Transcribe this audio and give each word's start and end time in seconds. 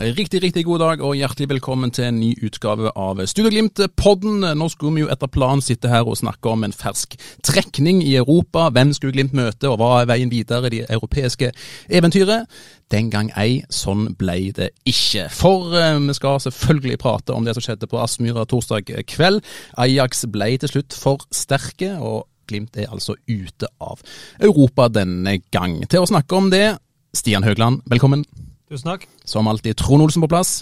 Riktig, 0.00 0.40
riktig 0.40 0.62
god 0.64 0.78
dag 0.80 1.02
og 1.04 1.12
hjertelig 1.12 1.50
velkommen 1.50 1.90
til 1.92 2.06
en 2.06 2.16
ny 2.22 2.30
utgave 2.46 2.88
av 2.96 3.18
Studioglimt-podden. 3.28 4.46
Nå 4.56 4.68
skulle 4.72 4.94
vi 4.96 5.02
jo 5.02 5.10
etter 5.12 5.28
planen 5.28 5.60
sitte 5.60 5.90
her 5.92 6.08
og 6.08 6.16
snakke 6.16 6.48
om 6.48 6.64
en 6.64 6.72
fersk 6.72 7.18
trekning 7.44 8.00
i 8.00 8.14
Europa. 8.16 8.70
Hvem 8.72 8.94
skulle 8.96 9.12
Glimt 9.18 9.36
møte, 9.36 9.68
og 9.68 9.76
hva 9.76 9.90
er 9.98 10.08
veien 10.08 10.32
videre 10.32 10.70
i 10.70 10.78
det 10.78 10.88
europeiske 10.88 11.52
eventyret? 11.92 12.48
Den 12.88 13.12
gang 13.12 13.28
ei, 13.36 13.60
sånn 13.68 14.14
ble 14.16 14.40
det 14.56 14.72
ikke. 14.88 15.28
For 15.36 15.76
eh, 15.76 16.00
vi 16.00 16.16
skal 16.16 16.40
selvfølgelig 16.48 17.02
prate 17.04 17.36
om 17.36 17.44
det 17.44 17.58
som 17.58 17.68
skjedde 17.68 17.92
på 17.92 18.00
Aspmyra 18.00 18.48
torsdag 18.48 18.88
kveld. 19.04 19.44
Ajax 19.76 20.24
ble 20.32 20.54
til 20.62 20.78
slutt 20.78 20.96
for 20.96 21.28
sterke, 21.28 21.98
og 22.00 22.24
Glimt 22.48 22.80
er 22.80 22.88
altså 22.88 23.20
ute 23.28 23.68
av 23.84 24.00
Europa 24.40 24.88
denne 24.88 25.42
gang. 25.52 25.82
Til 25.92 26.00
å 26.00 26.08
snakke 26.08 26.40
om 26.40 26.48
det, 26.48 26.70
Stian 27.12 27.44
Høgland, 27.44 27.84
velkommen. 27.84 28.24
Tusen 28.70 28.86
takk. 28.86 29.06
Som 29.26 29.48
alltid 29.50 29.74
Trond 29.76 30.04
Olsen 30.04 30.22
på 30.22 30.28
plass. 30.30 30.60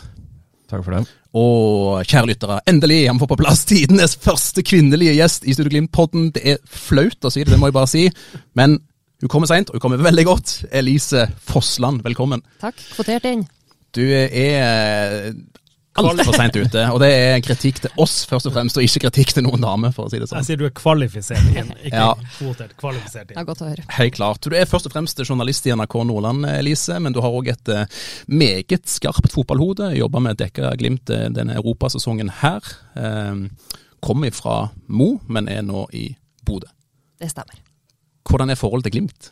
Takk 0.70 0.80
for 0.80 0.94
det. 0.96 1.02
Og 1.36 2.06
kjære 2.08 2.30
lyttere, 2.30 2.56
endelig 2.70 3.02
har 3.02 3.12
vi 3.12 3.20
fått 3.20 3.32
på 3.34 3.36
plass 3.42 3.66
tidenes 3.68 4.14
første 4.16 4.64
kvinnelige 4.64 5.12
gjest 5.18 5.44
i 5.44 5.52
Studio 5.52 5.74
Glimt-podden. 5.74 6.30
Det 6.32 6.40
er 6.54 6.62
flaut 6.64 7.28
å 7.28 7.32
si 7.32 7.42
det, 7.42 7.52
det 7.52 7.58
må 7.60 7.68
jeg 7.68 7.76
bare 7.76 7.90
si. 7.92 8.06
Men 8.56 8.78
hun 9.20 9.32
kommer 9.32 9.50
seint, 9.50 9.68
og 9.68 9.76
hun 9.76 9.84
kommer 9.84 10.00
veldig 10.00 10.24
godt. 10.24 10.54
Elise 10.72 11.26
Fossland, 11.50 12.00
velkommen. 12.06 12.40
Takk. 12.64 12.80
Kvotert 12.94 13.28
inn. 13.28 13.44
Du 13.92 14.06
er 14.08 15.34
altfor 15.98 16.36
seint 16.36 16.56
ute, 16.56 16.82
og 16.94 17.00
det 17.02 17.08
er 17.14 17.40
kritikk 17.44 17.80
til 17.84 17.90
oss 18.04 18.14
først 18.30 18.46
og 18.50 18.54
fremst, 18.54 18.78
og 18.78 18.84
ikke 18.86 19.02
kritikk 19.06 19.32
til 19.36 19.44
noen 19.46 19.60
dame, 19.64 19.90
for 19.96 20.06
å 20.06 20.12
si 20.12 20.20
det 20.22 20.28
sånn. 20.30 20.38
Jeg 20.42 20.48
sier 20.50 20.60
du 20.60 20.66
er 20.68 20.74
kvalifisert 20.78 21.50
inn, 21.56 21.72
ikke 21.88 21.94
Ja. 22.04 22.12
kvotert. 22.38 22.76
Kvalifisert 22.78 23.28
Det 23.32 23.36
er 23.40 23.48
godt 23.48 23.62
å 23.64 23.70
høre. 23.72 23.84
Helt 23.98 24.14
klart. 24.18 24.40
Du 24.46 24.54
er 24.56 24.68
først 24.70 24.86
og 24.90 24.94
fremst 24.94 25.18
journalist 25.24 25.66
i 25.66 25.74
NRK 25.74 25.98
Nordland, 26.08 26.46
Elise, 26.54 26.98
men 27.02 27.12
du 27.16 27.20
har 27.24 27.34
òg 27.34 27.48
et 27.54 27.68
eh, 27.74 27.84
meget 28.28 28.86
skarpt 28.88 29.32
fotballhode. 29.34 29.92
Jobba 29.98 30.20
med 30.22 30.36
å 30.38 30.42
dekke 30.44 30.74
Glimt 30.78 31.10
eh, 31.10 31.28
denne 31.34 31.58
europasesongen 31.58 32.30
her. 32.42 32.60
Eh, 32.96 33.46
Kommer 34.00 34.30
fra 34.30 34.68
Mo, 34.86 35.16
men 35.26 35.48
er 35.50 35.64
nå 35.66 35.88
i 35.98 36.04
Bodø. 36.46 36.68
Det 37.18 37.32
stemmer. 37.32 37.58
Hvordan 38.28 38.52
er 38.52 38.58
forholdet 38.60 38.86
til 38.92 39.00
Glimt? 39.00 39.30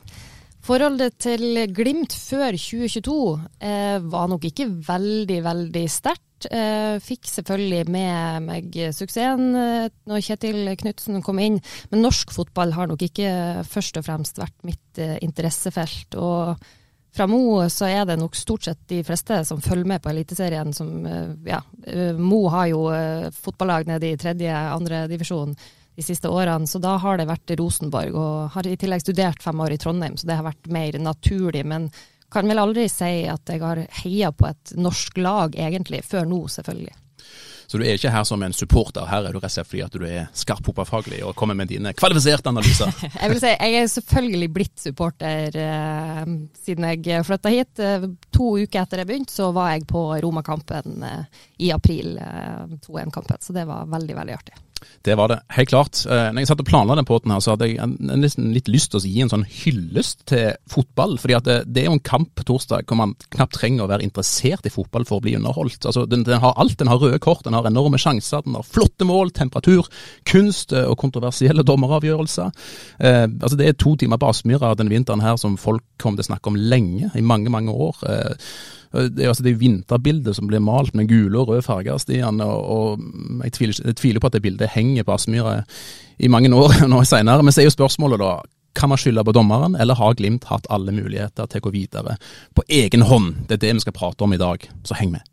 Forholdet 0.67 1.15
til 1.23 1.45
Glimt 1.71 2.11
før 2.19 2.57
2022 2.59 3.15
eh, 3.63 3.99
var 4.11 4.27
nok 4.33 4.49
ikke 4.49 4.67
veldig, 4.89 5.37
veldig 5.45 5.85
sterkt. 5.93 6.26
Eh, 6.45 6.97
fikk 7.01 7.29
selvfølgelig 7.31 7.87
med 7.89 8.45
meg 8.45 8.75
suksessen 8.95 9.57
eh, 9.57 9.87
når 10.05 10.25
Kjetil 10.27 10.69
Knutsen 10.83 11.23
kom 11.25 11.41
inn, 11.41 11.57
men 11.91 12.05
norsk 12.05 12.35
fotball 12.35 12.75
har 12.77 12.91
nok 12.91 13.07
ikke 13.07 13.63
først 13.67 13.97
og 13.97 14.05
fremst 14.05 14.41
vært 14.41 14.57
mitt 14.69 15.01
eh, 15.01 15.17
interessefelt. 15.25 16.19
Og 16.21 16.61
fra 17.17 17.29
Mo 17.31 17.63
så 17.73 17.89
er 17.89 18.05
det 18.05 18.19
nok 18.21 18.37
stort 18.37 18.69
sett 18.69 18.83
de 18.93 19.01
fleste 19.07 19.41
som 19.49 19.65
følger 19.65 19.89
med 19.89 20.05
på 20.05 20.13
Eliteserien 20.13 20.75
som 20.77 21.09
Ja, 21.49 21.63
Mo 22.21 22.43
har 22.53 22.67
jo 22.69 22.83
fotballag 23.33 23.89
nede 23.89 24.11
i 24.11 24.19
tredje, 24.21 24.53
andre 24.53 25.07
divisjon 25.09 25.57
de 25.97 26.05
siste 26.05 26.29
årene, 26.29 26.69
så 26.69 26.77
da 26.85 26.99
har 27.01 27.17
det 27.17 27.25
vært 27.31 27.55
Rosenborg. 27.57 28.13
Og 28.13 28.53
har 28.53 28.69
i 28.69 28.77
tillegg 28.77 29.01
studert 29.01 29.41
fem 29.41 29.65
år 29.65 29.73
i 29.73 29.81
Trondheim, 29.81 30.21
så 30.21 30.29
det 30.29 30.37
har 30.37 30.45
vært 30.45 30.69
mer 30.69 31.01
naturlig. 31.01 31.65
Men 31.65 31.89
kan 32.37 32.49
vel 32.53 32.61
aldri 32.61 32.85
si 32.93 33.25
at 33.33 33.49
jeg 33.49 33.63
har 33.65 33.79
heia 34.03 34.29
på 34.37 34.51
et 34.51 34.75
norsk 34.77 35.17
lag, 35.25 35.55
egentlig. 35.57 36.03
Før 36.05 36.29
nå, 36.29 36.43
selvfølgelig. 36.53 36.93
Så 37.67 37.79
du 37.79 37.85
er 37.85 37.97
ikke 37.99 38.13
her 38.15 38.25
som 38.29 38.43
en 38.47 38.53
supporter, 38.55 39.07
her 39.11 39.27
er 39.27 39.33
du 39.35 39.39
rett 39.41 39.49
og 39.51 39.55
slett 39.57 39.67
fordi 39.71 39.83
at 39.87 39.97
du 39.99 40.05
er 40.07 40.29
skarp 40.37 40.65
fotballfaglig 40.67 41.23
og 41.27 41.35
kommer 41.39 41.57
med 41.59 41.69
dine 41.73 41.93
kvalifiserte 41.99 42.49
analyser. 42.53 42.93
Jeg 43.23 43.31
vil 43.33 43.41
si, 43.43 43.53
jeg 43.53 43.75
er 43.83 43.89
selvfølgelig 43.91 44.51
blitt 44.55 44.79
supporter 44.87 45.57
eh, 45.63 46.23
siden 46.67 46.87
jeg 46.91 47.25
flytta 47.27 47.53
hit. 47.53 47.83
Eh, 47.83 48.07
to 48.35 48.53
uker 48.61 48.83
etter 48.85 49.03
jeg 49.03 49.09
begynte, 49.11 49.35
så 49.35 49.51
var 49.57 49.73
jeg 49.75 49.87
på 49.91 50.05
Roma-kampen 50.23 51.03
eh, 51.07 51.43
i 51.67 51.73
april. 51.75 52.15
Eh, 52.19 52.79
2-1-kampen, 52.87 53.41
så 53.43 53.57
det 53.57 53.67
var 53.69 53.87
veldig, 53.91 54.17
veldig 54.21 54.37
artig. 54.39 54.55
Det 55.03 55.15
var 55.17 55.31
det, 55.33 55.39
helt 55.57 55.71
klart. 55.71 56.03
Eh, 56.05 56.27
når 56.35 56.43
jeg 56.45 56.49
satt 56.51 56.61
og 56.63 56.67
planla 56.69 56.95
den 56.99 57.07
båten 57.09 57.33
her, 57.33 57.41
så 57.43 57.55
hadde 57.55 57.67
jeg 57.71 57.79
en- 57.81 58.11
en 58.13 58.21
nesten 58.21 58.51
litt 58.53 58.69
lyst 58.69 58.91
til 58.93 59.01
å 59.01 59.07
gi 59.09 59.23
en 59.25 59.31
sånn 59.33 59.47
hyllest 59.49 60.27
til 60.29 60.53
fotball. 60.69 61.17
fordi 61.19 61.35
at 61.35 61.45
det, 61.49 61.55
det 61.73 61.83
er 61.83 61.87
jo 61.89 61.95
en 61.97 62.01
kamp 62.05 62.35
på 62.37 62.45
torsdag 62.45 62.85
hvor 62.87 62.99
man 63.01 63.15
knapt 63.33 63.57
trenger 63.57 63.87
å 63.87 63.89
være 63.89 64.05
interessert 64.05 64.67
i 64.69 64.73
fotball 64.75 65.07
for 65.09 65.17
å 65.19 65.25
bli 65.25 65.35
underholdt. 65.39 65.81
Altså, 65.89 66.05
den, 66.07 66.25
den 66.29 66.41
har 66.45 66.53
alt. 66.61 66.77
Den 66.77 66.89
har 66.93 66.99
røde 67.01 67.19
kort, 67.25 67.43
den 67.49 67.55
har 67.56 67.56
enorme 67.65 67.99
sjanser, 67.99 68.45
den 68.45 68.59
har 68.59 68.67
flotte 68.69 69.07
mål, 69.09 69.33
temperatur, 69.33 69.89
kunst 70.29 70.75
eh, 70.77 70.85
og 70.85 70.99
kontroversielle 71.01 71.65
dommeravgjørelser. 71.67 72.53
Eh, 73.01 73.25
altså, 73.25 73.57
det 73.57 73.69
er 73.69 73.79
to 73.81 73.97
timer 73.97 74.21
på 74.21 74.29
Aspmyra 74.29 74.75
denne 74.77 74.93
vinteren 74.93 75.25
her 75.25 75.39
som 75.41 75.57
folk 75.57 75.85
kommer 76.03 76.21
til 76.21 76.27
å 76.27 76.33
snakke 76.35 76.53
om 76.53 76.59
lenge, 76.61 77.11
i 77.17 77.25
mange, 77.25 77.53
mange 77.53 77.73
år. 77.73 78.03
Eh, 78.05 78.51
det 78.97 79.25
er 79.25 79.31
altså 79.33 79.45
det 79.45 79.59
vinterbildet 79.61 80.37
som 80.37 80.49
blir 80.49 80.63
malt 80.65 80.95
med 80.97 81.09
gule 81.11 81.41
og 81.41 81.51
røde 81.51 81.65
farger, 81.65 81.99
Stian. 82.01 82.41
Og, 82.41 82.59
og 82.77 83.45
jeg, 83.45 83.53
tviler, 83.57 83.81
jeg 83.91 83.99
tviler 84.01 84.23
på 84.23 84.31
at 84.31 84.37
det 84.37 84.45
bildet 84.45 84.73
henger 84.73 85.07
på 85.07 85.17
Aspmyra 85.17 85.59
i 86.19 86.31
mange 86.33 86.53
år 86.55 86.83
nå 86.93 87.03
senere. 87.05 87.45
Men 87.45 87.55
så 87.55 87.63
er 87.65 87.71
jo 87.71 87.77
spørsmålet 87.77 88.23
da, 88.23 88.35
kan 88.77 88.93
man 88.93 89.01
skylde 89.01 89.25
på 89.25 89.33
dommeren, 89.33 89.77
eller 89.81 89.97
har 89.97 90.15
Glimt 90.15 90.45
hatt 90.51 90.69
alle 90.71 90.93
muligheter 90.93 91.49
til 91.49 91.63
å 91.63 91.69
gå 91.69 91.73
videre 91.79 92.19
på 92.57 92.65
egen 92.69 93.07
hånd? 93.09 93.47
Det 93.49 93.57
er 93.57 93.65
det 93.65 93.79
vi 93.79 93.87
skal 93.87 93.97
prate 93.97 94.25
om 94.25 94.37
i 94.37 94.41
dag, 94.41 94.69
så 94.85 94.99
heng 94.99 95.15
med. 95.17 95.25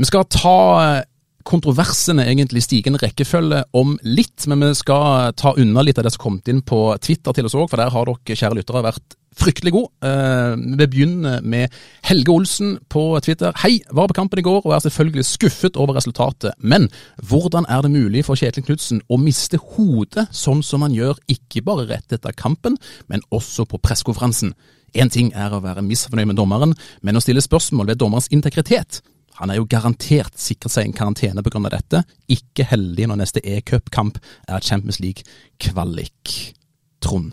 Vi 0.00 0.06
skal 0.08 0.24
ta 0.32 0.58
eh, 0.80 1.02
kontroversene 1.44 2.24
egentlig 2.24 2.62
stigende 2.64 3.02
rekkefølge 3.02 3.66
om 3.76 3.98
litt, 4.06 4.46
men 4.48 4.62
vi 4.64 4.70
skal 4.78 5.34
ta 5.36 5.52
unna 5.60 5.82
litt 5.84 6.00
av 6.00 6.06
det 6.06 6.14
som 6.14 6.22
kom 6.22 6.38
inn 6.48 6.62
på 6.64 6.78
Twitter 7.04 7.36
til 7.36 7.48
oss 7.48 7.56
òg, 7.58 7.66
for 7.68 7.80
der 7.80 7.92
har 7.92 8.08
dere, 8.08 8.36
kjære 8.40 8.56
lyttere, 8.56 8.82
vært 8.86 9.16
fryktelig 9.40 9.74
gode. 9.74 9.92
Eh, 10.08 10.54
vi 10.80 10.88
begynner 10.94 11.44
med 11.44 11.76
Helge 12.08 12.32
Olsen 12.32 12.72
på 12.88 13.04
Twitter. 13.26 13.52
Hei, 13.60 13.74
var 13.92 14.08
på 14.08 14.16
kampen 14.22 14.40
i 14.40 14.46
går 14.48 14.62
og 14.62 14.72
er 14.72 14.86
selvfølgelig 14.86 15.26
skuffet 15.34 15.76
over 15.76 16.00
resultatet. 16.00 16.56
Men 16.64 16.88
hvordan 17.20 17.68
er 17.68 17.84
det 17.84 17.92
mulig 17.92 18.24
for 18.24 18.40
Kjetil 18.40 18.64
Knutsen 18.70 19.04
å 19.04 19.20
miste 19.20 19.60
hodet 19.76 20.30
sånn 20.32 20.64
som 20.64 20.88
han 20.88 20.96
gjør, 20.96 21.20
ikke 21.28 21.66
bare 21.68 21.90
rett 21.92 22.16
etter 22.16 22.32
kampen, 22.32 22.80
men 23.12 23.26
også 23.28 23.68
på 23.68 23.84
pressekonferansen? 23.84 24.56
Én 24.96 25.12
ting 25.12 25.28
er 25.36 25.52
å 25.52 25.60
være 25.60 25.84
misfornøyd 25.84 26.32
med 26.32 26.40
dommeren, 26.40 26.72
men 27.04 27.20
å 27.20 27.20
stille 27.22 27.44
spørsmål 27.44 27.92
ved 27.92 28.00
dommerens 28.00 28.32
integritet 28.32 29.04
han 29.40 29.50
er 29.50 29.60
jo 29.60 29.68
garantert 29.70 30.36
sikret 30.40 30.74
seg 30.74 30.88
en 30.88 30.96
karantene 30.96 31.44
pga. 31.44 31.62
dette. 31.72 32.02
Ikke 32.28 32.66
heldig 32.68 33.08
når 33.08 33.22
neste 33.22 33.40
e-cupkamp 33.44 34.20
er 34.48 34.60
Champions 34.60 35.00
League-kvalik. 35.00 36.34
Trond. 37.00 37.32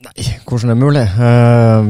Nei, 0.00 0.14
hvordan 0.48 0.70
er 0.70 0.76
det 0.78 0.80
mulig? 0.80 1.02
Uh, 1.12 1.88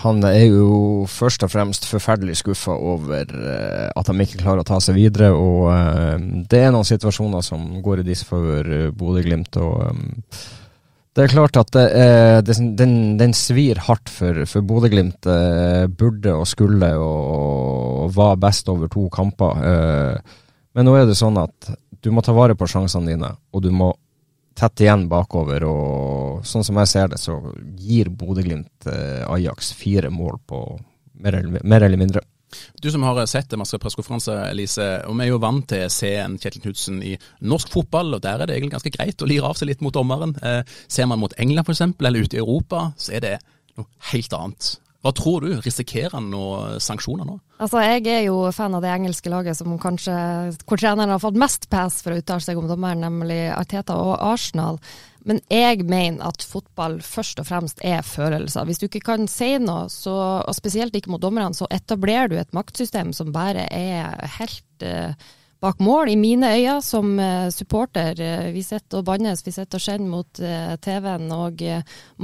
han 0.00 0.22
er 0.24 0.46
jo 0.46 1.04
først 1.10 1.42
og 1.44 1.50
fremst 1.52 1.84
forferdelig 1.84 2.38
skuffa 2.40 2.72
over 2.72 3.26
uh, 3.28 3.90
at 3.92 4.08
de 4.08 4.24
ikke 4.24 4.40
klarer 4.40 4.62
å 4.62 4.68
ta 4.68 4.78
seg 4.80 4.96
videre. 4.96 5.34
Og 5.36 5.66
uh, 5.68 6.14
det 6.48 6.62
er 6.62 6.72
noen 6.72 6.88
situasjoner 6.88 7.44
som 7.44 7.66
går 7.84 8.00
i 8.00 8.06
disfavør 8.06 8.70
uh, 8.70 8.86
Bodø-Glimt. 8.96 9.58
Og 9.60 9.82
ehm, 9.84 10.14
det 11.16 11.24
er 11.24 11.32
klart 11.32 11.56
at 11.56 11.76
er, 11.80 12.42
det, 12.44 12.58
den, 12.76 13.16
den 13.16 13.32
svir 13.36 13.78
hardt 13.86 14.10
for, 14.12 14.42
for 14.44 14.64
Bodø-Glimt. 14.68 15.24
eh, 15.24 15.86
burde 15.88 16.34
og 16.36 16.44
skulle 16.50 16.90
og, 17.00 18.10
var 18.12 18.36
best 18.36 18.68
over 18.68 18.90
to 18.92 19.06
kamper. 19.12 19.62
Eh, 19.70 20.34
men 20.76 20.84
nå 20.84 20.96
er 20.98 21.06
det 21.08 21.16
sånn 21.16 21.38
at 21.40 21.70
du 22.04 22.10
må 22.12 22.20
ta 22.20 22.34
vare 22.36 22.54
på 22.54 22.68
sjansene 22.68 23.14
dine, 23.14 23.32
og 23.50 23.64
du 23.64 23.70
må 23.72 23.94
tette 24.56 24.84
igjen 24.84 25.06
bakover, 25.08 25.64
og 25.68 26.44
sånn 26.44 26.64
som 26.64 26.76
jeg 26.82 26.92
ser 26.92 27.08
det, 27.12 27.20
så 27.20 27.38
gir 27.80 28.12
Bodø-Glimt 28.12 28.88
eh, 28.92 29.24
Ajax 29.24 29.72
fire 29.76 30.12
mål 30.12 30.36
på 30.44 30.62
mer 31.24 31.40
eller, 31.40 31.64
mer 31.64 31.88
eller 31.88 32.00
mindre. 32.00 32.22
Du 32.80 32.90
som 32.92 33.02
har 33.02 33.18
sett 33.26 33.52
masse 33.58 33.78
pressekonferanser, 33.82 34.44
Elise, 34.50 34.86
og 35.08 35.16
vi 35.18 35.26
er 35.26 35.32
jo 35.32 35.42
vant 35.42 35.66
til 35.70 35.86
å 35.86 35.92
se 35.92 36.12
en 36.20 36.38
Kjetil 36.40 36.62
Knutsen 36.66 37.02
i 37.04 37.16
norsk 37.42 37.72
fotball, 37.72 38.14
og 38.16 38.24
der 38.24 38.40
er 38.40 38.48
det 38.48 38.56
egentlig 38.56 38.76
ganske 38.76 38.94
greit 38.94 39.22
å 39.22 39.28
lire 39.28 39.50
av 39.50 39.58
seg 39.58 39.72
litt 39.72 39.84
mot 39.84 39.94
dommeren. 39.94 40.36
Eh, 40.42 40.62
ser 40.88 41.10
man 41.10 41.22
mot 41.22 41.34
England 41.42 41.66
f.eks., 41.66 41.84
eller 41.98 42.26
ute 42.26 42.38
i 42.38 42.42
Europa, 42.42 42.90
så 43.00 43.16
er 43.18 43.24
det 43.24 43.36
noe 43.76 43.88
helt 44.12 44.36
annet. 44.36 44.76
Hva 45.06 45.12
tror 45.14 45.44
du? 45.44 45.52
Risikerer 45.62 46.16
han 46.16 46.30
noen 46.32 46.80
sanksjoner 46.82 47.28
nå? 47.28 47.36
Altså, 47.62 47.78
Jeg 47.84 48.06
er 48.10 48.24
jo 48.26 48.40
fan 48.52 48.74
av 48.74 48.82
det 48.82 48.90
engelske 48.90 49.30
laget 49.30 49.58
som 49.58 49.76
kanskje, 49.78 50.14
hvor 50.66 50.80
treneren 50.80 51.12
har 51.14 51.22
fått 51.22 51.38
mest 51.38 51.68
pass 51.70 52.00
for 52.02 52.14
å 52.14 52.18
uttale 52.18 52.42
seg 52.42 52.58
om 52.58 52.66
dommeren, 52.66 53.04
nemlig 53.04 53.44
Arteta 53.54 53.94
og 54.02 54.16
Arsenal. 54.18 54.80
Men 55.26 55.40
jeg 55.50 55.82
mener 55.86 56.28
at 56.28 56.44
fotball 56.46 57.00
først 57.02 57.40
og 57.42 57.48
fremst 57.48 57.80
er 57.84 58.04
følelser. 58.06 58.66
Hvis 58.68 58.78
du 58.78 58.86
ikke 58.86 59.02
kan 59.08 59.26
si 59.30 59.56
noe, 59.58 59.88
så, 59.90 60.14
og 60.46 60.54
spesielt 60.54 60.94
ikke 60.94 61.10
mot 61.10 61.22
dommerne, 61.22 61.56
så 61.56 61.66
etablerer 61.74 62.30
du 62.30 62.36
et 62.38 62.54
maktsystem 62.54 63.10
som 63.16 63.34
bare 63.34 63.66
er 63.74 64.22
helt 64.38 64.86
eh, 64.86 65.26
bak 65.60 65.78
mål, 65.80 66.10
i 66.12 66.16
mine 66.16 66.50
øyne 66.52 66.82
som 66.84 67.18
eh, 67.20 67.48
supporter. 67.50 68.20
Eh, 68.20 68.50
vi 68.52 68.62
sitter 68.62 69.00
og 69.00 69.06
bannes, 69.08 69.42
vi 69.46 69.54
sitter 69.54 69.78
og 69.78 69.84
skjenner 69.84 70.10
mot 70.10 70.40
eh, 70.40 70.74
TV-en. 70.84 71.30
Og 71.32 71.64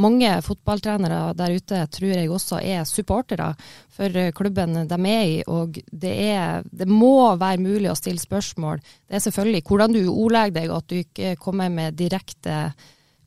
mange 0.04 0.34
fotballtrenere 0.44 1.20
der 1.38 1.56
ute 1.56 1.80
tror 1.96 2.12
jeg 2.12 2.30
også 2.30 2.60
er 2.60 2.84
supportere 2.88 3.52
for 3.92 4.18
klubben 4.36 4.82
de 4.88 4.98
er 5.14 5.24
i. 5.24 5.38
Og 5.48 5.80
det, 5.90 6.14
er, 6.36 6.66
det 6.70 6.88
må 6.88 7.32
være 7.40 7.62
mulig 7.62 7.90
å 7.92 7.98
stille 7.98 8.20
spørsmål. 8.20 8.82
Det 9.08 9.18
er 9.18 9.24
selvfølgelig 9.26 9.64
hvordan 9.68 9.96
du 9.96 10.02
ordlegger 10.10 10.58
deg, 10.60 10.74
at 10.76 10.90
du 10.90 10.98
ikke 11.00 11.36
kommer 11.40 11.72
med 11.72 11.96
direkte 11.96 12.72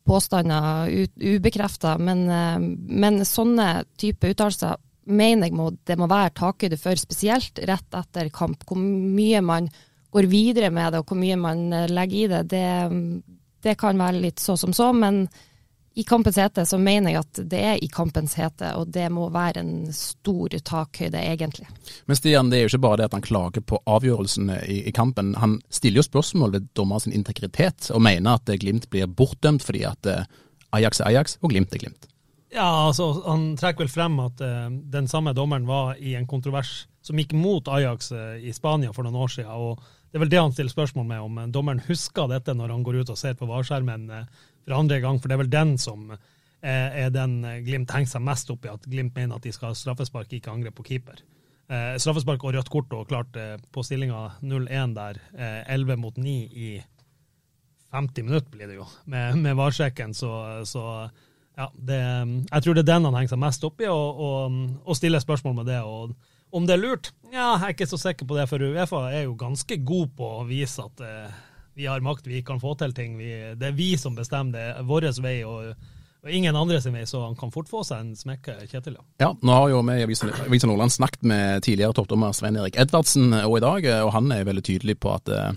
påstander 0.06 0.92
ubekrefta, 1.18 1.96
men, 1.98 2.28
men 2.70 3.24
sånne 3.26 3.88
type 3.98 4.30
uttalelser 4.30 4.76
mener 5.06 5.50
jeg 5.50 5.58
må, 5.58 5.72
det 5.86 5.98
må 5.98 6.08
være 6.10 6.34
takhøyde 6.38 6.78
for, 6.82 7.00
spesielt 7.00 7.62
rett 7.66 7.98
etter 7.98 8.30
kamp. 8.34 8.66
Hvor 8.68 8.78
mye 8.78 9.42
man 9.46 9.70
går 10.16 10.30
videre 10.32 10.72
med 10.72 10.94
det, 10.94 11.02
og 11.02 11.12
hvor 11.12 11.20
mye 11.20 11.36
man 11.40 11.68
eh, 11.74 11.90
legger 11.92 12.22
i 12.22 12.30
det, 12.32 12.44
det, 12.54 12.70
det 13.66 13.76
kan 13.80 14.00
være 14.00 14.24
litt 14.24 14.40
så 14.40 14.56
som 14.60 14.74
så. 14.76 14.92
Men 14.96 15.26
i 15.96 16.04
kampens 16.04 16.38
hete 16.40 16.66
så 16.68 16.78
mener 16.80 17.14
jeg 17.14 17.24
at 17.24 17.42
det 17.52 17.60
er 17.64 17.84
i 17.84 17.88
kampens 17.92 18.36
hete, 18.36 18.74
og 18.76 18.90
det 18.92 19.06
må 19.16 19.30
være 19.32 19.62
en 19.64 19.76
stor 19.96 20.52
takhøyde, 20.52 21.22
egentlig. 21.22 21.68
Men 22.06 22.20
Stian, 22.20 22.50
det 22.52 22.58
er 22.58 22.66
jo 22.66 22.74
ikke 22.74 22.84
bare 22.84 23.00
det 23.00 23.10
at 23.10 23.16
han 23.16 23.24
klager 23.24 23.64
på 23.64 23.80
avgjørelsene 23.88 24.60
i, 24.72 24.82
i 24.90 24.96
kampen. 24.96 25.34
Han 25.40 25.62
stiller 25.72 26.04
jo 26.04 26.08
spørsmål 26.10 26.58
ved 26.58 26.68
dommerens 26.76 27.08
integritet, 27.08 27.88
og 27.96 28.04
mener 28.04 28.36
at 28.36 28.52
Glimt 28.60 28.90
blir 28.92 29.08
bortdømt 29.08 29.64
fordi 29.64 29.86
at 29.88 30.12
eh, 30.12 30.28
Ajax 30.76 31.00
er 31.00 31.14
Ajax 31.14 31.40
og 31.42 31.56
Glimt 31.56 31.76
er 31.76 31.86
Glimt. 31.86 32.10
Ja, 32.56 32.88
altså 32.88 33.10
Han 33.26 33.54
trekker 33.60 33.84
vel 33.84 33.92
frem 33.92 34.20
at 34.24 34.40
uh, 34.44 34.68
den 34.72 35.08
samme 35.12 35.34
dommeren 35.36 35.68
var 35.68 35.96
i 36.00 36.14
en 36.16 36.28
kontrovers 36.28 36.86
som 37.04 37.20
gikk 37.20 37.34
mot 37.36 37.68
Ajax 37.68 38.12
uh, 38.16 38.36
i 38.40 38.54
Spania 38.56 38.94
for 38.96 39.04
noen 39.04 39.24
år 39.26 39.34
siden. 39.34 39.52
og 39.52 39.80
Det 40.16 40.22
er 40.22 40.24
vel 40.24 40.32
det 40.32 40.40
han 40.40 40.54
stiller 40.56 40.72
spørsmål 40.72 41.08
med, 41.10 41.24
om 41.28 41.52
dommeren 41.52 41.82
husker 41.90 42.30
dette 42.32 42.54
når 42.56 42.72
han 42.72 42.84
går 42.88 43.02
ut 43.02 43.10
og 43.12 43.18
ser 43.20 43.34
på 43.36 43.50
varskjermen 43.50 44.06
uh, 44.08 44.46
for 44.64 44.78
andre 44.78 45.02
gang. 45.04 45.18
For 45.20 45.28
det 45.28 45.36
er 45.36 45.42
vel 45.42 45.50
den 45.52 45.74
som 45.76 46.14
er 46.66 47.12
den 47.14 47.34
Glimt 47.66 47.92
henger 47.92 48.14
seg 48.14 48.24
mest 48.24 48.48
opp 48.50 48.64
i, 48.64 48.72
at 48.72 48.88
Glimt 48.90 49.12
mener 49.20 49.36
at 49.36 49.44
de 49.44 49.52
skal 49.54 49.74
ha 49.74 49.78
straffespark, 49.78 50.32
ikke 50.34 50.54
angrep 50.54 50.80
på 50.80 50.86
keeper. 50.88 51.20
straffespark 52.00 52.42
og 52.48 52.56
rødt 52.56 52.72
kort, 52.72 52.96
og 52.96 53.12
klart 53.12 53.38
på 53.76 53.84
stillinga 53.84 54.40
0-1 54.42 54.96
der, 54.96 55.20
11 55.68 56.00
mot 56.02 56.18
9 56.18 56.34
i 56.48 56.72
50 57.92 58.26
minutter 58.26 58.50
blir 58.56 58.72
det 58.72 58.80
jo, 58.80 58.88
med, 59.06 59.38
med 59.44 59.60
varsjekken, 59.60 60.16
så, 60.16 60.32
så 60.66 60.86
ja, 61.58 61.70
det, 61.76 62.00
jeg 62.50 62.64
tror 62.64 62.74
det 62.74 62.86
er 62.88 62.90
den 62.94 63.06
han 63.12 63.20
henger 63.20 63.36
seg 63.36 63.44
mest 63.46 63.68
opp 63.68 63.84
i, 63.84 63.92
og, 63.92 64.24
og, 64.26 64.58
og 64.88 64.98
stiller 64.98 65.22
spørsmål 65.24 65.60
med 65.60 65.70
det. 65.70 65.84
og 65.84 66.16
Om 66.56 66.68
det 66.68 66.78
er 66.78 66.84
lurt? 66.84 67.12
Ja, 67.34 67.56
jeg 67.58 67.66
er 67.66 67.74
ikke 67.76 67.90
så 67.90 68.00
sikker 68.00 68.28
på 68.30 68.38
det, 68.38 68.48
for 68.48 68.64
Uefa 68.64 69.02
er 69.10 69.26
jo 69.26 69.36
ganske 69.40 69.76
god 69.84 70.14
på 70.16 70.30
å 70.38 70.46
vise 70.48 70.86
at 70.86 71.04
uh, 71.04 71.42
vi 71.76 71.90
har 71.90 72.04
makt, 72.06 72.30
vi 72.32 72.40
kan 72.48 72.62
få 72.64 72.78
til 72.80 72.96
ting. 72.96 73.18
Vi, 73.20 73.34
det 73.60 73.74
er 73.74 73.76
vi 73.76 73.92
som 74.00 74.16
bestemmer 74.16 74.56
det, 74.56 74.66
er 74.78 74.88
vår 74.88 75.12
vei. 75.26 75.38
og 75.44 75.76
og 76.26 76.34
ingen 76.34 76.56
andre 76.58 76.80
sin 76.82 76.96
vei, 76.98 77.04
så 77.06 77.20
han 77.22 77.36
kan 77.38 77.52
fort 77.54 77.68
få 77.70 77.84
seg 77.86 78.00
en 78.02 78.16
smekke, 78.18 78.56
Kjetil. 78.66 78.96
Ja, 79.22 79.28
nå 79.46 79.58
har 79.60 79.68
jo 79.70 79.84
vi 79.86 80.00
i 80.00 80.06
Avisa 80.08 80.26
Nordland 80.66 80.90
snakket 80.96 81.22
med 81.22 81.62
tidligere 81.68 81.94
toppdommer 81.94 82.34
Svein 82.34 82.58
Erik 82.58 82.80
Edvardsen 82.82 83.30
og 83.44 83.60
i 83.60 83.62
dag, 83.62 83.86
og 84.08 84.10
han 84.16 84.34
er 84.34 84.48
veldig 84.48 84.64
tydelig 84.66 84.96
på 85.06 85.12
at 85.14 85.30
eh, 85.30 85.52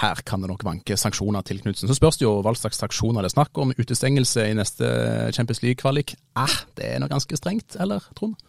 her 0.00 0.22
kan 0.24 0.40
det 0.40 0.48
nok 0.48 0.64
vanke 0.64 0.96
sanksjoner 0.96 1.44
til 1.44 1.60
Knutsen. 1.60 1.90
Så 1.90 1.98
spørs 1.98 2.16
det 2.16 2.24
jo 2.24 2.38
hva 2.40 2.54
slags 2.56 2.80
sanksjoner 2.80 3.20
det 3.20 3.28
er 3.28 3.34
snakk 3.34 3.60
om. 3.60 3.74
Utestengelse 3.76 4.46
i 4.48 4.56
neste 4.56 4.88
Champions 5.36 5.60
League-kvalik. 5.66 6.16
Eh, 6.16 6.56
det 6.80 6.94
er 6.94 7.04
nok 7.04 7.12
ganske 7.18 7.36
strengt, 7.36 7.76
eller 7.76 8.08
Trond? 8.16 8.40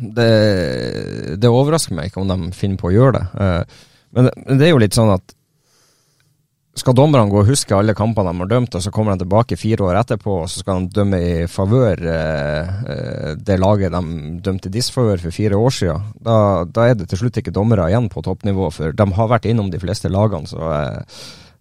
Det, 0.00 0.30
det, 1.42 1.50
overrasker 1.50 1.96
meg 1.96 2.10
ikke 2.10 2.22
om 2.22 2.30
de 2.30 2.52
finner 2.56 2.80
på 2.80 2.90
å 2.90 2.94
gjøre 2.94 3.18
det. 3.18 3.24
Eh, 3.42 3.82
men 4.16 4.30
det 4.58 4.68
er 4.68 4.72
jo 4.72 4.82
litt 4.82 4.96
sånn 4.96 5.12
at 5.14 5.36
skal 6.76 6.92
dommerne 6.92 7.32
gå 7.32 7.38
og 7.40 7.48
huske 7.48 7.72
alle 7.72 7.94
kampene 7.96 8.34
de 8.34 8.42
har 8.42 8.50
dømt, 8.50 8.74
og 8.76 8.82
så 8.84 8.90
kommer 8.92 9.14
de 9.14 9.24
tilbake 9.24 9.56
fire 9.56 9.86
år 9.86 10.00
etterpå 10.02 10.34
og 10.42 10.50
så 10.52 10.60
skal 10.60 10.84
de 10.84 10.98
dømme 10.98 11.20
i 11.24 11.46
favør 11.48 12.02
eh, 12.12 12.74
eh, 12.92 13.30
det 13.40 13.56
laget 13.62 13.94
de 13.94 14.34
dømte 14.44 14.72
disfavør 14.72 15.22
for 15.24 15.34
fire 15.34 15.56
år 15.56 15.72
siden, 15.72 16.12
da, 16.20 16.36
da, 16.68 16.90
er 16.90 17.00
det 17.00 17.08
til 17.10 17.22
slutt 17.22 17.40
ikke 17.40 17.54
dommere 17.56 17.88
igjen 17.88 18.10
på 18.12 18.24
toppnivå. 18.26 18.68
For 18.74 18.92
de 18.92 19.08
har 19.18 19.32
vært 19.32 19.48
innom 19.48 19.72
de 19.72 19.80
fleste 19.80 20.12
lagene, 20.12 20.50
så 20.50 20.60
jeg, 20.60 21.06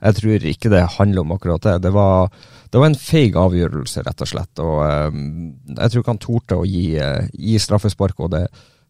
jeg 0.02 0.18
tror 0.20 0.48
ikke 0.52 0.72
det 0.74 0.84
handler 0.98 1.24
om 1.24 1.34
akkurat 1.36 1.64
det. 1.64 1.76
Det 1.86 1.92
var, 1.96 2.32
det 2.72 2.82
var 2.82 2.92
en 2.92 3.00
feig 3.00 3.38
avgjørelse, 3.40 4.04
rett 4.06 4.24
og 4.26 4.32
slett. 4.32 4.64
Og 4.64 4.82
eh, 4.86 5.22
jeg 5.76 5.92
tror 5.92 6.04
ikke 6.04 6.16
han 6.16 6.24
torde 6.26 6.60
å 6.60 6.68
gi, 6.70 6.88
eh, 7.02 7.30
gi 7.34 7.60
straffespark 7.62 8.20
og 8.26 8.34
det, 8.36 8.44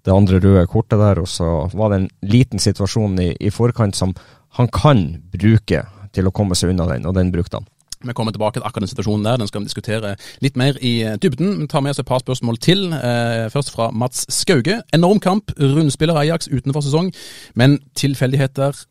det, 0.05 0.13
andre 0.13 0.41
røde 0.41 0.65
kortet 0.71 1.01
der. 1.01 1.21
Og 1.21 1.29
så 1.31 1.51
var 1.73 1.93
det 1.93 2.01
en 2.01 2.09
liten 2.25 2.61
situasjon 2.61 3.19
i, 3.21 3.31
i 3.39 3.53
forkant 3.53 3.97
som 3.97 4.15
han 4.59 4.71
kan 4.71 5.07
bruke 5.33 5.85
til 6.15 6.27
å 6.27 6.35
komme 6.35 6.55
seg 6.55 6.71
unna 6.71 6.87
den, 6.93 7.07
og 7.07 7.17
den 7.17 7.33
brukte 7.33 7.59
han. 7.59 7.71
Vi 8.05 8.13
kommer 8.13 8.31
tilbake 8.35 8.59
til 8.59 8.65
akkurat 8.65 8.85
den 8.85 8.91
situasjonen 8.91 9.25
der, 9.25 9.37
den 9.41 9.49
skal 9.49 9.63
vi 9.63 9.69
diskutere 9.69 10.15
litt 10.43 10.57
mer 10.59 10.77
i 10.83 10.93
dybden. 11.21 11.55
Vi 11.63 11.67
tar 11.71 11.81
med 11.81 11.95
oss 11.95 12.01
et 12.01 12.07
par 12.07 12.21
spørsmål 12.21 12.59
til. 12.61 12.87
Eh, 12.93 13.47
først 13.53 13.71
fra 13.73 13.89
Mats 13.91 14.27
Skauge. 14.29 14.81
Enorm 14.93 15.19
kamp, 15.19 15.51
rundspiller 15.59 16.19
Ajax 16.21 16.49
utenfor 16.51 16.85
sesong, 16.85 17.13
men 17.55 17.79
tilfeldigheter 17.97 18.85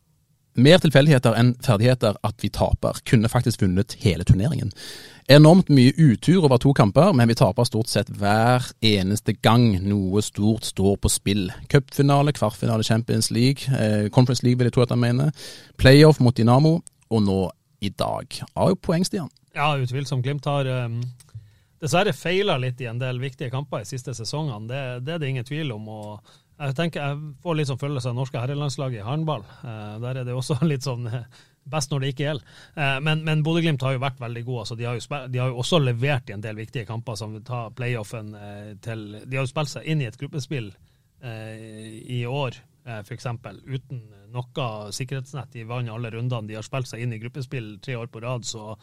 mer 0.54 0.78
tilfeldigheter 0.82 1.34
enn 1.38 1.54
ferdigheter 1.64 2.18
at 2.22 2.42
vi 2.42 2.50
taper. 2.54 3.00
Kunne 3.08 3.30
faktisk 3.30 3.62
vunnet 3.62 3.96
hele 4.04 4.24
turneringen. 4.26 4.72
Enormt 5.32 5.70
mye 5.72 5.94
utur 5.96 6.44
over 6.44 6.60
to 6.60 6.74
kamper, 6.76 7.14
men 7.16 7.30
vi 7.30 7.36
taper 7.38 7.64
stort 7.64 7.88
sett 7.88 8.10
hver 8.12 8.66
eneste 8.84 9.32
gang 9.40 9.70
noe 9.86 10.20
stort 10.22 10.68
står 10.68 10.98
på 11.00 11.10
spill. 11.12 11.46
Cupfinale, 11.72 12.34
kvartfinale 12.36 12.84
Champions 12.84 13.30
League, 13.32 13.64
eh, 13.72 14.10
Conference 14.12 14.44
League 14.44 14.58
vil 14.58 14.68
jeg 14.68 14.76
tro 14.76 14.84
at 14.84 14.92
han 14.92 15.00
mener. 15.00 15.32
Playoff 15.80 16.20
mot 16.20 16.36
Dynamo 16.36 16.78
og 17.10 17.22
nå 17.24 17.40
i 17.80 17.88
dag. 17.88 18.40
Har 18.56 18.74
jo 18.74 18.80
poeng, 18.80 19.04
Stian? 19.06 19.30
Ja, 19.54 19.72
utvilsomt. 19.78 20.24
Glimt 20.24 20.44
har 20.50 20.68
um, 20.84 21.00
dessverre 21.80 22.12
feila 22.16 22.56
litt 22.60 22.80
i 22.82 22.88
en 22.90 23.00
del 23.00 23.20
viktige 23.22 23.52
kamper 23.52 23.84
i 23.84 23.88
siste 23.88 24.14
sesongene. 24.16 24.68
Det, 24.68 24.82
det, 25.06 25.14
er 25.14 25.22
det 25.22 25.30
ingen 25.32 25.48
tvil 25.48 25.72
om. 25.72 25.88
og 25.88 26.34
jeg 26.58 26.76
tenker 26.78 27.02
jeg 27.02 27.32
får 27.42 27.58
litt 27.58 27.70
sånn 27.70 27.80
følelse 27.80 28.12
av 28.12 28.18
norske 28.18 28.40
herrelandslaget 28.40 29.02
i 29.02 29.06
håndball. 29.06 29.42
Uh, 29.64 29.96
der 30.04 30.22
er 30.22 30.28
det 30.28 30.36
også 30.36 30.60
litt 30.72 30.86
sånn 30.86 31.08
uh, 31.10 31.24
best 31.70 31.92
når 31.92 32.04
det 32.04 32.12
ikke 32.12 32.26
gjelder. 32.28 32.58
Uh, 32.76 32.98
men 33.04 33.24
men 33.26 33.42
Bodø-Glimt 33.46 33.82
har 33.86 33.96
jo 33.96 34.04
vært 34.04 34.20
veldig 34.22 34.44
gode. 34.46 34.66
Altså, 34.66 34.78
de, 34.80 34.88
har 34.88 34.98
jo 34.98 35.22
de 35.32 35.42
har 35.42 35.54
jo 35.54 35.64
også 35.64 35.80
levert 35.82 36.30
i 36.30 36.36
en 36.36 36.44
del 36.44 36.60
viktige 36.60 36.88
kamper, 36.88 37.18
som 37.20 37.34
tar 37.46 37.74
playoffen 37.76 38.34
til 38.84 39.08
De 39.24 39.38
har 39.38 39.42
jo 39.42 39.50
spilt 39.50 39.72
seg 39.72 39.88
inn 39.88 40.04
i 40.04 40.10
et 40.10 40.20
gruppespill 40.20 40.72
i 41.24 42.24
år 42.28 42.58
Eh, 42.84 43.00
f.eks. 43.00 43.26
uten 43.64 44.02
noe 44.32 44.66
sikkerhetsnett. 44.92 45.52
De 45.52 45.64
vant 45.68 45.88
alle 45.90 46.10
rundene. 46.12 46.48
De 46.48 46.58
har 46.58 46.66
spilt 46.66 46.90
seg 46.90 47.04
inn 47.04 47.14
i 47.16 47.20
gruppespill 47.22 47.78
tre 47.84 47.96
år 47.96 48.10
på 48.12 48.20
rad, 48.24 48.44
så 48.44 48.74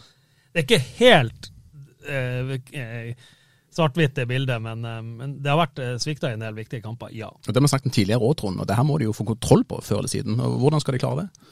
det 0.52 0.64
er 0.64 0.66
ikke 0.66 0.88
helt 0.98 1.52
eh, 2.10 2.58
eh 2.74 3.30
svart-hvitt 3.76 4.18
det 4.20 4.28
bildet, 4.30 4.62
men, 4.64 4.86
eh, 4.86 5.02
men, 5.02 5.38
det 5.44 5.52
har 5.52 5.62
vært 5.62 5.82
svikta 6.04 6.32
i 6.32 6.38
en 6.38 6.46
del 6.46 6.58
viktige 6.58 6.84
kamper, 6.84 7.14
ja. 7.16 7.32
Og 7.32 7.50
Det 7.50 7.58
har 7.58 7.68
vi 7.68 7.74
snakket 7.74 7.92
om 7.92 7.98
tidligere 7.98 8.28
òg, 8.28 8.38
Trond, 8.40 8.62
og 8.62 8.68
det 8.68 8.78
her 8.78 8.88
må 8.88 9.00
de 9.00 9.10
jo 9.10 9.16
få 9.16 9.28
kontroll 9.28 9.66
på 9.66 9.82
før 9.84 10.04
eller 10.04 10.12
siden. 10.12 10.40
Og 10.40 10.60
Hvordan 10.62 10.84
skal 10.84 10.98
de 10.98 11.04
klare 11.04 11.26
det? 11.26 11.50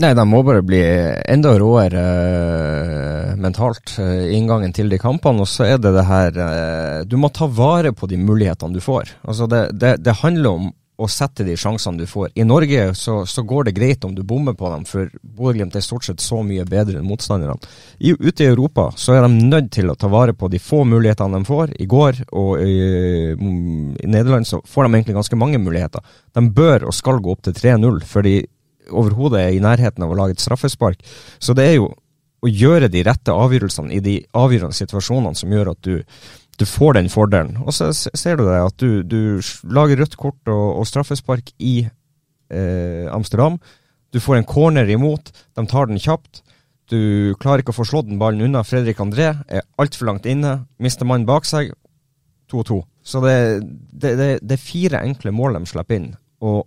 Nei, 0.00 0.14
de 0.16 0.24
må 0.24 0.38
bare 0.40 0.62
bli 0.64 0.80
enda 1.28 1.50
råere 1.60 2.02
uh, 2.02 3.32
mentalt 3.36 3.92
uh, 4.00 4.24
inngangen 4.32 4.72
til 4.72 4.88
de 4.88 4.96
kampene. 5.00 5.44
Og 5.44 5.50
så 5.50 5.66
er 5.68 5.82
det 5.82 5.92
det 5.92 6.04
her 6.08 6.38
uh, 6.38 7.00
Du 7.04 7.18
må 7.20 7.28
ta 7.28 7.44
vare 7.44 7.92
på 7.92 8.08
de 8.08 8.16
mulighetene 8.16 8.72
du 8.72 8.80
får. 8.80 9.12
Altså 9.20 9.48
det, 9.52 9.66
det, 9.76 9.98
det 10.00 10.16
handler 10.22 10.56
om 10.56 10.70
å 11.00 11.08
sette 11.08 11.44
de 11.46 11.54
sjansene 11.56 12.02
du 12.02 12.06
får. 12.06 12.30
I 12.38 12.44
Norge 12.44 12.90
så, 12.98 13.22
så 13.26 13.42
går 13.48 13.68
det 13.68 13.74
greit 13.76 14.04
om 14.04 14.12
du 14.14 14.22
bommer 14.28 14.54
på 14.58 14.68
dem, 14.70 14.84
for 14.88 15.08
Bodø-Glimt 15.22 15.76
er 15.76 15.84
stort 15.84 16.04
sett 16.06 16.20
så 16.20 16.42
mye 16.44 16.66
bedre 16.68 17.00
enn 17.00 17.08
motstanderne. 17.08 17.56
I, 17.98 18.12
ute 18.12 18.44
i 18.44 18.50
Europa 18.50 18.90
så 19.00 19.16
er 19.16 19.24
de 19.24 19.48
nødt 19.48 19.72
til 19.72 19.90
å 19.90 19.96
ta 19.98 20.10
vare 20.12 20.36
på 20.36 20.50
de 20.52 20.60
få 20.62 20.82
mulighetene 20.88 21.40
de 21.40 21.48
får. 21.48 21.74
I 21.80 21.88
går 21.90 22.22
og 22.28 22.60
i, 22.60 22.76
i 23.32 24.10
Nederland 24.12 24.48
så 24.48 24.60
får 24.68 24.86
de 24.86 24.92
egentlig 24.92 25.16
ganske 25.16 25.40
mange 25.40 25.62
muligheter. 25.62 26.04
De 26.36 26.44
bør 26.60 26.90
og 26.90 26.96
skal 26.96 27.22
gå 27.24 27.34
opp 27.34 27.46
til 27.48 27.56
3-0, 27.56 28.04
før 28.08 28.28
de 28.28 28.36
overhodet 28.92 29.40
er 29.46 29.56
i 29.56 29.64
nærheten 29.64 30.04
av 30.04 30.12
å 30.12 30.18
lage 30.18 30.36
et 30.36 30.44
straffespark. 30.44 31.00
Så 31.40 31.56
det 31.56 31.70
er 31.70 31.76
jo 31.78 31.92
å 32.42 32.50
gjøre 32.50 32.90
de 32.90 33.04
rette 33.06 33.34
avgjørelsene 33.34 33.94
i 33.94 34.02
de 34.02 34.16
avgjørende 34.34 34.74
situasjonene 34.74 35.38
som 35.38 35.52
gjør 35.54 35.72
at 35.72 35.86
du 35.86 35.94
du 36.60 36.66
får 36.68 36.98
den 36.98 37.10
fordelen. 37.12 37.56
Og 37.64 37.74
så 37.74 37.90
ser 37.94 38.38
du 38.38 38.44
det 38.46 38.60
at 38.60 38.76
du, 38.80 39.02
du 39.02 39.40
lager 39.72 40.02
rødt 40.02 40.16
kort 40.20 40.52
og, 40.52 40.78
og 40.82 40.88
straffespark 40.88 41.52
i 41.58 41.86
eh, 42.52 43.06
Amsterdam. 43.12 43.58
Du 44.12 44.20
får 44.20 44.38
en 44.38 44.48
corner 44.48 44.88
imot, 44.92 45.32
de 45.56 45.66
tar 45.66 45.88
den 45.88 46.00
kjapt. 46.02 46.42
Du 46.92 47.32
klarer 47.40 47.62
ikke 47.62 47.72
å 47.72 47.78
få 47.80 47.88
slått 47.88 48.10
den 48.10 48.20
ballen 48.20 48.44
unna. 48.44 48.64
Fredrik 48.66 49.00
André 49.00 49.30
er 49.48 49.64
altfor 49.80 50.10
langt 50.10 50.28
inne, 50.28 50.66
mister 50.82 51.08
mannen 51.08 51.28
bak 51.28 51.48
seg. 51.48 51.72
2-2. 52.52 52.82
Så 53.02 53.22
det, 53.24 53.36
det, 53.90 54.12
det, 54.18 54.28
det, 54.44 54.58
er 54.58 54.60
fire 54.60 55.00
enkle 55.06 55.32
mål 55.32 55.56
de 55.56 55.70
slipper 55.70 55.96
inn. 55.96 56.10
Og 56.44 56.66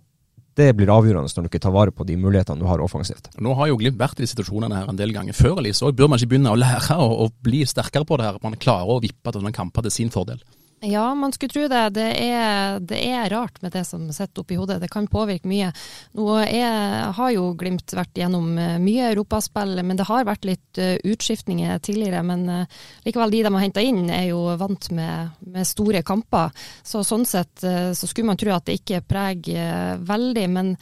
det 0.56 0.70
blir 0.76 0.90
avgjørende 0.92 1.28
når 1.36 1.46
du 1.46 1.50
ikke 1.50 1.62
tar 1.66 1.74
vare 1.74 1.92
på 1.92 2.06
de 2.08 2.16
mulighetene 2.20 2.62
du 2.62 2.66
har 2.68 2.80
offensivt. 2.84 3.28
Nå 3.42 3.54
har 3.58 3.70
jo 3.70 3.78
Glimt 3.80 3.98
vært 4.00 4.20
i 4.20 4.24
de 4.24 4.30
situasjonene 4.30 4.80
her 4.80 4.90
en 4.90 4.98
del 4.98 5.12
ganger 5.12 5.36
før, 5.36 5.60
Elise, 5.60 5.84
og 5.84 5.96
bør 5.98 6.08
man 6.08 6.20
ikke 6.20 6.32
begynne 6.32 6.54
å 6.54 6.60
lære 6.60 6.96
og, 7.02 7.34
bli 7.44 7.60
sterkere 7.68 8.08
på 8.08 8.16
det 8.16 8.28
her? 8.28 8.38
At 8.38 8.46
man 8.46 8.56
klarer 8.60 8.96
å 8.96 9.02
vippe 9.04 9.32
til 9.32 9.44
noen 9.44 9.56
kamper 9.56 9.84
til 9.86 9.94
sin 9.94 10.12
fordel? 10.14 10.40
Ja, 10.80 11.14
man 11.14 11.32
skulle 11.32 11.52
tro 11.52 11.68
det. 11.68 11.90
Det 11.96 12.06
er, 12.20 12.80
det 12.80 12.98
er 13.08 13.30
rart 13.32 13.62
med 13.62 13.72
det 13.72 13.84
som 13.88 14.02
sitter 14.12 14.42
oppi 14.42 14.58
hodet. 14.60 14.76
Det 14.82 14.90
kan 14.92 15.06
påvirke 15.08 15.48
mye. 15.48 15.70
Nå 16.12 16.26
er, 16.44 17.06
har 17.16 17.30
jo 17.32 17.46
Glimt 17.56 17.94
vært 17.96 18.20
gjennom 18.20 18.50
eh, 18.60 18.76
mye 18.82 19.06
europaspill, 19.14 19.80
men 19.80 19.96
det 19.96 20.04
har 20.08 20.26
vært 20.28 20.44
litt 20.44 20.80
uh, 20.82 20.98
utskiftninger 21.00 21.80
tidligere. 21.80 22.20
Men 22.28 22.44
uh, 22.50 22.82
likevel, 23.06 23.32
de 23.32 23.40
de 23.46 23.54
har 23.54 23.64
henta 23.64 23.86
inn, 23.86 24.04
er 24.12 24.28
jo 24.28 24.42
vant 24.60 24.90
med, 24.92 25.32
med, 25.48 25.64
store 25.66 26.04
kamper. 26.04 26.52
Så 26.84 27.00
sånn 27.06 27.24
sett 27.24 27.64
så 27.64 28.06
skulle 28.06 28.28
man 28.28 28.38
tro 28.40 28.52
at 28.52 28.68
det 28.68 28.76
ikke 28.82 29.00
preger 29.08 30.04
veldig. 30.04 30.46
men 30.52 30.76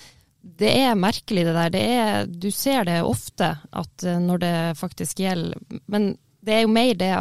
det 0.44 0.68
er 0.76 0.98
merkelig 0.98 1.46
det 1.46 1.54
der. 1.56 1.70
Det 1.72 1.82
er, 1.94 2.26
du 2.28 2.50
ser 2.52 2.84
det 2.84 2.98
ofte 3.00 3.54
at 3.72 4.04
når 4.04 4.42
det 4.42 4.56
faktisk 4.76 5.22
gjelder. 5.22 5.80
Men 5.88 6.12
det 6.44 6.58
er 6.58 6.66
jo 6.66 6.72
mer 6.74 6.92
det 7.00 7.12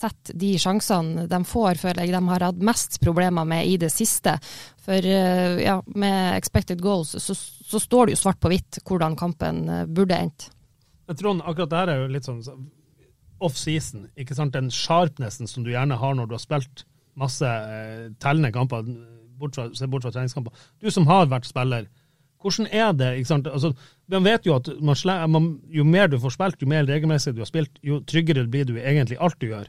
sette 0.00 0.34
de 0.38 0.54
sjansene 0.60 1.26
de 1.30 1.40
får, 1.46 1.80
føler 1.82 2.06
jeg 2.06 2.14
de 2.16 2.22
har 2.30 2.46
hatt 2.46 2.64
mest 2.64 2.98
problemer 3.02 3.46
med 3.48 3.68
i 3.68 3.76
det 3.80 3.90
siste. 3.92 4.36
For 4.84 4.96
eh, 4.96 5.60
ja, 5.64 5.78
med 5.94 6.36
expected 6.38 6.82
goals 6.84 7.14
så, 7.20 7.36
så 7.36 7.80
står 7.82 8.08
det 8.08 8.16
jo 8.16 8.22
svart 8.24 8.40
på 8.40 8.52
hvitt 8.52 8.80
hvordan 8.86 9.18
kampen 9.20 9.62
eh, 9.68 9.86
burde 9.88 10.18
endt. 10.18 10.50
Jeg 11.10 11.18
tror 11.18 11.40
akkurat 11.42 11.72
det 11.72 11.80
her 11.80 11.92
er 11.92 12.04
jo 12.04 12.12
litt 12.14 12.28
sånn 12.28 12.42
off-season. 13.40 14.08
ikke 14.20 14.36
sant? 14.36 14.54
Den 14.54 14.70
sharpnessen 14.72 15.48
som 15.50 15.64
du 15.64 15.72
gjerne 15.72 15.98
har 15.98 16.14
når 16.16 16.28
du 16.28 16.36
har 16.36 16.42
spilt 16.42 16.84
masse 17.18 17.46
eh, 17.46 18.10
tellende 18.22 18.52
kamper, 18.54 18.86
bort 19.40 19.56
fra, 19.56 19.66
se 19.74 19.88
bort 19.90 20.04
fra 20.06 20.12
treningskamper. 20.14 20.54
Du 20.80 20.90
som 20.92 21.08
har 21.10 21.28
vært 21.30 21.48
spiller, 21.48 21.88
hvordan 22.40 22.70
er 22.72 22.92
det? 22.96 23.10
ikke 23.18 23.28
sant? 23.28 23.48
Altså, 23.50 23.72
man 24.12 24.24
vet 24.24 24.46
jo 24.48 24.56
at 24.56 24.70
man, 24.80 25.48
jo 25.68 25.84
mer 25.84 26.08
du 26.08 26.18
får 26.20 26.36
spilt, 26.36 26.62
jo 26.62 26.68
mer 26.70 26.86
regelmessig 26.88 27.34
du 27.36 27.42
har 27.44 27.50
spilt, 27.50 27.80
jo 27.84 28.00
tryggere 28.08 28.46
blir 28.48 28.68
du 28.68 28.78
egentlig 28.78 29.20
alt 29.20 29.36
du 29.40 29.50
gjør. 29.50 29.68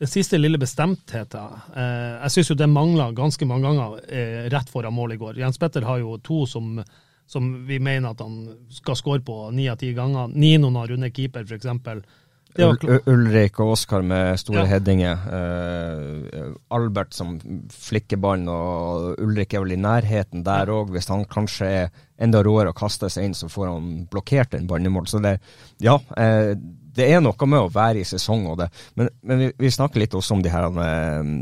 Den 0.00 0.08
siste 0.08 0.38
lille 0.40 0.58
bestemtheten 0.58 1.58
eh, 1.76 2.16
Jeg 2.22 2.32
syns 2.32 2.50
jo 2.54 2.56
det 2.56 2.70
mangla 2.72 3.10
ganske 3.12 3.44
mange 3.48 3.68
ganger 3.68 3.98
eh, 4.08 4.48
rett 4.52 4.72
foran 4.72 4.96
mål 4.96 5.12
i 5.12 5.20
går. 5.20 5.40
Jens 5.42 5.60
Petter 5.60 5.84
har 5.84 6.00
jo 6.00 6.16
to 6.24 6.46
som, 6.48 6.78
som 7.28 7.50
vi 7.68 7.76
mener 7.78 8.14
at 8.14 8.24
han 8.24 8.38
skal 8.72 8.96
skåre 8.96 9.20
på 9.26 9.42
ni 9.52 9.68
av 9.68 9.76
ti 9.80 9.92
ganger. 9.96 10.32
Ninoen 10.32 10.80
har 10.80 10.94
runde 10.94 11.12
keeper, 11.12 11.44
f.eks. 11.44 11.68
Ulrik 13.06 13.60
og 13.62 13.74
Oskar 13.76 14.02
med 14.02 14.40
store 14.40 14.64
ja. 14.64 14.70
headinger. 14.72 15.20
Uh, 15.28 16.56
Albert 16.74 17.14
som 17.14 17.36
flikker 17.70 18.18
ballen, 18.18 18.48
og 18.50 19.20
Ulrik 19.22 19.54
er 19.54 19.62
vel 19.62 19.76
i 19.76 19.80
nærheten 19.80 20.42
der 20.46 20.72
òg. 20.72 20.90
Hvis 20.96 21.12
han 21.12 21.28
kanskje 21.30 21.68
er 21.84 21.92
enda 22.18 22.42
råere 22.42 22.72
og 22.72 22.80
kaster 22.80 23.12
seg 23.12 23.28
inn, 23.28 23.36
så 23.36 23.52
får 23.52 23.68
han 23.70 23.92
blokkert 24.10 24.56
en 24.56 24.66
barnemål, 24.66 24.90
i 24.90 24.96
mål. 24.96 25.12
Så 25.12 25.22
det, 25.22 25.36
ja, 25.84 26.00
uh, 26.00 26.56
det 26.96 27.06
er 27.12 27.22
noe 27.22 27.48
med 27.48 27.62
å 27.62 27.70
være 27.72 28.02
i 28.02 28.08
sesong 28.08 28.48
og 28.50 28.60
det. 28.62 28.68
Men, 28.98 29.10
men 29.26 29.44
vi, 29.44 29.52
vi, 29.58 29.70
snakker 29.72 30.02
litt 30.02 30.16
også 30.16 30.36
om 30.36 30.44
de 30.44 30.52
her 30.52 30.68
um, 30.70 31.32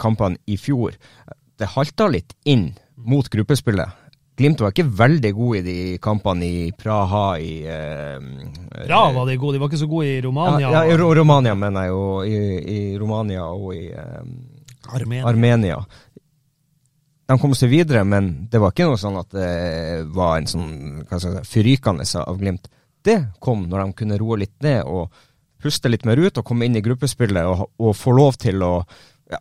kampene 0.00 0.40
i 0.46 0.58
fjor. 0.60 0.96
Det 1.58 1.70
halta 1.74 2.08
litt 2.10 2.34
inn 2.50 2.70
mot 3.04 3.28
gruppespillet. 3.30 4.00
Glimt 4.34 4.58
var 4.64 4.72
ikke 4.72 4.88
veldig 4.98 5.30
god 5.34 5.56
i 5.56 5.62
de 5.62 5.76
kampene 6.02 6.46
i 6.46 6.62
Praha 6.74 7.36
i 7.38 7.52
eh, 7.70 8.24
Praha 8.80 9.12
var 9.14 9.28
de 9.28 9.36
gode, 9.38 9.54
de 9.54 9.60
var 9.62 9.70
ikke 9.70 9.78
så 9.84 9.86
gode 9.86 10.08
i 10.10 10.16
Romania? 10.24 10.72
Ja, 10.72 10.80
ja 10.88 10.90
i 10.90 10.96
Romania 10.98 11.54
mener 11.54 11.86
jeg 11.86 11.94
og 11.94 12.26
I, 12.26 12.40
i 12.58 12.80
Romania 12.98 13.44
og 13.46 13.70
i 13.76 13.84
eh, 13.94 14.24
Armenia. 14.90 15.28
Armenia. 15.30 15.78
De 17.30 17.36
kom 17.40 17.54
seg 17.56 17.70
videre, 17.70 18.02
men 18.04 18.48
det 18.50 18.58
var 18.60 18.74
ikke 18.74 18.88
noe 18.90 18.98
sånn 19.00 19.20
at 19.22 19.30
det 19.32 19.52
var 20.12 20.40
en 20.40 20.50
sånn 20.50 20.74
hva 21.06 21.20
skal 21.20 21.38
jeg 21.38 21.46
si, 21.46 21.52
fyrykende 21.54 22.08
av 22.24 22.42
Glimt 22.42 22.66
det 23.04 23.20
kom 23.40 23.66
når 23.68 23.84
de 23.84 23.96
kunne 24.00 24.18
roe 24.20 24.40
litt 24.40 24.56
ned 24.64 24.84
og 24.88 25.12
puste 25.64 25.88
litt 25.88 26.04
mer 26.08 26.20
ut 26.20 26.38
og 26.38 26.46
komme 26.46 26.68
inn 26.68 26.76
i 26.76 26.84
gruppespillet 26.84 27.48
og, 27.48 27.68
og 27.80 27.96
få 27.96 28.12
lov 28.16 28.36
til 28.40 28.64
å 28.64 28.72
ja, 29.32 29.40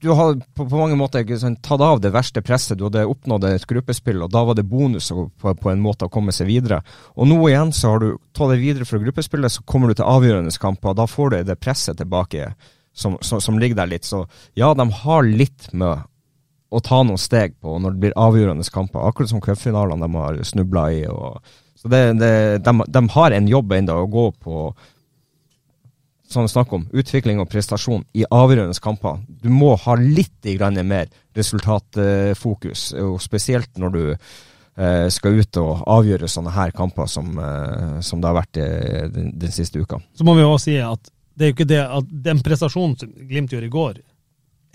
Du 0.00 0.10
har 0.16 0.36
på, 0.36 0.64
på 0.64 0.78
mange 0.78 0.96
måter 0.98 1.26
sånn, 1.40 1.58
tatt 1.64 1.82
av 1.84 2.00
det 2.00 2.12
verste 2.14 2.42
presset. 2.44 2.78
Du 2.78 2.86
hadde 2.86 3.06
oppnådd 3.08 3.48
et 3.48 3.66
gruppespill, 3.68 4.22
og 4.24 4.32
da 4.32 4.44
var 4.48 4.56
det 4.56 4.66
bonus 4.68 5.10
på, 5.10 5.28
på, 5.42 5.70
en 5.72 5.82
måte 5.82 6.08
å 6.08 6.12
komme 6.12 6.32
seg 6.36 6.48
videre. 6.50 6.82
Og 7.16 7.28
nå 7.28 7.38
igjen 7.48 7.72
så 7.76 7.94
har 7.94 8.04
du 8.04 8.10
tatt 8.36 8.52
det 8.52 8.60
videre 8.62 8.88
fra 8.88 9.00
gruppespillet, 9.02 9.52
så 9.52 9.64
kommer 9.64 9.90
du 9.90 9.98
til 9.98 10.08
avgjørende 10.08 10.52
kamper. 10.60 10.92
og 10.92 11.00
Da 11.00 11.08
får 11.10 11.32
du 11.32 11.38
det 11.48 11.60
presset 11.60 12.00
tilbake 12.00 12.52
som, 12.96 13.16
som, 13.20 13.40
som 13.40 13.60
ligger 13.60 13.80
der 13.80 13.92
litt. 13.96 14.08
Så 14.08 14.24
ja, 14.56 14.72
de 14.76 14.88
har 15.02 15.26
litt 15.26 15.72
med 15.72 16.06
å 16.68 16.80
ta 16.84 17.02
noen 17.02 17.20
steg 17.20 17.56
på 17.62 17.76
når 17.80 17.94
det 17.94 18.04
blir 18.04 18.18
avgjørende 18.20 18.68
kamper. 18.72 19.04
Akkurat 19.04 19.32
som 19.32 19.44
cupfinalene 19.44 20.06
de 20.06 20.20
har 20.20 20.42
snubla 20.44 20.90
i. 20.92 21.04
og 21.08 21.40
så 21.76 21.88
det, 21.92 22.02
det, 22.20 22.32
de, 22.64 22.74
de, 22.88 23.02
har 23.12 23.36
en 23.36 23.48
jobb 23.48 23.72
ennå 23.76 23.98
å 24.00 24.10
gå 24.10 24.26
på 24.42 24.66
sånn 26.26 26.48
snakk 26.50 26.72
om 26.74 26.86
utvikling 26.96 27.38
og 27.38 27.50
prestasjon 27.52 28.02
i 28.16 28.24
avgjørende 28.24 28.80
kamper. 28.82 29.20
Du 29.28 29.48
må 29.52 29.74
ha 29.78 29.94
litt 30.00 30.48
mer 30.82 31.10
resultatfokus, 31.36 32.88
og 32.98 33.20
spesielt 33.22 33.78
når 33.78 33.94
du 33.94 34.02
eh, 34.10 35.06
skal 35.12 35.38
ut 35.40 35.60
og 35.62 35.84
avgjøre 35.86 36.30
sånne 36.30 36.54
her 36.56 36.74
kamper 36.76 37.06
som, 37.10 37.30
eh, 37.38 38.00
som 38.00 38.20
det 38.20 38.30
har 38.30 38.40
vært 38.40 38.62
eh, 38.62 39.06
den, 39.12 39.30
den, 39.38 39.52
siste 39.52 39.78
uka. 39.78 40.00
Så 40.14 40.26
må 40.26 40.34
vi 40.34 40.42
også 40.42 40.70
si 40.70 40.78
at 40.82 41.12
det 41.36 41.44
er 41.44 41.52
jo 41.52 41.58
ikke 41.58 41.68
det 41.68 41.82
at 41.84 42.12
den 42.26 42.42
prestasjonen 42.44 42.96
som 42.98 43.12
Glimt 43.28 43.52
gjør 43.52 43.66
i 43.66 43.72
går, 43.72 43.98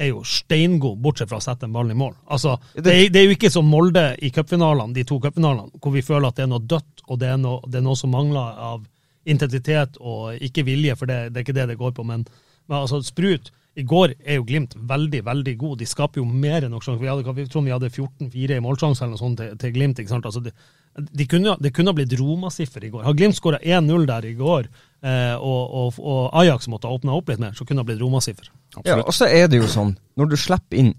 er 0.01 0.09
jo 0.09 0.23
steingod, 0.27 0.99
bortsett 1.01 1.29
fra 1.29 1.39
å 1.39 1.43
sette 1.43 1.67
en 1.67 1.75
ball 1.75 1.91
i 1.93 1.97
mål. 1.97 2.15
Altså, 2.33 2.57
det, 2.75 2.85
det, 2.87 2.95
det 3.13 3.21
er 3.21 3.27
jo 3.29 3.35
ikke 3.37 3.51
som 3.53 3.69
Molde 3.69 4.05
i 4.21 4.31
cupfinalene, 4.33 4.95
de 4.95 5.05
to 5.07 5.19
cupfinalene, 5.23 5.71
hvor 5.81 5.95
vi 5.95 6.05
føler 6.05 6.29
at 6.29 6.39
det 6.39 6.47
er 6.47 6.51
noe 6.51 6.65
dødt, 6.73 7.05
og 7.07 7.21
det 7.21 7.31
er 7.33 7.39
noe, 7.41 7.61
det 7.67 7.81
er 7.81 7.85
noe 7.85 7.99
som 7.99 8.13
mangler 8.13 8.61
av 8.71 8.83
intensitet 9.29 9.99
og 10.01 10.41
ikke 10.41 10.65
vilje, 10.65 10.97
for 10.97 11.09
det, 11.09 11.23
det 11.31 11.41
er 11.41 11.45
ikke 11.45 11.57
det 11.57 11.67
det 11.71 11.79
går 11.79 11.95
på. 11.97 12.05
Men, 12.07 12.25
men 12.67 12.79
altså, 12.81 13.01
Sprut 13.05 13.51
i 13.79 13.85
går 13.87 14.17
er 14.19 14.39
jo 14.39 14.45
Glimt 14.47 14.73
veldig 14.75 15.21
veldig 15.23 15.55
god. 15.59 15.79
De 15.79 15.87
skaper 15.87 16.19
jo 16.19 16.27
mer 16.27 16.65
enn 16.65 16.73
nok 16.73 16.83
sjanser. 16.83 17.05
Vi, 17.05 17.35
vi 17.37 17.47
tror 17.47 17.63
vi 17.63 17.73
hadde 17.73 17.91
14-4 17.91 18.57
i 18.57 18.63
målsjanse 18.63 19.05
eller 19.05 19.15
noe 19.15 19.21
sånt 19.21 19.39
til, 19.39 19.53
til 19.61 19.75
Glimt. 19.77 20.01
ikke 20.01 20.11
sant? 20.11 20.27
Altså, 20.27 20.43
det, 20.43 20.55
de 20.99 21.27
kunne, 21.29 21.55
de 21.59 21.71
kunne 21.71 21.93
ha 21.93 21.95
blitt 21.95 22.15
Roma-siffer 22.19 22.83
i 22.83 22.91
går. 22.91 23.05
Har 23.07 23.15
Glimt 23.15 23.37
skåra 23.37 23.61
1-0 23.63 24.07
der 24.09 24.27
i 24.27 24.33
går, 24.35 24.67
eh, 25.07 25.35
og, 25.37 25.61
og, 25.71 26.01
og, 26.01 26.25
Ajax 26.41 26.67
måtte 26.71 26.89
ha 26.89 26.97
åpna 26.97 27.15
opp 27.15 27.31
litt 27.31 27.39
mer, 27.39 27.55
så 27.55 27.63
kunne 27.63 27.79
det 27.79 27.85
ha 27.85 27.91
blitt 27.93 28.03
Roma-siffer. 28.03 28.51
Ja, 28.87 29.01
og 29.01 29.13
så 29.15 29.27
er 29.27 29.49
det 29.51 29.59
jo 29.59 29.69
sånn, 29.69 29.95
når 30.19 30.31
du 30.31 30.37
slipper 30.39 30.79
inn 30.79 30.93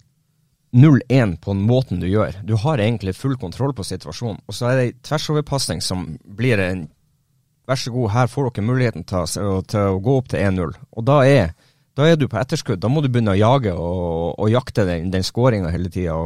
0-1 0.72 1.36
på 1.44 1.52
den 1.52 1.66
måten 1.68 2.00
du 2.00 2.08
gjør, 2.08 2.38
du 2.44 2.54
har 2.60 2.80
egentlig 2.80 3.14
full 3.16 3.36
kontroll 3.40 3.74
på 3.76 3.84
situasjonen, 3.84 4.40
og 4.48 4.56
så 4.56 4.70
er 4.70 4.78
det 4.78 4.84
ei 4.86 4.94
tversoverpasning 5.04 5.84
som 5.84 6.12
blir 6.24 6.62
en 6.64 6.88
Vær 7.62 7.78
så 7.78 7.92
god, 7.94 8.10
her 8.10 8.26
får 8.26 8.48
dere 8.48 8.66
muligheten 8.66 9.04
til, 9.06 9.36
til 9.70 9.92
å 9.94 10.00
gå 10.02 10.16
opp 10.18 10.32
til 10.32 10.40
1-0. 10.42 10.72
Og 10.98 11.04
da 11.06 11.20
er, 11.22 11.52
da 11.94 12.08
er, 12.10 12.16
du 12.18 12.24
på 12.26 12.40
etterskudd. 12.40 12.80
Da 12.82 12.90
må 12.90 13.04
du 13.04 13.06
begynne 13.06 13.36
å 13.36 13.38
jage 13.38 13.70
og, 13.78 14.32
og 14.34 14.50
jakte 14.50 14.82
den, 14.88 15.12
den 15.14 15.22
skåringa 15.22 15.70
hele 15.70 15.92
tida. 15.94 16.16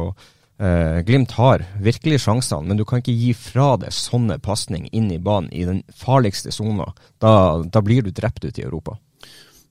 Eh, 0.57 1.03
Glimt 1.05 1.35
har 1.37 1.61
virkelig 1.77 2.23
sjansene, 2.23 2.65
men 2.65 2.81
du 2.81 2.87
kan 2.89 3.03
ikke 3.03 3.13
gi 3.13 3.35
fra 3.37 3.75
deg 3.77 3.93
sånne 3.93 4.39
pasning 4.41 4.89
inn 4.89 5.11
i 5.13 5.21
banen 5.21 5.51
i 5.53 5.67
den 5.69 5.83
farligste 5.93 6.49
sona. 6.55 6.89
Da, 7.21 7.61
da, 7.61 7.85
blir 7.85 8.01
du 8.01 8.09
drept 8.09 8.41
ute 8.47 8.63
i 8.63 8.65
Europa. 8.65 8.97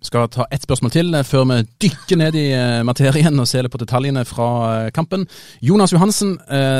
Skal 0.05 0.29
ta 0.29 0.45
ett 0.53 0.62
spørsmål 0.67 0.93
til 0.93 1.15
eh, 1.17 1.25
før 1.26 1.47
vi 1.50 1.57
dykker 1.87 2.19
ned 2.21 2.37
i 2.38 2.45
uh, 2.53 2.83
materien 2.87 3.41
og 3.41 3.49
ser 3.49 3.65
litt 3.65 3.73
på 3.73 3.81
detaljene 3.81 4.26
fra 4.29 4.49
uh, 4.65 4.91
kampen. 4.95 5.25
Jonas 5.65 5.95
Johansen 5.95 6.37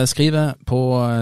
skriver 0.06 0.54
på 0.68 0.80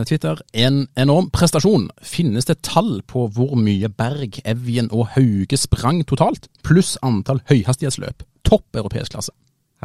Twitter 0.09 0.41
en 0.53 0.85
enorm 1.01 1.31
prestasjon. 1.33 1.89
Finnes 2.03 2.49
det 2.49 2.61
tall 2.67 2.99
på 3.09 3.29
hvor 3.35 3.55
mye 3.59 3.89
Berg, 3.89 4.41
Evjen 4.45 4.91
og 4.93 5.15
Hauge 5.15 5.59
sprang 5.61 6.03
totalt, 6.09 6.49
pluss 6.67 6.97
antall 7.03 7.43
høyhastighetsløp? 7.51 8.27
Topp 8.45 8.83
europeisk 8.83 9.15
klasse. 9.15 9.33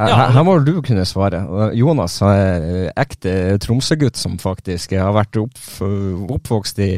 Her, 0.00 0.08
ja. 0.08 0.28
her, 0.32 0.44
må 0.46 0.54
du 0.64 0.78
kunne 0.84 1.02
svare. 1.04 1.42
Jonas 1.76 2.14
er 2.24 2.88
ekte 2.98 3.58
Tromsø-gutt 3.60 4.16
som 4.16 4.38
faktisk 4.40 4.94
har 4.96 5.12
vært 5.12 5.36
opp, 5.42 5.60
oppvokst 6.38 6.80
i, 6.80 6.94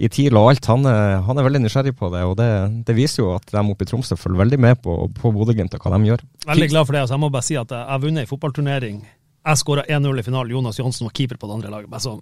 i 0.00 0.08
TIL 0.12 0.38
og 0.40 0.54
alt. 0.54 0.70
Han 0.72 0.88
er, 0.88 1.18
han 1.26 1.36
er, 1.36 1.44
veldig 1.44 1.66
nysgjerrig 1.66 1.92
på 1.98 2.08
det, 2.14 2.24
og 2.24 2.38
det, 2.40 2.48
det, 2.88 2.96
viser 2.96 3.22
jo 3.22 3.34
at 3.34 3.52
de 3.52 3.60
oppe 3.60 3.84
i 3.84 3.90
Tromsø 3.90 4.16
følger 4.16 4.46
veldig 4.46 4.60
med 4.62 4.80
på, 4.80 4.96
på 5.18 5.34
Bodø-Glimt 5.36 5.76
og 5.76 5.84
hva 5.84 5.98
de 5.98 6.08
gjør. 6.08 6.24
Veldig 6.48 6.70
glad 6.72 6.88
for 6.88 6.96
det. 6.96 7.04
Altså, 7.04 7.18
jeg 7.18 7.24
må 7.26 7.32
bare 7.34 7.48
si 7.50 7.60
at 7.60 7.76
jeg 7.76 7.90
har 7.92 8.02
vunnet 8.06 8.24
en 8.24 8.32
fotballturnering 8.32 9.04
jeg 9.46 9.60
skåra 9.60 9.84
1-0 9.86 10.20
i 10.20 10.24
finalen. 10.26 10.52
Jonas 10.52 10.78
Johansen 10.78 11.06
var 11.06 11.12
keeper 11.14 11.38
på 11.40 11.46
det 11.46 11.54
andre 11.54 11.70
laget. 11.70 12.02
Så, 12.02 12.16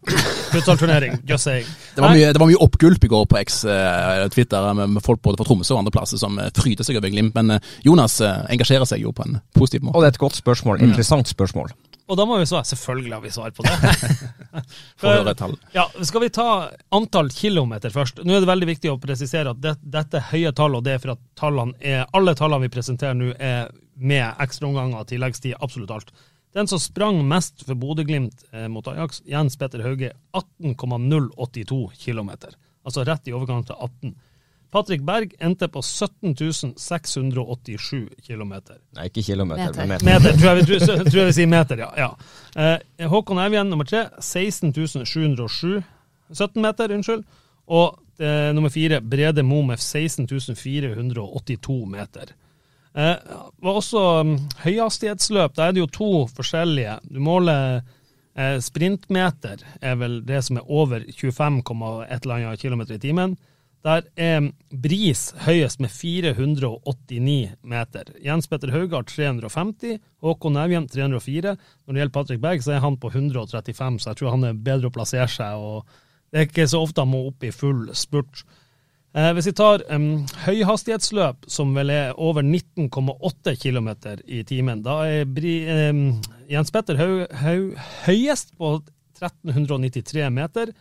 Futsalturnering, 0.52 1.16
just 1.30 1.44
saying. 1.44 1.66
Det 1.94 2.04
var, 2.04 2.12
mye, 2.12 2.32
det 2.32 2.42
var 2.42 2.50
mye 2.50 2.60
oppgulp 2.66 3.04
i 3.04 3.10
går 3.12 3.24
på 3.30 3.40
X-Twitter 3.40 4.68
med, 4.74 4.96
med, 4.96 5.04
folk 5.04 5.22
både 5.24 5.40
fra 5.40 5.48
Tromsø 5.48 5.76
og 5.76 5.84
andre 5.84 5.94
plasser 5.94 6.20
som 6.20 6.36
eh, 6.38 6.52
fryder 6.56 6.86
seg 6.86 7.00
over 7.00 7.12
Glimt. 7.12 7.34
Men 7.36 7.56
uh, 7.56 7.72
Jonas 7.86 8.18
uh, 8.24 8.44
engasjerer 8.52 8.88
seg 8.88 9.04
jo 9.04 9.14
på 9.16 9.26
en 9.26 9.40
positiv 9.56 9.86
måte. 9.86 9.96
Og 9.96 10.04
det 10.04 10.12
er 10.12 10.16
et 10.16 10.22
godt 10.26 10.38
spørsmål. 10.40 10.82
Mm. 10.82 10.92
Interessant 10.92 11.32
spørsmål. 11.32 11.72
Og 12.04 12.18
da 12.20 12.26
må 12.28 12.36
vi 12.36 12.48
svare. 12.48 12.68
Selvfølgelig 12.68 13.14
har 13.16 13.22
vi 13.24 13.32
svar 13.32 13.54
på 13.56 13.64
det. 13.64 13.74
For. 15.00 15.56
Ja, 15.72 15.86
skal 16.04 16.26
vi 16.26 16.28
ta 16.34 16.48
antall 16.94 17.30
kilometer 17.32 17.92
først? 17.94 18.20
Nå 18.24 18.36
er 18.36 18.44
det 18.44 18.50
veldig 18.50 18.68
viktig 18.74 18.92
å 18.92 18.98
presisere 19.00 19.54
at 19.54 19.62
det, 19.64 19.78
dette 19.80 20.20
er 20.20 20.28
høye 20.34 20.52
tall, 20.56 20.76
og 20.76 20.84
det 20.84 20.98
er 20.98 21.00
for 21.02 21.14
at 21.14 21.22
tallene 21.38 21.74
er, 21.80 22.04
alle 22.14 22.36
tallene 22.38 22.68
vi 22.68 22.74
presenterer 22.76 23.16
nå, 23.16 23.32
er 23.40 23.72
med 23.94 24.42
ekstraomganger, 24.42 25.08
tilleggstid, 25.08 25.56
absolutt 25.64 25.94
alt. 25.96 26.12
Den 26.54 26.68
som 26.70 26.78
sprang 26.80 27.18
mest 27.28 27.64
for 27.66 27.74
Bodø-Glimt 27.74 28.44
eh, 28.54 28.68
mot 28.70 28.86
Ajax, 28.88 29.22
Jens 29.26 29.56
Petter 29.58 29.82
Hauge, 29.82 30.12
18,082 30.32 31.90
km. 31.98 32.30
Altså 32.84 33.04
rett 33.04 33.28
i 33.28 33.32
overkant 33.34 33.70
av 33.74 33.82
18. 33.88 34.14
Patrick 34.74 35.02
Berg 35.06 35.34
endte 35.38 35.68
på 35.70 35.82
17 35.82 36.34
687 36.76 38.08
km. 38.26 38.52
Nei, 38.94 39.06
ikke 39.06 39.22
kilometer, 39.22 39.70
Meter. 39.70 39.86
men 39.86 39.88
meter. 39.88 40.06
Meter, 40.08 40.38
tror 40.38 40.48
jeg, 40.50 40.56
vi- 40.56 40.78
tror, 40.86 41.04
tror 41.10 41.20
jeg 41.20 41.26
vi 41.30 41.36
sier 41.36 41.50
meter, 41.50 41.78
ja. 41.84 41.90
ja. 41.96 42.08
Eh, 42.58 43.06
Håkon 43.10 43.38
Evjen 43.38 43.70
nummer 43.70 43.86
tre, 43.86 44.04
16 44.18 44.72
707 45.06 45.82
17 46.34 46.62
meter, 46.62 46.90
unnskyld. 46.96 47.22
Og 47.70 48.00
eh, 48.18 48.50
nummer 48.54 48.70
fire, 48.74 48.98
Brede 49.00 49.42
Mo 49.46 49.62
med 49.62 49.78
16 49.78 50.26
482 50.58 51.78
meter. 51.86 52.34
Eh, 52.94 53.16
var 53.56 53.80
også 53.80 54.02
um, 54.22 54.36
høyhastighetsløp. 54.62 55.56
Da 55.56 55.66
er 55.68 55.74
det 55.74 55.82
jo 55.82 55.90
to 55.90 56.10
forskjellige. 56.34 57.00
Du 57.10 57.18
måler 57.24 57.80
eh, 57.80 58.60
sprintmeter, 58.62 59.64
er 59.82 59.98
vel 59.98 60.20
det 60.26 60.44
som 60.46 60.60
er 60.60 60.70
over 60.70 61.02
25, 61.10 61.60
et 62.06 62.30
kilometer 62.62 62.94
i 62.94 63.02
timen. 63.02 63.36
Der 63.84 64.06
er 64.16 64.46
Bris 64.70 65.26
høyest 65.44 65.82
med 65.82 65.90
489 65.92 67.50
meter. 67.68 68.14
Jens 68.24 68.48
Petter 68.48 68.72
Haugard 68.72 69.10
350, 69.10 69.98
Håkon 70.24 70.56
Evjen 70.56 70.86
304. 70.88 71.52
Når 71.84 71.92
det 71.92 72.00
gjelder 72.00 72.14
Patrick 72.14 72.40
Berg, 72.40 72.62
så 72.64 72.72
er 72.72 72.80
han 72.80 72.96
på 72.96 73.10
135, 73.12 73.98
så 74.00 74.10
jeg 74.10 74.22
tror 74.22 74.36
han 74.38 74.48
er 74.48 74.56
bedre 74.70 74.88
å 74.88 74.94
plassere 74.94 75.28
seg. 75.28 75.58
og 75.58 75.84
Det 76.32 76.40
er 76.40 76.48
ikke 76.48 76.70
så 76.70 76.80
ofte 76.86 77.04
han 77.04 77.12
må 77.12 77.26
opp 77.28 77.44
i 77.44 77.52
full 77.52 77.90
spurt. 77.92 78.46
Eh, 79.14 79.30
hvis 79.36 79.46
vi 79.46 79.54
tar 79.54 79.84
um, 79.94 80.24
høyhastighetsløp, 80.42 81.44
som 81.46 81.70
vel 81.76 81.92
er 81.94 82.16
over 82.18 82.42
19,8 82.42 83.54
km 83.62 83.92
i 84.26 84.40
timen, 84.46 84.82
da 84.82 84.96
er 85.06 85.28
Bri, 85.30 85.60
um, 85.70 86.08
Jens 86.50 86.74
Petter 86.74 86.98
Haug, 86.98 87.22
Haug, 87.44 87.76
høyest 88.08 88.50
på 88.58 88.72
1393 89.20 90.26
meter. 90.34 90.74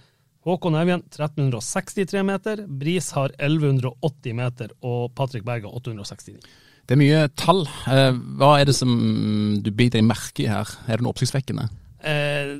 Håkon 0.43 0.75
Evjen 0.75 1.05
1363 1.05 2.25
meter. 2.25 2.65
Bris 2.67 3.11
har 3.15 3.31
1180 3.37 4.35
meter, 4.35 4.73
og 4.81 5.13
Patrick 5.15 5.45
Berg 5.45 5.69
har 5.69 5.77
869. 5.77 6.41
Det 6.83 6.97
er 6.97 6.99
mye 6.99 7.27
tall. 7.39 7.67
Eh, 7.87 8.17
Hva 8.41 8.55
er 8.57 8.67
det 8.67 8.75
som 8.75 8.91
du 9.61 9.69
biter 9.71 10.01
deg 10.01 10.09
merke 10.09 10.47
i 10.47 10.49
her? 10.49 10.73
Er 10.87 10.97
det 10.97 11.05
noe 11.05 11.13
oppsiktsvekkende? 11.13 11.69
Eh, 12.01 12.57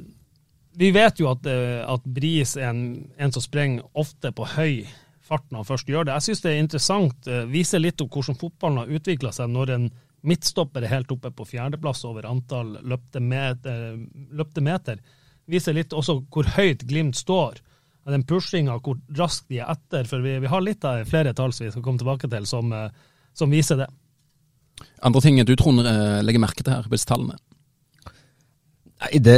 vi 0.77 0.94
vet 0.94 1.18
jo 1.20 1.34
at, 1.34 1.50
eh, 1.50 1.82
at 1.82 2.06
Bris 2.06 2.53
er 2.62 2.70
en, 2.70 2.86
en 3.18 3.34
som 3.34 3.44
sprenger 3.44 3.89
ofte 3.98 4.32
på 4.38 4.48
høy 4.53 4.86
fart 5.24 5.46
når 5.50 5.63
han 5.63 5.70
først 5.70 5.89
gjør 5.89 6.08
det. 6.08 6.15
Jeg 6.18 6.27
syns 6.27 6.44
det 6.44 6.51
er 6.51 6.62
interessant. 6.62 7.30
Eh, 7.30 7.46
viser 7.51 7.84
litt 7.84 8.01
om 8.03 8.10
hvordan 8.12 8.39
fotballen 8.39 8.84
har 8.84 8.96
utvikla 9.00 9.34
seg 9.36 9.51
når 9.51 9.75
en 9.77 9.89
midtstopper 10.24 10.86
er 10.86 10.94
helt 10.94 11.12
oppe 11.12 11.34
på 11.36 11.48
fjerdeplass 11.48 12.06
over 12.08 12.27
antall 12.30 12.77
løpte 12.88 13.20
meter, 13.24 13.98
løpte 14.32 14.63
meter. 14.63 15.01
Viser 15.51 15.75
litt 15.75 15.96
også 15.96 16.22
hvor 16.32 16.48
høyt 16.56 16.86
Glimt 16.88 17.20
står. 17.20 17.60
Den 18.08 18.24
pushinga, 18.27 18.77
hvor 18.84 19.00
raskt 19.15 19.50
de 19.51 19.62
er 19.63 19.72
etter. 19.72 20.08
For 20.08 20.24
vi, 20.24 20.38
vi 20.44 20.51
har 20.51 20.63
litt 20.63 20.84
av 20.88 21.03
flere 21.08 21.36
tall 21.36 21.56
som 21.56 21.68
vi 21.68 21.74
skal 21.74 21.84
komme 21.84 22.00
tilbake 22.00 22.30
til, 22.32 22.48
som, 22.48 22.72
eh, 22.75 22.89
som 23.36 23.51
viser 23.51 23.84
det. 23.84 23.89
Andre 25.03 25.22
ting 25.24 25.39
du 25.44 25.56
Trond 25.60 25.84
eh, 25.84 26.20
legger 26.24 26.44
merke 26.44 26.63
til 26.63 26.75
her 26.75 26.88
hvis 26.92 27.08
tallene? 27.08 27.39
Nei, 29.03 29.20
det, 29.20 29.38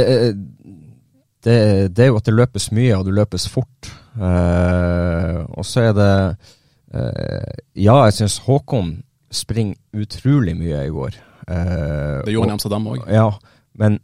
det, 1.42 1.56
det 1.94 2.04
er 2.04 2.12
jo 2.12 2.18
at 2.18 2.26
det 2.26 2.34
løpes 2.34 2.70
mye, 2.74 2.94
og 2.98 3.08
det 3.08 3.14
løpes 3.16 3.48
fort. 3.50 3.90
Eh, 4.16 5.38
og 5.52 5.66
så 5.68 5.90
er 5.90 5.96
det 5.96 6.12
eh, 6.94 7.54
Ja, 7.76 7.98
jeg 8.06 8.16
syns 8.16 8.38
Håkon 8.46 8.98
springer 9.34 9.76
utrolig 9.92 10.56
mye 10.56 10.86
i 10.86 10.92
går. 10.92 11.18
Eh, 11.46 12.24
Det 12.24 12.34
gjorde 12.34 12.48
han 12.48 12.54
i 12.54 12.56
Amsterdam 12.56 12.90
òg. 12.94 13.08
Ja, 13.12 13.30
men 13.76 14.00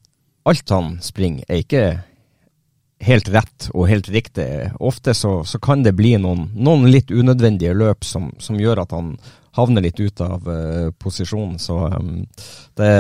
alt 0.49 0.75
han 0.75 0.97
springer 1.05 1.47
er 1.49 1.63
ikke 1.63 1.85
helt 3.03 3.29
rett 3.35 3.69
og 3.75 3.89
helt 3.91 4.09
riktig. 4.13 4.49
Ofte 4.79 5.15
så, 5.15 5.41
så 5.49 5.59
kan 5.63 5.83
det 5.83 5.95
bli 5.99 6.15
noen, 6.23 6.51
noen 6.55 6.87
litt 6.91 7.11
unødvendige 7.11 7.75
løp 7.75 8.07
som, 8.07 8.31
som 8.43 8.61
gjør 8.61 8.85
at 8.85 8.95
han 8.95 9.17
havner 9.57 9.85
litt 9.85 9.99
ut 10.01 10.21
av 10.25 10.47
uh, 10.49 10.91
posisjonen. 11.03 11.59
Så 11.61 11.77
um, 11.93 12.23
det, 12.79 12.93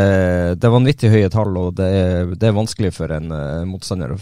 det 0.59 0.69
er 0.69 0.75
vanvittig 0.75 1.12
høye 1.12 1.31
tall, 1.33 1.54
og 1.57 1.76
det 1.78 1.92
det 2.37 2.50
er 2.50 2.57
vanskelig 2.57 2.92
for 2.97 3.14
en 3.14 3.31
uh, 3.33 3.62
motstander 3.69 4.12
å, 4.12 4.19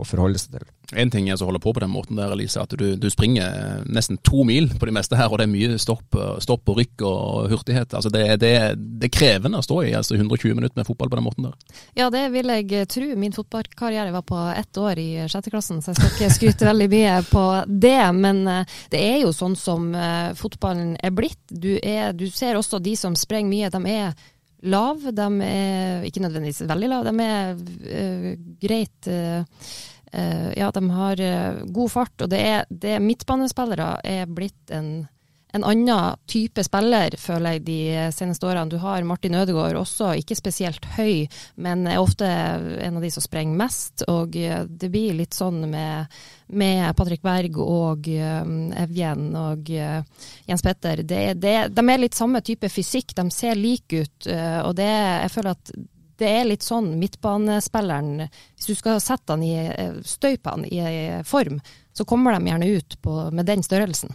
å 0.00 0.04
forholde 0.08 0.42
seg 0.42 0.58
til. 0.58 0.66
En 0.98 1.10
ting 1.12 1.28
er 1.30 1.38
å 1.38 1.46
holde 1.46 1.60
på 1.62 1.72
på 1.74 1.82
den 1.82 1.92
måten 1.92 2.18
der, 2.18 2.32
Elise, 2.34 2.62
at 2.64 2.72
du, 2.78 2.96
du 2.98 3.06
springer 3.12 3.46
eh, 3.46 3.82
nesten 3.86 4.18
to 4.26 4.42
mil 4.46 4.66
på 4.74 4.88
de 4.88 4.94
meste 4.94 5.18
her, 5.18 5.30
og 5.30 5.38
det 5.38 5.46
er 5.46 5.52
mye 5.52 5.78
stopp, 5.78 6.16
eh, 6.18 6.32
stopp 6.42 6.72
og 6.72 6.80
rykk 6.80 7.04
og 7.06 7.52
hurtighet. 7.52 7.94
Altså 7.94 8.10
det, 8.14 8.24
det, 8.42 8.52
det 8.76 9.10
er 9.10 9.14
krevende 9.14 9.60
å 9.60 9.66
stå 9.66 9.78
i 9.86 9.92
altså 9.98 10.18
120 10.18 10.56
minutter 10.58 10.80
med 10.80 10.88
fotball 10.88 11.12
på 11.12 11.20
den 11.20 11.26
måten 11.28 11.46
der. 11.46 11.78
Ja, 11.98 12.08
det 12.10 12.24
vil 12.34 12.50
jeg 12.56 12.66
eh, 12.74 12.88
tro. 12.90 13.06
Min 13.20 13.36
fotballkarriere 13.36 14.14
var 14.16 14.26
på 14.26 14.40
ett 14.56 14.82
år 14.82 14.98
i 15.02 15.08
sjetteklassen, 15.30 15.78
så 15.84 15.92
jeg 15.92 16.00
skal 16.00 16.10
ikke 16.16 16.34
skryte 16.38 16.70
veldig 16.70 16.90
mye 16.96 17.14
på 17.30 17.46
det. 17.70 18.02
Men 18.18 18.42
det 18.90 19.00
er 19.04 19.22
jo 19.22 19.32
sånn 19.36 19.54
som 19.58 19.92
fotballen 20.38 20.96
er 20.98 21.14
blitt. 21.14 21.40
Du, 21.50 21.72
er, 21.78 22.10
du 22.16 22.26
ser 22.34 22.58
også 22.58 22.82
de 22.82 22.96
som 22.98 23.14
sprenger 23.18 23.50
mye, 23.50 23.70
de 23.72 23.94
er 23.94 24.14
lav. 24.62 25.00
De 25.12 25.28
er 25.44 26.04
ikke 26.08 26.22
nødvendigvis 26.24 26.64
veldig 26.68 26.90
lav, 26.90 27.08
de 27.08 27.24
er 27.24 27.54
uh, 27.54 28.28
greit 28.60 29.10
eh, 29.10 29.64
Ja, 30.12 30.70
de 30.74 30.82
har 30.90 31.20
eh, 31.20 31.62
god 31.70 31.90
fart. 31.92 32.16
Og 32.24 32.30
det 32.32 32.42
er, 32.42 32.68
det 32.70 32.96
er 32.96 33.04
midtbanespillere 33.04 33.94
er 34.04 34.30
blitt 34.30 34.74
en 34.74 35.08
en 35.52 35.64
annen 35.64 36.16
type 36.30 36.62
spiller, 36.64 37.14
føler 37.18 37.56
jeg, 37.56 37.62
de 37.66 37.78
seneste 38.14 38.46
årene. 38.46 38.70
Du 38.70 38.78
har 38.82 39.02
Martin 39.06 39.34
Ødegaard, 39.34 39.78
også 39.80 40.12
ikke 40.20 40.36
spesielt 40.38 40.86
høy, 40.96 41.26
men 41.58 41.86
er 41.90 41.98
ofte 41.98 42.26
en 42.26 43.00
av 43.00 43.02
de 43.02 43.10
som 43.10 43.24
sprenger 43.24 43.58
mest. 43.58 44.04
Og 44.10 44.36
eh, 44.38 44.62
det 44.64 44.90
blir 44.92 45.16
litt 45.18 45.34
sånn 45.36 45.64
med, 45.72 46.20
med 46.54 46.94
Patrick 46.98 47.24
Berg 47.26 47.58
og 47.62 48.06
eh, 48.12 48.52
Evjen 48.84 49.30
og 49.38 49.72
eh, 49.74 50.02
Jens 50.46 50.66
Petter. 50.66 51.02
Det, 51.02 51.22
det, 51.42 51.56
de 51.74 51.86
er 51.86 52.04
litt 52.04 52.18
samme 52.18 52.44
type 52.46 52.70
fysikk, 52.70 53.16
de 53.18 53.26
ser 53.34 53.58
like 53.58 54.04
ut. 54.04 54.30
eh, 54.30 54.60
og 54.62 54.76
det, 54.78 54.90
jeg 54.90 55.34
føler 55.34 55.58
at 55.58 55.74
det 56.20 56.30
er 56.30 56.48
litt 56.48 56.64
sånn 56.66 56.92
midtbanespilleren 57.00 58.26
Hvis 58.28 58.68
du 58.68 58.74
skal 58.78 59.00
sette 59.02 59.34
han 59.34 59.44
i, 59.44 59.54
støypene 59.56 60.04
støype 60.06 60.54
han 60.54 60.66
i 60.68 60.80
eh, 60.84 61.22
form, 61.26 61.60
så 61.96 62.06
kommer 62.08 62.36
de 62.36 62.50
gjerne 62.52 62.74
ut 62.76 62.98
på, 63.02 63.14
med 63.34 63.48
den 63.48 63.64
størrelsen. 63.66 64.12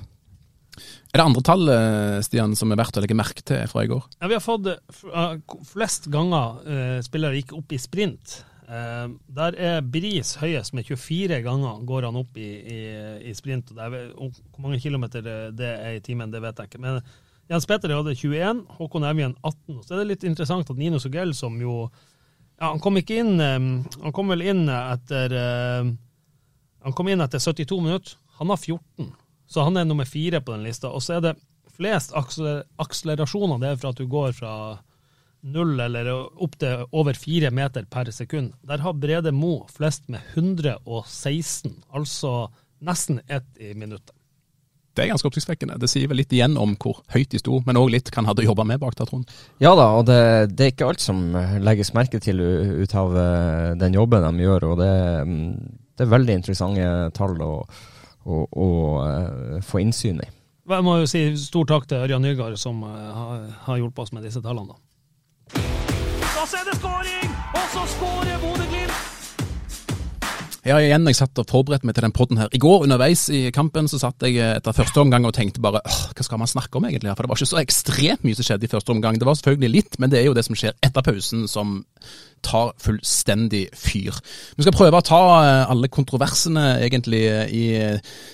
Er 1.16 1.22
det 1.22 1.26
andre 1.30 1.44
tall 1.48 1.70
eh, 1.72 2.18
Stian, 2.26 2.56
som 2.60 2.74
er 2.74 2.80
verdt 2.80 2.98
å 3.00 3.04
legge 3.04 3.16
merke 3.18 3.44
til 3.46 3.64
fra 3.72 3.86
i 3.86 3.92
går? 3.92 4.04
Ja, 4.20 4.28
vi 4.28 4.36
har 4.36 4.44
fått 4.44 4.68
eh, 4.68 4.98
eh, 5.08 5.38
flest 5.70 6.10
ganger 6.12 6.60
uh, 6.66 7.00
spillere 7.06 7.40
gikk 7.40 7.56
opp 7.56 7.72
i 7.72 7.80
sprint. 7.80 8.42
Uh, 8.66 9.14
der 9.32 9.56
er 9.62 9.86
Bris 9.86 10.34
høyest 10.42 10.74
med 10.76 10.90
24 10.90 11.40
ganger 11.46 11.86
går 11.88 12.10
han 12.10 12.20
opp 12.20 12.36
i, 12.42 12.50
i, 12.60 12.80
i 13.32 13.36
sprint. 13.38 13.72
og 13.72 13.80
er, 13.86 14.10
Hvor 14.18 14.66
mange 14.66 14.82
kilometer 14.84 15.24
det 15.24 15.38
det 15.62 15.72
er 15.78 15.96
i 15.96 16.04
timen, 16.04 16.34
det 16.34 16.44
vet 16.44 16.60
jeg 16.60 16.74
ikke. 16.74 16.84
Men 16.84 17.00
Jens 17.52 17.68
Petter 17.70 17.94
hadde 17.94 18.16
21, 18.16 18.64
Håkon 18.80 19.06
Evjen 19.06 19.36
18. 19.42 19.84
Så 19.86 19.94
er 19.94 20.02
det 20.02 20.10
litt 20.10 20.24
interessant 20.26 20.70
at 20.72 20.80
Nino 20.80 21.00
Sogell, 21.02 21.34
som 21.38 21.60
jo 21.62 21.86
ja, 22.58 22.72
Han 22.72 22.80
kom 22.80 22.98
ikke 22.98 23.20
inn 23.20 23.36
Han 23.38 24.14
kom 24.16 24.32
vel 24.32 24.42
inn 24.48 24.64
etter 24.72 25.36
Han 25.36 26.96
kom 26.96 27.12
inn 27.12 27.22
etter 27.22 27.44
72 27.44 27.82
minutter. 27.84 28.16
Han 28.40 28.50
har 28.50 28.58
14. 28.58 29.12
Så 29.46 29.62
han 29.68 29.78
er 29.78 29.86
nummer 29.86 30.08
fire 30.10 30.42
på 30.42 30.56
den 30.56 30.66
lista. 30.66 30.90
Og 30.90 31.04
så 31.06 31.18
er 31.18 31.22
det 31.26 31.36
flest 31.76 32.16
akselerasjoner. 32.16 33.62
Det 33.62 33.70
er 33.70 33.80
fra 33.82 33.94
at 33.94 34.02
du 34.02 34.08
går 34.10 34.34
fra 34.38 34.56
null 35.46 35.80
eller 35.80 36.10
opp 36.16 36.58
til 36.62 36.86
over 36.96 37.18
fire 37.18 37.52
meter 37.54 37.86
per 37.90 38.10
sekund. 38.16 38.54
Der 38.66 38.82
har 38.82 38.98
Brede 38.98 39.34
Mo 39.36 39.68
flest 39.70 40.08
med 40.10 40.22
116, 40.34 41.84
altså 41.94 42.48
nesten 42.86 43.22
ett 43.28 43.50
i 43.62 43.74
minuttet. 43.78 44.15
Det 44.96 45.04
er 45.04 45.12
ganske 45.12 45.28
oppsiktsvekkende. 45.28 45.76
Det 45.82 45.90
sier 45.92 46.08
vel 46.08 46.22
litt 46.22 46.32
igjen 46.32 46.56
om 46.62 46.78
hvor 46.80 47.02
høyt 47.12 47.34
de 47.34 47.42
sto, 47.42 47.60
men 47.68 47.80
òg 47.80 47.90
litt 47.92 48.12
hva 48.12 48.22
han 48.22 48.30
hadde 48.30 48.46
jobba 48.46 48.64
med 48.68 48.80
bak 48.80 48.96
der, 48.96 49.10
Trond. 49.10 49.34
Ja 49.64 49.74
da, 49.76 49.90
og 50.00 50.06
det, 50.08 50.20
det 50.56 50.68
er 50.70 50.72
ikke 50.72 50.88
alt 50.88 51.04
som 51.04 51.26
legges 51.64 51.92
merke 51.98 52.22
til 52.24 52.40
ut 52.40 52.96
av 52.96 53.18
eh, 53.20 53.74
den 53.82 53.98
jobben 53.98 54.24
de 54.24 54.46
gjør. 54.48 54.70
og 54.72 54.80
Det, 54.80 54.94
mm, 55.28 55.52
det 55.98 56.06
er 56.06 56.14
veldig 56.16 56.40
interessante 56.40 56.88
tall 57.18 57.36
å, 57.44 57.52
å, 58.24 58.40
å 58.48 58.70
eh, 59.04 59.60
få 59.66 59.84
innsyn 59.84 60.24
i. 60.24 60.30
Jeg 60.66 60.86
må 60.88 60.96
jo 60.98 61.10
si 61.10 61.26
stor 61.38 61.68
takk 61.70 61.90
til 61.92 62.02
Ørjan 62.08 62.24
Nygaard, 62.26 62.56
som 62.58 62.80
eh, 62.88 63.10
har, 63.20 63.44
har 63.68 63.82
hjulpet 63.84 64.08
oss 64.08 64.16
med 64.16 64.24
disse 64.26 64.42
tallene. 64.42 64.74
da. 64.74 64.80
Og 66.36 66.48
så 66.48 66.62
er 66.62 66.72
det 66.72 66.80
skåring! 66.80 67.36
Og 67.52 67.68
så 67.76 67.86
skårer 67.98 68.42
Bodø-Glimt! 68.42 69.15
Ja, 70.66 70.80
igjen, 70.82 71.04
jeg 71.06 71.18
satt 71.20 71.38
og 71.38 71.46
forberedte 71.46 71.86
meg 71.86 71.94
til 71.94 72.08
den 72.08 72.14
podden 72.16 72.40
her. 72.42 72.50
I 72.50 72.58
går 72.58 72.88
underveis 72.88 73.28
i 73.30 73.52
kampen 73.54 73.86
så 73.86 74.00
satt 74.02 74.24
jeg 74.26 74.40
etter 74.42 74.74
første 74.74 74.98
omgang 74.98 75.28
og 75.30 75.36
tenkte 75.38 75.62
bare 75.62 75.84
hva 75.86 76.26
skal 76.26 76.42
man 76.42 76.50
snakke 76.50 76.80
om 76.80 76.88
egentlig? 76.90 77.12
For 77.12 77.22
det 77.22 77.30
var 77.30 77.38
ikke 77.38 77.50
så 77.52 77.60
ekstremt 77.62 78.26
mye 78.26 78.38
som 78.40 78.48
skjedde 78.48 78.66
i 78.66 78.72
første 78.72 78.96
omgang. 78.96 79.20
Det 79.22 79.28
var 79.30 79.38
selvfølgelig 79.38 79.70
litt, 79.76 80.00
men 80.02 80.10
det 80.10 80.24
er 80.24 80.26
jo 80.26 80.34
det 80.34 80.42
som 80.48 80.58
skjer 80.58 80.74
etter 80.82 81.06
pausen 81.06 81.46
som 81.52 81.84
tar 82.46 82.74
fullstendig 82.82 83.66
fyr. 83.78 84.16
Vi 84.56 84.66
skal 84.66 84.76
prøve 84.76 85.00
å 85.00 85.06
ta 85.06 85.22
eh, 85.40 85.72
alle 85.72 85.90
kontroversene 85.92 86.66
egentlig 86.86 87.24
i 87.56 87.66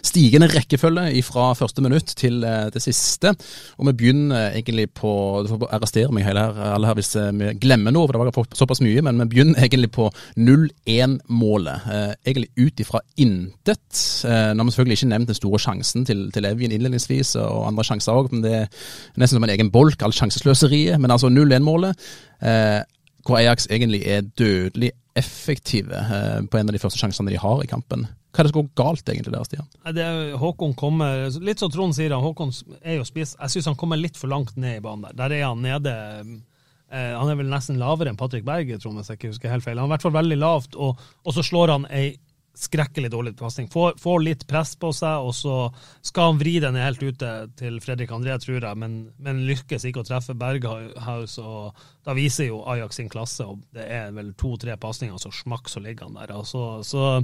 stigende 0.05 0.49
rekkefølge 0.51 1.23
fra 1.25 1.51
første 1.57 1.83
minutt 1.83 2.13
til 2.19 2.43
eh, 2.47 2.67
det 2.73 2.83
siste. 2.83 3.33
Og 3.79 3.89
vi 3.89 3.95
begynner 4.01 4.57
egentlig 4.57 4.89
på 4.97 5.11
Du 5.45 5.51
får 5.53 5.67
arrestere 5.71 6.13
meg 6.15 6.25
hele 6.27 6.43
her, 6.43 6.59
alle 6.75 6.89
her 6.89 6.99
hvis 6.99 7.13
eh, 7.19 7.31
vi 7.37 7.53
glemmer 7.61 7.95
noe, 7.95 8.09
for 8.09 8.17
det 8.17 8.35
var 8.35 8.57
såpass 8.57 8.83
mye. 8.83 9.03
Men 9.05 9.23
vi 9.23 9.29
begynner 9.35 9.61
egentlig 9.61 9.91
på 9.95 10.09
0-1-målet. 10.37 11.89
Egentlig 12.25 12.51
ut 12.59 12.83
ifra 12.83 13.01
intet. 13.21 14.01
Nå 14.25 14.61
har 14.61 14.67
vi 14.67 14.73
selvfølgelig 14.73 14.99
ikke 14.99 15.11
nevnt 15.11 15.31
den 15.31 15.37
store 15.37 15.61
sjansen 15.61 16.05
til, 16.07 16.25
til 16.33 16.47
Evjen 16.47 16.73
innledningsvis, 16.75 17.35
og 17.41 17.67
andre 17.69 17.85
sjanser 17.87 18.17
òg. 18.17 18.31
Men 18.33 18.43
det 18.45 18.55
er 18.63 18.67
nesten 19.21 19.37
som 19.37 19.47
en 19.47 19.53
egen 19.53 19.71
bolk, 19.73 20.03
alt 20.05 20.17
sjansesløseriet. 20.17 20.99
Men 21.01 21.13
altså 21.13 21.31
0-1-målet 21.31 21.95
hvor 23.25 23.39
Ajax 23.39 23.67
egentlig 23.69 24.01
er 24.07 24.25
dødelig 24.37 24.91
effektive 25.17 25.97
eh, 25.97 26.41
på 26.47 26.57
en 26.57 26.69
av 26.69 26.75
de 26.75 26.81
første 26.81 26.99
sjansene 26.99 27.31
de 27.31 27.39
har 27.41 27.63
i 27.63 27.69
kampen. 27.69 28.07
Hva 28.31 28.41
er 28.41 28.47
det 28.47 28.53
som 28.53 28.61
går 28.61 28.69
galt 28.79 29.09
egentlig 29.11 29.33
der, 29.33 29.47
Stian? 29.47 29.67
Det 29.97 30.05
Håkon 30.39 30.75
kommer, 30.79 31.25
Litt 31.43 31.59
som 31.59 31.71
Trond 31.71 31.97
sier, 31.97 32.13
han, 32.15 32.23
Håkon 32.23 32.53
er 32.79 33.01
jo 33.01 33.07
spist, 33.07 33.35
jeg 33.35 33.55
syns 33.55 33.73
han 33.73 33.79
kommer 33.79 33.99
litt 33.99 34.19
for 34.19 34.31
langt 34.31 34.55
ned 34.55 34.79
i 34.79 34.83
banen 34.83 35.09
der. 35.09 35.17
Der 35.19 35.35
er 35.35 35.49
han 35.49 35.63
nede 35.65 35.95
eh, 36.21 37.11
Han 37.17 37.27
er 37.27 37.39
vel 37.41 37.51
nesten 37.51 37.81
lavere 37.81 38.13
enn 38.13 38.19
Patrick 38.19 38.47
Berg, 38.47 38.71
Trond, 38.79 39.01
hvis 39.01 39.11
jeg 39.11 39.19
ikke 39.19 39.33
husker 39.33 39.51
helt 39.51 39.67
feil. 39.67 39.81
Han 39.81 39.89
er 39.89 39.91
i 39.91 39.95
hvert 39.97 40.07
fall 40.07 40.15
veldig 40.15 40.39
lavt, 40.39 40.79
og, 40.79 41.01
og 41.25 41.35
så 41.35 41.43
slår 41.43 41.75
han 41.75 41.89
ei 41.91 42.13
skrekkelig 42.57 43.11
dårlig 43.11 43.33
pasning. 43.39 43.69
Får, 43.71 43.95
får, 44.01 44.19
litt 44.25 44.45
press 44.47 44.73
på 44.79 44.91
seg, 44.95 45.23
og 45.23 45.33
så 45.35 45.55
skal 46.05 46.31
han 46.31 46.41
vri 46.41 46.57
den 46.63 46.77
helt 46.79 47.03
ute 47.03 47.29
til 47.59 47.79
Fredrik 47.83 48.11
André, 48.11 48.35
tror 48.43 48.59
jeg, 48.59 48.79
men, 48.79 48.97
men 49.23 49.43
lykkes 49.47 49.85
ikke 49.87 50.03
å 50.03 50.07
treffe 50.07 50.35
Berghaus. 50.37 51.37
og 51.39 51.77
Da 52.07 52.15
viser 52.17 52.51
jo 52.51 52.63
Ajax 52.71 52.99
sin 52.99 53.11
klasse, 53.11 53.47
og 53.47 53.63
det 53.75 53.87
er 53.87 54.11
vel 54.15 54.33
to-tre 54.39 54.75
pasninger, 54.81 55.17
så 55.21 55.31
smakk 55.41 55.71
så 55.71 55.83
ligger 55.83 56.09
han 56.09 56.19
der. 56.19 56.35
Altså, 56.41 56.81
så 56.87 57.21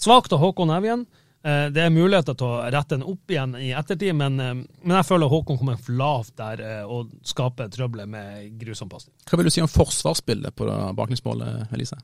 svakt 0.00 0.32
av 0.32 0.42
Håkon 0.42 0.72
Evjen. 0.74 1.06
Eh, 1.44 1.66
det 1.74 1.82
er 1.82 1.90
muligheter 1.90 2.36
til 2.38 2.46
å 2.46 2.58
rette 2.70 2.94
den 2.94 3.06
opp 3.08 3.32
igjen 3.32 3.56
i 3.58 3.72
ettertid, 3.74 4.14
men, 4.14 4.38
eh, 4.38 4.54
men 4.54 4.96
jeg 5.00 5.08
føler 5.08 5.30
Håkon 5.30 5.58
kommer 5.58 5.80
for 5.80 5.96
lavt 5.98 6.36
der 6.38 6.62
eh, 6.62 6.82
og 6.86 7.10
skaper 7.26 7.72
trøbbel 7.72 8.06
med 8.06 8.52
grusom 8.60 8.90
pasning. 8.92 9.14
Hva 9.26 9.40
vil 9.40 9.50
du 9.50 9.54
si 9.54 9.64
om 9.64 9.70
forsvarsbildet 9.70 10.54
på 10.54 10.68
baklengsmålet, 10.94 11.72
Elise? 11.74 11.98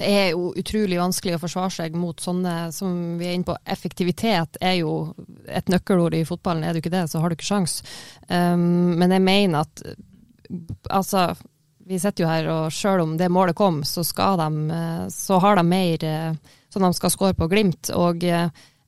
Det 0.00 0.08
er 0.08 0.30
jo 0.32 0.54
utrolig 0.56 0.96
vanskelig 0.96 1.36
å 1.36 1.42
forsvare 1.42 1.74
seg 1.74 1.98
mot 1.98 2.24
sånne 2.24 2.54
som 2.72 3.18
vi 3.20 3.28
er 3.28 3.36
inne 3.36 3.48
på. 3.50 3.58
Effektivitet 3.68 4.56
er 4.64 4.78
jo 4.78 4.94
et 5.44 5.68
nøkkelord 5.68 6.16
i 6.16 6.24
fotballen. 6.24 6.64
Er 6.64 6.72
du 6.72 6.80
ikke 6.80 6.94
det, 6.94 7.04
så 7.12 7.20
har 7.20 7.28
du 7.28 7.36
ikke 7.36 7.50
sjans. 7.50 7.82
Um, 8.30 8.96
men 8.96 9.12
jeg 9.12 9.26
mener 9.26 9.66
at 9.66 9.82
altså 10.88 11.34
vi 11.90 11.98
sitter 12.00 12.24
jo 12.24 12.30
her, 12.30 12.48
og 12.48 12.72
selv 12.72 13.02
om 13.02 13.16
det 13.18 13.28
målet 13.34 13.58
kom, 13.58 13.82
så, 13.84 14.04
de, 14.38 14.80
så 15.10 15.40
har 15.42 15.58
de 15.58 15.64
mer 15.66 16.04
som 16.70 16.84
de 16.86 16.90
skal 16.94 17.10
score 17.10 17.34
på 17.34 17.48
Glimt. 17.50 17.90
Og 17.90 18.22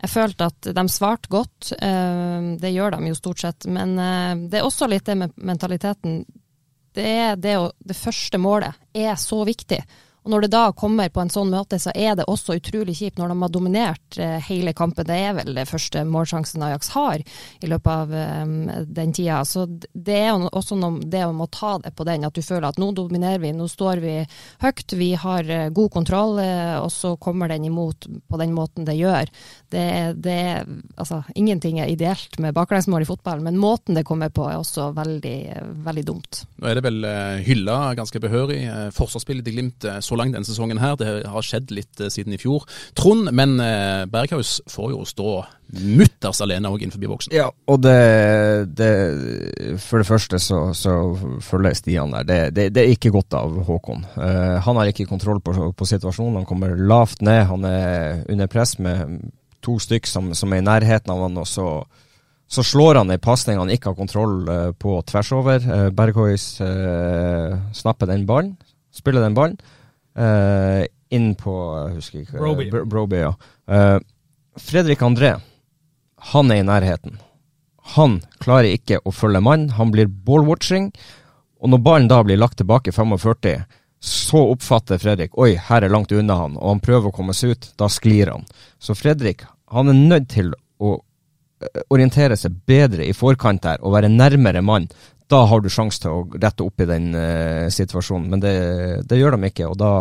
jeg 0.03 0.11
følte 0.11 0.49
at 0.51 0.69
de 0.75 0.83
svarte 0.91 1.31
godt. 1.31 1.73
Eh, 1.79 2.47
det 2.59 2.73
gjør 2.75 2.97
de 2.97 3.11
jo 3.13 3.19
stort 3.19 3.43
sett. 3.45 3.67
Men 3.71 3.95
eh, 4.03 4.49
det 4.51 4.59
er 4.59 4.67
også 4.67 4.89
litt 4.91 5.07
det 5.07 5.15
med 5.21 5.37
mentaliteten. 5.37 6.25
Det, 6.93 7.13
det, 7.41 7.55
det 7.79 7.97
første 7.97 8.41
målet 8.43 8.75
er 8.93 9.15
så 9.21 9.45
viktig. 9.49 9.79
Og 10.23 10.31
Når 10.31 10.45
det 10.45 10.53
da 10.55 10.63
kommer 10.73 11.11
på 11.11 11.21
en 11.21 11.31
sånn 11.33 11.51
måte, 11.51 11.81
så 11.83 11.91
er 11.99 12.15
det 12.15 12.29
også 12.31 12.55
utrolig 12.55 12.95
kjipt 12.95 13.19
når 13.19 13.33
de 13.33 13.37
har 13.43 13.51
dominert 13.51 14.19
eh, 14.23 14.37
hele 14.47 14.71
kampen. 14.77 15.07
Det 15.09 15.17
er 15.19 15.33
vel 15.35 15.57
det 15.57 15.67
første 15.67 16.05
målsjansen 16.07 16.63
Ajax 16.63 16.93
har 16.95 17.23
i 17.59 17.71
løpet 17.71 17.91
av 17.91 18.13
um, 18.47 18.53
den 18.87 19.15
tida. 19.17 19.41
Så 19.49 19.67
det 19.67 20.19
er 20.21 20.47
også 20.47 20.79
noe, 20.79 21.03
det 21.03 21.25
å 21.27 21.49
ta 21.51 21.75
det 21.83 21.95
på 21.99 22.07
den, 22.07 22.27
at 22.29 22.39
du 22.39 22.43
føler 22.43 22.69
at 22.69 22.79
nå 22.79 22.93
dominerer 22.95 23.43
vi, 23.43 23.51
nå 23.57 23.67
står 23.71 24.03
vi 24.05 24.15
høyt, 24.63 24.95
vi 24.95 25.11
har 25.19 25.51
uh, 25.51 25.73
god 25.75 25.91
kontroll, 25.97 26.39
og 26.39 26.89
så 26.95 27.17
kommer 27.21 27.51
den 27.51 27.67
imot 27.67 28.07
på 28.31 28.39
den 28.39 28.55
måten 28.55 28.87
det 28.87 28.95
gjør. 28.97 29.31
Det, 29.73 29.85
det 30.23 30.39
altså, 31.01 31.23
ingenting 31.35 31.81
er 31.83 31.91
ideelt 31.91 32.39
med 32.43 32.55
baklengsmål 32.55 33.03
i 33.03 33.09
fotball, 33.09 33.43
men 33.43 33.59
måten 33.59 33.99
det 33.99 34.07
kommer 34.07 34.31
på 34.31 34.47
er 34.47 34.61
også 34.61 34.93
veldig, 34.95 35.37
veldig 35.83 36.07
dumt. 36.07 36.45
Nå 36.63 36.71
er 36.71 36.79
det 36.79 36.87
vel 36.87 37.07
hylla 37.43 37.79
ganske 37.99 38.23
behørig. 38.23 38.61
Forsvarsspillet 38.95 39.47
til 39.49 39.59
Glimt 39.59 39.89
så 40.05 40.12
så 40.13 40.21
langt 40.21 40.37
denne 40.37 40.49
sesongen 40.49 40.81
her. 40.83 40.97
Det 41.01 41.23
har 41.33 41.47
skjedd 41.47 41.73
litt 41.73 42.01
eh, 42.01 42.13
siden 42.13 42.37
i 42.37 42.41
fjor, 42.41 42.67
Trond. 42.99 43.31
Men 43.33 43.57
eh, 43.63 44.05
Berghaus 44.13 44.61
får 44.71 44.93
jo 44.93 45.03
stå 45.09 45.35
mutters 45.73 46.43
alene 46.45 46.69
òg 46.69 46.85
innenfor 46.85 47.01
boksen. 47.09 47.33
Ja, 47.37 47.49
og 47.71 47.81
det, 47.81 47.97
det, 48.77 48.91
For 49.81 50.03
det 50.03 50.09
første 50.09 50.41
så, 50.43 50.61
så 50.77 50.97
følger 51.45 51.79
Stian 51.79 52.13
der. 52.13 52.29
Det, 52.29 52.41
det, 52.57 52.69
det, 52.77 52.85
er 52.85 52.93
ikke 52.97 53.15
godt 53.15 53.39
av 53.39 53.57
Håkon. 53.69 54.05
Uh, 54.19 54.61
han 54.61 54.81
har 54.81 54.93
ikke 54.93 55.09
kontroll 55.09 55.41
på, 55.41 55.55
på, 55.73 55.89
situasjonen. 55.89 56.43
Han 56.43 56.49
kommer 56.49 56.77
lavt 56.77 57.25
ned. 57.25 57.47
Han 57.49 57.65
er 57.69 58.23
under 58.33 58.53
press 58.53 58.77
med 58.83 59.23
to 59.65 59.79
stykk 59.81 60.09
som, 60.11 60.33
som 60.37 60.53
er 60.53 60.61
i 60.61 60.67
nærheten 60.67 61.13
av 61.15 61.27
han, 61.29 61.41
og 61.41 61.49
så 61.49 61.73
så 62.53 62.61
slår 62.61 62.99
han 62.99 63.09
ei 63.09 63.17
pasning 63.17 63.57
han 63.57 63.71
ikke 63.73 63.89
har 63.89 63.97
kontroll 63.97 64.43
på 64.77 64.99
tvers 65.09 65.31
over. 65.33 65.63
Berghuis 65.97 66.59
uh, 66.61 67.55
snapper 67.73 68.11
den 68.11 68.27
ballen, 68.29 68.59
spiller 68.93 69.25
den 69.25 69.39
ballen. 69.39 69.57
Uh, 70.19 70.85
inn 71.13 71.33
på 71.39 71.55
husker 71.95 72.23
ikke, 72.23 72.39
Broby. 72.39 72.69
Bro 72.73 72.85
Broby 72.91 73.23
ja. 73.23 73.33
Uh, 73.71 73.99
Fredrik 74.61 75.03
André, 75.05 75.35
han 76.33 76.53
er 76.53 76.61
i 76.61 76.67
nærheten. 76.67 77.21
Han 77.97 78.21
klarer 78.43 78.75
ikke 78.77 79.01
å 79.05 79.13
følge 79.15 79.41
mann. 79.43 79.71
Han 79.79 79.93
blir 79.95 80.11
ballwatching. 80.11 80.91
Og 81.63 81.73
når 81.73 81.81
ballen 81.87 82.11
da 82.11 82.21
blir 82.27 82.41
lagt 82.41 82.61
tilbake 82.61 82.93
45, 82.93 83.65
så 84.03 84.43
oppfatter 84.51 84.99
Fredrik 84.99 85.37
oi, 85.39 85.55
her 85.57 85.85
er 85.87 85.93
langt 85.93 86.13
unna 86.13 86.37
han, 86.41 86.57
og 86.59 86.75
han 86.75 86.83
prøver 86.83 87.11
å 87.11 87.15
komme 87.15 87.35
seg 87.39 87.55
ut. 87.55 87.71
Da 87.79 87.89
sklir 87.91 88.33
han. 88.35 88.47
Så 88.83 88.97
Fredrik 88.99 89.47
han 89.73 89.89
er 89.89 89.99
nødt 89.99 90.29
til 90.35 90.53
å 90.83 90.99
orientere 91.93 92.37
seg 92.39 92.57
bedre 92.67 93.07
i 93.07 93.15
forkant 93.17 93.63
der 93.65 93.83
og 93.83 93.95
være 93.95 94.11
nærmere 94.13 94.63
mann 94.65 94.89
da 95.33 95.43
har 95.49 95.63
du 95.65 95.69
sjanse 95.73 96.03
til 96.03 96.13
å 96.15 96.23
rette 96.37 96.65
opp 96.65 96.83
i 96.83 96.89
den 96.89 97.13
uh, 97.17 97.67
situasjonen. 97.73 98.31
Men 98.33 98.43
det, 98.43 98.55
det, 99.09 99.21
gjør 99.21 99.37
de 99.37 99.51
ikke, 99.51 99.69
og 99.71 99.79
da, 99.81 99.93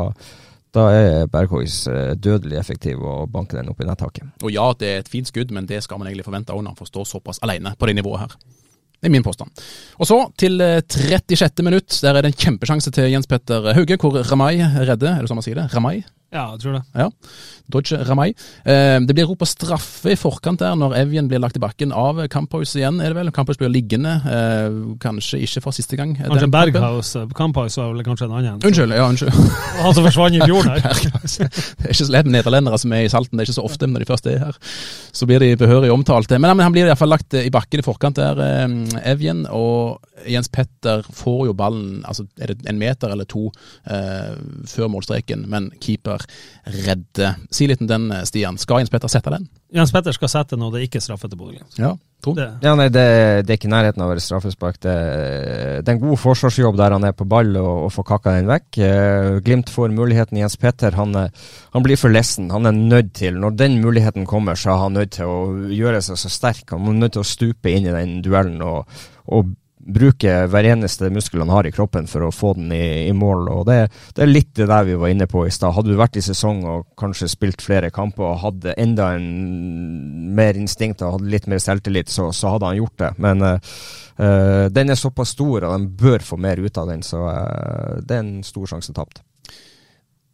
da 0.76 0.88
er 0.96 1.30
Berghuis 1.32 1.84
uh, 1.88 2.14
dødelig 2.20 2.60
effektiv 2.62 3.02
og 3.02 3.30
banker 3.34 3.62
den 3.62 3.72
opp 3.72 3.84
i 3.84 3.88
nettaket. 3.88 4.34
Og 4.44 4.54
ja, 4.54 4.70
det 4.78 4.90
er 4.90 5.04
et 5.04 5.12
fint 5.12 5.30
skudd, 5.30 5.54
men 5.56 5.70
det 5.70 5.84
skal 5.86 6.02
man 6.02 6.12
egentlig 6.12 6.28
forvente 6.28 6.56
når 6.56 6.74
han 6.74 6.82
får 6.82 6.92
stå 6.92 7.08
såpass 7.16 7.42
alene 7.46 7.76
på 7.78 7.90
det 7.90 7.98
nivået 8.00 8.26
her. 8.26 8.40
Det 9.02 9.10
er 9.10 9.14
min 9.16 9.26
påstand. 9.26 9.50
Og 9.98 10.06
så 10.06 10.18
til 10.38 10.62
36. 10.62 11.34
Eh, 11.34 11.66
minutt. 11.66 11.96
Der 12.04 12.14
er 12.14 12.22
det 12.22 12.36
en 12.36 12.42
kjempesjanse 12.44 12.92
til 12.94 13.10
Jens 13.10 13.26
Petter 13.28 13.72
Hauge, 13.74 13.98
hvor 13.98 14.20
Ramay 14.30 14.62
redder. 14.62 15.16
Er 15.16 15.24
det 15.24 15.32
sånn 15.32 15.40
man 15.40 15.48
sier 15.48 15.58
det? 15.58 15.72
Ramay? 15.74 16.04
Ja, 16.32 16.46
jeg 16.54 16.62
tror 16.64 16.76
det. 16.78 16.82
Ja, 16.96 17.10
Dodge 17.72 17.98
Ramay. 18.08 18.32
Eh, 18.64 18.98
det 19.04 19.16
blir 19.18 19.28
ropa 19.28 19.44
straffe 19.50 20.14
i 20.14 20.16
forkant 20.16 20.62
der 20.62 20.78
når 20.80 20.94
Evjen 21.02 21.28
blir 21.28 21.42
lagt 21.44 21.58
i 21.60 21.62
bakken 21.64 21.92
av 21.92 22.22
Kamphaus 22.32 22.72
igjen, 22.80 23.02
er 23.04 23.12
det 23.12 23.18
vel. 23.18 23.32
Kamphaus 23.36 23.60
blir 23.60 23.72
liggende, 23.74 24.14
eh, 24.32 24.78
kanskje 25.04 25.42
ikke 25.44 25.64
for 25.66 25.76
siste 25.76 26.00
gang. 26.00 26.14
Kanskje 26.16 26.48
Berghaus 26.54 27.12
på 27.20 27.36
Kamphaus 27.36 27.76
var 27.82 27.92
vel 27.92 28.06
kanskje 28.08 28.30
en 28.30 28.38
annen. 28.40 28.62
Unnskyld, 28.64 28.96
ja, 28.96 29.10
unnskyld. 29.12 29.36
Han 29.84 29.98
som 29.98 30.08
forsvant 30.08 30.40
i 30.40 30.46
fjor 30.46 30.70
der. 30.70 31.02
det 31.44 31.90
er 31.90 31.92
ikke 31.92 32.00
så 32.00 32.16
lett 32.16 32.30
med 32.30 32.38
nederlendere 32.38 32.80
som 32.80 32.96
er 32.96 33.04
i 33.04 33.12
Salten, 33.12 33.36
det 33.36 33.44
er 33.44 33.52
ikke 33.52 33.60
så 33.60 33.68
ofte 33.68 33.92
når 33.92 34.06
de 34.06 34.10
først 34.14 34.32
er 34.32 34.40
her. 34.46 34.62
Så 35.12 35.28
blir 35.28 35.44
de 35.44 35.52
behørig 35.60 35.92
omtalt. 35.92 36.32
Men, 36.38 36.56
men 36.56 36.64
han 36.64 36.78
blir 36.78 36.88
iallfall 36.88 37.12
lagt 37.12 37.36
i 37.36 37.52
bakken 37.52 37.84
i 37.84 37.88
forkant 37.90 38.24
der, 38.24 38.40
Evjen. 39.04 39.44
Og 39.52 40.00
Jens 40.28 40.50
Petter 40.50 41.04
får 41.14 41.46
jo 41.50 41.56
ballen 41.58 42.02
altså 42.08 42.26
er 42.42 42.54
det 42.54 42.70
en 42.70 42.80
meter 42.80 43.12
eller 43.14 43.28
to 43.30 43.48
eh, 43.90 44.34
før 44.70 44.92
målstreken, 44.94 45.46
men 45.52 45.70
keeper 45.82 46.21
redder. 46.64 47.42
Si 47.52 47.68
litt 47.70 47.82
om 47.82 47.90
den, 47.90 48.12
eh, 48.12 48.24
Stian. 48.28 48.58
Skal 48.62 48.82
Jens 48.82 48.94
Petter 48.94 49.12
sette 49.12 49.34
den? 49.34 49.50
Jens 49.74 49.92
Petter 49.92 50.16
skal 50.16 50.30
sette 50.30 50.58
når 50.60 50.76
det 50.76 50.88
ikke 50.88 51.00
er 51.00 51.06
straffe 51.06 51.30
til 51.30 51.40
Bodø-Glimt. 51.40 51.78
Ja, 51.80 51.96
ja, 52.22 52.76
nei, 52.78 52.86
det, 52.94 53.04
det, 53.48 53.50
er 53.50 53.58
ikke 53.58 53.72
nærheten 53.72 54.04
av 54.04 54.10
å 54.10 54.12
være 54.12 54.22
straffespark. 54.22 54.76
Det, 54.84 54.96
det, 55.82 55.88
er 55.88 55.96
en 55.96 56.04
god 56.04 56.20
forsvarsjobb 56.22 56.78
der 56.78 56.94
han 56.94 57.08
er 57.08 57.16
på 57.18 57.26
ball 57.26 57.56
og, 57.58 57.88
og 57.88 57.94
får 57.96 58.06
kakka 58.12 58.36
den 58.36 58.52
vekk. 58.52 58.68
Uh, 58.78 59.40
Glimt 59.42 59.72
får 59.74 59.96
muligheten. 59.96 60.38
Jens 60.38 60.60
Petter 60.62 60.94
han, 61.00 61.18
han, 61.18 61.86
blir 61.88 61.98
for 61.98 62.14
lessen. 62.14 62.52
Han 62.54 62.70
er 62.70 62.78
nødt 62.78 63.16
til, 63.18 63.40
når 63.42 63.58
den 63.58 63.80
muligheten 63.82 64.30
kommer, 64.30 64.60
så 64.60 64.76
er 64.76 64.84
han 64.84 65.00
nødt 65.00 65.16
til 65.18 65.32
å 65.32 65.40
gjøre 65.74 66.04
seg 66.06 66.22
så 66.22 66.30
sterk. 66.30 66.76
Han 66.76 66.94
er 66.94 67.02
nødt 67.08 67.18
til 67.18 67.26
å 67.26 67.32
stupe 67.32 67.74
inn 67.74 67.90
i 67.90 67.96
den 67.96 68.20
duellen 68.22 68.62
og, 68.62 69.02
og 69.34 69.56
bruke 69.82 70.34
hver 70.52 70.68
eneste 70.74 71.10
muskel 71.14 71.42
han 71.44 71.52
har 71.54 71.68
i 71.68 71.74
kroppen 71.74 72.08
for 72.10 72.28
å 72.28 72.32
få 72.34 72.54
den 72.58 72.72
i, 72.76 73.08
i 73.08 73.14
mål. 73.18 73.48
og 73.50 73.66
det, 73.70 73.78
det, 74.16 74.24
er 74.24 74.32
litt 74.32 74.52
det 74.58 74.68
der 74.70 74.86
vi 74.88 74.98
var 75.00 75.14
inne 75.14 75.28
på 75.30 75.46
i 75.48 75.54
stad. 75.54 75.74
Hadde 75.76 75.94
du 75.94 76.00
vært 76.00 76.20
i 76.20 76.26
sesong 76.26 76.64
og 76.70 76.86
kanskje 77.00 77.30
spilt 77.32 77.64
flere 77.66 77.92
kamper 77.94 78.28
og 78.28 78.42
hadde 78.46 78.76
enda 78.82 79.12
en 79.18 79.28
mer 80.38 80.60
instinkt 80.60 81.02
og 81.02 81.18
hadde 81.18 81.32
litt 81.34 81.50
mer 81.52 81.64
selvtillit, 81.64 82.12
så, 82.12 82.30
så 82.36 82.56
hadde 82.56 82.72
han 82.72 82.80
gjort 82.82 82.98
det. 83.02 83.12
Men 83.22 83.46
uh, 83.48 84.68
den 84.72 84.94
er 84.94 85.00
såpass 85.00 85.34
stor, 85.36 85.68
og 85.68 85.74
de 85.76 86.06
bør 86.06 86.24
få 86.26 86.40
mer 86.42 86.62
ut 86.62 86.78
av 86.78 86.92
den, 86.92 87.04
så 87.06 87.26
uh, 87.28 87.98
det 88.02 88.18
er 88.18 88.24
en 88.26 88.38
stor 88.48 88.76
sjanse 88.76 88.96
tapt. 88.96 89.24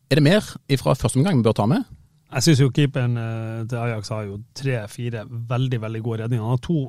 Er 0.07 0.19
det 0.19 0.23
mer 0.23 0.43
fra 0.79 0.95
første 0.95 1.19
omgang 1.19 1.39
vi 1.39 1.47
bør 1.47 1.57
ta 1.57 1.67
med? 1.69 1.87
Jeg 2.27 2.43
syns 2.43 2.59
jo 2.59 2.71
keeperen 2.75 3.15
eh, 3.19 3.59
til 3.71 3.79
Ajax 3.79 4.09
har 4.11 4.25
jo 4.27 4.41
tre-fire 4.55 5.23
veldig 5.27 5.79
veldig 5.83 6.01
gode 6.03 6.23
redninger. 6.23 6.43
Han 6.43 6.57
har 6.57 6.63
to 6.63 6.81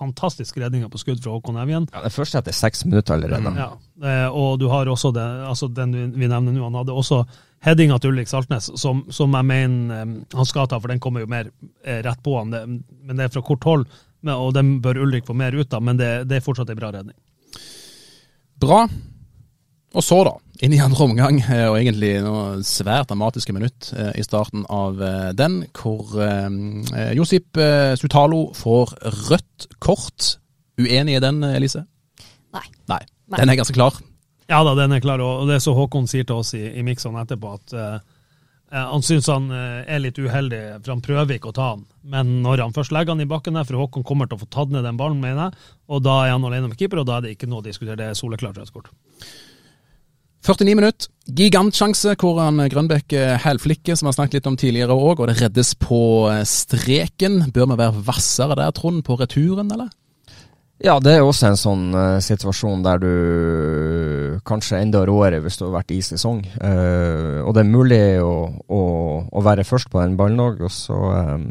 fantastiske 0.00 0.60
redninger 0.62 0.90
på 0.90 1.00
skudd 1.00 1.20
fra 1.22 1.36
Håkon 1.36 1.60
Evjen. 1.60 1.86
Ja, 1.92 2.02
det 2.04 2.12
første 2.14 2.40
etter 2.40 2.56
seks 2.56 2.84
minutter 2.88 3.16
allerede. 3.16 3.52
Ja, 3.58 3.70
eh, 4.08 4.26
og 4.28 4.58
du 4.62 4.66
har 4.72 4.88
også 4.90 5.12
det, 5.16 5.26
altså 5.50 5.68
den 5.68 5.94
vi 6.16 6.26
nevner 6.26 6.52
nå. 6.52 6.64
Han 6.66 6.80
hadde 6.80 6.96
også 6.96 7.22
headinga 7.66 7.98
til 8.00 8.14
Ulrik 8.14 8.30
Saltnes, 8.30 8.70
som, 8.80 9.04
som 9.12 9.36
jeg 9.36 9.48
mener 9.50 9.98
eh, 9.98 10.14
han 10.38 10.48
skal 10.48 10.70
ta, 10.70 10.80
for 10.80 10.92
den 10.92 11.02
kommer 11.02 11.24
jo 11.24 11.30
mer 11.30 11.50
eh, 11.84 12.00
rett 12.06 12.22
på 12.24 12.38
han. 12.38 12.54
Det, 12.54 12.64
men 12.68 13.20
det 13.20 13.28
er 13.28 13.34
fra 13.36 13.44
kort 13.44 13.68
hold, 13.68 13.86
og 14.30 14.50
den 14.56 14.78
bør 14.84 15.02
Ulrik 15.04 15.28
få 15.28 15.36
mer 15.36 15.56
ut 15.56 15.76
av. 15.76 15.84
Men 15.84 16.00
det, 16.00 16.10
det 16.30 16.40
er 16.40 16.44
fortsatt 16.44 16.72
en 16.72 16.80
bra 16.80 16.92
redning. 16.96 17.16
Bra. 18.60 18.84
Og 19.90 20.04
så, 20.06 20.20
da, 20.22 20.36
inn 20.62 20.74
i 20.76 20.82
andre 20.82 21.06
omgang, 21.08 21.40
eh, 21.42 21.64
og 21.66 21.80
egentlig 21.80 22.12
noe 22.22 22.60
svært 22.66 23.08
dramatiske 23.10 23.54
minutt 23.56 23.88
eh, 23.96 24.12
i 24.20 24.22
starten 24.22 24.62
av 24.70 25.00
eh, 25.02 25.30
den, 25.34 25.64
hvor 25.74 26.14
Josip 27.16 27.58
Sutalo 27.98 28.44
får 28.54 28.94
rødt 29.30 29.66
kort. 29.82 30.36
Uenig 30.78 31.18
i 31.18 31.24
den, 31.24 31.42
Elise? 31.50 31.82
Nei. 32.54 32.62
Nei. 32.90 33.02
Den 33.34 33.50
er 33.50 33.58
ganske 33.58 33.74
klar. 33.74 33.98
Ja 34.50 34.62
da, 34.66 34.76
den 34.78 34.94
er 34.94 35.02
klar, 35.02 35.22
og 35.22 35.50
det 35.50 35.58
er 35.58 35.62
så 35.62 35.74
Håkon 35.76 36.08
sier 36.10 36.26
til 36.26 36.40
oss 36.42 36.54
i, 36.58 36.64
i 36.78 36.86
Mikson 36.86 37.18
etterpå, 37.18 37.52
at 37.58 37.74
eh, 37.74 37.98
han 38.70 39.02
syns 39.02 39.26
han 39.26 39.50
er 39.50 39.98
litt 39.98 40.18
uheldig, 40.22 40.62
for 40.78 40.94
han 40.94 41.02
prøver 41.02 41.34
ikke 41.34 41.50
å 41.50 41.54
ta 41.56 41.72
han. 41.72 41.84
Men 42.06 42.36
når 42.44 42.62
han 42.62 42.74
først 42.76 42.94
legger 42.94 43.16
han 43.16 43.24
i 43.24 43.30
bakken 43.30 43.58
der, 43.58 43.66
for 43.66 43.82
Håkon 43.82 44.06
kommer 44.06 44.30
til 44.30 44.38
å 44.38 44.44
få 44.44 44.52
tatt 44.54 44.70
ned 44.70 44.86
den 44.86 44.98
ballen, 44.98 45.18
mener 45.18 45.48
jeg, 45.48 45.70
og 45.90 46.04
da 46.06 46.20
er 46.22 46.36
han 46.36 46.46
alene 46.46 46.70
med 46.70 46.78
keeper, 46.78 47.02
og 47.02 47.10
da 47.10 47.18
er 47.18 47.26
det 47.26 47.34
ikke 47.34 47.50
noe 47.50 47.64
å 47.64 47.66
diskutere, 47.66 47.98
det 47.98 48.12
er 48.12 48.18
soleklart 48.18 48.62
rødt 48.62 48.76
kort. 48.76 48.92
49 50.40 50.74
minutter, 50.74 51.10
gigantsjanse 51.36 52.14
hvor 52.20 52.38
han 52.40 52.62
eh, 52.62 52.70
Grønbæk 52.72 53.12
eh, 53.12 53.36
hælflikker, 53.44 53.96
som 53.96 54.06
vi 54.06 54.10
har 54.10 54.16
snakket 54.16 54.38
litt 54.38 54.48
om 54.48 54.56
tidligere 54.60 54.96
òg, 54.96 55.20
og 55.20 55.28
det 55.28 55.36
reddes 55.42 55.74
på 55.76 56.02
eh, 56.32 56.44
streken. 56.48 57.42
Bør 57.52 57.68
vi 57.74 57.80
være 57.82 58.04
hvassere 58.06 58.56
der, 58.56 58.72
Trond, 58.76 59.02
på 59.04 59.18
returen, 59.20 59.72
eller? 59.74 59.90
Ja, 60.80 60.94
det 60.96 61.12
er 61.12 61.26
også 61.26 61.50
en 61.50 61.58
sånn 61.60 61.82
uh, 61.92 62.22
situasjon 62.24 62.80
der 62.80 63.00
du 63.02 63.10
kanskje 64.48 64.78
enda 64.80 65.02
råere 65.04 65.42
hvis 65.44 65.58
du 65.60 65.66
har 65.66 65.74
vært 65.74 65.92
i 65.92 65.98
sesong. 66.00 66.38
Uh, 66.56 67.44
og 67.44 67.52
det 67.52 67.60
er 67.60 67.68
mulig 67.68 67.98
å, 68.24 68.32
å, 68.64 68.80
å 69.28 69.42
være 69.44 69.66
først 69.68 69.90
på 69.92 70.00
den 70.00 70.16
ballen 70.16 70.40
òg, 70.40 70.62
og 70.64 70.72
så 70.72 70.96
um, 71.36 71.44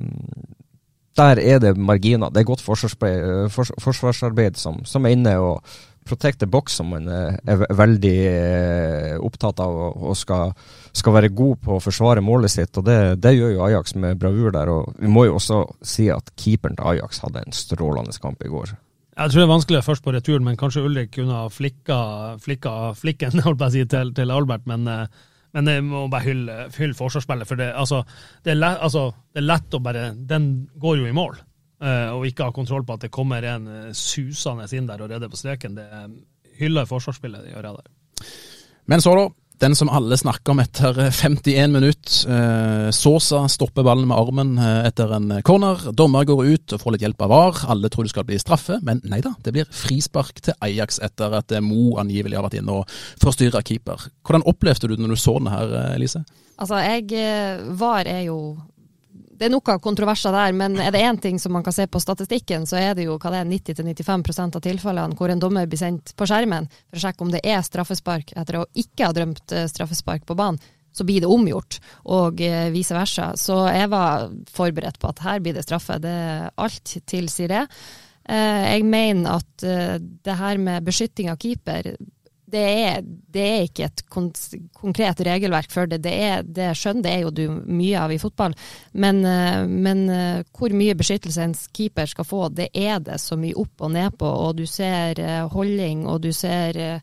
Der 1.19 1.37
er 1.37 1.61
det 1.61 1.75
marginer. 1.77 2.33
Det 2.33 2.41
er 2.41 2.49
godt 2.49 2.65
forsvarsarbeid, 2.65 3.53
forsvarsarbeid 3.53 4.57
som, 4.57 4.81
som 4.89 5.05
er 5.05 5.13
inne, 5.13 5.37
og 5.37 5.61
protect 6.05 6.39
the 6.39 6.47
box, 6.49 6.75
som 6.79 6.91
man 6.93 7.07
eh, 7.07 7.37
er 7.49 7.63
veldig 7.77 8.15
eh, 8.29 9.15
opptatt 9.21 9.61
av 9.63 9.77
og, 9.91 10.11
skal, 10.17 10.53
skal 10.95 11.15
være 11.15 11.31
god 11.35 11.61
på 11.65 11.77
å 11.77 11.83
forsvare 11.83 12.23
målet 12.25 12.53
sitt. 12.53 12.77
og 12.77 12.85
det, 12.87 12.99
det 13.23 13.35
gjør 13.37 13.55
jo 13.55 13.63
Ajax 13.67 13.95
med 13.95 14.19
bravur 14.21 14.53
der. 14.55 14.73
og 14.73 14.93
Vi 14.99 15.11
må 15.11 15.27
jo 15.27 15.37
også 15.39 15.63
si 15.85 16.09
at 16.13 16.33
keeperen 16.39 16.79
til 16.79 16.93
Ajax 16.93 17.23
hadde 17.25 17.43
en 17.45 17.55
strålende 17.55 18.15
kamp 18.21 18.43
i 18.45 18.51
går. 18.51 18.75
Jeg 19.19 19.31
tror 19.31 19.41
det 19.41 19.47
er 19.47 19.51
vanskelig 19.51 19.81
først 19.83 20.03
på 20.05 20.13
returen, 20.15 20.45
men 20.47 20.59
kanskje 20.59 20.85
Ulrik 20.87 21.09
kunne 21.17 21.35
ha 21.35 21.49
flikka, 21.51 21.97
flikka 22.39 22.93
flikken 22.95 23.35
si, 23.73 23.83
til, 23.85 24.13
til 24.15 24.31
Albert. 24.31 24.65
Men, 24.69 24.87
eh, 24.87 25.27
men 25.57 25.67
jeg 25.67 25.83
må 25.83 26.07
bare 26.07 26.29
hylle, 26.29 26.57
hylle 26.77 26.95
forsvarsspillet. 26.95 27.47
For 27.49 27.59
det, 27.59 27.73
altså, 27.75 28.03
det, 28.45 28.53
er 28.53 28.61
lett, 28.61 28.79
altså, 28.79 29.09
det 29.33 29.43
er 29.43 29.49
lett 29.49 29.75
å 29.75 29.83
bare 29.83 30.11
Den 30.15 30.69
går 30.79 31.01
jo 31.01 31.09
i 31.09 31.15
mål. 31.15 31.39
Eh, 31.81 32.07
og 32.13 32.27
ikke 32.27 32.47
ha 32.47 32.55
kontroll 32.55 32.85
på 32.87 32.97
at 32.97 33.07
det 33.07 33.13
kommer 33.13 33.45
en 33.47 33.67
eh, 33.67 33.91
susende 33.95 34.67
inn 34.75 34.89
der 34.89 35.03
og 35.03 35.11
redder 35.11 35.31
på 35.31 35.39
streken. 35.39 35.77
Det 35.77 35.85
er 35.87 36.09
hyller 36.59 36.89
forsvarsspillet, 36.89 37.45
de 37.45 37.53
gjør 37.53 37.69
jeg 37.69 37.77
der. 37.79 38.33
Men 38.89 39.05
så, 39.05 39.15
da. 39.17 39.29
Den 39.59 39.73
som 39.75 39.89
alle 39.91 40.15
snakker 40.15 40.53
om 40.53 40.61
etter 40.63 40.95
51 41.09 41.73
minutter. 41.73 42.13
Eh, 42.31 42.85
Sosa 42.95 43.41
stopper 43.51 43.83
ballen 43.83 44.07
med 44.07 44.15
armen 44.15 44.53
etter 44.61 45.11
en 45.17 45.33
corner. 45.43 45.83
Dommer 45.91 46.23
går 46.23 46.45
ut 46.47 46.75
og 46.77 46.79
får 46.79 46.95
litt 46.95 47.03
hjelp 47.03 47.25
av 47.27 47.33
VAR. 47.33 47.59
Alle 47.75 47.91
tror 47.91 48.07
det 48.07 48.13
skal 48.13 48.27
bli 48.29 48.39
straffe, 48.39 48.79
men 48.87 49.03
nei 49.11 49.19
da. 49.25 49.33
Det 49.43 49.51
blir 49.57 49.67
frispark 49.67 50.39
til 50.47 50.55
Ajax 50.63 51.01
etter 51.03 51.35
at 51.41 51.51
Mo 51.59 51.97
angivelig 51.99 52.39
har 52.39 52.47
vært 52.47 52.61
inne 52.61 52.79
og 52.79 52.95
forstyrra 53.19 53.59
keeper. 53.67 54.07
Hvordan 54.23 54.47
opplevde 54.47 54.87
du 54.87 54.95
det 54.95 55.03
når 55.03 55.19
du 55.19 55.23
så 55.27 55.35
den 55.41 55.51
her, 55.51 55.75
Elise? 55.91 56.23
Altså, 56.55 56.79
jeg 56.79 57.67
VAR 57.83 58.07
er 58.07 58.29
jo 58.29 58.39
Det 59.39 59.47
er 59.47 59.53
noe 59.53 59.75
kontroverser 59.79 60.33
der, 60.35 60.51
men 60.51 60.73
er 60.83 60.91
det 60.91 60.99
én 60.99 61.17
ting 61.23 61.37
som 61.39 61.53
man 61.55 61.63
kan 61.63 61.71
se 61.71 61.85
på 61.87 62.01
statistikken, 62.03 62.65
så 62.67 62.75
er 62.75 62.97
det 62.97 63.05
jo 63.05 63.15
hva 63.15 63.31
det 63.31 63.39
er 63.39 63.47
90-95% 63.47 64.57
av 64.59 64.65
tilfellene 64.65 65.15
hvor 65.15 65.31
en 65.31 65.39
dommer 65.39 65.69
blir 65.69 65.79
sendt 65.79 66.11
på 66.19 66.27
skjermen 66.27 66.67
for 66.73 66.99
å 66.99 67.03
sjekke 67.05 67.23
om 67.23 67.31
det 67.31 67.39
er 67.47 67.63
straffespark 67.63 68.33
etter 68.35 68.59
å 68.59 68.65
ikke 68.75 69.07
ha 69.07 69.15
drømt 69.15 69.55
eh, 69.55 69.69
straffespark 69.71 70.27
på 70.27 70.35
banen. 70.35 70.59
Så 70.91 71.05
blir 71.07 71.23
det 71.23 71.31
omgjort, 71.31 71.77
og 72.11 72.41
eh, 72.43 72.67
vice 72.73 72.97
versa. 72.97 73.29
Så 73.39 73.61
jeg 73.71 73.87
var 73.93 74.27
forberedt 74.51 74.99
på 74.99 75.13
at 75.13 75.23
her 75.23 75.39
blir 75.45 75.55
det 75.55 75.63
straffe. 75.63 76.01
Det, 76.03 76.17
alt 76.59 76.95
tilsier 77.07 77.53
det. 77.53 77.63
Eh, 78.27 78.63
jeg 78.73 78.87
mener 78.91 79.39
at 79.39 79.67
det 80.27 80.39
her 80.41 80.59
med 80.59 80.83
beskytting 80.89 81.31
av 81.31 81.39
keeper 81.39 81.93
det 82.51 82.65
er, 82.83 83.05
det 83.05 83.45
er 83.45 83.65
ikke 83.67 83.87
et 83.87 84.03
konkret 84.09 85.23
regelverk 85.25 85.71
for 85.71 85.89
det. 85.89 86.01
Det, 86.05 86.13
er, 86.13 86.43
det 86.43 86.71
skjønn 86.77 87.03
det 87.05 87.13
er 87.13 87.23
jo 87.23 87.33
du 87.35 87.43
mye 87.69 88.03
av 88.03 88.13
i 88.13 88.19
fotball, 88.21 88.55
men, 88.91 89.23
eh, 89.25 89.63
men 89.69 90.05
eh, 90.13 90.43
hvor 90.57 90.75
mye 90.75 90.97
beskyttelse 90.99 91.45
en 91.45 91.57
keeper 91.75 92.09
skal 92.09 92.27
få, 92.27 92.43
det 92.51 92.71
er 92.73 92.99
det 93.05 93.21
så 93.21 93.37
mye 93.39 93.57
opp 93.59 93.87
og 93.87 93.93
ned 93.95 94.17
på. 94.19 94.27
Og 94.49 94.57
du 94.59 94.65
ser 94.69 95.19
holding, 95.53 95.69
holdning, 95.69 96.07
og 96.07 96.21
du 96.23 96.31
ser 96.33 96.77
eh, 96.77 96.99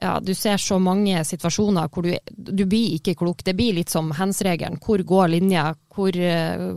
ja, 0.00 0.14
du 0.20 0.34
ser 0.34 0.56
så 0.56 0.78
mange 0.80 1.24
situasjoner 1.24 1.90
hvor 1.92 2.06
du, 2.06 2.14
du 2.32 2.64
blir 2.64 2.96
ikke 2.96 3.14
klok. 3.20 3.44
Det 3.44 3.54
blir 3.56 3.76
litt 3.76 3.92
som 3.92 4.10
hands-regelen. 4.16 4.80
Hvor 4.80 5.02
går 5.04 5.28
linja? 5.34 5.74
Hvor, 5.92 6.16
eh, 6.16 6.70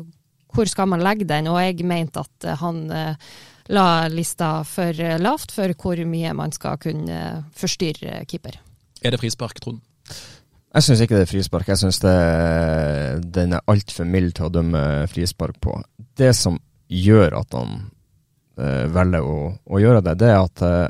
hvor 0.54 0.68
skal 0.68 0.90
man 0.92 1.04
legge 1.04 1.28
den? 1.30 1.48
Og 1.48 1.62
jeg 1.62 1.88
mente 1.88 2.20
at 2.20 2.50
eh, 2.50 2.60
han 2.60 2.84
eh, 2.92 3.32
la 3.72 4.08
lista 4.12 4.64
for 4.68 5.00
eh, 5.00 5.20
lavt 5.22 5.54
for 5.56 5.74
hvor 5.80 6.04
mye 6.10 6.34
man 6.36 6.52
skal 6.56 6.80
kunne 6.82 7.20
eh, 7.20 7.42
forstyrre 7.56 8.24
keeper. 8.28 8.60
Er 9.04 9.14
det 9.14 9.22
frispark, 9.22 9.62
Trond? 9.64 9.82
Jeg 10.74 10.86
syns 10.88 11.02
ikke 11.04 11.20
det 11.20 11.28
er 11.28 11.30
frispark. 11.30 11.68
Jeg 11.70 11.80
syns 11.84 12.00
den 12.02 13.54
er 13.54 13.68
altfor 13.70 14.08
mild 14.10 14.34
til 14.34 14.48
å 14.48 14.54
dømme 14.54 14.82
frispark 15.12 15.60
på. 15.62 15.76
Det 16.18 16.32
som 16.34 16.58
gjør 16.90 17.38
at 17.38 17.54
han 17.54 17.76
eh, 18.58 18.86
velger 18.94 19.28
å, 19.28 19.38
å 19.54 19.82
gjøre 19.82 20.02
det, 20.08 20.18
det 20.22 20.32
er 20.32 20.42
at 20.42 20.66
eh, 20.66 20.90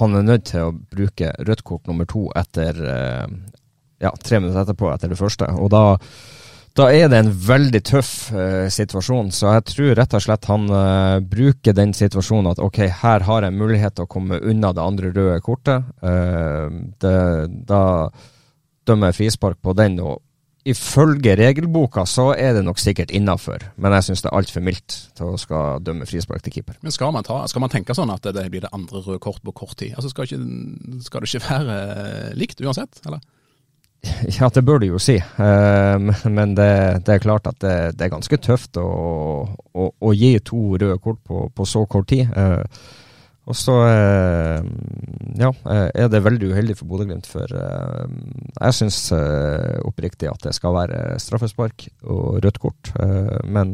han 0.00 0.18
er 0.18 0.26
nødt 0.26 0.50
til 0.50 0.66
å 0.66 0.74
bruke 0.74 1.32
rødt 1.46 1.64
kort 1.66 1.88
nummer 1.88 2.08
to 2.10 2.26
etter 2.38 2.76
eh, 2.84 3.26
ja, 4.02 4.12
tre 4.22 4.40
minutter 4.40 4.62
etterpå, 4.62 4.90
etter 4.92 5.12
det 5.12 5.20
første. 5.20 5.48
Og 5.60 5.70
da, 5.72 5.84
da 6.78 6.86
er 6.94 7.08
det 7.10 7.18
en 7.18 7.32
veldig 7.34 7.80
tøff 7.86 8.12
uh, 8.34 8.68
situasjon, 8.70 9.32
så 9.34 9.56
jeg 9.56 9.66
tror 9.72 9.94
rett 9.98 10.16
og 10.16 10.22
slett 10.22 10.48
han 10.50 10.68
uh, 10.70 11.18
bruker 11.18 11.74
den 11.76 11.94
situasjonen 11.96 12.52
at 12.52 12.62
ok, 12.62 12.84
her 13.02 13.26
har 13.26 13.46
jeg 13.46 13.56
mulighet 13.56 13.96
til 13.98 14.06
å 14.06 14.10
komme 14.10 14.38
unna 14.38 14.70
det 14.76 14.84
andre 14.84 15.10
røde 15.14 15.40
kortet. 15.44 15.88
Uh, 16.04 16.70
det, 17.02 17.14
da 17.68 17.82
dømmer 18.86 19.10
jeg 19.10 19.18
frispark 19.18 19.58
på 19.62 19.74
den, 19.78 19.98
og 19.98 20.22
ifølge 20.70 21.34
regelboka 21.40 22.04
så 22.08 22.30
er 22.36 22.54
det 22.54 22.62
nok 22.66 22.78
sikkert 22.78 23.10
innafor, 23.16 23.64
men 23.80 23.96
jeg 23.96 24.10
syns 24.10 24.22
det 24.22 24.30
er 24.30 24.38
altfor 24.38 24.64
mildt 24.64 24.96
til 25.16 25.32
å 25.32 25.40
skal 25.40 25.82
dømme 25.84 26.06
frispark 26.08 26.44
til 26.44 26.58
keeper. 26.58 26.78
Men 26.84 26.94
skal 26.94 27.14
man, 27.16 27.26
ta, 27.26 27.42
skal 27.50 27.64
man 27.64 27.72
tenke 27.72 27.96
sånn 27.96 28.12
at 28.12 28.30
det 28.30 28.46
blir 28.52 28.62
det 28.66 28.72
andre 28.76 29.02
røde 29.02 29.22
kort 29.24 29.42
på 29.42 29.56
kort 29.56 29.78
tid? 29.80 29.96
Altså 29.96 30.12
skal, 30.12 30.28
ikke, 30.28 31.02
skal 31.06 31.24
det 31.24 31.32
ikke 31.32 31.46
være 31.48 31.78
likt 32.38 32.62
uansett, 32.62 33.02
eller? 33.08 33.24
Ja, 34.38 34.48
det 34.48 34.62
bør 34.64 34.80
du 34.80 34.86
jo 34.92 34.98
si, 35.02 35.18
Eh, 35.20 35.98
men- 36.30 36.54
det, 36.56 36.70
det 37.04 37.14
er 37.18 37.22
klart 37.26 37.46
at 37.50 37.58
det, 37.60 37.76
det 37.98 38.06
er 38.06 38.14
ganske 38.16 38.38
tøft 38.40 38.76
å, 38.80 38.88
å, 39.74 39.90
å 40.00 40.14
gi 40.16 40.38
to 40.40 40.76
røde 40.80 40.98
kort 41.04 41.20
på, 41.24 41.48
på 41.54 41.66
så 41.68 41.84
kort 41.86 42.08
tid. 42.08 42.28
Eh, 42.36 42.64
Og 43.50 43.56
så 43.56 43.72
eh, 43.88 44.60
ja, 45.40 45.48
er 45.96 46.08
det 46.12 46.20
veldig 46.22 46.50
uheldig 46.52 46.74
for 46.78 46.86
Bodø-Glimt, 46.86 47.26
for 47.26 47.50
jeg 47.50 48.76
syns 48.76 48.98
oppriktig 49.88 50.28
at 50.30 50.44
det 50.44 50.52
skal 50.54 50.76
være 50.76 51.16
straffespark 51.18 51.86
og 52.04 52.38
rødt 52.44 52.60
kort, 52.62 52.92
men 53.50 53.72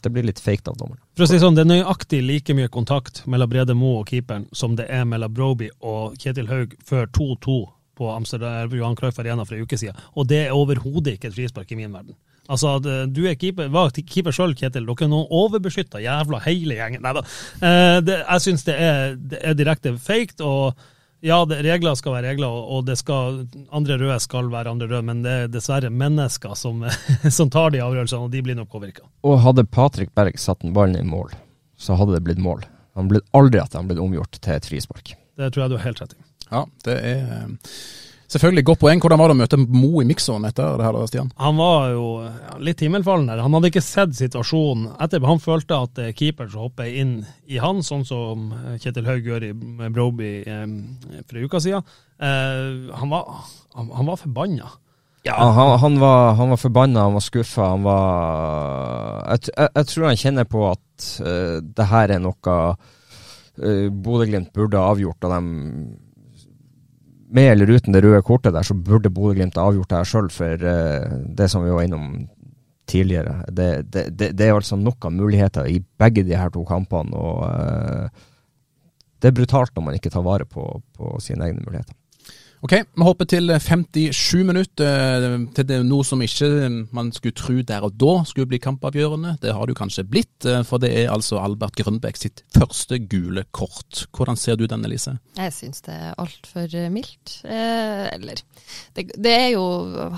det 0.00 0.12
blir 0.14 0.24
litt 0.24 0.40
fake 0.40 0.70
av 0.70 0.78
dommeren. 0.78 1.02
For 1.18 1.26
å 1.26 1.28
si 1.28 1.40
sånn, 1.42 1.58
Det 1.58 1.66
er 1.66 1.72
nøyaktig 1.72 2.22
like 2.24 2.54
mye 2.56 2.70
kontakt 2.72 3.24
mellom 3.26 3.50
Brede 3.50 3.74
Moe 3.76 4.00
og 4.00 4.08
keeperen 4.08 4.46
som 4.56 4.78
det 4.78 4.86
er 4.88 5.04
mellom 5.04 5.34
Broby 5.36 5.68
og 5.82 6.16
Kjetil 6.16 6.48
Haug 6.48 6.78
før 6.86 7.10
2-2 7.12 7.58
på 8.00 8.08
Amsterdam 8.14 8.72
Johan 8.74 8.96
Cruyff 8.98 9.20
Arena 9.20 9.44
for 9.44 9.58
en 9.58 9.68
uke 9.68 9.78
siden. 9.80 9.98
Og 10.16 10.28
det 10.30 10.46
er 10.46 10.56
overhodet 10.56 11.18
ikke 11.18 11.30
et 11.30 11.36
frispark 11.36 11.72
i 11.74 11.78
min 11.78 11.92
verden. 11.92 12.16
Altså, 12.50 12.76
eh, 12.82 13.04
Du 13.06 13.26
er 13.28 13.36
keeper, 13.38 13.68
var 13.68 13.92
keeper 13.92 14.34
sjøl, 14.34 14.56
Kjetil. 14.58 14.86
Dere 14.88 15.06
er 15.06 15.12
noen 15.12 15.28
overbeskytta 15.30 16.00
jævla 16.02 16.40
hele 16.46 16.78
gjengen. 16.78 17.04
Nei 17.04 17.12
da. 17.18 17.26
Eh, 17.60 18.00
jeg 18.16 18.46
syns 18.46 18.64
det, 18.66 18.78
det 19.30 19.42
er 19.44 19.54
direkte 19.58 19.94
fake. 20.00 20.40
Og 20.40 20.74
ja, 21.20 21.44
det, 21.44 21.60
regler 21.66 21.94
skal 21.98 22.16
være 22.16 22.32
regler, 22.32 22.48
og 22.48 22.88
skal, 22.96 23.42
andre 23.76 23.98
røde 24.00 24.18
skal 24.24 24.48
være 24.52 24.72
andre 24.72 24.88
røde, 24.88 25.04
men 25.04 25.22
det 25.24 25.36
er 25.36 25.52
dessverre 25.52 25.92
mennesker 25.92 26.56
som, 26.56 26.82
som 27.38 27.52
tar 27.52 27.74
de 27.74 27.82
avgjørelsene, 27.84 28.24
og 28.24 28.32
de 28.32 28.42
blir 28.46 28.56
nok 28.56 28.72
påvirka. 28.72 29.04
Og 29.28 29.40
hadde 29.44 29.66
Patrick 29.68 30.14
Berg 30.16 30.40
satt 30.40 30.64
den 30.64 30.72
ballen 30.76 30.96
i 30.96 31.06
mål, 31.06 31.34
så 31.76 31.98
hadde 32.00 32.16
det 32.16 32.24
blitt 32.24 32.40
mål. 32.40 32.64
Han 32.98 33.12
ble 33.12 33.20
aldri 33.36 33.60
at 33.62 33.76
han 33.76 33.88
ble 33.90 34.00
omgjort 34.02 34.40
til 34.40 34.56
et 34.56 34.66
frispark. 34.66 35.14
Det 35.38 35.52
tror 35.52 35.66
jeg 35.66 35.72
du 35.72 35.78
har 35.78 35.88
helt 35.90 36.02
rett 36.02 36.16
i. 36.16 36.29
Ja, 36.50 36.64
det 36.86 36.96
er 36.98 37.34
eh, 37.40 37.74
Selvfølgelig, 38.30 38.62
godt 38.68 38.78
poeng. 38.78 39.00
Hvordan 39.02 39.18
var 39.18 39.30
det 39.30 39.34
å 39.34 39.38
møte 39.40 39.58
Mo 39.58 39.88
i 39.98 40.06
mikseren 40.06 40.44
etter 40.46 40.76
det 40.78 40.84
her, 40.86 40.94
da, 40.94 41.06
Stian? 41.10 41.32
Han 41.42 41.56
var 41.58 41.88
jo 41.90 42.04
litt 42.62 42.82
himmelfallen 42.84 43.26
der. 43.26 43.40
Han 43.42 43.56
hadde 43.56 43.72
ikke 43.72 43.82
sett 43.82 44.12
situasjonen 44.14 44.92
etterpå. 45.02 45.26
Han 45.26 45.42
følte 45.42 45.80
at 45.82 45.98
er 45.98 46.12
keeper 46.14 46.46
som 46.52 46.68
hopper 46.68 46.86
inn 46.86 47.16
i 47.50 47.58
han, 47.58 47.82
sånn 47.82 48.04
som 48.06 48.52
eh, 48.54 48.76
Kjetil 48.78 49.08
Haug 49.10 49.26
gjør 49.26 49.48
i 49.48 49.50
Broby 49.90 50.28
eh, 50.44 50.62
for 51.24 51.40
ei 51.40 51.48
uke 51.48 51.62
siden. 51.64 51.90
Eh, 52.22 52.94
han, 53.00 53.10
var, 53.10 53.48
han, 53.74 53.90
han 53.98 54.10
var 54.12 54.20
forbanna. 54.22 54.70
Ja, 55.26 55.34
han, 55.34 55.72
han, 55.82 55.98
var, 56.00 56.34
han 56.38 56.52
var 56.54 56.60
forbanna, 56.60 57.08
han 57.08 57.16
var 57.18 57.24
skuffa. 57.24 57.72
Han 57.74 57.82
var 57.82 59.26
jeg, 59.34 59.50
jeg, 59.50 59.72
jeg 59.74 59.88
tror 59.90 60.06
han 60.06 60.22
kjenner 60.22 60.46
på 60.48 60.62
at 60.70 61.08
uh, 61.26 61.58
det 61.60 61.88
her 61.90 62.14
er 62.14 62.22
noe 62.24 62.54
uh, 62.54 63.90
Bodø-Glimt 63.90 64.54
burde 64.56 64.80
ha 64.80 64.94
avgjort. 64.94 65.26
Og 65.28 65.34
de, 65.34 65.42
med 67.30 67.52
eller 67.52 67.70
uten 67.70 67.94
det 67.94 68.02
røde 68.04 68.22
kortet 68.26 68.54
der, 68.56 68.66
så 68.66 68.74
burde 68.74 69.12
Bodø-Glimt 69.12 69.58
avgjort 69.60 69.90
det 69.90 70.00
her 70.00 70.08
sjøl, 70.08 70.30
for 70.34 70.64
uh, 70.66 71.20
det 71.38 71.50
som 71.52 71.64
vi 71.64 71.74
var 71.74 71.86
innom 71.86 72.26
tidligere. 72.90 73.36
Det, 73.46 73.68
det, 73.92 74.04
det, 74.18 74.32
det 74.38 74.48
er 74.48 74.56
altså 74.56 74.78
noen 74.78 75.16
muligheter 75.16 75.68
i 75.70 75.78
begge 76.00 76.24
de 76.26 76.34
her 76.38 76.50
to 76.50 76.64
kampene. 76.66 77.14
og 77.14 77.46
uh, 77.46 78.28
det 79.20 79.30
er 79.30 79.36
brutalt 79.36 79.74
når 79.76 79.84
man 79.86 79.98
ikke 79.98 80.12
tar 80.12 80.24
vare 80.24 80.46
på, 80.48 80.64
på 80.96 81.16
sine 81.22 81.44
egne 81.46 81.62
muligheter. 81.62 81.94
Ok, 82.60 82.74
vi 82.76 83.04
hopper 83.06 83.24
til 83.24 83.48
57 83.56 84.42
minutter, 84.44 85.22
eh, 85.24 85.36
til 85.56 85.64
det, 85.64 85.78
noe 85.88 86.04
som 86.04 86.20
ikke 86.20 86.48
man 86.92 87.08
skulle 87.16 87.32
tro 87.32 87.54
der 87.64 87.86
og 87.86 87.94
da 87.96 88.18
skulle 88.28 88.50
bli 88.50 88.60
kampavgjørende. 88.60 89.38
Det 89.40 89.54
har 89.56 89.64
det 89.64 89.72
jo 89.72 89.78
kanskje 89.78 90.04
blitt, 90.04 90.44
eh, 90.44 90.60
for 90.68 90.76
det 90.76 90.90
er 90.92 91.08
altså 91.08 91.40
Albert 91.40 91.78
Grønbæk 91.80 92.20
sitt 92.20 92.44
første 92.52 92.98
gule 93.08 93.46
kort. 93.50 94.04
Hvordan 94.12 94.36
ser 94.36 94.60
du 94.60 94.66
den, 94.66 94.84
Elise? 94.84 95.16
Jeg 95.38 95.56
syns 95.56 95.80
det 95.88 95.94
er 95.94 96.12
altfor 96.20 96.68
mildt. 96.92 97.40
Eh, 97.48 98.12
eller 98.12 98.44
det, 98.92 99.08
det 99.16 99.32
er 99.32 99.48
jo 99.54 99.64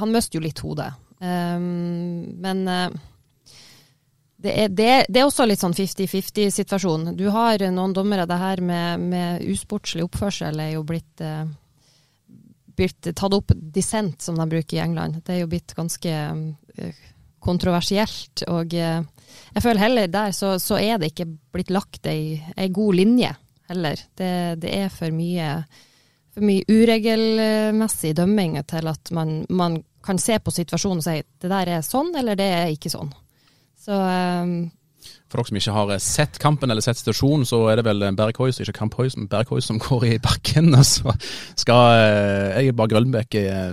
Han 0.02 0.10
mister 0.10 0.40
jo 0.40 0.42
litt 0.42 0.58
hodet. 0.58 0.90
Eh, 1.22 1.58
men 1.62 2.66
eh, 2.66 2.90
det, 4.42 4.52
er, 4.64 4.68
det, 4.68 4.92
det 5.06 5.20
er 5.20 5.30
også 5.30 5.46
litt 5.46 5.62
sånn 5.62 5.78
50-50-situasjon. 5.78 7.12
Du 7.14 7.28
har 7.30 7.62
noen 7.70 7.94
dommere. 7.94 8.26
Det 8.26 8.42
her 8.42 8.60
med, 8.60 9.10
med 9.14 9.46
usportslig 9.46 10.02
oppførsel 10.08 10.58
er 10.58 10.74
jo 10.74 10.82
blitt 10.82 11.22
eh, 11.22 11.46
blitt 12.82 13.12
tatt 13.14 13.36
opp 13.36 13.54
dissent, 13.54 14.20
som 14.22 14.38
de 14.38 14.48
bruker 14.50 14.78
i 14.78 14.82
England. 14.84 15.22
Det 15.24 15.36
er 15.36 15.42
jo 15.44 15.50
blitt 15.52 15.74
ganske 15.78 16.12
eh, 16.12 17.06
kontroversielt. 17.42 18.44
Og 18.50 18.74
eh, 18.74 19.00
jeg 19.52 19.64
føler 19.64 19.82
heller 19.82 20.12
der 20.12 20.34
så, 20.36 20.56
så 20.62 20.78
er 20.80 21.00
det 21.00 21.12
ikke 21.12 21.30
blitt 21.54 21.72
lagt 21.74 22.06
ei, 22.10 22.36
ei 22.56 22.68
god 22.74 22.98
linje 22.98 23.32
heller. 23.70 24.04
Det, 24.18 24.34
det 24.62 24.74
er 24.82 24.92
for 24.92 25.14
mye, 25.14 25.54
for 26.34 26.46
mye 26.46 26.66
uregelmessig 26.68 28.14
dømming 28.18 28.58
til 28.68 28.90
at 28.92 29.14
man, 29.14 29.42
man 29.48 29.80
kan 30.04 30.18
se 30.18 30.38
på 30.42 30.54
situasjonen 30.54 31.02
og 31.02 31.06
si 31.06 31.18
det 31.22 31.50
der 31.50 31.76
er 31.78 31.84
sånn, 31.86 32.12
eller 32.18 32.38
det 32.38 32.48
er 32.52 32.72
ikke 32.74 32.92
sånn. 32.92 33.12
Så 33.82 33.96
eh, 33.96 34.56
For 35.32 35.40
dere 35.40 35.48
som 35.48 35.56
ikke 35.62 35.72
har 35.78 35.92
sett 36.04 36.38
kampen 36.42 36.70
eller 36.70 36.84
sett 36.84 36.98
situasjonen, 37.00 37.46
så 37.48 37.62
er 37.72 37.80
det 37.80 37.86
vel 37.88 38.04
Berg 38.18 38.36
Hoys, 38.42 38.58
ikke 38.60 38.74
Kamp 38.76 38.94
Hoys, 39.00 39.16
men 39.16 39.30
Berg 39.32 39.48
Hoys 39.48 39.64
som 39.70 39.78
går 39.86 40.04
i 40.10 40.18
bakken. 40.20 40.68
Og 40.76 40.84
så 40.84 41.14
skal 41.56 41.94
eh, 41.96 42.58
jeg 42.66 42.76
bare 42.76 42.92
Grønbæk 42.92 43.38
eh, 43.40 43.70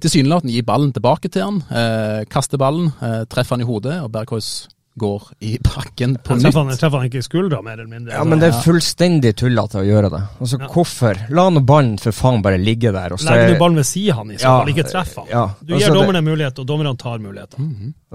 tilsynelatende 0.00 0.54
gi 0.56 0.62
ballen 0.64 0.94
tilbake 0.96 1.28
til 1.28 1.44
han. 1.44 1.60
Eh, 1.68 2.22
kaste 2.32 2.56
ballen, 2.60 2.88
eh, 3.04 3.26
treffe 3.28 3.52
han 3.58 3.60
i 3.60 3.68
hodet, 3.68 3.98
og 4.00 4.08
Berg 4.16 4.32
Hoys 4.32 4.54
går 4.96 5.24
i 5.42 5.56
bakken 5.58 6.12
på 6.22 6.36
nytt. 6.38 6.44
treffer 6.46 6.62
han, 6.62 6.76
treffer 6.78 7.00
han 7.02 7.08
ikke 7.10 7.18
i 7.18 7.26
skuldra, 7.26 7.58
mer 7.66 7.74
eller 7.80 7.88
mindre. 7.90 8.14
Ja, 8.14 8.22
men 8.30 8.38
det 8.38 8.52
er 8.52 8.60
fullstendig 8.62 9.32
tullete 9.40 9.80
å 9.80 9.84
gjøre 9.84 10.10
det. 10.12 10.20
Altså, 10.38 10.60
Ja. 10.62 10.68
Hvorfor? 10.70 11.18
La 11.34 11.48
nå 11.50 11.64
ballen 11.66 11.96
for 11.98 12.14
faen 12.14 12.40
bare 12.46 12.60
ligge 12.62 12.92
der. 12.94 13.12
Og 13.12 13.18
så 13.18 13.26
Legger 13.32 13.48
er- 13.50 13.52
du 13.56 13.58
ballen 13.60 13.76
ved 13.82 13.88
sida 13.90 14.14
han 14.20 14.30
i 14.30 14.36
så 14.38 14.46
Ja, 14.46 14.52
fall, 14.60 14.70
ikke 14.70 14.86
treff 14.92 15.16
han. 15.18 15.26
ja, 15.32 15.44
Du 15.60 15.74
altså 15.74 15.80
gir 15.82 15.92
det- 15.92 15.98
dommerne 16.00 16.22
mulighet, 16.30 16.58
og 16.62 16.66
dommerne 16.70 16.96
tar 16.96 17.18
muligheter. 17.18 17.58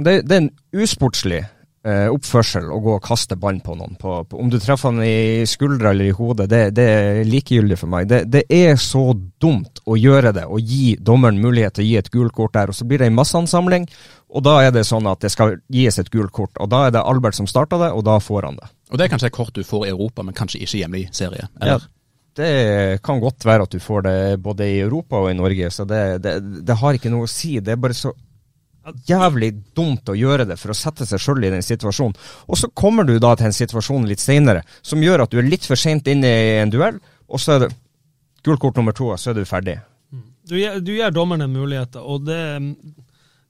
det, 0.08 0.16
det 0.26 0.32
er 0.32 0.42
en 0.46 0.52
usportslig 0.74 1.42
eh, 1.88 2.08
oppførsel 2.12 2.70
å 2.72 2.80
gå 2.84 2.96
og 2.98 3.04
kaste 3.04 3.38
ballen 3.40 3.62
på 3.64 3.76
noen. 3.78 3.96
På, 4.00 4.20
på, 4.28 4.40
om 4.42 4.50
du 4.52 4.58
treffer 4.60 4.92
han 4.92 5.04
i 5.06 5.46
skuldra 5.50 5.94
eller 5.94 6.10
i 6.10 6.16
hodet, 6.16 6.50
det, 6.52 6.62
det 6.78 6.88
er 6.94 7.20
likegyldig 7.28 7.78
for 7.80 7.92
meg. 7.92 8.10
Det, 8.10 8.24
det 8.32 8.46
er 8.54 8.80
så 8.82 9.12
dumt 9.42 9.82
å 9.86 9.98
gjøre 10.00 10.34
det, 10.36 10.46
og 10.48 10.64
gi 10.64 10.96
dommeren 10.96 11.42
mulighet 11.42 11.78
til 11.78 11.86
å 11.86 11.90
gi 11.90 12.00
et 12.02 12.12
gult 12.14 12.36
kort 12.38 12.56
der. 12.58 12.74
Og 12.74 12.78
så 12.78 12.88
blir 12.90 13.02
det 13.02 13.10
en 13.10 13.20
masseansamling, 13.20 13.88
og 14.30 14.46
da 14.46 14.60
er 14.66 14.74
det 14.76 14.86
sånn 14.88 15.08
at 15.10 15.24
det 15.24 15.32
skal 15.34 15.58
gis 15.74 16.00
et 16.02 16.12
gult 16.14 16.34
kort. 16.36 16.58
Og 16.62 16.70
da 16.72 16.88
er 16.88 16.96
det 16.96 17.06
Albert 17.06 17.40
som 17.40 17.50
starta 17.50 17.80
det, 17.82 17.94
og 17.96 18.06
da 18.08 18.20
får 18.24 18.50
han 18.50 18.60
det. 18.60 18.74
Og 18.90 19.00
det 19.00 19.06
er 19.06 19.14
kanskje 19.14 19.32
et 19.32 19.40
kort 19.40 19.56
du 19.56 19.64
får 19.66 19.88
i 19.88 19.94
Europa, 19.94 20.26
men 20.26 20.38
kanskje 20.38 20.62
ikke 20.66 20.84
hjemme 20.84 21.02
i 21.04 21.08
serie. 21.14 21.50
Eller? 21.62 21.80
Ja. 21.80 21.96
Det 22.40 23.02
kan 23.04 23.20
godt 23.20 23.44
være 23.44 23.66
at 23.66 23.74
du 23.74 23.82
får 23.84 24.04
det 24.06 24.18
både 24.40 24.68
i 24.70 24.78
Europa 24.80 25.20
og 25.20 25.32
i 25.32 25.36
Norge, 25.36 25.68
så 25.74 25.84
det, 25.90 26.22
det, 26.24 26.38
det 26.64 26.78
har 26.78 26.96
ikke 26.96 27.12
noe 27.12 27.26
å 27.26 27.32
si. 27.32 27.58
Det 27.60 27.74
er 27.74 27.82
bare 27.82 27.98
så 27.98 28.14
jævlig 29.10 29.52
dumt 29.78 30.10
å 30.12 30.16
gjøre 30.18 30.46
det 30.50 30.58
for 30.62 30.74
å 30.74 30.78
sette 30.78 31.06
seg 31.10 31.22
sjøl 31.24 31.44
i 31.48 31.52
den 31.54 31.66
situasjonen. 31.66 32.16
Og 32.48 32.58
så 32.60 32.70
kommer 32.74 33.08
du 33.08 33.16
da 33.20 33.36
til 33.40 33.50
en 33.50 33.56
situasjon 33.60 34.08
litt 34.10 34.24
seinere 34.24 34.64
som 34.82 35.04
gjør 35.04 35.26
at 35.26 35.32
du 35.34 35.40
er 35.42 35.50
litt 35.50 35.66
for 35.68 35.80
seint 35.80 36.08
inne 36.12 36.28
i 36.30 36.56
en 36.64 36.74
duell, 36.74 37.00
og 37.30 37.40
så 37.42 37.58
er 37.58 37.66
det 37.68 37.74
gult 38.46 38.62
kort 38.64 38.80
nummer 38.80 38.96
to, 38.96 39.12
og 39.14 39.20
så 39.20 39.32
er 39.34 39.40
du 39.42 39.46
ferdig. 39.46 39.78
Du, 40.50 40.56
gir- 40.58 40.80
du 40.82 40.96
gir 40.96 41.12
dommerne 41.14 41.46
muligheter, 41.52 42.02
og 42.02 42.24
det, 42.26 42.40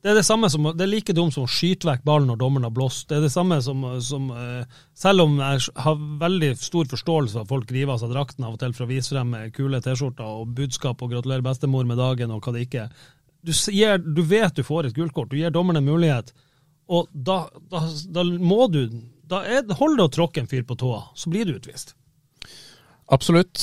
det 0.03 0.09
er 0.11 0.17
det 0.17 0.23
samme 0.27 0.49
som 0.51 0.65
Det 0.75 0.83
er 0.83 0.89
like 0.91 1.13
dumt 1.15 1.31
som 1.35 1.45
å 1.45 1.51
skyte 1.51 1.87
vekk 1.87 2.01
ballen 2.07 2.27
når 2.31 2.39
dommeren 2.41 2.67
har 2.67 2.73
blåst. 2.75 3.05
Det 3.07 3.17
er 3.19 3.23
det 3.23 3.31
samme 3.31 3.61
som, 3.63 3.85
som 4.03 4.29
eh, 4.31 4.65
Selv 4.99 5.23
om 5.23 5.37
jeg 5.39 5.69
har 5.85 6.01
veldig 6.25 6.49
stor 6.59 6.89
forståelse 6.91 7.37
for 7.37 7.45
at 7.45 7.51
folk 7.53 7.71
river 7.71 7.93
av 7.95 8.01
seg 8.01 8.11
drakten 8.11 8.43
av 8.47 8.57
og 8.57 8.59
til 8.59 8.75
for 8.75 8.87
å 8.87 8.89
vise 8.91 9.13
frem 9.15 9.35
kule 9.55 9.79
T-skjorter 9.85 10.27
og 10.41 10.51
budskap 10.57 10.99
og 11.05 11.13
gratulerer 11.13 11.45
bestemor 11.45 11.87
med 11.87 11.99
dagen 12.01 12.31
og 12.35 12.43
hva 12.43 12.55
det 12.57 12.65
ikke 12.67 12.85
er. 12.89 13.07
Du, 13.41 13.53
gir, 13.71 13.97
du 13.97 14.21
vet 14.27 14.55
du 14.55 14.63
får 14.67 14.89
et 14.89 14.95
gult 14.95 15.13
kort, 15.15 15.29
du 15.31 15.37
gir 15.39 15.53
dommerne 15.53 15.81
mulighet, 15.83 16.33
og 16.89 17.07
da, 17.13 17.43
da, 17.71 17.83
da 18.09 18.25
må 18.25 18.65
du 18.71 18.83
da 19.29 19.43
er, 19.45 19.67
Hold 19.77 19.99
det 19.99 20.07
å 20.07 20.11
tråkke 20.13 20.41
en 20.41 20.49
fyr 20.49 20.65
på 20.65 20.77
tåa, 20.79 21.03
så 21.15 21.29
blir 21.29 21.45
du 21.45 21.53
utvist. 21.53 21.93
Absolutt. 23.13 23.61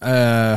Eh, 0.00 0.10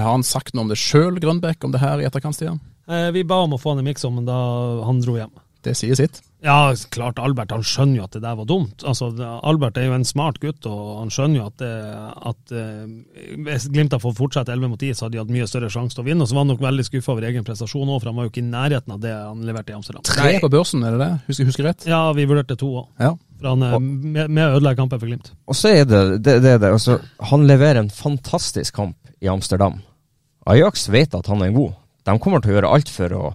har 0.04 0.10
han 0.10 0.26
sagt 0.28 0.54
noe 0.54 0.68
om 0.68 0.72
det 0.72 0.80
sjøl, 0.80 1.20
Grønbekk, 1.20 1.64
om 1.64 1.72
det 1.72 1.82
her 1.84 2.04
i 2.04 2.08
etterkant, 2.08 2.36
Stian? 2.36 2.60
Eh, 2.88 3.10
vi 3.16 3.24
ba 3.28 3.42
om 3.44 3.56
å 3.56 3.60
få 3.60 3.74
han 3.74 3.84
i 3.84 3.88
miksen, 3.88 4.16
men 4.18 4.28
da 4.28 4.38
han 4.84 5.00
dro 5.04 5.16
hjem. 5.20 5.32
Det 5.64 5.74
sier 5.80 5.96
sitt. 5.96 6.20
Ja, 6.44 6.74
klart 6.92 7.22
Albert 7.24 7.54
han 7.56 7.62
skjønner 7.64 8.02
jo 8.02 8.04
at 8.04 8.16
det 8.18 8.22
der 8.26 8.36
var 8.36 8.48
dumt. 8.50 8.84
Altså, 8.84 9.08
Albert 9.48 9.78
er 9.80 9.86
jo 9.88 9.94
en 9.96 10.04
smart 10.04 10.42
gutt, 10.44 10.66
og 10.68 10.98
han 11.00 11.12
skjønner 11.14 11.40
jo 11.40 11.46
at, 11.48 11.56
det, 11.62 11.70
at 12.32 12.52
eh, 12.60 13.30
hvis 13.46 13.70
Glimt 13.72 13.96
hadde 13.96 14.04
fått 14.04 14.18
fortsette 14.18 14.52
11 14.52 14.74
mot 14.74 14.82
10, 14.82 14.98
så 14.98 15.06
hadde 15.06 15.16
de 15.16 15.22
hatt 15.22 15.32
mye 15.32 15.48
større 15.48 15.70
sjanse 15.72 15.96
til 15.96 16.04
å 16.04 16.08
vinne. 16.10 16.26
Og 16.26 16.28
så 16.28 16.36
var 16.36 16.44
han 16.44 16.52
nok 16.52 16.66
veldig 16.66 16.86
skuffa 16.90 17.14
over 17.16 17.30
egen 17.30 17.48
prestasjon 17.48 17.88
òg, 17.88 18.02
for 18.02 18.12
han 18.12 18.20
var 18.20 18.28
jo 18.28 18.34
ikke 18.34 18.44
i 18.44 18.50
nærheten 18.50 18.96
av 18.98 19.00
det 19.06 19.14
han 19.16 19.46
leverte 19.48 19.72
i 19.72 19.78
Amsterdam. 19.78 20.04
Tre 20.10 20.34
på 20.44 20.52
børsen, 20.58 20.84
er 20.84 20.98
det 20.98 21.06
det? 21.06 21.12
Husker 21.30 21.46
jeg 21.46 21.52
husker 21.54 21.70
rett? 21.70 21.88
Ja, 21.88 22.02
vi 22.18 22.28
vurderte 22.28 22.60
to 22.60 22.74
òg. 22.82 22.92
Ja. 23.00 23.14
For 23.40 23.54
han 23.54 23.64
er 23.70 23.80
med, 23.80 24.28
med 24.28 24.44
å 24.44 24.58
ødelegge 24.58 24.82
kampen 24.82 25.00
for 25.00 25.14
Glimt. 25.14 25.32
Og 25.48 25.60
så 25.60 25.72
er 25.72 25.88
det 25.88 26.04
det. 26.28 26.38
det, 26.44 26.58
det. 26.60 26.74
Altså, 26.76 27.00
han 27.32 27.48
leverer 27.48 27.80
en 27.86 27.94
fantastisk 27.94 28.76
kamp 28.82 29.00
i 29.24 29.32
Amsterdam. 29.32 29.80
Ajax 30.52 30.90
vet 30.92 31.16
at 31.16 31.32
han 31.32 31.48
er 31.48 31.56
god. 31.56 31.80
De 32.04 32.20
kommer 32.20 32.44
til 32.44 32.52
å 32.52 32.58
gjøre 32.58 32.76
alt 32.76 32.92
for 32.92 33.16
å 33.16 33.26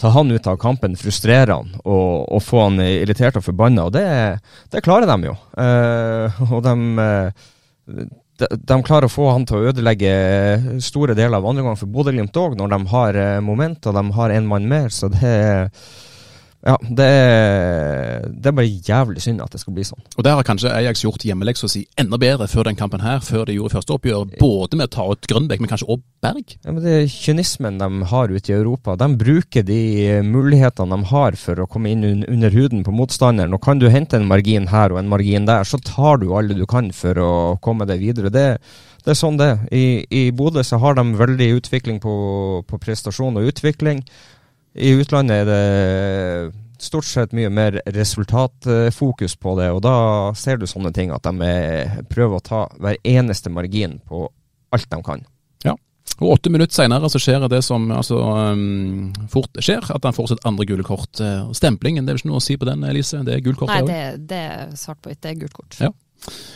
ta 0.00 0.08
han 0.08 0.30
ut 0.30 0.46
av 0.46 0.56
kampen, 0.56 0.96
frustrere 0.98 1.54
han 1.54 1.70
og, 1.84 2.26
og 2.34 2.42
få 2.42 2.66
han 2.66 2.82
irritert 2.82 3.38
og 3.38 3.46
forbanna. 3.46 3.86
Og 3.86 3.94
det, 3.94 4.06
det 4.72 4.82
klarer 4.84 5.10
de 5.10 5.30
jo. 5.30 5.34
Eh, 5.60 6.40
og 6.50 6.64
de, 6.66 6.74
eh, 7.04 8.08
de, 8.42 8.48
de 8.58 8.80
klarer 8.86 9.06
å 9.06 9.12
få 9.12 9.28
han 9.30 9.46
til 9.46 9.60
å 9.60 9.70
ødelegge 9.70 10.14
store 10.82 11.14
deler 11.18 11.38
av 11.38 11.46
andre 11.50 11.66
gang 11.66 11.78
for 11.78 11.94
Bodø-Glimt 11.94 12.40
òg, 12.42 12.58
når 12.58 12.74
de 12.74 12.80
har 12.94 13.20
eh, 13.22 13.38
moment 13.44 13.90
og 13.90 14.00
de 14.00 14.04
har 14.18 14.34
en 14.34 14.50
mann 14.50 14.68
mer. 14.70 14.90
Så 14.94 15.12
det 15.14 15.30
er 15.30 15.70
ja, 16.64 16.78
det 16.80 17.04
er, 17.04 18.22
det 18.32 18.48
er 18.48 18.54
bare 18.56 18.70
jævlig 18.88 19.20
synd 19.20 19.42
at 19.44 19.52
det 19.52 19.60
skal 19.60 19.74
bli 19.76 19.84
sånn. 19.84 20.00
Og 20.16 20.24
der 20.24 20.38
har 20.38 20.46
kanskje 20.48 20.72
Ajax 20.72 21.02
gjort 21.04 21.26
hjemmeleksa 21.26 21.68
si 21.68 21.82
enda 22.00 22.16
bedre 22.20 22.48
før 22.48 22.70
den 22.70 22.78
kampen 22.78 23.04
her, 23.04 23.20
før 23.24 23.44
de 23.50 23.58
gjorde 23.58 23.76
første 23.76 23.92
oppgjør. 23.92 24.38
Både 24.40 24.78
med 24.80 24.88
å 24.88 24.94
ta 24.94 25.04
ut 25.10 25.28
Grønbekk, 25.28 25.60
men 25.60 25.72
kanskje 25.72 25.90
òg 25.92 26.00
Berg. 26.24 26.54
Ja, 26.64 26.72
men 26.72 26.80
det 26.80 26.94
er 27.02 27.12
kynismen 27.12 27.76
de 27.82 28.08
har 28.08 28.32
ute 28.32 28.52
i 28.52 28.56
Europa. 28.56 28.96
De 28.96 29.10
bruker 29.20 29.66
de 29.68 29.82
mulighetene 30.24 30.96
de 30.96 31.10
har 31.12 31.36
for 31.36 31.60
å 31.60 31.68
komme 31.68 31.92
inn 31.92 32.24
under 32.24 32.56
huden 32.56 32.84
på 32.86 32.96
motstanderen. 32.96 33.52
Og 33.52 33.60
kan 33.64 33.82
du 33.82 33.90
hente 33.92 34.16
en 34.16 34.28
margin 34.30 34.70
her 34.72 34.94
og 34.94 35.02
en 35.02 35.12
margin 35.12 35.44
der, 35.50 35.68
så 35.68 35.76
tar 35.84 36.22
du 36.24 36.30
alle 36.32 36.56
du 36.56 36.64
kan 36.70 36.88
for 36.96 37.20
å 37.20 37.32
komme 37.60 37.84
deg 37.90 38.00
videre. 38.00 38.32
Det, 38.32 38.46
det 39.04 39.12
er 39.12 39.20
sånn 39.20 39.36
det 39.36 39.50
er. 39.52 39.64
I, 39.68 39.86
i 40.08 40.22
Bodø 40.32 40.64
så 40.64 40.80
har 40.80 40.96
de 40.96 41.04
veldig 41.20 41.50
utvikling 41.58 42.00
på, 42.00 42.14
på 42.64 42.80
prestasjon 42.80 43.36
og 43.36 43.52
utvikling. 43.52 44.00
I 44.74 44.90
utlandet 44.98 45.44
er 45.44 45.48
det 45.48 46.54
stort 46.82 47.06
sett 47.06 47.32
mye 47.36 47.50
mer 47.52 47.78
resultatfokus 47.94 49.36
på 49.40 49.54
det, 49.60 49.70
og 49.72 49.82
da 49.84 49.96
ser 50.36 50.58
du 50.58 50.66
sånne 50.68 50.90
ting 50.94 51.12
at 51.14 51.24
de 51.24 51.46
er, 51.46 52.00
prøver 52.10 52.40
å 52.40 52.44
ta 52.44 52.64
hver 52.82 52.98
eneste 53.06 53.52
margin 53.52 54.00
på 54.08 54.26
alt 54.74 54.90
de 54.90 54.98
kan. 55.06 55.22
Ja, 55.64 55.76
Og 56.18 56.34
åtte 56.34 56.50
minutter 56.52 56.74
senere 56.74 57.08
så 57.10 57.20
skjer 57.22 57.46
det 57.48 57.62
som 57.64 57.86
altså, 57.94 58.18
um, 58.18 59.12
fort 59.30 59.62
skjer, 59.62 59.86
at 59.94 60.04
han 60.04 60.16
får 60.16 60.34
sitt 60.34 60.44
andre 60.48 60.66
gule 60.68 60.84
kort. 60.86 61.20
Eh, 61.22 61.46
Stemplingen, 61.56 62.04
det 62.04 62.12
er 62.12 62.18
vel 62.18 62.24
ikke 62.24 62.32
noe 62.32 62.42
å 62.42 62.44
si 62.44 62.58
på 62.58 62.68
den, 62.68 62.84
Elise? 62.90 63.22
Det 63.24 63.38
er 63.38 63.46
gult 63.46 63.62
kort? 63.62 63.72
Nei, 63.72 63.86
det 63.86 64.02
det, 64.18 64.26
det 64.34 64.42
er 64.50 64.76
svart 64.78 65.00
på 65.00 65.12
hvitt. 65.12 65.22
Det 65.22 65.30
er 65.32 65.40
gult 65.44 65.56
kort. 65.56 65.78
Ja. 65.80 65.92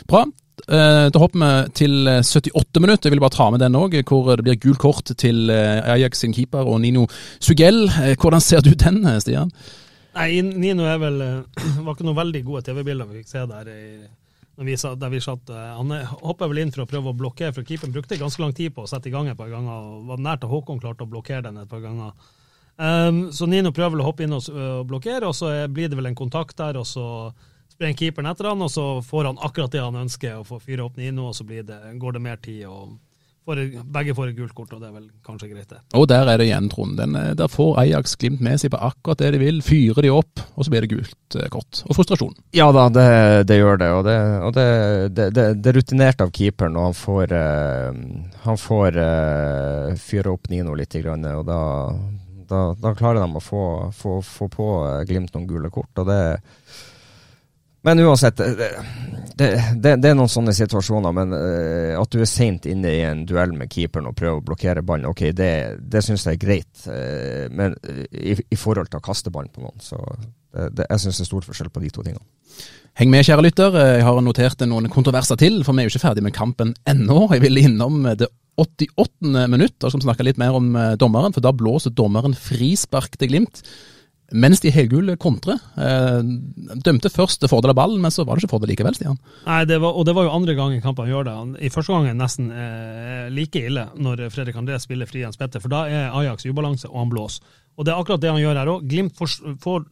Bra. 0.09 0.25
Eh, 0.67 1.09
Da 1.13 1.19
hopper 1.21 1.39
vi 1.39 1.71
til 1.79 2.07
eh, 2.07 2.21
78 2.25 2.81
minutter. 2.83 3.09
Jeg 3.09 3.15
vil 3.15 3.23
bare 3.23 3.35
ta 3.37 3.49
med 3.51 3.61
den 3.63 3.77
òg, 3.79 3.95
hvor 4.09 4.35
det 4.35 4.45
blir 4.45 4.59
gul 4.59 4.75
kort 4.75 5.11
til 5.17 5.49
eh, 5.49 5.81
Ajax 5.93 6.19
sin 6.23 6.33
keeper 6.35 6.67
og 6.67 6.81
Nino 6.81 7.05
Sugell. 7.39 7.85
Eh, 7.89 8.15
Hvordan 8.19 8.41
ser 8.43 8.61
du 8.65 8.71
den, 8.75 9.05
eh, 9.05 9.19
Stian? 9.23 9.51
Nei, 10.15 10.41
Nino 10.41 10.83
er 10.89 10.97
vel 11.01 11.21
eh, 11.21 11.61
var 11.85 11.95
ikke 11.95 12.07
noen 12.07 12.17
veldig 12.19 12.43
gode 12.47 12.65
TV-bilder 12.67 13.07
vi 13.09 13.21
fikk 13.21 13.29
se 13.31 13.45
der. 13.49 13.69
vi 14.59 14.75
der 14.75 15.09
vi 15.09 15.19
satt. 15.23 15.49
eh, 15.49 15.69
Han 15.77 15.93
hoppa 16.23 16.47
vel 16.51 16.57
inn 16.65 16.71
for 16.75 16.83
å 16.83 16.89
prøve 16.89 17.13
å 17.13 17.17
blokkere, 17.17 17.53
for 17.55 17.63
keeperen 17.63 17.93
brukte 17.95 18.17
ganske 18.19 18.41
lang 18.43 18.53
tid 18.53 18.73
på 18.75 18.83
å 18.83 18.89
sette 18.89 19.07
i 19.07 19.11
gang 19.15 19.27
et 19.29 19.37
par 19.37 19.49
ganger. 19.49 19.71
og 19.71 20.07
Var 20.11 20.17
nært 20.25 20.43
at 20.43 20.49
Håkon 20.51 20.81
klarte 20.81 21.05
å 21.07 21.09
blokkere 21.11 21.43
den 21.47 21.57
et 21.63 21.69
par 21.69 21.79
ganger. 21.85 22.11
Um, 22.79 23.25
så 23.35 23.43
Nino 23.47 23.71
prøver 23.75 23.91
vel 23.97 24.01
å 24.05 24.07
hoppe 24.07 24.23
inn 24.23 24.31
og, 24.33 24.45
blokkere, 24.87 25.27
og 25.27 25.35
så 25.35 25.67
blir 25.67 25.89
det 25.91 25.97
vel 25.99 26.07
en 26.07 26.15
kontakt 26.15 26.55
der, 26.55 26.77
og 26.79 26.85
så 26.87 27.33
sprenger 27.79 27.95
keeperen 28.01 28.27
etter 28.27 28.49
han, 28.51 28.61
og 28.65 28.71
så 28.71 28.87
får 29.05 29.29
han 29.31 29.37
akkurat 29.39 29.71
det 29.71 29.83
han 29.83 30.01
ønsker, 30.01 30.41
og 30.41 30.49
får 30.49 30.65
fyre 30.65 30.83
opp 30.83 30.97
Nino, 30.99 31.29
og 31.29 31.37
så 31.37 31.45
blir 31.47 31.63
det, 31.63 31.79
går 32.01 32.17
det 32.17 32.21
mer 32.25 32.41
tid. 32.43 32.65
og 32.67 32.97
får, 33.47 33.61
Begge 33.95 34.15
får 34.17 34.31
et 34.33 34.35
gult 34.35 34.55
kort, 34.57 34.73
og 34.75 34.81
det 34.81 34.89
er 34.89 34.97
vel 34.97 35.05
kanskje 35.23 35.47
greit, 35.53 35.69
det. 35.71 35.79
Og 35.95 36.07
der 36.11 36.27
er 36.27 36.41
det 36.41 36.49
igjen, 36.49 36.67
Trond. 36.69 36.97
Den, 36.99 37.15
eh, 37.15 37.31
der 37.39 37.47
får 37.47 37.79
Ajax 37.79 38.17
Glimt 38.19 38.43
med 38.43 38.59
seg 38.59 38.73
på 38.73 38.81
akkurat 38.89 39.23
det 39.23 39.31
de 39.37 39.41
vil. 39.45 39.63
Fyrer 39.63 40.03
de 40.03 40.11
opp, 40.11 40.43
og 40.55 40.67
så 40.67 40.73
blir 40.73 40.83
det 40.83 40.91
gult 40.91 41.39
eh, 41.39 41.47
kort. 41.53 41.81
Og 41.87 41.95
frustrasjon. 41.95 42.35
Ja 42.51 42.67
da, 42.75 42.89
det, 42.91 43.07
det 43.47 43.61
gjør 43.61 43.79
det. 43.79 43.89
Og 43.95 44.03
det, 44.09 44.19
og 44.43 44.53
det, 44.59 44.69
det, 45.15 45.31
det, 45.39 45.49
det 45.63 45.71
er 45.71 45.79
rutinert 45.79 46.23
av 46.25 46.35
keeperen, 46.35 46.75
og 46.75 46.89
han 46.89 46.99
får, 46.99 47.35
uh, 47.39 48.39
han 48.43 48.59
får 48.59 48.99
uh, 48.99 49.99
fyre 50.03 50.35
opp 50.35 50.51
Nino 50.51 50.75
litt, 50.75 50.99
grann, 50.99 51.23
og 51.31 51.45
da, 51.47 51.61
da, 52.49 52.63
da 52.75 52.97
klarer 52.97 53.23
de 53.23 53.39
å 53.39 53.43
få, 53.43 53.63
få, 53.95 54.19
få 54.25 54.51
på 54.51 54.71
Glimt 55.07 55.31
noen 55.31 55.47
gule 55.47 55.71
kort. 55.71 55.93
og 55.95 56.11
det 56.11 56.23
men 57.85 58.01
uansett, 58.03 58.39
det, 58.39 58.69
det, 59.39 59.49
det, 59.75 59.93
det 60.03 60.09
er 60.11 60.17
noen 60.17 60.31
sånne 60.31 60.53
situasjoner. 60.55 61.13
Men 61.15 61.35
eh, 61.37 61.93
at 61.99 62.11
du 62.11 62.19
er 62.21 62.29
seint 62.29 62.67
inne 62.69 62.91
i 62.91 63.05
en 63.07 63.23
duell 63.29 63.53
med 63.55 63.71
keeperen 63.71 64.09
og 64.09 64.17
prøver 64.19 64.41
å 64.41 64.47
blokkere 64.49 64.83
ballen, 64.85 65.09
ok, 65.11 65.29
det, 65.35 65.51
det 65.79 66.03
syns 66.05 66.27
jeg 66.27 66.39
er 66.39 66.43
greit. 66.43 66.83
eh, 66.91 67.45
men 67.53 67.77
eh, 67.83 68.03
i, 68.11 68.35
i 68.35 68.59
forhold 68.59 68.91
til 68.91 68.99
å 68.99 69.05
kaste 69.05 69.31
ballen 69.33 69.53
på 69.53 69.63
noen, 69.63 69.79
så 69.83 70.01
det, 70.49 70.87
jeg 70.87 71.01
syns 71.03 71.19
det 71.19 71.23
er 71.27 71.29
stor 71.29 71.45
forskjell 71.45 71.69
på 71.69 71.81
de 71.83 71.91
to 71.93 72.03
tingene. 72.03 72.25
Heng 72.97 73.11
med, 73.13 73.23
kjære 73.23 73.43
lytter. 73.45 73.75
Jeg 73.77 74.03
har 74.03 74.17
notert 74.25 74.63
noen 74.67 74.89
kontroverser 74.91 75.37
til, 75.39 75.61
for 75.63 75.77
vi 75.77 75.83
er 75.83 75.87
jo 75.87 75.93
ikke 75.93 76.07
ferdig 76.07 76.23
med 76.25 76.35
kampen 76.35 76.73
ennå. 76.89 77.27
Jeg 77.31 77.43
vil 77.45 77.61
innom 77.61 78.01
det 78.17 78.27
88. 78.59 79.47
minutt, 79.47 79.77
og 79.79 79.91
skal 79.91 80.01
vi 80.01 80.07
snakke 80.07 80.25
litt 80.27 80.41
mer 80.41 80.57
om 80.57 80.73
eh, 80.75 80.95
dommeren, 80.99 81.35
for 81.35 81.43
da 81.43 81.53
blåser 81.55 81.93
dommeren 81.95 82.35
frispark 82.35 83.15
til 83.19 83.31
Glimt. 83.31 83.63
Mens 84.31 84.61
de 84.61 84.71
helgule 84.73 85.15
kontrer. 85.17 85.57
Eh, 85.79 86.19
dømte 86.85 87.09
først 87.09 87.41
til 87.41 87.49
fordel 87.51 87.73
av 87.73 87.79
ballen, 87.79 88.01
men 88.03 88.13
så 88.13 88.25
var 88.27 88.37
det 88.37 88.45
ikke 88.45 88.53
fordel 88.53 88.71
likevel, 88.73 88.97
Stian. 88.97 89.17
Nei, 89.45 89.63
det 89.69 89.79
var, 89.81 89.95
og 89.97 90.05
det 90.05 90.13
var 90.17 90.27
jo 90.27 90.33
andre 90.35 90.55
gang 90.57 90.75
i 90.75 90.81
kampen 90.83 91.09
gjør 91.09 91.25
det. 91.25 91.37
I 91.65 91.71
første 91.73 91.95
gang 91.95 92.09
er 92.09 92.17
nesten 92.19 92.51
eh, 92.53 93.29
like 93.33 93.63
ille 93.71 93.87
når 93.97 94.27
Fredrik 94.33 94.59
André 94.59 94.77
spiller 94.81 95.09
fri 95.09 95.23
Jens 95.23 95.39
Petter, 95.39 95.63
for 95.63 95.73
da 95.73 95.85
er 95.89 96.13
Ajax 96.21 96.45
i 96.45 96.53
ubalanse, 96.53 96.89
og 96.91 97.01
han 97.01 97.13
blåser. 97.13 97.57
Og 97.79 97.87
det 97.87 97.93
er 97.93 98.01
akkurat 98.01 98.21
det 98.21 98.33
han 98.33 98.41
gjør 98.41 98.59
her 98.59 98.73
òg. 98.73 98.89
Glimt 98.91 99.15
får, 99.17 99.37
får 99.63 99.87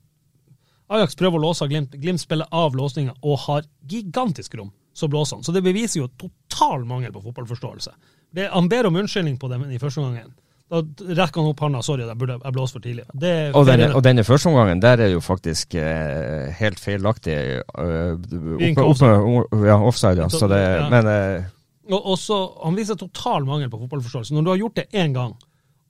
Ajax 0.98 1.18
prøver 1.20 1.40
å 1.40 1.46
låse 1.50 1.68
Glimt. 1.68 1.96
Glimt 2.00 2.22
spiller 2.22 2.50
av 2.56 2.76
låsninga 2.76 3.18
og 3.22 3.40
har 3.48 3.68
gigantisk 3.90 4.56
rom. 4.60 4.74
Så 4.94 5.08
blåser 5.12 5.38
han. 5.38 5.46
Så 5.46 5.54
det 5.54 5.62
beviser 5.66 6.02
jo 6.02 6.10
total 6.20 6.86
mangel 6.90 7.14
på 7.14 7.22
fotballforståelse. 7.26 7.94
Det, 8.34 8.50
han 8.52 8.70
ber 8.70 8.90
om 8.90 8.96
unnskyldning 9.02 9.38
på 9.40 9.50
det 9.52 9.60
i 9.76 9.80
første 9.82 10.04
gangen. 10.04 10.34
Da 10.68 10.82
rekker 11.16 11.40
han 11.40 11.50
opp 11.54 11.62
hånda. 11.64 11.82
'Sorry, 11.82 12.04
jeg 12.04 12.18
burde 12.20 12.36
jeg 12.44 12.54
blåste 12.54 12.76
for 12.76 12.84
tidlig'. 12.84 13.06
Det 13.16 13.56
Og 13.56 13.66
denne, 13.70 13.88
og 13.96 14.04
denne 14.04 14.24
første 14.28 14.50
omgangen, 14.52 14.82
der 14.84 15.00
er 15.00 15.14
jo 15.14 15.22
faktisk 15.24 15.76
eh, 15.80 16.52
helt 16.60 16.80
feilaktig 16.80 17.36
eh, 17.38 18.18
Ingen 18.60 18.82
oppe, 18.84 19.08
oppe, 19.08 19.62
ja, 19.64 19.78
offside. 19.80 20.20
Ja. 20.26 20.28
Så 20.30 20.48
det, 20.52 20.60
Ja. 20.60 20.90
Men 20.92 21.08
eh, 21.08 21.44
Og 21.92 22.06
også, 22.06 22.66
Han 22.66 22.76
viser 22.76 22.96
total 22.96 23.46
mangel 23.46 23.70
på 23.70 23.80
fotballforståelse. 23.80 24.34
Når 24.34 24.44
du 24.44 24.50
har 24.50 24.58
gjort 24.58 24.76
det 24.76 24.88
én 24.94 25.14
gang, 25.14 25.38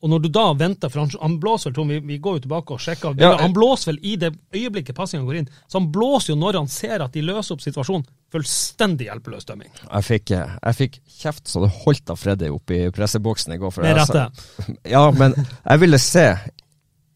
og 0.02 0.10
når 0.10 0.20
du 0.20 0.30
da 0.30 0.54
venter 0.54 0.90
for 0.90 1.00
Han, 1.00 1.10
han 1.22 1.40
blåser 1.40 1.72
vel, 1.72 1.76
Tom, 1.76 1.90
vi, 1.90 2.00
vi 2.00 2.18
går 2.20 2.38
jo 2.38 2.40
tilbake 2.46 2.74
og 2.74 2.80
sjekker. 2.80 3.18
Ja, 3.18 3.36
han 3.42 3.54
blåser 3.54 3.92
vel 3.92 4.00
i 4.04 4.16
det 4.16 4.36
øyeblikket 4.54 4.96
passingen 4.96 5.26
går 5.26 5.42
inn. 5.42 5.50
Så 5.68 5.80
han 5.80 5.92
blåser 5.92 6.36
jo 6.36 6.40
når 6.40 6.54
han 6.62 6.68
ser 6.68 7.02
at 7.02 7.14
de 7.14 7.22
løser 7.26 7.58
opp 7.58 7.66
situasjonen. 7.66 8.06
Fullstendig 8.32 9.08
hjelpeløs 9.08 9.46
dømming. 9.48 9.72
jeg 9.72 10.04
fikk, 10.04 10.32
eh, 10.36 10.56
jeg 10.64 10.78
fikk 10.82 10.98
kjeft 11.22 11.48
så 11.48 11.62
det 11.64 11.72
holdt 11.86 12.12
av 12.12 12.20
Freddy 12.20 12.50
oppe 12.52 12.76
i 12.76 12.90
presseboksen 12.92 13.56
i 13.56 13.60
går. 13.62 13.72
For 13.72 13.88
Med 13.88 13.96
rette. 13.96 14.28
Ja, 14.96 15.06
men 15.16 15.36
jeg 15.38 15.84
ville 15.84 16.00
se 16.02 16.28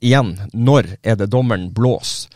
igjen 0.01 0.37
når 0.53 0.95
er 1.03 1.19
det 1.19 1.29
dommeren 1.31 1.69
blåser. 1.75 2.31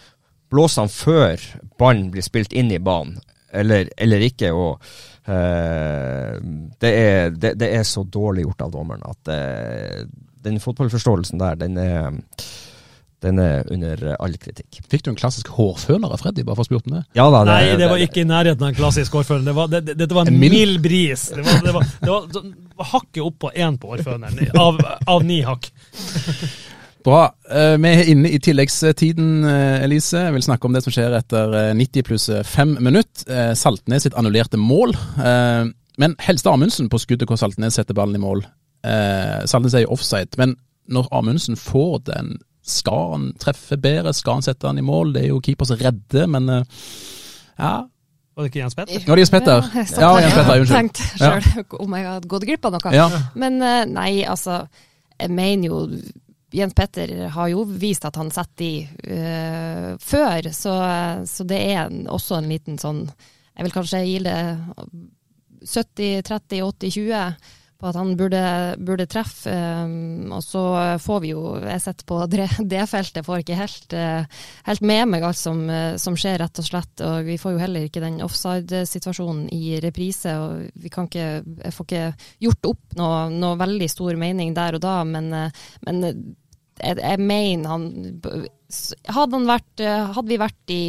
Blåser 0.52 0.86
han 0.86 0.92
før 0.92 1.42
ballen 1.80 2.12
blir 2.14 2.24
spilt 2.24 2.54
inn 2.54 2.70
i 2.72 2.80
banen, 2.80 3.18
eller, 3.52 3.90
eller 3.98 4.22
ikke? 4.28 4.52
og 4.54 4.84
uh, 5.26 6.36
det, 6.80 6.92
er, 6.92 7.34
det, 7.34 7.56
det 7.60 7.72
er 7.74 7.84
så 7.88 8.04
dårlig 8.06 8.46
gjort 8.46 8.62
av 8.68 8.76
dommeren 8.76 9.08
at 9.10 9.32
uh, 9.34 10.06
den 10.46 10.62
fotballforståelsen 10.62 11.42
der, 11.42 11.58
den 11.60 11.80
er, 11.82 12.20
den 13.26 13.40
er 13.42 13.66
under 13.74 14.04
all 14.22 14.36
kritikk. 14.42 14.80
Fikk 14.92 15.04
du 15.06 15.10
en 15.12 15.18
klassisk 15.20 15.50
hårføner 15.58 16.14
av 16.14 16.22
Freddy, 16.22 16.44
bare 16.48 16.56
for 16.60 16.66
å 16.66 16.70
spurt 16.70 16.86
om 16.90 16.96
det? 17.00 17.04
Ja 17.18 17.26
da, 17.34 17.42
Nei, 17.50 17.74
det 17.82 17.90
var 17.92 18.02
ikke 18.06 18.22
i 18.24 18.28
nærheten 18.30 18.64
av 18.64 18.70
en 18.72 18.78
klassisk 18.78 19.18
hårføner. 19.18 19.48
Det 19.50 19.56
var, 19.58 19.72
det, 19.74 19.82
det, 19.90 19.98
det 20.06 20.12
var 20.16 20.28
en 20.28 20.34
En 20.36 20.40
mild- 20.40 20.56
mild 20.60 20.82
bris. 20.86 21.28
Det 21.36 21.44
var, 21.46 21.60
det 21.66 21.74
var, 21.76 21.90
det 22.06 22.14
var, 22.14 22.30
det 22.38 22.78
var 22.84 22.92
hakket 22.94 23.22
opp 23.26 23.38
på 23.46 23.52
én 23.56 23.78
på 23.82 23.92
hårføneren, 23.96 24.56
av, 24.62 24.80
av 25.18 25.26
ni 25.28 25.42
hakk. 25.48 25.70
Bra. 27.06 27.24
Eh, 27.54 27.76
Vi 27.78 27.90
er 27.94 28.08
inne 28.10 28.32
i 28.34 28.40
tilleggstiden, 28.42 29.32
eh, 29.46 29.84
Elise. 29.86 30.24
Jeg 30.26 30.34
vil 30.34 30.46
snakke 30.48 30.66
om 30.66 30.74
det 30.74 30.82
som 30.86 30.94
skjer 30.96 31.14
etter 31.20 31.54
eh, 31.60 31.74
90 31.78 32.06
pluss 32.08 32.30
5 32.50 32.78
minutter. 32.82 33.28
Eh, 33.30 33.52
Saltnes 33.58 34.08
sitt 34.08 34.18
annullerte 34.18 34.58
mål. 34.58 34.96
Eh, 35.22 35.68
Men 36.02 36.16
helst 36.20 36.48
Amundsen 36.50 36.90
på 36.92 36.98
skuddet 37.00 37.30
hvor 37.30 37.38
Saltnes 37.40 37.78
setter 37.78 37.94
ballen 37.96 38.18
i 38.18 38.24
mål. 38.24 38.42
Eh, 38.84 39.46
Saltnes 39.48 39.76
er 39.78 39.86
i 39.86 39.92
offside. 39.94 40.34
Men 40.42 40.58
når 40.92 41.08
Amundsen 41.16 41.56
får 41.56 42.02
den, 42.10 42.34
skal 42.66 43.12
han 43.12 43.26
treffe 43.42 43.78
bedre? 43.78 44.14
Skal 44.18 44.40
han 44.40 44.46
sette 44.46 44.66
han 44.68 44.80
i 44.82 44.86
mål? 44.86 45.14
Det 45.16 45.26
er 45.26 45.30
jo 45.30 45.42
keeper 45.44 45.70
som 45.70 45.78
redder, 45.80 46.26
men 46.32 46.50
eh, 46.50 46.88
ja. 47.60 47.76
Var 48.36 48.44
det 48.44 48.52
ikke 48.52 48.60
Jens 48.64 48.76
Petter? 48.76 49.00
Er 49.00 49.16
det 49.16 49.24
Jens 49.24 49.32
Petter. 49.32 49.68
Ja, 49.72 49.84
Ja, 50.02 50.10
Jens 50.20 50.34
Petter, 50.36 50.60
unnskyld. 50.60 50.76
tenkte 50.76 51.06
selv 51.22 51.76
om 51.80 51.96
jeg 51.96 52.08
hadde 52.10 52.32
gått 52.34 52.48
glipp 52.50 52.66
av 52.68 52.76
noe. 52.76 52.94
Ja. 52.96 53.06
Men 53.40 53.62
eh, 53.64 53.84
nei, 53.88 54.12
altså 54.28 54.66
Jeg 55.16 55.32
mener 55.32 55.70
jo 55.70 55.78
Jens 56.56 56.76
Petter 56.76 57.14
har 57.32 57.48
jo 57.52 57.64
vist 57.68 58.06
at 58.08 58.18
han 58.20 58.32
setter 58.32 58.56
de 58.60 58.88
uh, 59.12 59.96
før, 60.00 60.50
så, 60.56 60.74
så 61.28 61.44
det 61.48 61.58
er 61.60 61.82
en, 61.86 62.06
også 62.08 62.38
en 62.38 62.48
liten 62.48 62.78
sånn 62.80 63.02
Jeg 63.10 63.66
vil 63.66 63.74
kanskje 63.76 64.02
gi 64.06 64.18
det 64.24 64.38
70, 65.66 66.22
30, 66.28 66.62
80, 66.64 66.94
20 66.96 67.34
på 67.80 67.90
at 67.90 67.98
han 68.00 68.14
burde, 68.18 68.42
burde 68.80 69.08
treffe. 69.10 69.52
eh, 69.52 69.96
og 70.32 70.44
så 70.44 70.64
får 71.02 71.20
vi 71.24 71.32
jo 71.34 71.56
Jeg 71.62 71.82
sitter 71.82 72.06
på 72.08 72.20
det 72.74 72.86
feltet, 72.90 73.26
får 73.26 73.44
ikke 73.44 73.60
helt, 73.60 73.94
eh, 73.94 74.26
helt 74.66 74.82
med 74.82 75.08
meg 75.12 75.24
alt 75.24 75.40
som, 75.40 75.70
eh, 75.70 75.98
som 76.02 76.16
skjer, 76.16 76.40
rett 76.40 76.60
og 76.60 76.70
slett. 76.70 77.04
Og 77.06 77.26
vi 77.26 77.38
får 77.42 77.56
jo 77.56 77.64
heller 77.64 77.88
ikke 77.88 78.04
den 78.04 78.22
offside-situasjonen 78.26 79.50
i 79.54 79.80
reprise. 79.84 80.38
og 80.40 80.72
vi 80.76 80.90
kan 80.90 81.10
ikke, 81.10 81.44
Jeg 81.64 81.74
får 81.74 81.86
ikke 81.86 82.16
gjort 82.48 82.72
opp 82.72 82.98
noe, 82.98 83.30
noe 83.30 83.60
veldig 83.60 83.90
stor 83.90 84.16
mening 84.16 84.54
der 84.56 84.76
og 84.76 84.82
da, 84.82 85.04
men, 85.04 85.30
men 85.86 86.04
jeg, 86.80 86.98
jeg 87.00 87.20
mener 87.20 87.70
han 87.70 87.90
hadde, 88.68 89.36
han 89.36 89.48
vært, 89.48 89.82
eh, 89.84 90.06
hadde 90.16 90.32
vi 90.32 90.38
vært 90.42 90.72
i, 90.74 90.86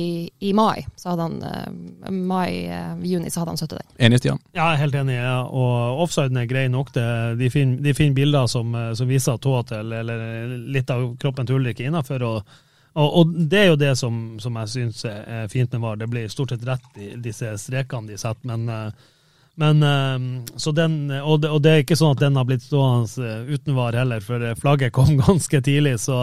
i 0.49 0.53
mai, 0.57 0.87
så 0.97 1.13
hadde 1.13 1.27
han 1.27 1.37
eh, 1.45 2.11
mai-juni, 2.11 3.31
så 3.31 3.43
hadde 3.43 3.53
han 3.53 3.61
støttet 3.61 3.83
den. 3.83 3.91
Enig, 4.07 4.21
Stian? 4.23 4.41
Ja, 4.53 4.71
jeg 4.71 4.79
er 4.79 4.83
helt 4.85 4.99
enig. 5.03 5.17
Ja. 5.19 5.39
Og 5.45 6.03
offsiden 6.07 6.41
er 6.41 6.49
grei 6.51 6.67
nok. 6.73 6.93
Det, 6.97 7.07
de, 7.41 7.51
finner, 7.53 7.83
de 7.85 7.95
finner 7.97 8.17
bilder 8.17 8.49
som, 8.51 8.73
eh, 8.75 8.93
som 8.99 9.11
viser 9.11 9.41
tåa 9.43 9.65
til, 9.69 9.93
eller 10.01 10.55
litt 10.73 10.93
av 10.93 11.11
kroppen 11.21 11.49
til 11.49 11.61
Ulrik 11.61 11.83
innafor. 11.85 12.25
Og, 12.27 12.57
og, 12.97 13.19
og 13.21 13.37
det 13.53 13.61
er 13.61 13.69
jo 13.71 13.81
det 13.85 13.93
som, 14.01 14.23
som 14.43 14.57
jeg 14.63 14.73
syns 14.73 15.05
er 15.11 15.53
fint 15.53 15.77
med 15.77 15.85
VAR. 15.85 16.01
Det 16.01 16.11
blir 16.13 16.33
stort 16.33 16.55
sett 16.55 16.65
rett 16.67 17.03
i 17.03 17.13
disse 17.21 17.53
strekene 17.61 18.15
de 18.15 18.21
setter, 18.21 18.49
men 18.49 18.71
eh, 18.73 19.13
men, 19.57 19.83
eh, 19.83 20.45
så 20.61 20.73
den, 20.77 21.11
og, 21.17 21.41
det, 21.41 21.51
og 21.51 21.63
det 21.65 21.71
er 21.73 21.83
ikke 21.85 21.97
sånn 21.97 22.13
at 22.13 22.21
den 22.21 22.37
har 22.37 22.45
blitt 22.49 22.65
stående 22.67 23.25
eh, 23.25 23.55
uten 23.57 23.77
var 23.77 23.97
heller, 23.97 24.21
for 24.25 24.43
eh, 24.45 24.55
flagget 24.61 24.93
kom 24.93 25.15
ganske 25.27 25.61
tidlig. 25.65 25.95
Så, 26.03 26.19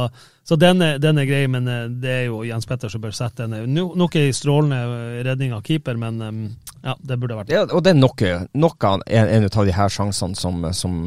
så 0.46 0.58
den, 0.62 0.84
er, 0.86 1.00
den 1.02 1.18
er 1.18 1.26
grei, 1.30 1.42
men 1.50 1.68
eh, 1.68 1.88
det 2.04 2.14
er 2.14 2.24
jo 2.28 2.44
Jens 2.46 2.70
Petter 2.70 2.94
som 2.94 3.02
bør 3.02 3.16
sette 3.18 3.48
den. 3.50 3.74
No- 3.74 3.96
Nok 3.98 4.20
ei 4.22 4.30
strålende 4.38 5.24
redning 5.26 5.56
av 5.58 5.66
keeper, 5.66 5.98
men 5.98 6.22
eh, 6.22 6.40
ja, 6.86 6.96
det 7.02 7.18
burde 7.22 7.42
vært 7.42 7.54
Ja, 7.56 7.66
og 7.66 7.82
det 7.86 7.96
er 7.96 8.00
noe, 8.00 8.32
noe 8.54 8.90
av 8.94 9.04
en, 9.10 9.50
av 9.50 9.66
de 9.70 9.78
her 9.82 9.94
sjansene 9.98 10.38
som, 10.38 10.64
som, 10.78 10.98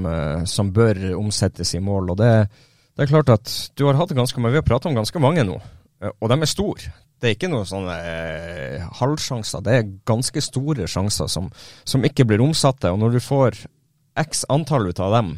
som 0.51 0.74
bør 0.74 1.03
omsettes 1.18 1.77
i 1.79 1.83
mål. 1.85 2.14
og 2.16 2.20
det, 2.24 2.31
det 2.97 3.07
er 3.07 3.12
klart 3.14 3.31
at 3.39 3.57
du 3.79 3.87
har 3.87 3.99
hatt 4.03 4.14
ganske 4.16 4.41
mange, 4.41 4.57
Vi 4.57 4.64
har 4.64 4.70
pratet 4.74 4.91
om 4.91 4.99
ganske 4.99 5.22
mange 5.22 5.45
nå, 5.47 5.61
og 6.11 6.31
de 6.33 6.41
er 6.43 6.51
store. 6.51 6.91
Det 7.21 7.31
er 7.31 7.37
ikke 7.37 7.49
noen 7.49 7.69
sånne 7.69 7.95
eh, 7.97 8.87
halvsjanser, 8.99 9.64
det 9.64 9.73
er 9.73 9.91
ganske 10.09 10.43
store 10.45 10.89
sjanser 10.91 11.31
som, 11.33 11.49
som 11.89 12.05
ikke 12.05 12.27
blir 12.29 12.45
omsatte. 12.45 12.93
Og 12.93 13.01
når 13.01 13.17
du 13.17 13.25
får 13.25 13.62
x 14.21 14.45
antall 14.53 14.91
ut 14.91 15.01
av 15.01 15.14
dem 15.17 15.37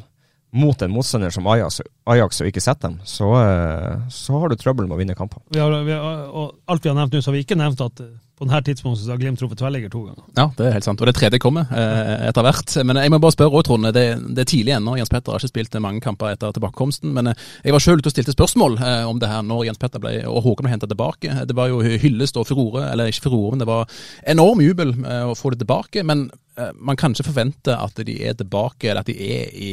mot 0.59 0.83
en 0.83 0.91
motstander 0.91 1.31
som 1.35 1.47
Ajax, 1.51 1.83
Ajax 2.09 2.41
og 2.41 2.49
ikke 2.51 2.63
setter 2.65 2.89
dem, 2.89 3.01
så, 3.07 3.31
eh, 3.43 4.09
så 4.11 4.41
har 4.41 4.51
du 4.51 4.59
trøbbel 4.59 4.89
med 4.89 4.97
å 4.97 5.01
vinne 5.03 5.19
kamper. 5.19 5.45
vi 5.53 5.61
har, 5.61 5.75
vi 5.85 5.95
har, 5.95 6.25
alt 6.67 6.85
vi 6.85 6.91
har 6.91 6.99
nevnt 6.99 7.15
nå, 7.15 7.23
så 7.23 7.31
har 7.31 7.37
vi 7.37 7.45
ikke 7.47 7.61
nevnt 7.61 7.85
at 7.85 8.03
på 8.39 8.47
denne 8.47 8.61
tidspunktet 8.63 9.03
så 9.03 9.11
har 9.11 9.19
Glimt 9.19 9.41
truffet 9.41 9.59
tverrligger 9.59 9.91
to 9.91 10.05
ganger. 10.07 10.23
Ja, 10.37 10.45
det 10.55 10.67
er 10.67 10.75
helt 10.77 10.87
sant. 10.87 11.01
Og 11.03 11.09
det 11.09 11.15
tredje 11.19 11.41
kommer 11.43 11.67
eh, 11.75 12.29
etter 12.29 12.45
hvert. 12.47 12.75
Men 12.87 13.01
jeg 13.03 13.11
må 13.11 13.19
bare 13.23 13.35
spørre 13.35 13.59
òg, 13.59 13.65
Trond. 13.67 13.89
Det, 13.95 14.05
det, 14.23 14.45
er 14.45 14.51
tidlig 14.53 14.75
ennå. 14.77 14.95
Jens 15.01 15.11
Petter 15.11 15.35
har 15.35 15.43
ikke 15.43 15.51
spilt 15.51 15.79
mange 15.83 16.03
kamper 16.05 16.37
etter 16.37 16.53
tilbakekomsten. 16.55 17.11
Men 17.17 17.33
eh, 17.33 17.47
jeg 17.67 17.75
var 17.75 17.83
sjøl 17.83 17.99
ute 17.99 18.13
og 18.13 18.15
stilte 18.15 18.35
spørsmål 18.37 18.79
eh, 18.79 19.07
om 19.11 19.19
det 19.19 19.31
her 19.31 19.43
når 19.47 19.65
Jens 19.69 19.81
Petter 19.83 20.03
ble, 20.03 20.13
og 20.31 20.45
Håkon 20.47 20.69
ble 20.69 20.75
henta 20.75 20.91
tilbake. 20.91 21.35
Det 21.51 21.57
var 21.59 21.73
jo 21.73 21.81
hyllest 21.83 22.39
og 22.39 22.47
furore, 22.51 22.85
eller 22.93 23.11
ikke 23.11 23.27
furore, 23.27 23.57
men 23.57 23.65
det 23.65 23.71
var 23.71 23.99
enorm 24.35 24.63
jubel 24.63 24.95
eh, 25.01 25.25
å 25.27 25.35
få 25.39 25.53
det 25.55 25.63
tilbake. 25.65 26.05
Men 26.07 26.29
eh, 26.59 26.71
man 26.79 27.01
kan 27.01 27.17
ikke 27.17 27.31
forvente 27.33 27.75
at 27.75 27.99
de 28.07 28.21
er 28.23 28.39
tilbake, 28.39 28.93
eller 28.93 29.03
at 29.03 29.11
de 29.11 29.19
er 29.19 29.51
i 29.51 29.73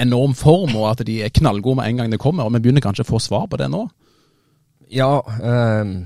enorm 0.00 0.32
form, 0.34 0.72
og 0.80 0.88
at 0.94 1.04
de 1.06 1.20
er 1.26 1.34
knallgode 1.36 1.82
med 1.82 1.92
en 1.92 2.00
gang 2.00 2.14
de 2.16 2.22
kommer. 2.22 2.48
Og 2.48 2.56
vi 2.56 2.62
begynner 2.64 2.84
kanskje 2.88 3.04
å 3.04 3.10
få 3.12 3.20
svar 3.20 3.44
på 3.52 3.60
det 3.60 3.68
nå? 3.68 3.84
Ja. 4.90 5.12
Um 5.44 6.00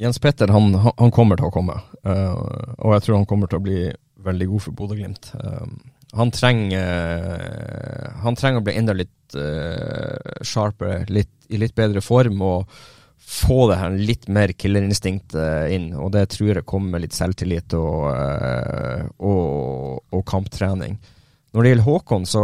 Jens 0.00 0.18
Petter 0.18 0.48
han, 0.48 0.74
han, 0.74 1.10
kommer 1.12 1.36
til 1.36 1.50
å 1.50 1.52
komme, 1.52 1.76
uh, 2.08 2.36
og 2.80 2.94
jeg 2.96 3.04
tror 3.04 3.18
han 3.18 3.26
kommer 3.28 3.50
til 3.50 3.60
å 3.60 3.64
bli 3.66 3.80
veldig 4.24 4.46
god 4.48 4.62
for 4.64 4.76
Bodø-Glimt. 4.78 5.28
Uh, 5.36 5.66
han, 6.16 6.32
trenger, 6.32 6.86
uh, 7.28 8.22
han 8.24 8.38
trenger 8.38 8.62
å 8.62 8.64
bli 8.64 8.78
enda 8.80 8.96
litt 8.96 9.16
sharpere, 9.30 11.04
litt, 11.06 11.30
i 11.54 11.60
litt 11.60 11.76
bedre 11.78 12.00
form. 12.02 12.40
og 12.42 12.80
få 13.30 13.68
det 13.70 13.76
her 13.78 13.94
litt 13.94 14.24
mer 14.32 14.50
killerinstinktet 14.58 15.70
inn, 15.70 15.92
og 15.94 16.08
det 16.16 16.24
tror 16.32 16.48
jeg 16.50 16.66
kommer 16.66 16.96
med 16.96 17.04
litt 17.04 17.14
selvtillit 17.14 17.76
og, 17.78 18.08
og, 19.22 20.00
og, 20.10 20.24
kamptrening. 20.26 20.96
Når 21.54 21.62
det 21.62 21.70
gjelder 21.70 21.86
Håkon, 21.86 22.26
så 22.26 22.42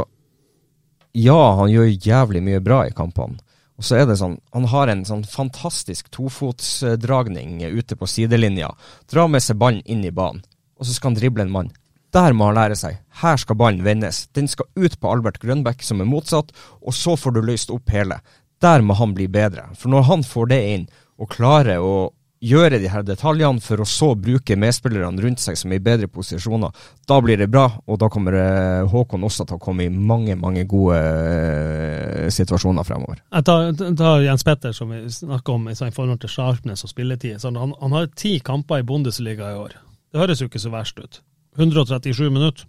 ja, 1.16 1.40
han 1.58 1.72
gjør 1.72 1.90
jævlig 1.90 2.44
mye 2.44 2.62
bra 2.62 2.84
i 2.86 2.94
kampene. 2.94 3.40
Og 3.76 3.84
så 3.84 3.98
er 4.00 4.06
det 4.08 4.16
sånn, 4.16 4.38
Han 4.52 4.64
har 4.72 4.88
en 4.88 5.04
sånn 5.04 5.24
fantastisk 5.28 6.08
tofotsdragning 6.10 7.60
ute 7.64 7.96
på 7.96 8.08
sidelinja. 8.08 8.72
Dra 9.10 9.26
med 9.28 9.44
seg 9.44 9.58
ballen 9.60 9.82
inn 9.84 10.04
i 10.04 10.14
banen, 10.14 10.42
og 10.80 10.86
så 10.86 10.96
skal 10.96 11.12
han 11.12 11.20
drible 11.20 11.44
en 11.44 11.52
mann. 11.52 11.72
Der 12.16 12.32
må 12.32 12.48
han 12.48 12.56
lære 12.56 12.76
seg. 12.78 13.00
Her 13.20 13.36
skal 13.36 13.58
ballen 13.60 13.84
vendes. 13.84 14.26
Den 14.32 14.48
skal 14.48 14.70
ut 14.76 14.94
på 15.00 15.10
Albert 15.12 15.40
Grønbæk, 15.42 15.82
som 15.84 16.00
er 16.00 16.08
motsatt, 16.08 16.52
og 16.80 16.94
så 16.94 17.16
får 17.18 17.36
du 17.36 17.42
løst 17.44 17.72
opp 17.74 17.90
hele. 17.92 18.22
Der 18.64 18.80
må 18.80 18.96
han 18.96 19.12
bli 19.12 19.26
bedre. 19.28 19.68
For 19.76 19.92
når 19.92 20.06
han 20.08 20.24
får 20.24 20.48
det 20.52 20.62
inn, 20.72 20.86
og 21.20 21.32
klarer 21.32 21.82
å 21.84 22.12
gjøre 22.46 22.78
de 22.82 22.90
her 22.90 23.04
detaljene 23.06 23.62
for 23.64 23.82
å 23.82 23.86
så 23.88 24.12
bruke 24.18 24.56
medspillerne 24.58 25.22
rundt 25.22 25.42
seg 25.42 25.58
som 25.58 25.72
er 25.72 25.80
i 25.80 25.84
bedre 25.84 26.08
posisjoner. 26.12 26.74
Da 27.08 27.18
blir 27.24 27.40
det 27.40 27.48
bra, 27.52 27.66
og 27.86 27.98
da 28.02 28.08
kommer 28.12 28.36
eh, 28.38 28.86
Håkon 28.90 29.26
også 29.26 29.46
til 29.48 29.58
å 29.58 29.62
komme 29.62 29.86
i 29.86 29.92
mange 29.92 30.36
mange 30.38 30.64
gode 30.68 30.98
eh, 31.00 32.28
situasjoner 32.32 32.86
fremover. 32.86 33.22
Jeg 33.32 33.48
tar, 33.48 33.72
tar 33.98 34.24
Jens 34.24 34.46
Petter, 34.46 34.74
som 34.76 34.92
vi 34.94 35.02
snakker 35.12 35.58
om 35.58 35.68
i 35.72 35.76
forhold 35.76 36.22
til 36.22 36.32
sharpness 36.32 36.86
og 36.86 36.92
spilletid. 36.92 37.40
Sånn, 37.42 37.58
han, 37.60 37.74
han, 37.80 37.96
har 37.96 38.10
ti 38.18 38.36
kamper 38.44 38.82
i 38.82 38.86
Bundesliga 38.86 39.52
i 39.52 39.60
år. 39.60 39.76
Det 40.12 40.22
høres 40.22 40.42
jo 40.42 40.50
ikke 40.50 40.62
så 40.62 40.72
verst 40.74 41.00
ut. 41.02 41.22
137 41.56 42.26
minutter. 42.30 42.66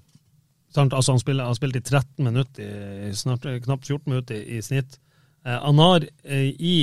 Sånn, 0.73 0.91
altså 0.91 1.15
han, 1.15 1.21
spiller, 1.21 1.47
han 1.47 1.57
spilt 1.57 1.77
i 1.79 1.83
13 1.83 2.23
minutter, 2.27 2.71
i, 3.07 3.11
snart, 3.15 3.45
knapt 3.63 3.87
14 3.87 4.03
minutter 4.11 4.39
i, 4.39 4.57
i 4.57 4.63
snitt. 4.63 4.99
Eh, 5.45 5.57
han 5.57 5.79
har 5.81 6.07
eh, 6.23 6.49
i 6.53 6.77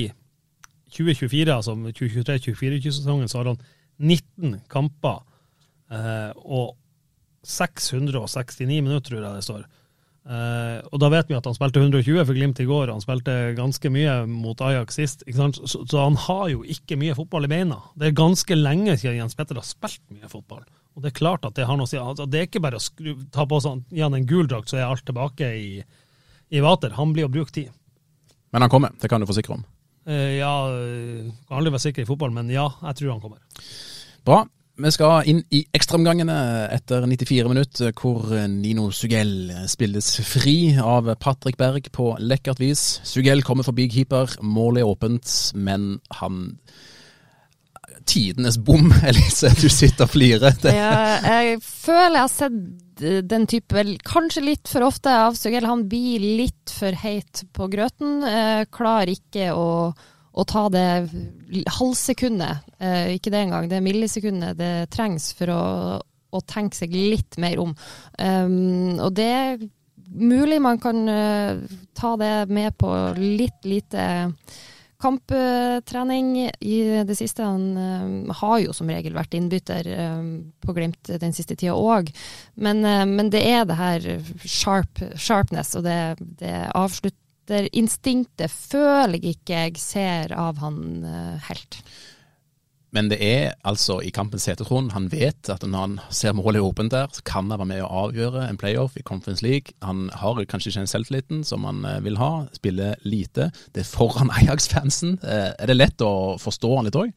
2024, 0.95 1.55
altså 1.55 1.75
2023-2024-sesongen, 1.75 3.31
så 3.31 3.41
har 3.41 3.53
han 3.53 3.63
19 3.99 4.61
kamper 4.71 5.23
eh, 5.91 6.31
og 6.45 6.75
669 7.45 8.83
minutter, 8.83 9.11
tror 9.11 9.25
jeg 9.25 9.41
det 9.41 9.47
står. 9.47 9.65
Eh, 10.25 10.79
og 10.89 11.01
da 11.03 11.11
vet 11.13 11.29
vi 11.29 11.37
at 11.37 11.45
han 11.45 11.57
spilte 11.57 11.83
120 11.83 12.23
for 12.23 12.37
Glimt 12.37 12.63
i 12.63 12.69
går, 12.69 12.93
han 12.95 13.03
spilte 13.05 13.35
ganske 13.59 13.91
mye 13.93 14.15
mot 14.31 14.61
Ajax 14.65 14.97
sist. 14.97 15.27
Så, 15.29 15.51
så, 15.75 15.99
han 16.01 16.17
har 16.29 16.47
jo 16.55 16.65
ikke 16.65 16.99
mye 17.01 17.17
fotball 17.19 17.49
i 17.49 17.53
beina. 17.53 17.83
Det 17.99 18.09
er 18.09 18.17
ganske 18.23 18.57
lenge 18.57 18.97
siden 18.97 19.21
Jens 19.21 19.37
Petter 19.37 19.61
har 19.61 19.69
spilt 19.69 20.03
mye 20.15 20.31
fotball. 20.33 20.65
Og 20.95 21.03
det 21.05 21.11
er 21.11 21.19
klart 21.19 21.45
at 21.45 21.59
det 21.59 21.67
har 21.69 21.77
noe 21.77 21.89
å 21.89 21.91
si. 21.91 21.99
Altså, 22.01 22.27
det 22.31 22.41
er 22.41 22.49
ikke 22.49 22.63
bare 22.65 22.79
å 22.81 22.83
skru, 22.83 23.17
ta 23.35 23.45
på 23.51 23.61
sånn, 23.61 23.85
gi 23.93 24.05
han 24.05 24.17
en 24.17 24.29
gul 24.31 24.49
drakt, 24.49 24.71
så 24.71 24.79
er 24.79 24.89
alt 24.89 25.05
tilbake 25.05 25.51
i, 25.59 25.71
i 26.55 26.65
vater. 26.65 26.95
Han 26.97 27.13
blir 27.17 27.29
å 27.29 27.33
bruke 27.35 27.53
tid. 27.53 27.73
Men 28.55 28.65
han 28.65 28.71
kommer, 28.71 28.95
det 29.03 29.11
kan 29.11 29.21
du 29.21 29.27
forsikre 29.27 29.59
om. 29.59 29.65
Eh, 30.07 30.37
ja, 30.39 30.53
eh, 30.69 31.31
kan 31.49 31.61
aldri 31.61 31.73
være 31.73 31.87
sikker 31.87 32.05
i 32.05 32.09
fotball, 32.09 32.35
men 32.35 32.53
ja, 32.53 32.69
jeg 32.91 33.01
tror 33.01 33.15
han 33.15 33.25
kommer. 33.25 33.41
Bra. 34.25 34.45
Vi 34.75 34.91
skal 34.91 35.29
inn 35.31 35.39
i 35.55 35.61
ekstraomgangene 35.77 36.35
etter 36.75 37.05
94 37.07 37.47
minutter, 37.47 37.93
hvor 37.95 38.27
Nino 38.51 38.89
Sugell 38.91 39.53
spilles 39.71 40.09
fri 40.27 40.75
av 40.83 41.13
Patrick 41.23 41.55
Berg 41.61 41.93
på 41.95 42.09
lekkert 42.19 42.59
vis. 42.59 42.83
Sugell 43.07 43.45
kommer 43.47 43.63
forbi 43.63 43.87
keeper, 43.93 44.35
målet 44.43 44.83
er 44.83 44.91
åpent, 44.91 45.31
men 45.55 46.01
han 46.19 46.57
Tidenes 48.05 48.59
bom, 48.59 48.91
Elise, 49.09 49.55
du 49.61 49.69
sitter 49.71 50.09
og 50.09 50.11
flirer. 50.17 50.59
Ja, 50.67 51.21
jeg 51.23 51.63
føler 51.63 52.19
jeg 52.19 52.27
har 52.27 52.35
sett 52.35 52.59
den 53.23 53.47
type 53.51 53.85
Kanskje 54.07 54.43
litt 54.45 54.71
for 54.71 54.87
ofte 54.87 55.13
av 55.27 55.37
Sugell. 55.39 55.67
Han 55.69 55.87
blir 55.91 56.23
litt 56.41 56.73
for 56.73 56.97
heit 57.05 57.45
på 57.55 57.69
grøten. 57.73 58.25
Eh, 58.27 58.65
klarer 58.73 59.13
ikke 59.15 59.51
å, 59.57 59.69
å 60.35 60.47
ta 60.49 60.67
det 60.73 60.89
halvsekundet, 61.79 62.75
eh, 62.79 63.15
ikke 63.17 63.33
det 63.35 63.45
engang, 63.45 63.71
det 63.71 63.83
millisekundet 63.85 64.59
det 64.59 64.75
trengs 64.95 65.31
for 65.39 65.53
å, 65.55 65.63
å 66.35 66.43
tenke 66.49 66.79
seg 66.79 66.95
litt 66.95 67.39
mer 67.43 67.61
om. 67.63 67.75
Um, 68.19 68.99
og 68.99 69.15
det 69.17 69.31
er 69.31 69.67
mulig 70.15 70.61
man 70.63 70.81
kan 70.83 71.01
uh, 71.09 71.59
ta 71.97 72.15
det 72.21 72.35
med 72.53 72.75
på 72.79 72.91
litt 73.19 73.67
lite 73.67 74.05
kamptrening 75.05 76.31
i 76.61 76.79
det 77.07 77.17
siste. 77.19 77.45
Han 77.45 77.77
uh, 77.77 78.35
har 78.41 78.59
jo 78.65 78.75
som 78.77 78.91
regel 78.91 79.17
vært 79.17 79.37
innbytter 79.37 79.91
uh, 79.91 80.23
på 80.65 80.77
Glimt 80.77 81.13
den 81.21 81.37
siste 81.37 81.57
tida 81.59 81.77
òg, 81.77 82.11
men, 82.55 82.85
uh, 82.87 83.05
men, 83.09 83.31
det 83.35 83.45
er 83.49 83.69
det 83.69 83.79
her 83.81 84.09
sharp, 84.45 85.03
sharpness 85.21 85.75
og 85.79 85.85
det, 85.87 85.99
det 86.41 86.57
avslutterinstinktet 86.73 88.53
føler 88.53 89.21
jeg 89.21 89.39
ikke 89.39 89.63
jeg 89.67 89.79
ser 89.83 90.35
av 90.39 90.61
han 90.65 90.83
helt. 91.49 91.81
Men 92.95 93.09
det 93.11 93.19
er 93.27 93.57
altså 93.67 93.99
i 94.07 94.13
kampens 94.15 94.47
setetron, 94.47 94.93
Han 94.95 95.11
vet 95.11 95.51
at 95.51 95.65
når 95.67 95.81
han 95.81 95.97
ser 96.15 96.35
målet 96.37 96.63
åpent 96.63 96.93
der, 96.95 97.11
så 97.11 97.25
kan 97.27 97.51
han 97.51 97.59
være 97.59 97.67
med 97.73 97.83
å 97.83 97.91
avgjøre 98.05 98.47
en 98.47 98.59
playoff 98.61 98.97
i 98.97 99.03
Conference 99.03 99.43
League. 99.43 99.75
Han 99.83 100.11
har 100.15 100.39
kanskje 100.47 100.71
ikke 100.71 100.85
den 100.85 100.93
selvtilliten 100.93 101.45
som 101.45 101.67
han 101.67 101.83
eh, 101.85 102.01
vil 102.05 102.21
ha, 102.23 102.47
spiller 102.55 102.95
lite. 103.03 103.51
Det 103.75 103.83
er 103.83 103.91
foran 103.91 104.31
Ajax-fansen. 104.39 105.19
Eh, 105.23 105.51
er 105.59 105.71
det 105.71 105.79
lett 105.81 106.07
å 106.07 106.39
forstå 106.39 106.77
han 106.77 106.87
litt 106.89 107.01
òg? 107.01 107.11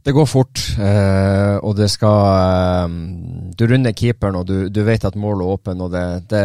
Det 0.00 0.14
går 0.16 0.26
fort, 0.26 0.60
eh, 0.80 1.56
og 1.60 1.74
det 1.76 1.90
skal 1.92 2.20
eh, 2.32 2.92
Du 3.58 3.66
runder 3.68 3.92
keeperen, 3.92 4.38
og 4.40 4.46
du, 4.48 4.54
du 4.72 4.80
vet 4.86 5.04
at 5.04 5.18
målet 5.20 5.44
er 5.44 5.52
åpent, 5.52 5.82
og 5.84 5.92
det, 5.92 6.04
det, 6.32 6.44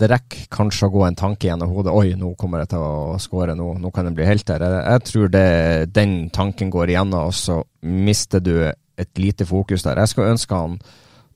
det, 0.00 0.08
rekker 0.08 0.46
kanskje 0.52 0.88
å 0.88 0.94
gå 0.94 1.02
en 1.04 1.18
tanke 1.18 1.50
gjennom 1.50 1.74
hodet. 1.76 1.92
Oi, 1.92 2.14
nå 2.16 2.32
kommer 2.40 2.62
jeg 2.62 2.72
til 2.72 2.86
å 2.86 3.18
skåre, 3.20 3.56
nå, 3.58 3.74
nå, 3.82 3.92
kan 3.92 4.08
jeg 4.08 4.16
bli 4.16 4.30
helt 4.30 4.46
der. 4.48 4.64
Jeg, 4.64 4.80
jeg 4.86 5.04
tror 5.10 5.34
det, 5.34 5.46
den 5.92 6.16
tanken 6.32 6.72
går 6.72 6.94
igjennom, 6.94 7.28
og 7.28 7.36
så 7.36 7.60
mister 7.84 8.40
du 8.40 8.54
et 8.64 9.20
lite 9.20 9.44
fokus 9.48 9.84
der. 9.84 10.00
Jeg 10.00 10.14
skulle 10.14 10.32
ønske 10.32 10.62
han 10.64 10.80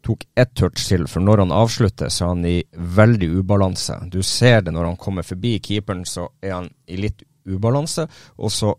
tok 0.07 0.25
ett 0.39 0.55
touch 0.55 0.81
til, 0.87 1.05
for 1.11 1.25
når 1.25 1.45
han 1.45 1.53
avslutter, 1.53 2.09
så 2.09 2.25
er 2.25 2.33
han 2.33 2.49
i 2.49 2.57
veldig 2.97 3.31
ubalanse. 3.41 3.99
Du 4.13 4.23
ser 4.25 4.63
det 4.65 4.73
når 4.73 4.93
han 4.93 5.01
kommer 5.03 5.27
forbi 5.27 5.59
keeperen, 5.61 6.07
så 6.09 6.29
er 6.41 6.55
han 6.55 6.69
i 6.89 7.01
litt 7.05 7.27
ubalanse, 7.47 8.07
og 8.39 8.53
så 8.55 8.73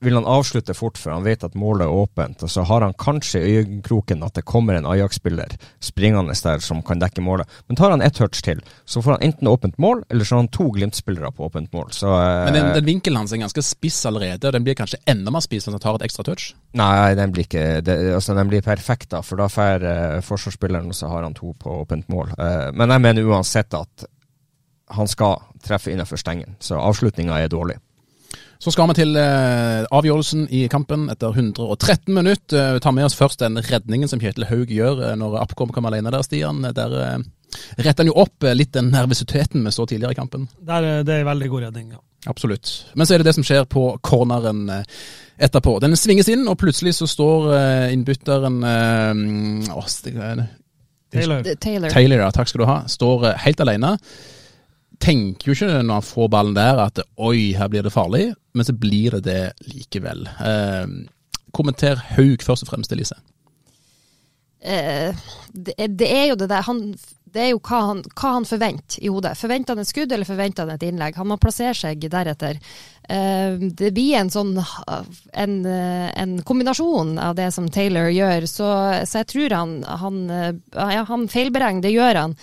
vil 0.00 0.16
han 0.16 0.26
avslutte 0.28 0.74
fort, 0.74 0.98
før 0.98 1.18
han 1.18 1.24
vet 1.26 1.42
at 1.44 1.56
målet 1.58 1.84
er 1.84 1.92
åpent. 1.92 2.40
Og 2.44 2.50
så 2.50 2.64
har 2.64 2.84
han 2.84 2.96
kanskje 2.96 3.42
i 3.44 3.56
øyekroken 3.60 4.24
at 4.24 4.38
det 4.38 4.46
kommer 4.48 4.78
en 4.78 4.88
Ajax-spiller 4.88 5.52
springende 5.84 6.32
der 6.40 6.62
som 6.64 6.80
kan 6.86 7.02
dekke 7.02 7.20
målet. 7.24 7.48
Men 7.68 7.76
tar 7.76 7.92
han 7.92 8.04
ett 8.04 8.16
touch 8.16 8.40
til, 8.44 8.62
så 8.88 9.02
får 9.04 9.18
han 9.18 9.26
enten 9.28 9.50
åpent 9.50 9.76
mål, 9.78 10.04
eller 10.08 10.24
så 10.24 10.36
har 10.36 10.44
han 10.44 10.52
to 10.56 10.70
Glimt-spillere 10.72 11.32
på 11.36 11.50
åpent 11.50 11.72
mål. 11.76 11.90
Så, 11.92 12.08
eh, 12.08 12.44
Men 12.46 12.56
den, 12.56 12.70
den, 12.78 12.86
vinkelen 12.86 13.20
hans 13.20 13.32
er 13.32 13.42
ganske 13.42 13.64
spiss 13.66 14.00
allerede, 14.08 14.46
og 14.46 14.56
den 14.56 14.64
blir 14.64 14.78
kanskje 14.78 15.02
enda 15.06 15.34
mer 15.34 15.44
spiss 15.44 15.68
hvis 15.68 15.76
han 15.76 15.82
tar 15.82 16.00
et 16.00 16.06
ekstra 16.08 16.24
touch? 16.24 16.54
Nei, 16.80 17.14
den 17.18 17.34
blir 17.34 17.44
ikke 17.44 17.66
det, 17.84 17.98
altså, 18.14 18.34
den 18.38 18.48
blir 18.48 18.64
perfekt, 18.64 19.10
da, 19.12 19.20
for 19.26 19.42
da 19.42 19.50
får 19.52 19.84
eh, 19.84 20.16
forsvarsspilleren, 20.24 20.88
og 20.88 20.96
så 20.96 21.12
har 21.12 21.28
han 21.28 21.36
to 21.36 21.52
på 21.60 21.82
åpent 21.82 22.08
mål. 22.08 22.32
Eh, 22.38 22.70
men 22.72 22.96
jeg 22.96 23.04
mener 23.04 23.28
uansett 23.28 23.76
at 23.76 24.08
han 24.96 25.06
skal 25.06 25.36
treffe 25.62 25.92
innenfor 25.92 26.18
stengen, 26.18 26.56
så 26.58 26.80
avslutninga 26.80 27.36
er 27.36 27.52
dårlig. 27.52 27.76
Så 28.60 28.74
skal 28.74 28.90
vi 28.90 28.98
til 28.98 29.16
eh, 29.16 29.86
avgjørelsen 29.88 30.42
i 30.52 30.66
kampen 30.68 31.06
etter 31.08 31.32
113 31.32 32.12
minutter. 32.12 32.74
Vi 32.76 32.82
tar 32.84 32.92
med 32.92 33.06
oss 33.06 33.16
først 33.16 33.40
den 33.40 33.56
redningen 33.56 34.10
som 34.10 34.20
Kjetil 34.20 34.44
Haug 34.50 34.68
gjør 34.68 35.00
eh, 35.06 35.14
når 35.16 35.38
Appkom 35.40 35.70
kommer 35.72 35.88
alene 35.88 36.12
der, 36.12 36.20
Stian. 36.26 36.60
Der 36.76 36.96
eh, 37.00 37.22
retter 37.80 38.02
han 38.02 38.10
jo 38.10 38.18
opp 38.20 38.44
eh, 38.44 38.52
litt 38.52 38.74
den 38.76 38.90
nervøsiteten 38.92 39.64
vi 39.64 39.72
så 39.72 39.86
tidligere 39.88 40.12
i 40.12 40.18
kampen. 40.18 40.44
Der, 40.60 40.90
det 41.08 41.14
er 41.14 41.22
en 41.22 41.30
veldig 41.30 41.48
god 41.54 41.64
redning, 41.70 41.86
ja. 41.96 42.02
Absolutt. 42.28 42.68
Men 43.00 43.08
så 43.08 43.16
er 43.16 43.22
det 43.22 43.30
det 43.30 43.34
som 43.38 43.46
skjer 43.48 43.64
på 43.64 43.84
corneren 44.04 44.66
eh, 44.74 44.98
etterpå. 45.40 45.78
Den 45.80 45.96
svinges 45.96 46.28
inn, 46.28 46.44
og 46.44 46.58
plutselig 46.60 46.98
så 46.98 47.08
står 47.08 47.46
eh, 47.56 47.86
innbytteren 47.94 48.58
Åh, 48.60 49.88
Taylor. 50.04 50.44
Taylor. 51.56 51.88
Taylor, 51.88 52.26
ja, 52.26 52.28
takk 52.36 52.52
skal 52.52 52.60
du 52.60 52.68
ha. 52.68 52.76
Står 52.92 53.24
helt 53.40 53.64
alene 53.64 53.96
tenker 55.00 55.50
jo 55.50 55.56
ikke 55.56 55.80
når 55.82 56.00
han 56.00 56.06
får 56.06 56.32
ballen 56.32 56.56
der 56.58 56.82
at 56.84 57.00
oi, 57.16 57.52
her 57.56 57.70
blir 57.72 57.86
det 57.86 57.94
farlig, 57.94 58.26
men 58.56 58.66
så 58.66 58.74
blir 58.76 59.16
det 59.18 59.24
det 59.28 59.70
likevel. 59.70 60.26
Eh, 60.44 60.86
Kommenter 61.56 62.02
Haug 62.14 62.44
først 62.46 62.66
og 62.66 62.72
fremst, 62.72 62.92
Elise. 62.94 63.16
Eh, 64.60 65.16
det, 65.52 65.74
det 65.96 66.10
er 66.12 66.28
jo 66.30 66.36
det 66.36 66.50
der 66.50 66.66
han, 66.66 66.82
Det 67.24 67.40
er 67.40 67.52
jo 67.54 67.60
hva 67.64 67.78
han, 67.86 68.02
hva 68.12 68.32
han 68.36 68.44
forventer 68.44 69.00
i 69.00 69.08
hodet. 69.08 69.32
Forventer 69.38 69.72
han 69.72 69.80
et 69.80 69.88
skudd, 69.88 70.12
eller 70.12 70.28
forventer 70.28 70.66
han 70.66 70.74
et 70.74 70.84
innlegg? 70.84 71.16
Han 71.16 71.30
må 71.30 71.38
plassere 71.40 71.76
seg 71.78 72.04
deretter. 72.10 72.58
Eh, 73.08 73.56
det 73.80 73.92
blir 73.96 74.18
en 74.18 74.32
sånn 74.34 74.52
en, 74.58 75.54
en, 75.64 76.34
kombinasjon 76.46 77.16
av 77.22 77.38
det 77.38 77.48
som 77.56 77.70
Taylor 77.72 78.10
gjør, 78.12 78.46
så, 78.50 78.68
så 79.06 79.22
jeg 79.22 79.30
tror 79.32 79.56
han, 79.56 79.78
han, 80.02 80.20
ja, 80.74 81.06
han 81.08 81.30
feilberegner, 81.30 81.86
det 81.86 81.94
gjør 81.94 82.20
han. 82.26 82.36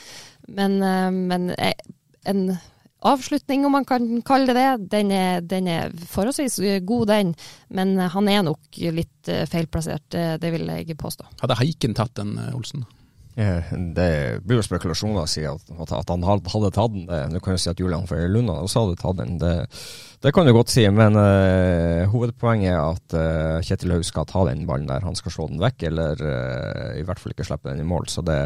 Men, 0.47 0.79
men 1.27 1.49
en 2.27 2.57
avslutning, 3.07 3.65
om 3.65 3.75
man 3.77 3.85
kan 3.85 4.05
kalle 4.25 4.51
det 4.51 4.57
det. 4.57 4.89
Den 4.91 5.11
er, 5.13 5.41
er 5.71 5.95
forholdsvis 6.11 6.59
god, 6.87 7.07
den. 7.11 7.33
Men 7.69 7.95
han 7.99 8.29
er 8.31 8.43
nok 8.47 8.79
litt 8.95 9.31
eh, 9.31 9.45
feilplassert, 9.49 10.07
det 10.41 10.53
vil 10.53 10.67
jeg 10.71 10.97
påstå. 10.99 11.27
Hadde 11.43 11.59
Haiken 11.59 11.97
tatt 11.97 12.15
den, 12.19 12.37
eh, 12.41 12.55
Olsen? 12.57 12.85
Det 13.37 14.41
blir 14.41 14.57
jo 14.57 14.65
spekulasjoner 14.65 15.21
å 15.21 15.29
si 15.29 15.43
at, 15.45 15.67
at, 15.69 16.09
han 16.09 16.23
hadde 16.25 16.71
tatt 16.73 16.93
den. 16.95 17.05
Du 17.35 17.37
kan 17.43 17.53
jo 17.53 17.61
si 17.61 17.69
at 17.69 17.77
Julian 17.77 18.07
Føyer 18.09 18.31
Lunda 18.33 18.55
også 18.63 18.87
hadde 18.87 18.97
tatt 18.97 19.19
den. 19.19 19.35
Det, 19.41 19.51
det 20.25 20.31
kan 20.33 20.47
du 20.47 20.53
godt 20.55 20.71
si, 20.73 20.81
men 20.89 21.13
uh, 21.13 22.09
hovedpoenget 22.09 22.71
er 22.71 22.79
at 22.81 23.13
uh, 23.13 23.59
Kjetil 23.61 23.93
Haug 23.93 24.07
skal 24.07 24.25
ta 24.25 24.41
den 24.47 24.63
ballen 24.65 24.89
der. 24.89 25.05
Han 25.05 25.17
skal 25.17 25.35
slå 25.35 25.45
den 25.51 25.61
vekk, 25.61 25.85
eller 25.91 26.23
uh, 26.23 26.97
i 26.97 27.03
hvert 27.05 27.21
fall 27.21 27.35
ikke 27.35 27.45
slippe 27.45 27.69
den 27.69 27.83
i 27.83 27.87
mål. 27.87 28.09
Så 28.09 28.25
det, 28.25 28.39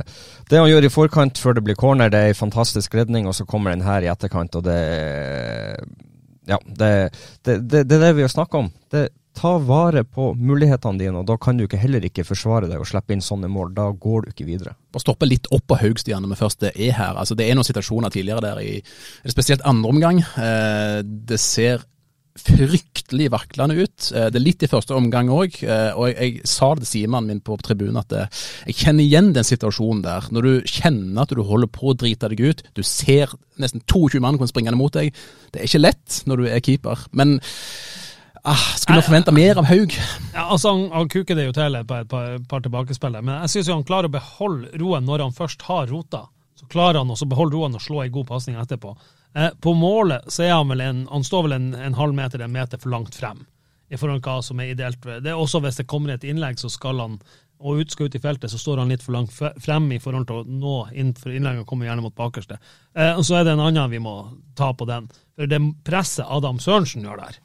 det, 0.50 0.60
han 0.60 0.68
gjør 0.68 0.89
i 0.89 0.92
forkant 0.92 1.39
før 1.39 1.56
det 1.56 1.64
blir 1.70 1.80
corner, 1.80 2.12
det 2.12 2.20
er 2.20 2.34
en 2.34 2.42
fantastisk 2.42 3.00
redning, 3.00 3.30
og 3.32 3.38
så 3.38 3.48
kommer 3.48 3.72
den 3.72 3.88
her 3.88 4.04
i 4.04 4.12
etterkant, 4.12 4.60
og 4.60 4.68
det 4.68 4.80
Ja, 6.50 6.58
det, 6.66 6.92
det, 7.46 7.62
det 7.70 7.86
er 7.86 8.04
det 8.10 8.16
vi 8.18 8.26
har 8.26 8.32
snakka 8.34 8.66
om. 8.66 8.72
Det, 8.92 9.08
ta 9.38 9.54
vare 9.64 10.04
på 10.04 10.32
mulighetene 10.38 11.00
dine, 11.00 11.22
og 11.22 11.28
da 11.30 11.38
kan 11.42 11.58
du 11.58 11.66
ikke 11.66 11.80
heller 11.82 12.04
ikke 12.06 12.26
forsvare 12.28 12.70
deg 12.70 12.82
og 12.82 12.90
slippe 12.90 13.16
inn 13.16 13.24
sånne 13.24 13.50
mål. 13.52 13.72
Da 13.78 13.88
går 13.92 14.26
du 14.26 14.34
ikke 14.34 14.48
videre. 14.50 14.76
Bare 14.92 15.06
stoppe 15.06 15.30
litt 15.30 15.48
opp 15.56 15.66
på 15.72 15.80
Haugstian 15.82 16.26
når 16.26 16.34
vi 16.34 16.42
først 16.42 16.68
er 16.72 16.98
her. 16.98 17.16
Altså, 17.16 17.38
det 17.40 17.48
er 17.48 17.58
noen 17.58 17.68
situasjoner 17.68 18.14
tidligere 18.14 18.44
der 18.44 18.62
i 18.64 18.76
spesielt 19.32 19.64
andre 19.68 19.96
omgang. 19.96 20.22
Eh, 20.22 21.00
det 21.04 21.40
ser 21.42 21.88
fryktelig 22.40 23.28
vaklende 23.32 23.76
ut. 23.84 24.12
Eh, 24.16 24.28
det 24.32 24.40
er 24.40 24.46
litt 24.46 24.64
i 24.64 24.70
første 24.72 24.96
omgang 24.96 25.30
òg, 25.34 25.58
eh, 25.66 25.92
og 25.96 26.10
jeg, 26.10 26.18
jeg, 26.18 26.50
sa 26.50 26.72
det 26.74 26.86
til 26.86 26.92
Simen 26.92 27.28
min 27.28 27.42
på 27.44 27.58
tribunen 27.64 28.00
at 28.02 28.16
eh, 28.16 28.44
jeg 28.72 28.78
kjenner 28.84 29.04
igjen 29.04 29.32
den 29.36 29.48
situasjonen 29.48 30.04
der. 30.06 30.30
Når 30.32 30.48
du 30.48 30.70
kjenner 30.70 31.24
at 31.26 31.36
du 31.36 31.44
holder 31.48 31.72
på 31.72 31.92
å 31.92 31.98
drite 31.98 32.32
deg 32.32 32.44
ut, 32.44 32.64
du 32.78 32.84
ser 32.88 33.34
nesten 33.62 33.84
22 33.84 34.24
mann 34.24 34.40
komme 34.40 34.52
springende 34.52 34.80
mot 34.80 34.96
deg. 34.96 35.12
Det 35.52 35.62
er 35.62 35.70
ikke 35.70 35.84
lett 35.84 36.22
når 36.30 36.44
du 36.44 36.48
er 36.50 36.64
keeper. 36.64 37.08
men 37.12 37.40
Ah, 38.44 38.58
skulle 38.76 39.04
forventa 39.06 39.32
mer 39.32 39.60
av 39.62 39.68
Haug. 39.70 39.94
Ja, 40.34 40.48
altså 40.50 40.72
Han, 40.74 40.88
han 40.92 41.10
kuker 41.10 41.38
det 41.38 41.46
jo 41.46 41.54
til 41.54 41.78
på 41.86 41.98
et 42.02 42.10
par, 42.10 42.39
par 42.50 42.64
tilbakespillere, 42.66 43.22
men 43.22 43.44
jeg 43.44 43.54
syns 43.54 43.70
han 43.70 43.84
klarer 43.86 44.10
å 44.10 44.16
beholde 44.16 44.72
roen 44.82 45.06
når 45.06 45.28
han 45.28 45.36
først 45.38 45.62
har 45.68 45.92
rota. 45.94 46.24
Så 46.58 46.66
klarer 46.72 47.02
han 47.04 47.12
også 47.14 47.28
å 47.28 47.34
beholde 47.36 47.58
roen 47.58 47.78
og 47.78 47.84
slå 47.84 48.02
ei 48.02 48.10
god 48.14 48.28
pasning 48.32 48.58
etterpå. 48.62 48.96
Eh, 49.38 49.52
på 49.62 49.74
målet 49.78 50.26
så 50.34 50.44
er 50.48 50.56
han 50.56 50.74
vel 50.74 50.82
en, 50.82 51.06
han 51.12 51.24
står 51.24 51.46
vel 51.48 51.56
en, 51.60 51.70
en 51.78 51.98
halv 52.00 52.18
meter, 52.18 52.42
en 52.42 52.52
meter 52.54 52.82
for 52.82 52.89
langt 52.94 53.16
frem. 53.16 53.46
i 53.92 53.98
forhold 54.00 54.22
til 54.24 54.32
hva 54.32 54.42
som 54.42 54.60
er 54.64 54.70
ideelt. 54.72 55.02
Det 55.04 55.30
er 55.30 55.36
også 55.36 55.60
Hvis 55.60 55.78
det 55.82 55.88
kommer 55.88 56.14
et 56.14 56.24
innlegg, 56.24 56.58
så 56.60 56.70
skal 56.72 57.00
han 57.04 57.18
og 57.62 57.78
ut 57.78 57.92
skal 57.92 58.08
ut 58.08 58.16
i 58.16 58.20
feltet, 58.20 58.50
så 58.50 58.58
står 58.58 58.80
han 58.82 58.89
litt 58.89 59.04
for 59.04 59.14
langt 59.14 59.34
frem 59.62 59.92
i 59.92 60.00
forhold 60.02 60.26
til 60.26 60.39
å 60.39 60.46
nå 60.48 60.76
inn, 60.98 61.12
for 61.14 61.30
innlegget 61.30 61.68
kommer 61.70 61.86
gjerne 61.86 62.02
mot 62.02 62.16
bakerste. 62.16 62.58
Eh, 62.96 63.14
og 63.14 63.22
Så 63.26 63.36
er 63.38 63.44
det 63.46 63.54
en 63.54 63.62
annen 63.62 63.92
vi 63.92 64.00
må 64.02 64.16
ta 64.58 64.72
på 64.74 64.88
den. 64.89 65.10
For 65.36 65.46
Det 65.46 65.60
presset 65.86 66.26
Adam 66.26 66.58
Sørensen 66.58 67.04
gjør 67.06 67.22
der, 67.22 67.38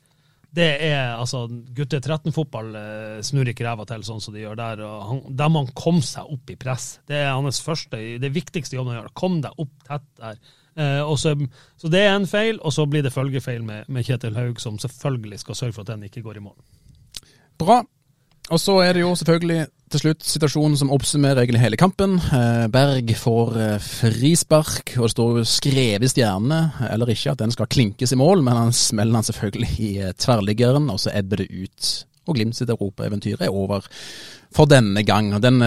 det 0.57 0.67
er 0.87 1.19
altså 1.19 1.43
Gutter 1.77 2.01
13-fotball 2.01 2.77
eh, 2.81 3.17
snur 3.27 3.49
ikke 3.51 3.67
ræva 3.67 3.85
til 3.89 4.05
sånn 4.07 4.23
som 4.25 4.35
de 4.35 4.41
gjør 4.41 4.57
der. 4.57 4.83
og 4.87 5.03
han, 5.11 5.19
Der 5.37 5.51
må 5.53 5.65
han 5.65 5.75
komme 5.77 6.05
seg 6.07 6.31
opp 6.33 6.53
i 6.53 6.57
press. 6.61 6.95
Det 7.09 7.19
er 7.21 7.35
hans 7.35 7.61
første, 7.65 8.01
det 8.23 8.33
viktigste 8.33 8.79
jobben 8.79 8.95
å 8.95 9.01
gjør. 9.01 9.11
Kom 9.21 9.43
deg 9.45 9.61
opp 9.61 9.75
tett 9.89 10.07
der. 10.23 10.41
Eh, 10.77 11.15
så, 11.21 11.35
så, 11.77 11.91
det 11.93 12.03
er 12.07 12.15
en 12.15 12.29
feil, 12.31 12.61
og 12.61 12.73
så 12.73 12.87
blir 12.89 13.05
det 13.05 13.13
følgefeil 13.13 13.65
med, 13.69 13.91
med 13.93 14.09
Kjetil 14.09 14.37
Haug, 14.37 14.61
som 14.63 14.81
selvfølgelig 14.81 15.43
skal 15.45 15.61
sørge 15.61 15.77
for 15.77 15.85
at 15.85 15.93
den 15.95 16.09
ikke 16.09 16.25
går 16.25 16.41
i 16.41 16.47
mål. 16.49 16.57
Bra. 17.61 17.83
Og 18.55 18.61
så 18.63 18.77
er 18.85 18.95
det 18.95 19.03
jo 19.03 19.15
selvfølgelig 19.19 19.67
til 19.91 20.03
slutt 20.03 20.27
situasjonen 20.27 20.77
som 20.79 20.91
oppsummerer 20.95 21.43
egentlig 21.43 21.63
hele 21.63 21.79
kampen. 21.79 22.17
Eh, 22.19 22.67
Berg 22.71 23.11
får 23.19 23.59
eh, 23.63 23.77
frispark, 23.83 24.95
og 24.99 25.07
det 25.07 25.15
står 25.15 25.39
jo 25.41 25.47
skrevet 25.47 26.07
i 26.07 26.11
stjernene, 26.11 26.61
eller 26.91 27.11
ikke, 27.11 27.35
at 27.35 27.43
den 27.43 27.55
skal 27.55 27.71
klinkes 27.71 28.15
i 28.15 28.19
mål, 28.19 28.43
men 28.47 28.59
han 28.59 28.75
smeller 28.75 29.19
han 29.19 29.27
selvfølgelig 29.27 29.73
i 29.83 29.91
eh, 30.03 30.15
tverrliggeren, 30.19 30.91
og 30.91 31.03
så 31.03 31.15
ebber 31.15 31.43
det 31.43 31.51
ut. 31.51 31.91
Og 32.27 32.39
Glimt 32.39 32.59
sitt 32.59 32.71
europaeventyr 32.71 33.43
er 33.47 33.55
over 33.55 33.87
for 34.55 34.67
denne 34.71 35.03
gang. 35.07 35.31
Den, 35.43 35.63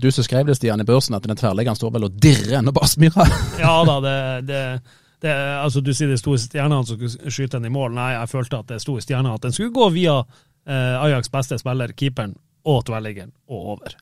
du 0.00 0.10
som 0.12 0.24
skrev 0.24 0.48
det, 0.48 0.58
Stian, 0.58 0.80
i 0.80 0.88
børsen, 0.88 1.16
at 1.16 1.24
den 1.24 1.36
tverrliggeren 1.36 1.78
står 1.78 1.94
vel 1.94 2.08
og 2.08 2.16
dirrer 2.20 2.58
ennå 2.58 2.74
bare 2.76 2.88
Aspmyra? 2.88 3.28
ja 3.64 3.76
da, 3.88 4.00
det, 4.04 4.18
det 4.48 4.64
det, 5.22 5.32
altså 5.62 5.80
Du 5.80 5.92
sier 5.94 6.10
det 6.10 6.18
sto 6.18 6.34
i 6.34 6.40
stjernene 6.40 6.82
som 6.82 6.98
skulle 6.98 7.30
skyte 7.30 7.54
den 7.60 7.68
i 7.70 7.72
mål. 7.72 7.92
Nei, 7.94 8.08
jeg 8.16 8.30
følte 8.32 8.58
at 8.58 8.72
det 8.72 8.80
sto 8.82 8.96
i 8.98 9.04
stjernene 9.04 9.36
at 9.36 9.44
den 9.44 9.54
skulle 9.54 9.70
gå 9.74 9.86
via 9.94 10.16
Ajax 10.66 11.30
beste 11.32 11.58
spiller, 11.58 11.90
keeperen, 11.98 12.36
og 12.68 12.84
tverrliggeren 12.86 13.32
og 13.50 13.70
over. 13.74 13.96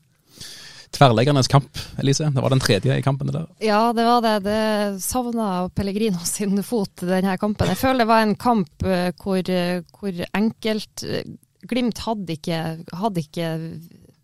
Tverrleggernes 0.91 1.47
kamp, 1.47 1.77
Elise. 1.99 2.27
Det 2.35 2.41
var 2.43 2.51
den 2.51 2.59
tredje 2.59 2.97
i 2.97 3.03
kampen? 3.03 3.29
Eller? 3.29 3.47
Ja, 3.63 3.93
det 3.95 4.03
var 4.03 4.21
det. 4.25 4.33
Det 4.43 5.01
savna 5.03 5.69
Pellegrino 5.75 6.19
sin 6.27 6.59
fot, 6.67 7.05
denne 7.07 7.37
kampen. 7.39 7.71
Jeg 7.71 7.79
føler 7.79 8.03
det 8.03 8.09
var 8.11 8.25
en 8.25 8.35
kamp 8.35 8.83
eh, 8.83 9.13
hvor, 9.23 9.39
eh, 9.39 9.79
hvor 9.95 10.25
enkelt 10.37 11.05
eh, 11.07 11.23
Glimt 11.61 11.99
hadde 12.01 12.33
ikke, 12.33 12.59
hadde 12.97 13.21
ikke 13.21 13.47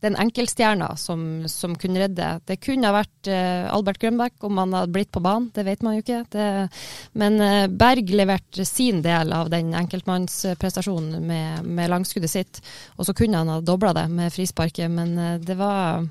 den 0.06 0.16
enkeltstjerna 0.20 0.92
som, 0.98 1.48
som, 1.50 1.76
kunne 1.76 2.04
redde. 2.04 2.30
Det 2.46 2.60
kunne 2.62 2.90
ha 2.90 3.00
vært 3.00 3.30
uh, 3.32 3.70
Albert 3.74 4.02
Grønbæk 4.02 4.46
om 4.46 4.60
han 4.62 4.76
hadde 4.78 4.94
blitt 4.94 5.12
på 5.14 5.24
banen, 5.26 5.50
det 5.56 5.66
vet 5.66 5.86
man 5.86 5.98
jo 5.98 6.04
ikke. 6.04 6.20
Det, 6.34 6.50
men 7.18 7.40
uh, 7.42 7.66
Berg 7.68 8.14
leverte 8.14 8.66
sin 8.68 9.02
del 9.06 9.34
av 9.34 9.50
den 9.54 9.74
enkeltmannsprestasjonen 9.78 11.26
med, 11.26 11.66
med 11.66 11.90
langskuddet 11.94 12.34
sitt. 12.34 12.62
Og 12.98 13.10
så 13.10 13.18
kunne 13.18 13.42
han 13.42 13.50
ha 13.52 13.58
dobla 13.66 13.96
det 13.98 14.06
med 14.14 14.34
frisparket, 14.36 14.92
men 14.94 15.18
uh, 15.18 15.34
det 15.42 15.58
var 15.58 16.06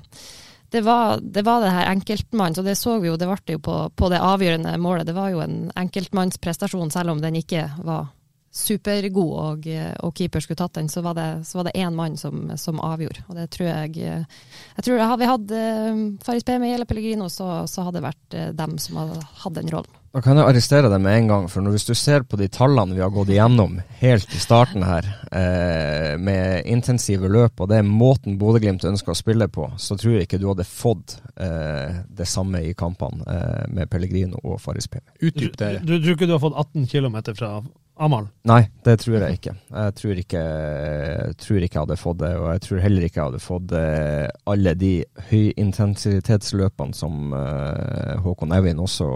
det 0.69 0.81
var, 0.83 1.21
det 1.23 1.45
var 1.47 1.61
det 1.63 1.71
her 1.71 1.87
enkeltmanns, 1.93 2.57
og 2.59 2.65
det 2.67 2.75
så 2.75 2.97
vi 2.99 3.07
jo, 3.07 3.15
det 3.15 3.29
ble 3.29 3.55
jo 3.55 3.61
på, 3.63 3.75
på 3.95 4.09
det 4.11 4.19
avgjørende 4.19 4.73
målet. 4.83 5.07
Det 5.07 5.15
var 5.15 5.31
jo 5.31 5.39
en 5.39 5.69
enkeltmannsprestasjon, 5.79 6.91
selv 6.91 7.13
om 7.13 7.21
den 7.23 7.39
ikke 7.39 7.69
var 7.87 8.09
supergod 8.57 9.33
og, 9.37 9.67
og, 10.03 10.11
keeper 10.17 10.43
skulle 10.43 10.59
tatt 10.59 10.77
den, 10.79 10.89
så 10.89 11.03
var 11.05 11.17
det, 11.17 11.75
én 11.75 11.95
mann 11.95 12.17
som, 12.17 12.49
som, 12.57 12.81
avgjorde. 12.81 13.23
Og 13.27 13.37
det 13.37 13.49
tror 13.53 13.67
jeg 13.69 13.95
Jeg 13.97 14.83
tror 14.83 15.03
Hadde 15.07 15.21
vi 15.21 15.29
hatt 15.29 15.53
uh, 15.53 16.01
Faris 16.25 16.45
Pemi 16.47 16.73
eller 16.73 16.89
Pellegrino, 16.89 17.29
så, 17.29 17.67
så, 17.69 17.85
hadde 17.85 17.99
det 17.99 18.07
vært 18.07 18.37
uh, 18.37 18.49
dem 18.57 18.77
som 18.81 18.99
hadde 19.01 19.21
hatt 19.43 19.57
den 19.57 19.71
rollen. 19.73 19.93
Da 20.17 20.21
kan 20.25 20.39
jeg 20.39 20.49
arrestere 20.49 20.89
deg 20.89 21.01
med 21.03 21.13
en 21.13 21.27
gang, 21.29 21.43
for 21.51 21.67
hvis 21.69 21.85
du 21.85 21.91
ser 21.93 22.23
på 22.25 22.39
de 22.39 22.47
tallene 22.49 22.95
vi 22.95 23.03
har 23.03 23.11
gått 23.13 23.29
igjennom 23.29 23.75
helt 23.99 24.31
i 24.33 24.39
starten 24.41 24.81
her, 24.87 25.05
eh, 25.29 26.15
med 26.17 26.65
intensive 26.65 27.29
løp 27.29 27.61
og 27.61 27.69
det 27.69 27.81
er 27.81 27.85
måten 27.85 28.39
Bodø-Glimt 28.41 28.87
ønsker 28.89 29.13
å 29.13 29.19
spille 29.19 29.45
på, 29.45 29.67
så 29.77 29.93
tror 29.99 30.15
jeg 30.15 30.25
ikke 30.25 30.39
du 30.41 30.47
hadde 30.49 30.65
fått 30.65 31.19
eh, 31.35 31.99
det 32.07 32.25
samme 32.25 32.63
i 32.65 32.73
kampene 32.73 33.27
eh, 33.29 33.67
med 33.69 33.91
Pellegrino 33.91 34.41
og 34.41 34.57
Faris 34.63 34.89
Pemi. 34.89 35.05
Utdyp 35.21 35.59
det. 35.59 35.73
Du, 35.83 35.93
du, 35.93 35.99
du 35.99 36.07
tror 36.07 36.17
ikke 36.17 36.31
du 36.31 36.37
har 36.37 36.45
fått 36.47 36.61
18 36.65 36.89
km 36.89 37.19
fra 37.37 37.51
Amal? 37.97 38.27
Nei, 38.47 38.61
det 38.85 38.99
tror 39.01 39.17
jeg 39.17 39.39
ikke. 39.39 39.53
Jeg 39.71 39.93
tror 39.97 40.19
ikke, 40.21 40.41
tror 41.41 41.63
ikke 41.65 41.79
jeg 41.79 41.85
hadde 41.87 41.99
fått 41.99 42.19
det. 42.21 42.33
Og 42.37 42.49
jeg 42.51 42.63
tror 42.65 42.83
heller 42.83 43.07
ikke 43.07 43.19
jeg 43.19 43.31
hadde 43.31 43.43
fått 43.43 43.73
eh, 43.77 44.27
alle 44.53 44.73
de 44.77 44.91
høyintensitetsløpene 45.31 46.97
som 46.97 47.33
uh, 47.33 48.17
Håkon 48.23 48.53
Evin 48.57 48.83
også 48.83 49.09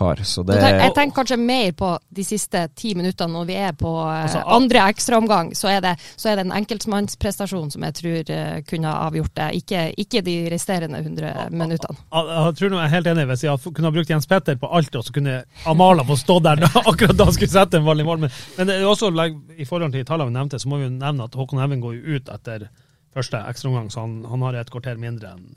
har. 0.00 0.20
Det, 0.20 0.58
jeg 0.60 0.94
tenker 0.96 1.14
kanskje 1.20 1.38
mer 1.40 1.72
på 1.76 1.90
de 2.08 2.24
siste 2.26 2.62
ti 2.76 2.94
minuttene 2.98 3.32
når 3.34 3.48
vi 3.48 3.56
er 3.60 3.76
på 3.78 3.90
uh, 3.98 4.24
altså, 4.24 4.42
andre 4.56 4.86
ekstraomgang. 4.90 5.52
Så, 5.56 5.70
er 5.70 5.84
det, 5.84 5.94
så 6.16 6.32
er 6.32 6.40
det 6.40 6.46
en 6.46 6.56
enkeltmannsprestasjon 6.58 7.70
som 7.74 7.86
jeg 7.88 7.96
tror 8.00 8.32
uh, 8.34 8.58
kunne 8.68 8.90
ha 8.90 9.06
avgjort 9.08 9.34
det, 9.38 9.48
ikke, 9.60 9.84
ikke, 10.04 10.24
de 10.26 10.36
resterende 10.52 11.00
100 11.04 11.48
minuttene. 11.54 12.00
Jeg, 12.10 12.28
jeg 12.34 12.58
tror 12.60 12.76
jeg 12.76 12.82
er 12.84 12.94
helt 12.96 13.12
enig. 13.14 13.26
Hvis 13.30 13.46
jeg 13.46 13.64
kunne 13.70 13.90
ha 13.90 13.96
brukt 13.98 14.12
Jens 14.14 14.30
Petter 14.30 14.60
på 14.60 14.72
alt, 14.80 15.00
og 15.00 15.06
så 15.06 15.16
kunne 15.16 15.40
Amala 15.70 16.06
få 16.06 16.18
stå 16.20 16.40
der 16.44 16.64
akkurat 16.90 17.16
da 17.16 17.30
han 17.30 17.36
skulle 17.36 17.52
sette 17.52 17.80
en 17.80 17.88
ball 17.88 18.02
i 18.02 18.06
mål. 18.06 18.26
Men, 18.26 18.36
men 18.58 18.76
også, 18.90 19.12
i 19.56 19.68
forhold 19.68 19.94
til 19.96 20.06
tallene 20.08 20.32
vi 20.32 20.38
nevnte, 20.38 20.60
så 20.60 20.70
må 20.70 20.80
vi 20.80 20.88
jo 20.88 20.94
nevne 20.94 21.26
at 21.26 21.36
Håkon 21.36 21.62
Heving 21.62 21.82
går 21.84 21.98
ut 22.16 22.30
etter 22.32 22.70
første 23.14 23.40
ekstraomgang, 23.50 23.90
så 23.90 24.04
han, 24.04 24.20
han 24.30 24.46
har 24.46 24.60
et 24.60 24.70
kvarter 24.72 25.00
mindre 25.00 25.34
enn 25.34 25.50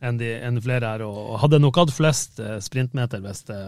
enn, 0.00 0.20
de, 0.20 0.34
enn 0.40 0.60
flere 0.64 0.94
her, 0.94 1.04
og 1.06 1.38
hadde 1.42 1.60
nok 1.62 1.82
hatt 1.82 1.92
flest 1.94 2.40
eh, 2.42 2.58
sprintmeter 2.64 3.22
hvis 3.24 3.44
det 3.50 3.60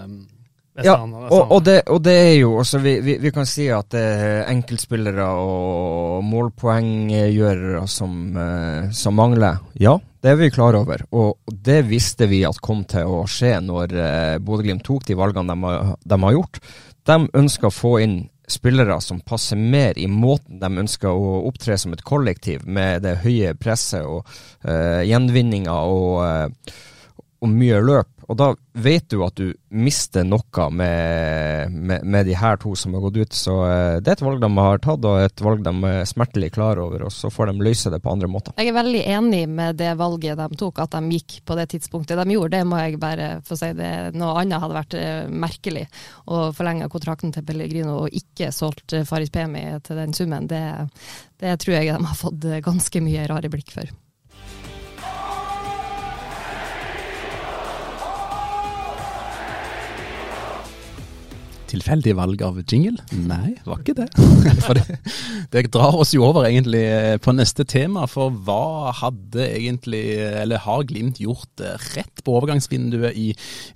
ja, 0.81 0.95
og, 1.05 1.51
og, 1.53 1.59
det, 1.67 1.83
og, 1.93 1.99
det, 2.01 2.13
er 2.17 2.35
jo 2.39 2.55
også, 2.63 2.79
vi, 2.81 2.95
vi, 3.05 3.19
vi 3.21 3.31
kan 3.35 3.45
si 3.45 3.67
at 3.69 3.91
det 3.93 4.01
er 4.01 4.47
enkeltspillere 4.49 5.27
og 5.37 6.23
målpoenggjørere 6.25 7.83
som, 7.93 8.15
eh, 8.41 8.89
som 8.97 9.19
mangler. 9.21 9.61
Ja, 9.77 9.99
det 10.25 10.33
er 10.33 10.39
vi 10.41 10.49
klar 10.55 10.79
over. 10.79 11.05
Og 11.13 11.53
det 11.53 11.83
visste 11.91 12.25
vi 12.31 12.41
at 12.49 12.63
kom 12.65 12.87
til 12.89 13.05
å 13.05 13.27
skje 13.29 13.59
når 13.61 13.93
eh, 13.93 14.39
Bodø-Glimt 14.41 14.85
tok 14.87 15.05
de 15.11 15.19
valgene 15.19 15.53
de, 15.53 15.97
de, 16.09 16.21
har 16.25 16.37
gjort. 16.39 16.63
De 17.05 17.19
ønsker 17.43 17.69
å 17.69 17.75
få 17.77 17.99
inn 18.07 18.17
spillere 18.53 18.99
som 19.01 19.21
passer 19.25 19.59
mer 19.59 19.99
i 19.99 20.07
måten 20.11 20.61
de 20.61 20.71
ønsker 20.85 21.11
å 21.11 21.43
opptre 21.49 21.79
som 21.81 21.95
et 21.97 22.05
kollektiv, 22.07 22.67
med 22.67 23.05
det 23.07 23.19
høye 23.25 23.55
presset 23.59 24.05
og 24.07 24.27
uh, 24.69 25.03
gjenvinninga 25.07 25.75
og, 25.89 26.23
uh, 26.23 26.83
og 27.43 27.53
mye 27.53 27.81
løp. 27.83 28.13
Og 28.33 28.37
da 28.41 28.47
vet 28.81 29.11
du 29.13 29.19
at 29.27 29.37
du 29.37 29.51
mister 29.77 30.25
noe 30.25 30.69
med, 30.73 31.73
med, 31.73 32.05
med 32.09 32.25
de 32.25 32.37
her 32.39 32.57
to 32.61 32.73
som 32.79 32.95
har 32.97 33.03
gått 33.05 33.19
ut. 33.21 33.35
Så 33.37 33.57
uh, 33.61 33.99
det 34.01 34.09
er 34.09 34.17
et 34.17 34.25
valg 34.25 34.41
de 34.41 34.49
har 34.57 34.81
tatt, 34.81 35.05
og 35.05 35.21
et 35.21 35.43
valg 35.45 35.61
de 35.67 35.73
er 35.91 36.07
smertelig 36.09 36.49
klar 36.55 36.81
over. 36.81 37.05
Og 37.05 37.13
så 37.13 37.29
får 37.33 37.51
de 37.51 37.67
løse 37.67 37.93
det 37.93 38.01
på 38.01 38.15
andre 38.15 38.31
måter. 38.33 38.57
Jeg 38.57 38.73
er 38.73 38.79
veldig 38.79 39.03
enig 39.19 39.43
med 39.53 39.77
det 39.83 39.91
valget 40.01 40.41
de 40.41 40.61
tok, 40.63 40.81
at 40.81 40.97
de 40.97 41.19
gikk 41.19 41.43
på 41.45 41.59
det 41.59 41.69
tidspunktet 41.75 42.23
de 42.23 42.37
gjorde. 42.39 42.57
Det 42.57 42.69
må 42.71 42.81
jeg 42.81 43.01
bare 43.03 43.29
få 43.45 43.59
si. 43.61 43.69
Det. 43.77 43.91
Noe 44.17 44.39
annet 44.41 44.65
hadde 44.65 44.79
vært 44.79 44.97
uh, 44.97 45.35
merkelig. 45.45 45.85
Å 46.33 46.47
forlenge 46.57 46.89
kontrakten 46.93 47.35
til 47.37 47.45
Pellegrino 47.45 47.99
og 48.07 48.17
ikke 48.17 48.49
solgt 48.55 48.97
uh, 48.97 49.05
Faris 49.09 49.33
Pemi 49.35 49.67
til 49.85 50.01
den 50.01 50.17
summen, 50.17 50.49
det, 50.49 50.65
det 51.43 51.59
tror 51.61 51.77
jeg 51.77 51.93
de 51.93 52.01
har 52.01 52.17
fått 52.17 52.49
ganske 52.65 53.05
mye 53.05 53.29
rare 53.29 53.53
blikk 53.53 53.77
for. 53.77 53.93
Tilfeldig 61.73 62.15
valg 62.19 62.43
av 62.47 62.61
jingle? 62.63 63.01
Nei, 63.17 63.55
var 63.67 63.81
ikke 63.83 63.97
det. 63.99 64.09
For 64.67 64.79
det, 64.79 64.99
det, 65.53 65.65
drar 65.75 65.99
oss 65.99 66.13
jo 66.15 66.25
over 66.27 66.47
egentlig 66.49 66.85
eh, 66.87 67.17
på 67.23 67.35
neste 67.35 67.67
tema. 67.69 68.07
For 68.11 68.33
hva 68.47 68.93
hadde 69.03 69.49
egentlig, 69.49 70.05
eller 70.43 70.63
har 70.65 70.87
Glimt 70.89 71.21
gjort 71.23 71.65
eh, 71.65 71.89
rett 71.97 72.23
på 72.25 72.37
overgangsvinduet 72.39 73.19
i 73.19 73.31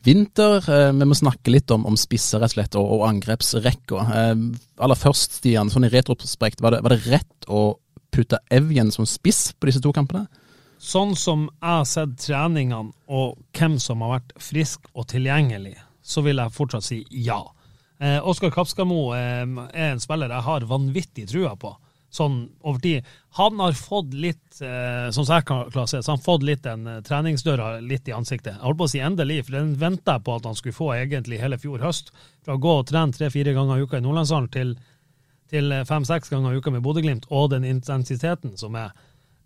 vinter? 0.06 0.60
Eh, 0.62 0.92
vi 0.96 1.08
må 1.08 1.18
snakke 1.18 1.54
litt 1.54 1.72
om, 1.74 1.88
om 1.88 1.98
spisser 2.00 2.42
rett 2.42 2.54
og 2.54 2.58
slett, 2.58 2.78
og, 2.78 2.94
og 2.98 3.06
angrepsrekka. 3.10 4.06
Aller 4.76 5.00
først, 5.00 5.40
Stian, 5.40 5.72
sånn 5.72 5.88
i 5.88 5.92
retrospekt, 5.92 6.62
var 6.64 6.76
det, 6.76 6.84
var 6.86 6.94
det 6.94 7.04
rett 7.08 7.48
å 7.48 7.68
putte 8.14 8.40
Evjen 8.52 8.92
som 8.94 9.08
spiss 9.08 9.50
på 9.56 9.68
disse 9.68 9.82
to 9.84 9.92
kampene? 9.96 10.26
Sånn 10.82 11.14
som 11.16 11.46
jeg 11.48 11.72
har 11.72 11.86
sett 11.88 12.16
treningene 12.20 12.92
og 13.08 13.38
hvem 13.56 13.78
som 13.80 14.04
har 14.04 14.18
vært 14.18 14.34
frisk 14.42 14.90
og 14.92 15.08
tilgjengelig, 15.12 15.76
så 16.04 16.22
vil 16.26 16.42
jeg 16.42 16.54
fortsatt 16.54 16.86
si 16.86 17.00
ja. 17.10 17.40
Eh, 17.98 18.28
Oskar 18.28 18.50
Kapskamo 18.52 19.14
eh, 19.16 19.42
er 19.72 19.92
en 19.94 20.02
spiller 20.02 20.32
jeg 20.32 20.44
har 20.44 20.66
vanvittig 20.68 21.26
trua 21.30 21.54
på, 21.56 21.70
sånn 22.12 22.42
over 22.60 22.80
tid. 22.84 23.06
Han 23.38 23.60
har 23.62 23.76
fått 23.78 24.12
litt, 24.12 24.60
eh, 24.60 25.08
som 25.16 25.24
særklasse, 25.28 26.02
så 26.02 26.12
han 26.12 26.24
fått 26.24 26.44
litt 26.44 26.64
den 26.66 26.84
eh, 26.86 27.00
treningsdøra 27.06 27.78
litt 27.80 28.08
i 28.08 28.16
ansiktet. 28.16 28.54
Jeg 28.54 28.64
holdt 28.66 28.82
på 28.82 28.88
å 28.88 28.92
si 28.92 29.00
endelig, 29.00 29.46
for 29.46 29.56
den 29.56 29.72
venta 29.80 30.18
jeg 30.18 30.26
på 30.28 30.36
at 30.36 30.50
han 30.50 30.58
skulle 30.58 30.76
få 30.76 30.90
egentlig 30.98 31.40
hele 31.40 31.60
fjor 31.62 31.80
høst. 31.84 32.12
Fra 32.44 32.58
å 32.58 32.62
gå 32.62 32.76
og 32.82 32.86
trene 32.90 33.16
tre-fire 33.16 33.56
ganger 33.56 33.80
i 33.80 33.88
uka 33.88 34.00
i 34.00 34.04
Nordlandshallen 34.04 34.52
til, 34.52 34.76
til 35.52 35.72
eh, 35.72 35.88
fem-seks 35.88 36.32
ganger 36.34 36.52
i 36.52 36.60
uka 36.60 36.74
med 36.74 36.84
Bodø-Glimt, 36.84 37.30
og 37.32 37.52
den 37.56 37.64
intensiteten 37.64 38.58
som 38.60 38.76
er 38.76 38.92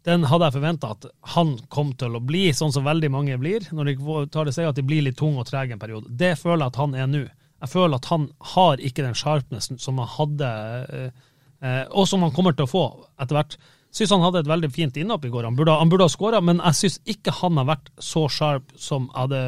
den 0.09 0.22
hadde 0.24 0.46
jeg 0.48 0.57
forventa 0.57 0.94
at 0.94 1.05
han 1.34 1.59
kom 1.68 1.90
til 2.01 2.14
å 2.16 2.22
bli, 2.24 2.46
sånn 2.57 2.72
som 2.72 2.86
veldig 2.86 3.11
mange 3.12 3.36
blir, 3.40 3.66
når 3.76 3.90
de 3.90 4.14
tar 4.32 4.48
det 4.48 4.55
seg 4.57 4.70
at 4.70 4.78
de 4.78 4.84
blir 4.86 5.05
litt 5.05 5.18
tung 5.20 5.36
og 5.36 5.44
trege 5.51 5.76
en 5.76 5.82
periode. 5.82 6.09
Det 6.09 6.38
føler 6.40 6.64
jeg 6.64 6.72
at 6.72 6.78
han 6.80 6.96
er 6.96 7.11
nå. 7.11 7.20
Jeg 7.61 7.72
føler 7.72 8.00
at 8.00 8.08
han 8.11 8.30
har 8.54 8.80
ikke 8.80 9.04
den 9.04 9.18
sharpnessen 9.18 9.80
som 9.80 10.00
han 10.00 10.08
hadde, 10.14 10.48
eh, 10.96 11.28
eh, 11.61 11.84
og 11.90 12.08
som 12.08 12.24
han 12.24 12.32
kommer 12.36 12.56
til 12.56 12.68
å 12.68 12.70
få 12.70 12.86
etter 13.20 13.36
hvert. 13.36 13.58
Syns 13.92 14.14
han 14.14 14.22
hadde 14.22 14.44
et 14.44 14.50
veldig 14.50 14.70
fint 14.72 14.96
innhopp 14.96 15.24
i 15.26 15.32
går. 15.32 15.48
Han 15.48 15.58
burde, 15.58 15.74
han 15.76 15.90
burde 15.90 16.06
ha 16.06 16.12
skåra, 16.12 16.40
men 16.44 16.62
jeg 16.62 16.78
syns 16.78 16.98
ikke 17.11 17.34
han 17.40 17.58
har 17.58 17.72
vært 17.72 17.90
så 17.98 18.28
sharp 18.30 18.74
som 18.78 19.08
jeg 19.11 19.18
hadde 19.18 19.44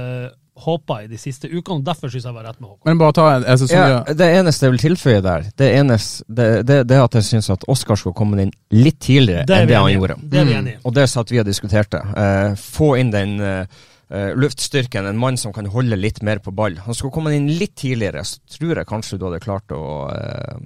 håpa 0.62 1.02
i 1.02 1.06
de 1.08 1.18
siste 1.18 1.48
ukene. 1.48 1.80
Derfor 1.84 2.10
syns 2.12 2.26
jeg 2.28 2.34
var 2.34 2.44
rett 2.44 2.58
med 2.60 2.68
Håkon. 2.68 2.88
Men 2.90 2.98
bare 3.00 3.14
ta 3.16 3.28
en 3.36 3.46
jeg 3.46 3.62
synes, 3.62 3.72
ja, 3.72 4.02
Det 4.18 4.28
eneste 4.38 4.66
jeg 4.66 4.74
vil 4.74 4.82
tilføye 4.82 5.22
der, 5.24 5.46
det, 5.58 5.70
eneste, 5.78 6.26
det, 6.28 6.48
det, 6.68 6.80
det 6.88 6.98
er 6.98 7.06
at 7.06 7.16
jeg 7.18 7.28
syns 7.30 7.48
at 7.54 7.64
Oskar 7.72 7.98
skulle 7.98 8.16
komme 8.18 8.40
inn 8.42 8.52
litt 8.76 9.00
tidligere 9.00 9.46
enn 9.46 9.70
det 9.70 9.78
han 9.78 9.94
gjorde. 9.94 10.18
Det 10.20 10.42
er 10.42 10.50
vi 10.50 10.58
enige 10.58 10.82
mm. 10.82 10.84
Og 10.88 10.98
det 10.98 11.08
satt 11.10 11.32
vi 11.32 11.40
og 11.40 11.48
diskuterte. 11.48 12.02
Uh, 12.12 12.52
få 12.58 12.94
inn 13.00 13.14
den 13.14 13.38
uh, 13.40 13.80
uh, 14.12 14.30
luftstyrken, 14.38 15.08
en 15.08 15.18
mann 15.20 15.40
som 15.40 15.54
kan 15.54 15.68
holde 15.72 15.98
litt 15.98 16.22
mer 16.22 16.42
på 16.42 16.52
ball. 16.54 16.78
Han 16.86 16.96
skulle 16.96 17.14
komme 17.14 17.34
inn 17.36 17.50
litt 17.50 17.74
tidligere, 17.80 18.24
så 18.26 18.40
tror 18.58 18.82
jeg 18.82 18.88
kanskje 18.90 19.18
du 19.18 19.26
hadde 19.28 19.42
klart 19.42 19.74
å 19.74 19.82
uh, 20.12 20.56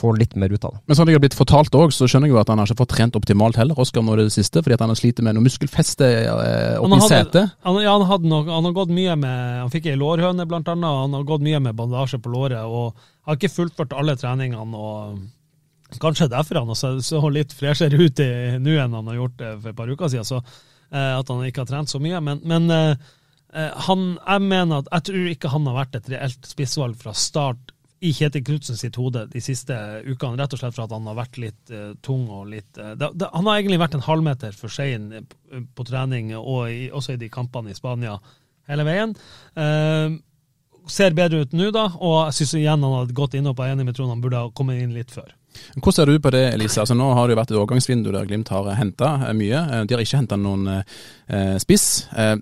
få 0.00 0.12
litt 0.16 0.36
mer 0.38 0.52
ut 0.54 0.64
av 0.64 0.76
det. 0.76 0.80
Men 0.88 0.96
sånn 0.98 1.10
jeg 1.10 1.18
har 1.18 1.24
blitt 1.24 1.36
fortalt 1.36 1.74
òg, 1.76 1.92
så 1.92 2.08
skjønner 2.08 2.30
jeg 2.30 2.36
jo 2.36 2.40
at 2.40 2.52
han 2.52 2.62
har 2.62 2.70
ikke 2.70 2.80
fått 2.82 2.94
trent 2.94 3.18
optimalt 3.18 3.58
heller, 3.60 3.78
Oskar, 3.80 4.04
nå 4.06 4.16
i 4.16 4.22
det 4.22 4.34
siste, 4.34 4.62
fordi 4.62 4.78
at 4.78 4.84
han 4.84 4.92
har 4.92 5.00
slitt 5.00 5.20
med 5.24 5.36
noe 5.36 5.46
muskelfeste 5.46 6.08
uh, 6.28 6.78
oppi 6.84 7.02
setet. 7.08 7.56
Han, 7.66 7.80
ja, 7.84 7.96
han, 7.96 8.06
hadde 8.08 8.30
nok, 8.30 8.48
han 8.54 8.70
har 8.70 8.78
gått 8.78 8.94
mye 8.94 9.18
med 9.20 9.60
Han 9.64 9.74
fikk 9.74 9.90
ei 9.90 9.98
lårhøne, 10.00 10.48
blant 10.48 10.70
annet, 10.72 10.88
og 10.88 11.04
han 11.04 11.18
har 11.18 11.28
gått 11.28 11.44
mye 11.44 11.60
med 11.66 11.76
bandasje 11.78 12.22
på 12.22 12.32
låret, 12.32 12.64
og 12.64 12.96
har 13.28 13.36
ikke 13.36 13.52
fullført 13.52 13.94
alle 13.98 14.16
treningene. 14.20 14.80
og 14.80 16.00
Kanskje 16.00 16.30
derfor 16.30 16.62
han 16.62 17.02
så 17.02 17.20
litt 17.34 17.52
freshere 17.52 17.98
ut 17.98 18.20
nå 18.62 18.76
enn 18.78 18.92
han 18.94 19.08
har 19.10 19.16
gjort 19.18 19.40
for 19.42 19.72
et 19.72 19.78
par 19.78 19.90
uker 19.90 20.12
siden. 20.12 20.28
så 20.28 20.38
Eh, 20.38 20.69
at 20.98 21.28
han 21.30 21.42
ikke 21.46 21.64
har 21.64 21.70
trent 21.70 21.92
så 21.92 22.00
mye. 22.02 22.20
Men, 22.24 22.40
men 22.48 22.70
eh, 22.74 23.10
eh, 23.54 23.84
han, 23.88 24.14
jeg 24.18 24.46
mener 24.46 24.80
at 24.80 24.90
jeg 24.96 25.06
tror 25.10 25.28
ikke 25.34 25.52
han 25.52 25.68
har 25.70 25.78
vært 25.82 26.00
et 26.00 26.10
reelt 26.14 26.50
spissvalg 26.50 26.98
fra 27.00 27.14
start 27.16 27.74
i 28.00 28.14
Kjetil 28.16 28.44
Knutsen 28.46 28.78
sitt 28.80 28.96
hode 28.96 29.26
de 29.28 29.42
siste 29.44 29.76
ukene, 30.06 30.38
rett 30.40 30.54
og 30.56 30.62
slett 30.62 30.72
for 30.72 30.86
at 30.86 30.94
han 30.94 31.08
har 31.10 31.18
vært 31.18 31.36
litt 31.36 31.72
uh, 31.74 31.90
tung 32.00 32.22
og 32.32 32.46
litt 32.48 32.78
uh, 32.80 32.94
det, 32.96 33.10
det, 33.20 33.26
Han 33.34 33.44
har 33.44 33.58
egentlig 33.58 33.76
vært 33.82 33.98
en 33.98 34.06
halvmeter 34.06 34.56
for 34.56 34.72
sein 34.72 35.10
på 35.76 35.84
trening, 35.84 36.30
og 36.38 36.70
i, 36.72 36.86
også 36.88 37.18
i 37.18 37.20
de 37.20 37.28
kampene 37.28 37.74
i 37.74 37.76
Spania 37.76 38.14
hele 38.72 38.86
veien. 38.88 39.12
Uh, 39.52 40.16
ser 40.88 41.12
bedre 41.12 41.44
ut 41.44 41.52
nå, 41.52 41.68
da, 41.76 41.90
og 41.98 42.16
jeg 42.30 42.38
syns 42.40 42.56
igjen 42.62 42.88
han 42.88 42.96
hadde 43.02 43.18
gått 43.20 43.36
innhopp. 43.36 43.60
Jeg 43.60 43.74
er 43.74 43.76
enig 43.76 43.90
med 43.90 43.98
Trond, 43.98 44.14
han 44.14 44.24
burde 44.24 44.46
ha 44.46 44.54
kommet 44.56 44.80
inn 44.80 44.96
litt 44.96 45.12
før. 45.12 45.28
Hvordan 45.76 45.96
ser 45.96 46.10
du 46.10 46.18
på 46.22 46.30
det, 46.34 46.44
Elise? 46.54 46.82
Altså, 46.82 46.96
nå 46.98 47.08
har 47.14 47.26
det 47.26 47.34
jo 47.34 47.40
vært 47.40 47.50
et 47.52 47.58
overgangsvindu 47.58 48.10
der 48.14 48.28
Glimt 48.28 48.50
har 48.52 48.68
henta 48.78 49.16
eh, 49.28 49.34
mye. 49.36 49.58
Eh, 49.64 49.82
de 49.86 49.96
har 49.96 50.04
ikke 50.04 50.20
henta 50.22 50.38
noen 50.40 50.68
eh, 50.72 51.56
spiss. 51.62 52.06
Eh, 52.16 52.36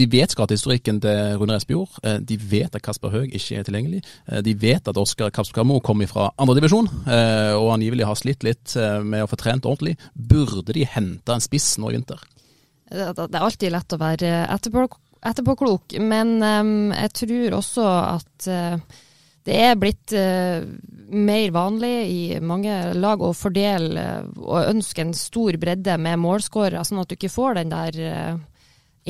de 0.00 0.06
vet 0.06 0.30
skadehistorikken 0.30 1.00
til 1.02 1.34
Rune 1.40 1.56
Espejord. 1.58 1.96
Eh, 2.06 2.20
de 2.22 2.38
vet 2.38 2.76
at 2.76 2.84
Kasper 2.84 3.12
Høeg 3.14 3.34
ikke 3.36 3.58
er 3.58 3.66
tilgjengelig. 3.66 4.02
Eh, 4.30 4.42
de 4.46 4.54
vet 4.60 4.90
at 4.92 5.00
Oskar 5.00 5.32
Kapskarmo 5.34 5.80
kommer 5.84 6.10
fra 6.10 6.30
andredivisjon 6.40 6.90
og 7.10 7.68
angivelig 7.74 8.06
har 8.06 8.18
slitt 8.18 8.44
litt 8.46 8.74
med 9.04 9.24
å 9.24 9.28
få 9.30 9.38
trent 9.40 9.66
ordentlig. 9.68 9.96
Burde 10.14 10.74
de 10.76 10.86
hente 10.88 11.34
en 11.34 11.42
spiss 11.42 11.74
nå 11.80 11.90
i 11.90 11.98
vinter? 11.98 12.22
Det 12.90 13.12
er 13.14 13.44
alltid 13.44 13.72
lett 13.72 13.94
å 13.94 14.00
være 14.00 14.30
etterpåklok, 14.50 15.94
men 16.02 16.40
jeg 16.40 17.12
tror 17.20 17.56
også 17.60 17.86
at 17.86 18.48
det 19.48 19.56
er 19.56 19.78
blitt 19.80 20.12
uh, 20.12 20.66
mer 21.10 21.50
vanlig 21.54 21.94
i 22.12 22.22
mange 22.44 22.76
lag 22.96 23.22
å 23.24 23.32
fordele 23.36 24.04
uh, 24.20 24.30
og 24.44 24.68
ønske 24.68 25.04
en 25.04 25.16
stor 25.16 25.56
bredde 25.60 25.96
med 25.98 26.20
målskårere, 26.20 26.84
sånn 26.84 27.00
at 27.02 27.10
du 27.10 27.16
ikke 27.16 27.32
får 27.32 27.60
den 27.60 27.72
der 27.72 28.00
uh, 28.04 28.40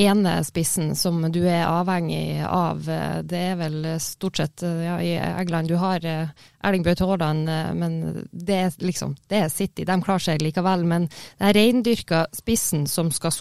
ene 0.00 0.36
spissen 0.46 0.92
som 0.94 1.18
du 1.34 1.40
er 1.42 1.66
avhengig 1.66 2.44
av. 2.46 2.86
Det 3.26 3.40
er 3.42 3.56
vel 3.58 3.88
stort 4.00 4.38
sett 4.38 4.62
ja, 4.62 5.00
i 5.02 5.16
England 5.18 5.68
du 5.68 5.74
har 5.82 6.06
Erling 6.06 6.84
Braut 6.86 7.02
Haaland, 7.02 7.50
men 7.74 7.96
det 8.30 8.60
er 8.68 8.78
liksom 8.78 9.16
det 9.28 9.42
er 9.42 9.50
City. 9.50 9.82
De 9.84 9.96
klarer 10.00 10.22
seg 10.22 10.44
likevel. 10.46 10.86
Men 10.86 11.08
den 11.42 11.52
reindyrka 11.58 12.22
spissen 12.38 12.86
som 12.88 13.10
skal 13.12 13.34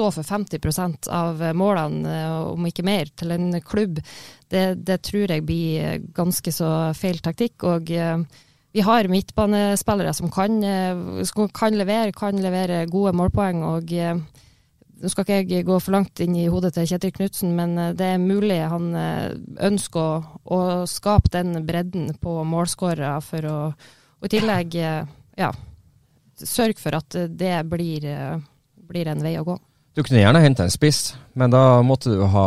stå 0.00 0.10
for 0.14 0.22
50% 0.24 1.08
av 1.12 1.42
målene, 1.56 2.14
om 2.48 2.66
ikke 2.68 2.84
mer, 2.86 3.10
til 3.16 3.34
en 3.34 3.52
klubb, 3.60 4.00
det, 4.50 4.80
det 4.86 5.02
tror 5.04 5.30
jeg 5.30 5.44
blir 5.44 6.00
ganske 6.16 6.52
så 6.54 6.70
feil 6.96 7.20
taktikk. 7.20 7.64
og 7.68 7.90
eh, 7.92 8.22
vi 8.72 8.84
har 8.86 9.08
midtbanespillere 9.10 10.14
som 10.14 10.30
kan, 10.30 10.62
eh, 10.64 11.46
kan, 11.52 11.76
levere, 11.76 12.12
kan 12.12 12.36
levere 12.40 12.86
gode 12.86 13.12
målpoeng. 13.12 13.62
og 13.62 13.92
eh, 13.92 14.16
Nå 15.00 15.08
skal 15.08 15.24
ikke 15.24 15.54
jeg 15.56 15.64
gå 15.64 15.78
for 15.80 15.96
langt 15.96 16.20
inn 16.20 16.34
i 16.36 16.48
hodet 16.52 16.74
til 16.74 16.84
Kjetil 16.84 17.12
Knutsen, 17.16 17.54
men 17.56 17.72
det 17.96 18.04
er 18.04 18.18
mulig 18.20 18.58
han 18.68 18.92
ønsker 19.56 20.00
å, 20.00 20.18
å 20.44 20.58
skape 20.84 21.32
den 21.32 21.64
bredden 21.64 22.10
på 22.20 22.34
målskårere 22.44 23.14
for 23.24 23.48
å 23.48 23.56
og 24.20 24.28
i 24.28 24.32
tillegg 24.34 24.74
ja, 24.76 25.48
sørge 26.36 26.76
for 26.76 26.98
at 26.98 27.16
det 27.32 27.54
blir, 27.64 28.04
blir 28.76 29.08
en 29.08 29.24
vei 29.24 29.38
å 29.40 29.46
gå. 29.48 29.56
Du 29.94 30.04
kunne 30.06 30.22
gjerne 30.22 30.42
hente 30.44 30.62
en 30.62 30.70
spiss, 30.70 31.14
men 31.34 31.50
da 31.50 31.82
måtte 31.82 32.12
du 32.14 32.22
ha 32.30 32.46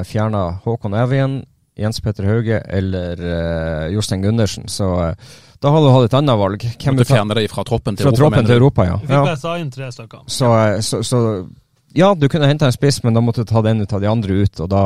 uh, 0.00 0.04
fjerna 0.08 0.46
Håkon 0.64 0.96
Evjen, 0.96 1.40
Jens 1.80 2.00
Petter 2.00 2.24
Hauge 2.28 2.60
eller 2.64 3.20
uh, 3.20 3.86
Jostein 3.92 4.24
Gundersen. 4.24 4.68
Så 4.68 4.88
uh, 4.88 5.32
da 5.60 5.72
hadde 5.74 5.86
du 5.86 5.92
hatt 5.92 6.08
et 6.08 6.16
annet 6.16 6.40
valg. 6.40 6.64
Hvem 6.80 6.96
du 6.96 7.04
fjerner 7.04 7.36
deg 7.36 7.50
fra 7.52 7.66
troppen 7.68 7.98
til 7.98 8.08
fra 8.08 8.14
Europa? 8.14 8.22
Troppen 8.22 8.48
til 8.48 8.56
Europa 8.56 8.86
ja. 8.88 9.00
Vi 9.02 9.10
fikk 9.10 9.26
bare 9.28 9.40
ta 9.42 9.56
inn 9.60 9.72
tre 9.74 9.90
stykker. 9.92 10.22
Så, 10.24 10.52
så, 10.86 11.02
så, 11.04 11.24
ja, 11.96 12.14
du 12.16 12.30
kunne 12.32 12.48
hente 12.48 12.68
en 12.68 12.76
spiss, 12.76 13.02
men 13.04 13.16
da 13.16 13.24
måtte 13.24 13.44
du 13.44 13.52
ta 13.52 13.60
den 13.66 13.84
ut 13.84 13.92
av 13.92 14.00
de 14.00 14.08
andre 14.08 14.44
ut. 14.44 14.62
og 14.64 14.72
da... 14.72 14.84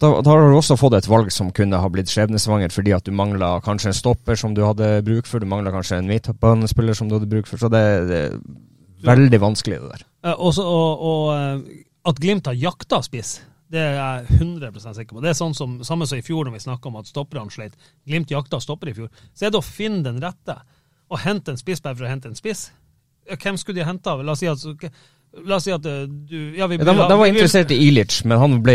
Da, 0.00 0.08
da, 0.24 0.30
har 0.32 0.46
du 0.48 0.54
også 0.56 0.78
fått 0.80 0.94
et 0.96 1.06
valg 1.12 1.28
som 1.28 1.50
kunne 1.52 1.76
ha 1.76 1.88
blitt 1.92 2.08
skjebnesvangert 2.08 2.72
fordi 2.72 2.94
at 2.96 3.04
du 3.04 3.12
mangla 3.12 3.58
kanskje 3.60 3.90
en 3.90 3.98
stopper 3.98 4.38
som 4.40 4.54
du 4.56 4.62
hadde 4.64 5.02
bruk 5.04 5.28
for, 5.28 5.44
du 5.44 5.48
mangla 5.48 5.74
kanskje 5.74 5.98
en 6.00 6.08
midtbanespiller 6.08 6.96
som 6.96 7.10
du 7.10 7.18
hadde 7.18 7.28
bruk 7.28 7.44
for. 7.50 7.60
Så 7.60 7.68
det, 7.68 7.82
det 8.08 8.22
Veldig 9.06 9.40
vanskelig, 9.40 9.78
det 9.80 9.90
der. 9.94 10.02
Eh, 10.24 10.34
også, 10.48 10.64
og, 10.64 11.04
og, 11.10 11.30
eh, 11.36 11.84
at 12.10 12.20
Glimt 12.20 12.46
har 12.50 12.54
jakta 12.58 13.02
spiss, 13.06 13.40
Det 13.70 13.78
er 13.78 13.94
jeg 14.26 14.40
100 14.40 14.94
sikker 14.96 15.14
på. 15.14 15.20
Det 15.22 15.30
er 15.30 15.36
sånn 15.38 15.54
som, 15.54 15.76
samme 15.86 16.06
som 16.10 16.18
i 16.18 16.24
fjor, 16.26 16.42
når 16.44 16.56
vi 16.56 16.62
snakka 16.64 16.88
om 16.90 16.96
at 16.98 17.06
stopperne 17.06 17.52
sleit. 17.54 17.76
Glimt 18.04 18.32
jakta 18.32 18.58
stopper 18.60 18.90
i 18.90 18.94
fjor. 18.96 19.08
Så 19.32 19.46
er 19.46 19.52
det 19.54 19.60
å 19.60 19.62
finne 19.62 20.02
den 20.02 20.18
rette. 20.18 20.56
Og 21.10 21.20
hente 21.22 21.52
en 21.54 21.56
spiss 21.60 21.78
bare 21.84 21.94
for 21.94 22.04
å 22.08 22.10
hente 22.10 22.26
en 22.26 22.34
spiss. 22.34 22.64
Hvem 23.30 23.56
skulle 23.60 23.78
de 23.78 23.86
henta? 23.86 24.16
La 24.26 24.32
oss 24.34 24.42
si 24.42 24.48
at, 24.50 24.58
la 25.46 25.60
oss 25.60 25.68
si 25.68 25.70
at 25.70 25.86
eh, 25.86 26.02
du 26.10 26.56
ja, 26.58 26.66
vi, 26.66 26.80
Ja, 26.80 26.84
de, 26.88 26.96
var- 26.98 27.08
de 27.12 27.18
var 27.22 27.30
interessert 27.30 27.70
i 27.70 27.78
Ilic, 27.86 28.24
men 28.26 28.42
han 28.42 28.58
ble 28.66 28.74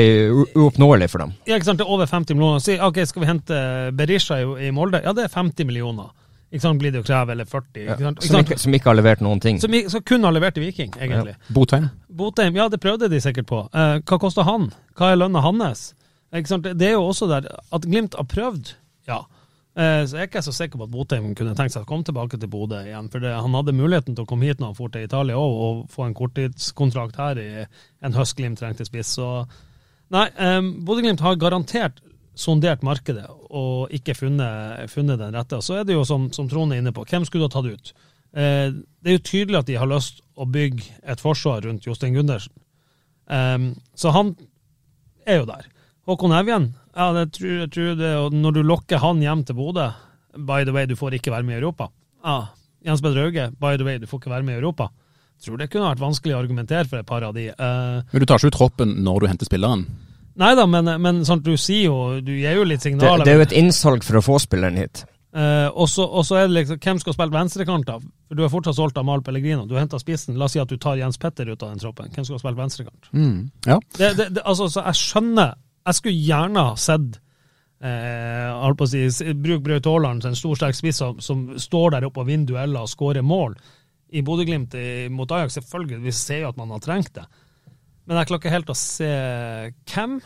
uoppnåelig 0.55 1.09
for 1.11 1.26
dem. 1.26 1.34
Ja, 1.43 1.57
ikke 1.59 1.67
sant, 1.73 1.82
det 1.84 1.88
er 1.89 1.91
over 1.91 2.07
50 2.07 2.38
millioner. 2.39 2.63
Si, 2.63 2.80
ok, 2.80 3.01
Skal 3.11 3.26
vi 3.26 3.28
hente 3.34 3.59
Berisha 3.99 4.39
i, 4.39 4.47
i 4.69 4.71
Molde? 4.71 5.03
Ja, 5.03 5.11
det 5.11 5.28
er 5.28 5.34
50 5.36 5.67
millioner. 5.67 6.13
Ikke 6.54 6.64
sant, 6.64 6.80
Blir 6.80 6.93
det 6.93 7.02
å 7.02 7.06
kreve, 7.06 7.34
eller 7.36 7.48
40. 7.50 7.84
Ikke 7.84 7.98
sant? 8.00 8.20
Ikke 8.22 8.32
som, 8.32 8.39
ikke, 8.46 8.58
som 8.62 8.78
ikke 8.78 8.91
har 8.91 8.98
levert 9.00 9.24
noen 9.26 9.41
ting. 9.43 9.60
Som, 9.60 9.76
som 9.91 10.04
kun 10.06 10.28
har 10.28 10.36
levert 10.36 10.56
til 10.56 10.64
Viking, 10.64 10.93
egentlig. 11.02 11.36
Botheim. 11.56 11.89
Botheim, 12.08 12.56
ja, 12.56 12.68
det 12.72 12.80
prøvde 12.84 13.10
de 13.12 13.20
sikkert 13.24 13.50
på. 13.50 13.62
Eh, 13.74 13.98
hva 14.06 14.20
koster 14.22 14.48
han? 14.48 14.70
Hva 14.96 15.12
er 15.12 15.20
lønna 15.20 15.41
hans? 15.43 15.89
Ikke 16.36 16.52
sant? 16.52 16.68
Det 16.78 16.91
er 16.91 16.96
jo 16.96 17.08
også 17.10 17.28
der 17.32 17.50
at 17.50 17.88
Glimt 17.89 18.16
har 18.20 18.28
prøvd, 18.30 18.76
ja. 19.10 19.24
Eh, 19.76 20.06
så 20.08 20.16
jeg 20.16 20.24
er 20.24 20.30
ikke 20.30 20.46
så 20.46 20.54
sikker 20.56 20.80
på 20.80 20.86
at 20.88 20.91
Botheim 20.93 21.34
kunne 21.36 21.56
tenkt 21.58 21.74
seg 21.74 21.84
å 21.84 21.89
komme 21.89 22.08
tilbake 22.08 22.39
til 22.39 22.48
Bodø 22.52 22.80
igjen. 22.86 23.10
For 23.12 23.24
det, 23.24 23.34
han 23.36 23.58
hadde 23.58 23.76
muligheten 23.76 24.16
til 24.16 24.24
å 24.24 24.30
komme 24.30 24.48
hit 24.48 24.62
når 24.62 24.72
han 24.72 24.78
dro 24.78 24.88
til 24.93 25.08
Italia 25.08 25.39
òg, 25.39 25.56
og 25.66 25.82
få 25.91 26.06
en 26.06 26.16
korttidskontrakt 26.16 27.20
her 27.20 27.41
i 27.41 27.50
en 27.66 28.16
høst 28.16 28.38
Glimt 28.39 28.62
trengte 28.62 28.88
spiss. 28.88 29.18
Så 29.18 29.28
nei, 30.16 30.30
eh, 30.32 30.62
Bodø-Glimt 30.88 31.26
har 31.26 31.41
garantert 31.41 32.00
sondert 32.36 32.83
markedet 32.83 33.25
og 33.49 33.91
ikke 33.95 34.15
funnet, 34.17 34.89
funnet 34.91 35.19
den 35.21 35.36
rette. 35.38 35.61
Så 35.63 35.79
er 35.79 35.88
det 35.88 35.95
jo 35.95 36.03
som, 36.07 36.27
som 36.36 36.49
Trond 36.51 36.73
er 36.75 36.81
inne 36.83 36.93
på, 36.95 37.05
hvem 37.07 37.25
skulle 37.27 37.45
du 37.45 37.49
ha 37.49 37.55
tatt 37.55 37.71
ut? 37.71 37.93
Eh, 38.36 38.73
det 38.75 39.11
er 39.11 39.17
jo 39.17 39.23
tydelig 39.29 39.61
at 39.61 39.69
de 39.69 39.77
har 39.79 39.89
lyst 39.89 40.19
å 40.36 40.47
bygge 40.51 40.83
et 41.07 41.23
forsvar 41.23 41.63
rundt 41.63 41.88
Jostein 41.88 42.17
Gundersen. 42.17 42.51
Em, 43.31 43.71
så 43.97 44.11
han 44.13 44.33
er 45.25 45.39
jo 45.39 45.47
der. 45.49 45.69
Håkon 46.05 46.36
Evjen, 46.38 46.67
ja, 46.93 47.07
det 47.15 47.29
tror, 47.38 47.55
jeg 47.63 47.71
tror 47.73 47.95
det, 47.97 48.11
og 48.21 48.36
når 48.36 48.59
du 48.59 48.61
lokker 48.67 49.01
han 49.01 49.23
hjem 49.23 49.41
til 49.47 49.57
Bodø 49.57 49.88
By 50.36 50.65
the 50.67 50.73
way, 50.75 50.83
du 50.86 50.97
får 50.99 51.15
ikke 51.15 51.31
være 51.31 51.47
med 51.47 51.55
i 51.55 51.61
Europa. 51.61 51.88
Ja, 52.25 52.49
Jens 52.86 53.01
Peder 53.01 53.23
Hauge, 53.23 53.47
by 53.55 53.77
the 53.79 53.86
way, 53.88 53.97
du 53.97 54.05
får 54.05 54.19
ikke 54.19 54.33
være 54.33 54.43
med 54.43 54.57
i 54.57 54.59
Europa. 54.59 54.89
Jeg 55.39 55.47
tror 55.47 55.59
det 55.61 55.69
kunne 55.71 55.88
vært 55.89 56.03
vanskelig 56.03 56.36
å 56.36 56.41
argumentere 56.43 56.88
for 56.91 56.99
et 56.99 57.07
par 57.07 57.23
av 57.23 57.33
de. 57.36 57.47
Eh, 57.55 58.01
Men 58.11 58.21
du 58.21 58.25
tar 58.27 58.39
ikke 58.39 58.51
ut 58.51 58.57
troppen 58.59 58.91
når 59.05 59.23
du 59.23 59.27
henter 59.31 59.47
spilleren. 59.47 59.86
Nei 60.41 60.53
da, 60.57 60.65
men, 60.67 60.89
men 61.01 61.25
sånn, 61.27 61.43
du 61.45 61.53
sier 61.59 61.88
jo 61.88 61.97
Du 62.23 62.33
gir 62.36 62.57
jo 62.57 62.65
litt 62.67 62.83
signaler. 62.83 63.23
det 63.23 63.33
er 63.33 63.39
jo 63.39 63.45
et 63.47 63.55
innsalg 63.55 64.03
for 64.03 64.19
å 64.19 64.23
få 64.25 64.39
spilleren 64.43 64.79
hit. 64.79 65.05
Uh, 65.36 65.67
og 65.75 65.89
så 65.91 66.38
er 66.39 66.45
det 66.47 66.61
liksom 66.61 66.77
hvem 66.79 66.99
skal 67.01 67.15
spille 67.17 67.36
venstrekant 67.36 67.89
du 68.31 68.41
er 68.43 68.51
fortsatt 68.51 68.77
solgt 68.77 68.97
av 68.97 69.05
Mal 69.07 69.21
Pellegrino. 69.23 69.65
Du 69.67 69.75
henter 69.77 69.99
spissen. 70.01 70.38
La 70.39 70.47
oss 70.47 70.55
si 70.55 70.61
at 70.61 70.71
du 70.71 70.79
tar 70.81 70.97
Jens 70.99 71.19
Petter 71.21 71.49
ut 71.51 71.61
av 71.61 71.73
den 71.73 71.81
troppen. 71.81 72.09
Hvem 72.11 72.25
skal 72.27 72.41
spille 72.41 72.57
venstrekant? 72.57 73.11
Mm. 73.11 73.51
Ja. 73.67 73.77
Det, 73.97 74.09
det, 74.17 74.29
det, 74.38 74.43
altså, 74.47 74.69
så 74.71 74.86
jeg 74.88 74.99
skjønner 75.01 75.53
Jeg 75.86 75.97
skulle 75.99 76.23
gjerne 76.25 76.63
ha 76.65 76.77
sett 76.81 77.19
eh, 77.86 78.71
på 78.79 78.88
å 78.88 78.89
si, 78.89 79.33
Bruk 79.38 79.61
Braut 79.67 79.89
Haaland, 79.91 80.25
en 80.25 80.38
stor, 80.39 80.55
sterk 80.57 80.77
spiss 80.77 80.97
som, 81.03 81.19
som 81.21 81.43
står 81.61 81.93
der 81.93 82.07
oppe 82.07 82.23
og 82.23 82.31
vinner 82.31 82.49
dueller 82.49 82.88
og 82.88 82.89
skårer 82.89 83.21
mål. 83.21 83.53
I 84.15 84.23
Bodø-Glimt 84.25 84.73
mot 85.13 85.29
Ajax, 85.36 85.59
selvfølgelig, 85.59 85.99
vi 86.01 86.15
ser 86.15 86.41
jo 86.41 86.49
at 86.49 86.57
man 86.57 86.73
har 86.73 86.81
trengt 86.81 87.13
det. 87.19 87.27
Men 88.06 88.20
jeg 88.20 88.30
klarer 88.30 88.43
ikke 88.43 88.53
helt 88.53 88.74
å 88.74 88.78
se 88.78 89.12
hvem, 89.91 90.20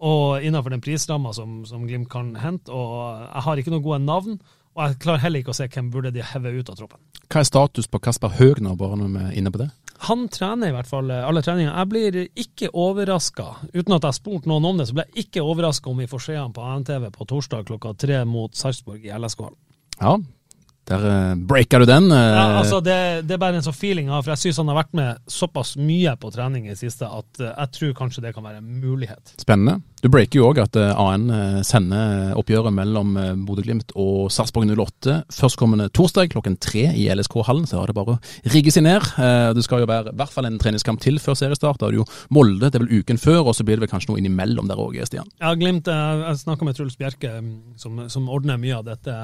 og 0.00 0.46
innenfor 0.46 0.72
den 0.72 0.82
prisramma 0.82 1.34
som, 1.36 1.60
som 1.68 1.84
Glimt 1.86 2.10
kan 2.10 2.32
hente. 2.40 2.72
Og 2.72 3.20
jeg 3.26 3.44
har 3.46 3.60
ikke 3.60 3.74
noen 3.74 3.84
gode 3.84 4.00
navn, 4.06 4.40
og 4.74 4.82
jeg 4.84 4.98
klarer 5.04 5.22
heller 5.26 5.42
ikke 5.44 5.54
å 5.54 5.58
se 5.60 5.68
hvem 5.70 5.92
burde 5.92 6.12
de 6.14 6.24
heve 6.24 6.54
ut 6.56 6.72
av 6.72 6.78
troppen. 6.78 7.02
Hva 7.30 7.42
er 7.42 7.46
status 7.46 7.86
på 7.90 8.00
Kasper 8.02 8.34
Høgner, 8.40 8.74
bare 8.78 8.98
når 8.98 9.12
vi 9.14 9.22
er 9.28 9.38
inne 9.38 9.52
på 9.54 9.60
det? 9.62 9.68
Han 10.08 10.24
trener 10.32 10.70
i 10.70 10.74
hvert 10.74 10.88
fall 10.88 11.10
eh, 11.12 11.26
alle 11.28 11.42
treninger. 11.44 11.74
Jeg 11.74 11.90
blir 11.90 12.18
ikke 12.42 12.70
overraska, 12.72 13.46
uten 13.74 13.94
at 13.94 14.00
jeg 14.00 14.08
har 14.08 14.16
spurt 14.16 14.48
noen 14.48 14.66
om 14.70 14.80
det, 14.80 14.88
så 14.88 14.96
blir 14.96 15.10
jeg 15.10 15.26
ikke 15.26 15.44
overraska 15.44 15.92
om 15.92 16.00
vi 16.00 16.08
får 16.10 16.24
se 16.24 16.38
han 16.38 16.54
på 16.56 16.64
ANTV 16.64 17.10
på 17.14 17.28
torsdag 17.28 17.68
klokka 17.68 17.92
tre 18.00 18.22
mot 18.28 18.56
Sarpsborg 18.56 19.04
i 19.04 19.12
LSK-hallen. 19.14 19.58
Ja, 20.00 20.16
der 20.90 21.06
uh, 21.06 21.34
breaka 21.50 21.80
du 21.82 21.86
den. 21.88 22.10
Uh, 22.12 22.18
Ja, 22.20 22.46
altså 22.60 22.80
det, 22.84 22.98
det 23.28 23.36
er 23.36 23.42
bare 23.42 23.60
en 23.60 23.66
sånn 23.66 23.76
feeling 23.76 24.10
har, 24.12 24.22
for 24.26 24.34
jeg 24.34 24.44
syns 24.44 24.60
han 24.62 24.72
har 24.72 24.80
vært 24.82 24.96
med 24.98 25.22
såpass 25.30 25.76
mye 25.80 26.16
på 26.20 26.32
trening 26.34 26.66
i 26.66 26.74
det 26.74 26.80
siste 26.82 27.06
at 27.08 27.40
uh, 27.42 27.52
jeg 27.54 27.72
tror 27.78 27.94
kanskje 28.02 28.24
det 28.26 28.34
kan 28.36 28.44
være 28.46 28.60
en 28.62 28.80
mulighet. 28.82 29.34
Spennende. 29.40 29.80
Du 30.00 30.08
breaker 30.08 30.38
jo 30.40 30.46
òg 30.48 30.56
at 30.62 30.76
eh, 30.80 30.96
AN 30.96 31.26
eh, 31.28 31.56
sender 31.68 32.30
oppgjøret 32.40 32.72
mellom 32.72 33.10
eh, 33.20 33.34
Bodø-Glimt 33.44 33.90
og 34.00 34.30
Sarpsborg 34.32 34.70
08 34.72 35.16
førstkommende 35.36 35.90
torsdag 35.92 36.30
klokken 36.32 36.56
tre 36.56 36.86
i 36.96 37.04
LSK-hallen. 37.12 37.66
Så 37.68 37.82
er 37.82 37.90
det 37.92 37.96
bare 37.98 38.14
å 38.14 38.48
rigge 38.54 38.72
seg 38.72 38.86
ned. 38.86 39.04
Eh, 39.20 39.50
Det 39.58 39.64
skal 39.66 39.82
jo 39.84 39.90
være 39.90 40.14
i 40.14 40.16
hvert 40.16 40.32
fall 40.32 40.48
en 40.48 40.56
treningskamp 40.62 41.02
til 41.04 41.20
før 41.20 41.36
seriestart. 41.36 41.82
Da 41.82 41.90
er 41.90 41.92
det 41.92 42.00
jo 42.00 42.06
Molde, 42.32 42.70
det 42.72 42.80
er 42.80 42.86
vel 42.86 43.02
uken 43.02 43.20
før, 43.20 43.42
og 43.50 43.58
så 43.58 43.66
blir 43.68 43.76
det 43.76 43.84
vel 43.84 43.92
kanskje 43.92 44.14
noe 44.14 44.22
innimellom 44.22 44.72
der 44.72 44.80
òg, 44.80 44.96
Stian. 45.04 45.28
Ja, 45.36 45.52
Glimt. 45.52 45.92
eh, 45.92 46.24
jeg 46.30 46.40
snakka 46.46 46.64
med 46.70 46.80
Truls 46.80 46.96
Bjerke, 46.96 47.34
mm, 47.44 47.52
som, 47.84 48.00
som 48.08 48.32
ordner 48.32 48.56
mye 48.56 48.80
av 48.80 48.88
dette. 48.88 49.18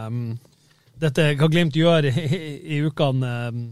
Dette 1.01 1.31
hva 1.37 1.49
Glimt 1.53 1.77
gjør 1.77 2.09
i, 2.09 2.13
i, 2.77 2.83
ukene. 2.87 3.33
mm, 3.53 3.67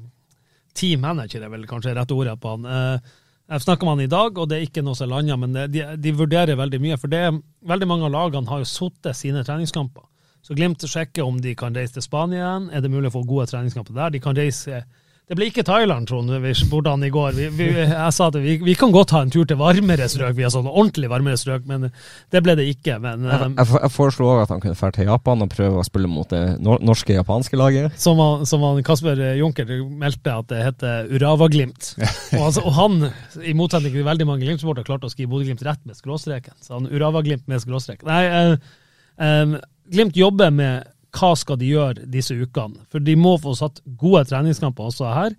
Team 0.75 1.05
manager 1.07 1.45
er 1.47 1.53
vel 1.53 1.69
kanskje 1.71 1.95
rette 1.97 2.17
ordet 2.17 2.35
på 2.43 2.57
han. 2.57 2.65
Eh, 2.67 3.13
Jeg 3.53 3.61
snakka 3.61 3.85
med 3.85 3.93
han 3.93 4.01
i 4.07 4.11
dag, 4.11 4.39
og 4.41 4.49
det 4.49 4.57
er 4.57 4.67
ikke 4.67 4.83
noe 4.83 4.97
som 4.97 5.11
lander, 5.13 5.37
men 5.37 5.53
de, 5.71 5.83
de 6.01 6.13
vurderer 6.17 6.57
veldig 6.57 6.81
mye. 6.81 6.97
For 6.97 7.13
det, 7.13 7.21
veldig 7.69 7.89
mange 7.91 8.07
av 8.09 8.15
lagene 8.15 8.49
har 8.49 8.63
jo 8.63 8.69
sittet 8.71 9.19
sine 9.19 9.43
treningskamper. 9.45 10.07
Så 10.45 10.57
Glimt 10.57 10.81
sjekker 10.89 11.25
om 11.25 11.37
de 11.41 11.53
kan 11.57 11.77
reise 11.77 11.97
til 11.99 12.05
Spania 12.05 12.41
igjen. 12.41 12.71
Er 12.73 12.81
det 12.85 12.91
mulig 12.93 13.11
å 13.13 13.15
få 13.19 13.23
gode 13.29 13.47
treningskamper 13.53 13.97
der? 13.97 14.15
De 14.17 14.21
kan 14.25 14.37
reise 14.37 14.83
Det 15.25 15.39
blir 15.39 15.49
ikke 15.49 15.63
Thailand, 15.65 16.05
Trond, 16.05 16.29
vi 16.45 16.51
spurte 16.53 16.93
han 16.93 17.05
i 17.07 17.09
går. 17.09 17.31
Vi, 17.33 17.47
vi, 17.57 17.67
jeg 17.81 18.13
sa 18.13 18.27
at 18.29 18.35
vi, 18.45 18.59
vi 18.61 18.75
kan 18.77 18.91
godt 18.93 19.09
ta 19.15 19.23
en 19.25 19.31
tur 19.33 19.47
til 19.49 19.57
varmere 19.57 20.05
strøk, 20.13 20.35
vi 20.37 20.45
har 20.45 20.53
sånn 20.53 20.69
ordentlig 20.69 21.09
varmere 21.09 21.41
strøk, 21.41 21.65
men 21.71 21.87
det 21.89 22.43
ble 22.45 22.53
det 22.59 22.67
ikke. 22.69 22.99
Men 23.01 23.25
Jeg, 23.25 23.39
eh, 23.39 23.55
jeg, 23.57 23.71
jeg 23.87 23.93
foreslo 23.95 24.29
også 24.29 24.43
at 24.45 24.53
han 24.53 24.61
kunne 24.61 24.77
dra 24.77 24.93
til 24.93 25.09
Japan 25.09 25.47
og 25.47 25.55
prøve 25.57 25.81
å 25.81 25.87
spille 25.89 26.13
mot 26.13 26.29
det 26.29 26.43
norske 26.61 27.17
japanske 27.17 27.57
laget. 27.57 27.97
som, 27.97 28.21
han, 28.21 28.45
som 28.45 28.69
han 28.69 28.85
Kasper 28.85 29.25
Junker 29.41 29.73
meldte 30.05 30.37
at 30.45 30.53
det 30.53 30.63
heter 30.67 31.09
Urava-Glimt. 31.17 31.95
Og, 32.35 32.41
altså, 32.51 32.65
og 32.67 32.75
han, 32.77 33.11
i 33.41 33.55
motsetning 33.57 33.95
til 33.95 34.05
veldig 34.05 34.27
mange 34.29 34.45
Glimt-sportere, 34.45 34.85
klarte 34.85 35.09
å 35.09 35.13
skrive 35.13 35.33
Bodø-Glimt 35.33 35.63
rett 35.65 35.81
med 35.89 35.97
skråstreken. 35.97 36.57
Så 36.61 36.77
han 36.77 36.91
Urava-Glimt 36.91 37.49
med 37.49 37.63
skråstrek. 37.65 38.05
Nei, 38.05 38.25
eh, 38.29 38.75
eh, 39.25 39.57
Glimt 39.95 40.19
jobber 40.21 40.53
med 40.53 40.91
hva 41.15 41.33
skal 41.39 41.59
de 41.61 41.71
gjøre 41.71 42.07
disse 42.11 42.35
ukene. 42.35 42.85
For 42.91 43.03
de 43.03 43.17
må 43.19 43.37
få 43.41 43.55
satt 43.59 43.83
gode 44.01 44.25
treningskamper 44.31 44.91
også 44.91 45.13
her. 45.15 45.37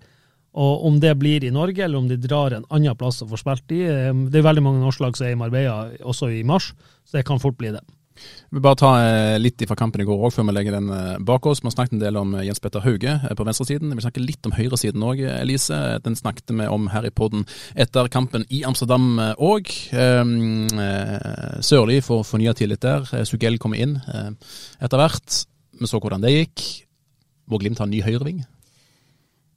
Og 0.56 0.86
om 0.88 0.96
det 1.02 1.12
blir 1.20 1.44
i 1.44 1.52
Norge, 1.52 1.84
eller 1.84 2.00
om 2.00 2.08
de 2.08 2.16
drar 2.16 2.54
en 2.56 2.64
annen 2.72 2.96
plass 2.96 3.20
og 3.20 3.28
får 3.34 3.42
spilt 3.42 3.74
eh, 3.76 4.08
Det 4.32 4.40
er 4.40 4.46
veldig 4.46 4.64
mange 4.64 4.80
norske 4.80 5.04
lag 5.04 5.18
som 5.18 5.28
er 5.28 5.34
i 5.34 5.38
Marbella 5.38 5.90
også 6.00 6.30
i 6.32 6.40
mars, 6.48 6.70
så 7.04 7.18
det 7.18 7.26
kan 7.28 7.42
fort 7.42 7.58
bli 7.60 7.74
det. 7.74 7.84
Vi 8.16 8.56
vil 8.56 8.64
bare 8.64 8.78
ta 8.78 8.90
eh, 9.02 9.36
litt 9.40 9.62
fra 9.68 9.76
kampen 9.78 10.02
i 10.02 10.06
går 10.08 10.22
òg, 10.28 10.32
før 10.34 10.46
vi 10.48 10.54
legger 10.56 10.76
den 10.78 10.90
eh, 10.92 11.16
bak 11.26 11.46
oss. 11.48 11.62
Vi 11.62 11.68
har 11.68 11.74
snakket 11.74 11.96
en 11.96 12.04
del 12.04 12.18
om 12.20 12.34
eh, 12.36 12.46
Jens 12.48 12.62
Petter 12.62 12.84
Hauge 12.84 13.16
på 13.36 13.46
venstresiden. 13.46 13.94
Vi 13.96 14.04
snakker 14.04 14.24
litt 14.24 14.48
om 14.48 14.54
høyresiden 14.56 15.04
òg, 15.06 15.22
Elise. 15.36 15.80
Den 16.04 16.18
snakket 16.18 16.54
vi 16.54 16.68
om 16.70 16.88
her 16.92 17.08
i 17.08 17.12
podden 17.14 17.44
etter 17.74 18.10
kampen 18.12 18.46
i 18.48 18.62
Amsterdam 18.68 19.18
òg. 19.36 19.72
Sørli 21.66 22.00
får 22.04 22.24
fornya 22.28 22.54
tillit 22.56 22.84
der. 22.84 23.06
Sugell 23.28 23.60
kommer 23.62 23.80
inn 23.82 23.98
etter 24.06 25.00
hvert. 25.00 25.42
Vi 25.76 25.88
så 25.88 26.00
hvordan 26.00 26.24
det 26.24 26.34
gikk. 26.34 26.66
Vår 27.46 27.62
Glimt 27.62 27.80
har 27.80 27.88
en 27.88 27.94
ny 27.94 28.02
høyreving. 28.04 28.44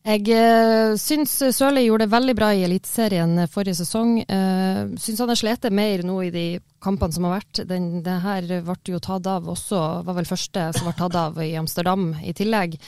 Jeg 0.10 0.24
uh, 0.32 0.96
syns 0.98 1.34
Sørli 1.54 1.84
gjorde 1.86 2.06
det 2.08 2.14
veldig 2.14 2.34
bra 2.38 2.50
i 2.56 2.64
Eliteserien 2.66 3.36
forrige 3.52 3.82
sesong. 3.82 4.22
Uh, 4.26 4.96
syns 5.00 5.20
han 5.22 5.32
har 5.32 5.40
slitt 5.40 5.68
mer 5.76 6.06
nå 6.08 6.18
i 6.26 6.34
de 6.34 6.46
kampene 6.82 7.16
som 7.16 7.28
har 7.28 7.40
vært. 7.40 7.64
Den, 7.70 7.90
det 8.06 8.20
her 8.24 8.48
ble 8.48 8.78
jo 8.96 9.02
tatt 9.04 9.28
av 9.30 9.50
også, 9.52 9.80
var 10.08 10.20
vel 10.22 10.30
første 10.30 10.70
som 10.78 10.88
ble 10.88 10.96
tatt 10.98 11.18
av 11.20 11.42
i 11.44 11.52
Amsterdam 11.60 12.12
i 12.24 12.36
tillegg. 12.38 12.80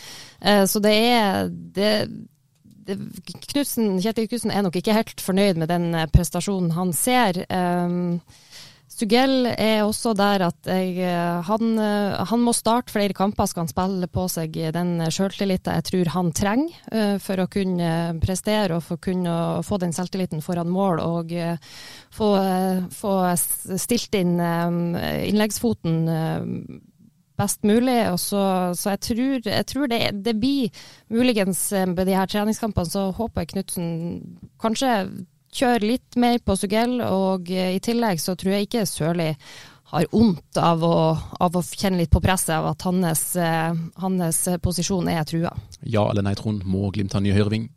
Så 0.42 0.80
det 0.82 0.94
er 0.96 1.52
det, 1.52 1.90
det, 2.88 2.98
Knudsen, 3.52 3.98
Kjetil 4.02 4.28
Knutsen 4.30 4.54
er 4.54 4.64
nok 4.66 4.78
ikke 4.80 4.96
helt 4.96 5.22
fornøyd 5.24 5.60
med 5.62 5.72
den 5.72 5.92
eh, 5.96 6.10
prestasjonen 6.12 6.74
han 6.76 6.94
ser. 6.96 7.44
Um, 7.50 8.22
Sugell 9.02 9.48
er 9.50 9.82
også 9.82 10.12
der 10.14 10.44
at 10.46 10.68
jeg, 10.70 11.00
eh, 11.02 11.40
han, 11.48 11.72
eh, 11.82 12.20
han 12.30 12.44
må 12.46 12.54
starte 12.54 12.94
flere 12.94 13.16
kamper 13.18 13.50
skal 13.50 13.64
han 13.64 13.72
spille 13.72 14.10
på 14.12 14.28
seg 14.30 14.60
den 14.76 14.92
selvtilliten 15.10 15.80
jeg 15.80 15.88
tror 15.88 16.12
han 16.14 16.30
trenger 16.38 16.92
eh, 16.94 17.16
for 17.24 17.42
å 17.42 17.48
kunne 17.50 17.90
prestere 18.22 18.78
og 18.78 18.86
for 18.86 19.02
kunne 19.02 19.34
få 19.66 19.80
den 19.82 19.96
selvtilliten 19.96 20.44
foran 20.46 20.70
mål 20.70 21.02
og 21.02 21.34
få, 22.14 22.30
få 22.94 23.14
stilt 23.40 24.16
inn 24.20 24.36
innleggsfoten 24.38 25.98
best 27.40 27.66
mulig. 27.66 27.98
Og 28.12 28.20
så, 28.22 28.44
så 28.78 28.94
jeg 28.94 29.02
tror, 29.08 29.50
jeg 29.50 29.68
tror 29.72 29.90
det, 29.90 30.02
det 30.26 30.36
blir 30.38 30.84
muligens 31.10 31.64
med 31.90 32.06
de 32.06 32.18
her 32.18 32.30
treningskampene, 32.30 32.92
så 32.92 33.10
håper 33.18 33.46
jeg 33.46 33.54
Knutsen 33.56 33.94
kanskje 34.62 34.94
kjører 35.52 35.86
litt 35.86 36.18
mer 36.20 36.40
på 36.44 36.56
Sugell, 36.58 36.98
og 37.04 37.52
eh, 37.52 37.76
i 37.76 37.84
tillegg 37.84 38.22
så 38.22 38.36
tror 38.40 38.56
jeg 38.56 38.68
ikke 38.68 38.88
Sørli 38.90 39.30
har 39.92 40.08
vondt 40.14 40.56
av 40.56 40.84
av 40.88 41.58
å 41.60 41.62
kjenne 41.66 42.00
litt 42.00 42.12
på 42.14 42.22
presset 42.24 42.54
av 42.56 42.70
at 42.70 42.86
hans, 42.88 43.24
eh, 43.36 43.74
hans 44.00 44.42
posisjon 44.64 45.10
er 45.12 45.26
trua. 45.28 45.52
Ja 45.84 46.06
eller 46.10 46.24
nei, 46.24 46.36
Trond? 46.40 46.64
Må 46.64 46.92
Glimt 46.96 47.18
ha 47.18 47.20
ny 47.24 47.34
høyreving? 47.36 47.68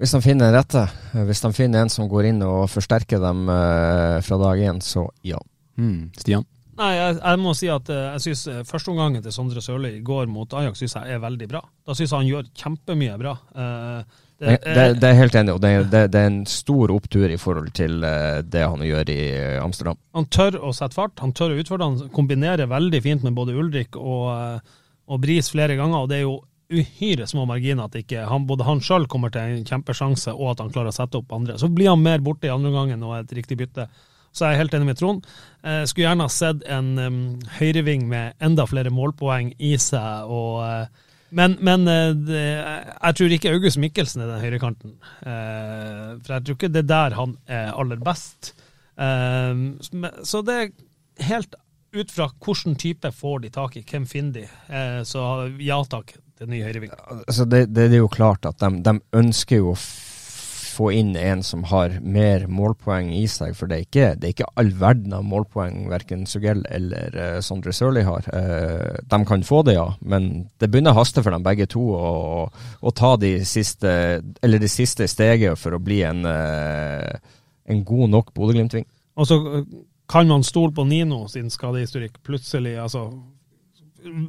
Hvis 0.00 0.14
de 0.16 0.22
finner 0.24 0.48
den 0.48 0.56
rette, 0.56 0.86
hvis 1.28 1.42
de 1.44 1.50
finner 1.52 1.84
en 1.84 1.92
som 1.92 2.08
går 2.08 2.30
inn 2.30 2.40
og 2.46 2.70
forsterker 2.72 3.20
dem 3.20 3.44
eh, 3.52 4.16
fra 4.24 4.40
dag 4.40 4.64
én, 4.70 4.80
så 4.80 5.04
ja. 5.26 5.40
Mm. 5.76 6.08
Stian? 6.16 6.48
Nei, 6.80 6.94
jeg, 6.96 7.18
jeg 7.18 7.40
må 7.42 7.52
si 7.52 7.68
at 7.68 7.90
jeg 7.92 8.24
syns 8.24 8.46
førsteomgangen 8.64 9.20
til 9.20 9.34
Sondre 9.36 9.60
Sørli 9.60 9.98
i 9.98 10.04
går 10.04 10.30
mot 10.32 10.48
Ajax 10.56 10.80
synes 10.80 10.96
jeg 10.96 11.12
er 11.12 11.20
veldig 11.20 11.48
bra. 11.50 11.60
Da 11.84 11.92
syns 11.92 12.08
jeg 12.08 12.16
han 12.22 12.30
gjør 12.30 12.48
kjempemye 12.56 13.18
bra. 13.20 13.34
Uh, 13.52 14.22
det, 14.40 14.56
det, 14.64 14.84
det, 15.02 15.08
er 15.08 15.18
helt 15.18 15.34
enig, 15.36 15.52
og 15.52 15.60
det, 15.60 15.72
det, 15.92 16.16
er 16.16 16.28
en 16.30 16.42
stor 16.48 16.92
opptur 16.94 17.28
i 17.28 17.38
forhold 17.40 17.70
til 17.76 17.98
det 18.00 18.62
han 18.64 18.84
gjør 18.86 19.10
i 19.12 19.22
Amsterdam. 19.60 19.98
Han 20.16 20.28
tør 20.32 20.56
å 20.64 20.72
sette 20.76 20.96
fart, 20.96 21.18
han 21.20 21.34
tør 21.36 21.52
å 21.52 21.58
utfordre. 21.60 21.90
Han 21.92 22.14
kombinerer 22.14 22.70
veldig 22.70 23.02
fint 23.04 23.26
med 23.26 23.36
både 23.36 23.58
Ulrik 23.60 23.98
og, 24.00 24.62
og 25.12 25.20
Bris 25.20 25.52
flere 25.52 25.76
ganger. 25.76 26.06
og 26.06 26.08
det 26.08 26.22
er 26.22 26.24
jo 26.24 26.38
uhyre 26.70 27.26
små 27.26 27.44
marginer 27.50 27.88
at 27.88 27.98
ikke 27.98 28.24
han, 28.30 28.46
både 28.46 28.66
han 28.66 28.82
sjøl 28.84 29.08
kommer 29.10 29.32
til 29.34 29.58
en 29.58 29.66
kjempesjanse, 29.66 30.32
og 30.36 30.54
at 30.54 30.62
han 30.64 30.70
klarer 30.72 30.92
å 30.92 30.96
sette 30.96 31.18
opp 31.18 31.34
andre. 31.34 31.58
Så 31.58 31.70
blir 31.72 31.90
han 31.90 32.02
mer 32.02 32.22
borte 32.24 32.48
i 32.48 32.54
andre 32.54 32.72
gangen 32.74 33.02
og 33.06 33.16
et 33.18 33.34
riktig 33.40 33.58
bytte. 33.60 33.88
Så 34.30 34.46
jeg 34.46 34.54
er 34.54 34.62
helt 34.62 34.74
enig 34.78 34.92
med 34.92 34.98
Trond. 35.00 35.24
Jeg 35.66 35.90
skulle 35.90 36.06
gjerne 36.06 36.26
ha 36.28 36.30
sett 36.30 36.66
en 36.70 36.90
um, 37.02 37.22
høyreving 37.58 38.04
med 38.10 38.36
enda 38.38 38.66
flere 38.70 38.92
målpoeng 38.94 39.50
i 39.58 39.72
seg. 39.82 40.30
og 40.30 40.60
uh, 40.62 41.08
men, 41.36 41.56
men 41.64 41.86
det, 42.26 42.40
jeg 42.40 43.16
tror 43.18 43.34
ikke 43.36 43.52
August 43.54 43.80
Mikkelsen 43.82 44.24
er 44.24 44.32
den 44.32 44.44
høyrekanten. 44.44 44.96
Uh, 45.22 46.18
for 46.20 46.34
jeg 46.34 46.46
tror 46.46 46.58
ikke 46.58 46.72
det 46.74 46.84
er 46.84 46.90
der 46.90 47.18
han 47.18 47.36
er 47.50 47.72
aller 47.72 48.00
best. 48.04 48.52
Uh, 49.00 49.78
så 50.26 50.42
det 50.46 50.56
er 50.56 50.72
helt 51.30 51.54
ut 51.90 52.12
fra 52.14 52.28
hvilken 52.30 52.76
type 52.78 53.10
får 53.14 53.44
de 53.44 53.52
tak 53.54 53.78
i, 53.78 53.84
hvem 53.86 54.04
finner 54.06 54.36
de. 54.36 54.44
Så 55.08 55.22
ja 55.58 55.80
takk 55.90 56.12
til 56.38 56.52
ny 56.52 56.60
høyreving. 56.62 56.92
Altså 57.26 57.44
det, 57.50 57.64
det, 57.74 57.88
er 57.90 57.98
jo 58.00 58.10
klart 58.12 58.46
at 58.48 58.60
de, 58.62 58.78
de 58.86 58.94
ønsker 59.18 59.58
jo 59.58 59.74
å 59.74 59.80
få 60.80 60.88
inn 60.96 61.12
en 61.16 61.42
som 61.44 61.66
har 61.68 61.98
mer 62.00 62.46
målpoeng 62.48 63.10
i 63.12 63.26
seg. 63.28 63.52
For 63.58 63.68
det 63.68 63.76
er 63.76 63.86
ikke, 63.86 64.06
det 64.16 64.28
er 64.28 64.34
ikke 64.34 64.48
all 64.60 64.70
verden 64.80 65.12
av 65.16 65.26
målpoeng 65.28 65.82
verken 65.90 66.24
Sugell 66.30 66.62
eller 66.72 67.16
uh, 67.16 67.40
Sondre 67.44 67.74
Sørli 67.76 68.04
har. 68.06 68.28
Uh, 68.32 68.96
de 69.04 69.20
kan 69.28 69.44
få 69.44 69.60
det, 69.68 69.76
ja, 69.76 69.90
men 70.00 70.30
det 70.62 70.70
begynner 70.70 70.96
å 70.96 71.00
haste 71.02 71.24
for 71.24 71.36
dem 71.36 71.44
begge 71.44 71.68
to 71.70 71.84
å, 71.92 72.94
ta 72.96 73.12
de 73.20 73.34
siste, 73.48 73.92
det 74.40 74.72
siste 74.72 75.08
steget 75.10 75.60
for 75.60 75.76
å 75.76 75.82
bli 75.82 76.00
en, 76.08 76.24
uh, 76.24 77.36
en 77.68 77.84
god 77.84 78.16
nok 78.16 78.32
Bodø-Glimt-ving. 78.36 78.88
Og 79.20 79.28
så 79.28 79.36
kan 80.10 80.30
man 80.30 80.46
stole 80.46 80.72
på 80.74 80.86
Nino 80.88 81.26
sin 81.30 81.52
skadehistorikk 81.52 82.22
plutselig. 82.26 82.78
altså 82.80 83.10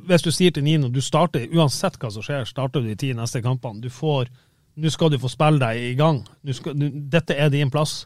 hvis 0.08 0.24
du 0.26 0.32
sier 0.32 0.52
til 0.52 0.66
Nino 0.66 0.90
du 0.92 1.02
starter, 1.04 1.48
uansett 1.56 1.98
hva 2.00 2.12
som 2.12 2.24
skjer, 2.26 2.46
starter 2.50 2.84
du 2.84 2.92
de 2.92 2.98
ti 3.00 3.14
neste 3.16 3.42
kampene. 3.44 3.82
Du 3.82 3.90
får 3.90 4.28
nå 4.76 4.92
skal 4.94 5.12
du 5.12 5.20
få 5.20 5.30
spille 5.32 5.60
deg 5.62 5.92
i 5.92 5.94
gang. 6.00 6.22
Skal, 6.56 6.76
nu, 6.80 6.90
dette 7.12 7.36
er 7.36 7.52
din 7.54 7.72
plass. 7.74 8.06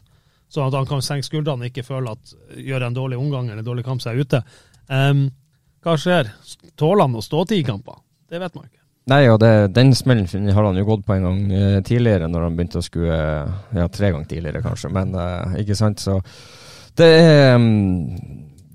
Sånn 0.52 0.68
at 0.68 0.76
han 0.78 0.86
kan 0.88 1.02
senke 1.02 1.26
skuldrene 1.26 1.66
og 1.66 1.70
ikke 1.70 1.86
føle 1.86 2.14
at 2.14 2.34
gjør 2.62 2.86
en 2.86 2.96
dårlig 2.96 3.18
omgang 3.18 3.50
eller 3.50 3.62
en 3.64 3.68
dårlig 3.68 3.84
kamp, 3.86 4.02
så 4.02 4.12
er 4.12 4.22
ute. 4.22 4.42
Um, 4.86 5.28
hva 5.82 5.94
skjer? 5.98 6.30
Tåler 6.78 7.06
han 7.06 7.18
å 7.18 7.22
stå 7.24 7.44
ti 7.50 7.60
kamper? 7.66 7.98
Det 8.30 8.38
vet 8.42 8.54
man 8.54 8.66
ikke. 8.68 8.82
Nei, 9.06 9.20
og 9.30 9.38
det, 9.38 9.50
den 9.70 9.92
smellen 9.94 10.26
har 10.50 10.66
han 10.66 10.78
jo 10.80 10.86
gått 10.88 11.04
på 11.06 11.14
en 11.14 11.26
gang 11.28 11.52
eh, 11.54 11.76
tidligere, 11.86 12.26
når 12.30 12.42
han 12.42 12.56
begynte 12.58 12.80
å 12.80 12.86
skue 12.86 13.06
Ja, 13.14 13.86
tre 13.86 14.10
ganger 14.10 14.26
tidligere, 14.26 14.64
kanskje, 14.64 14.90
men 14.90 15.14
eh, 15.14 15.60
ikke 15.62 15.76
sant, 15.78 16.02
så 16.02 16.18
Det 16.98 17.06
er 17.06 17.54
um, 17.54 17.68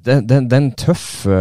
den, 0.05 0.23
det, 0.29 0.37
den 0.47 0.55
er 0.55 0.61
en 0.61 0.71
tøff 0.79 1.25
uh, 1.27 1.35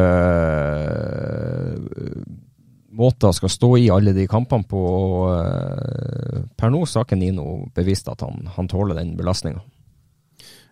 måter 2.91 3.32
skal 3.32 3.51
stå 3.51 3.76
i 3.78 3.91
alle 3.91 4.14
de 4.16 4.26
kampene 4.30 4.66
på. 4.68 4.78
Og, 4.78 5.26
uh, 5.34 6.47
per 6.59 6.72
nå 6.72 6.84
har 6.86 7.05
ikke 7.07 7.18
Nino 7.18 7.66
bevist 7.76 8.11
at 8.11 8.24
han, 8.26 8.49
han 8.57 8.70
tåler 8.70 8.99
den 8.99 9.16
belastninga. 9.18 9.62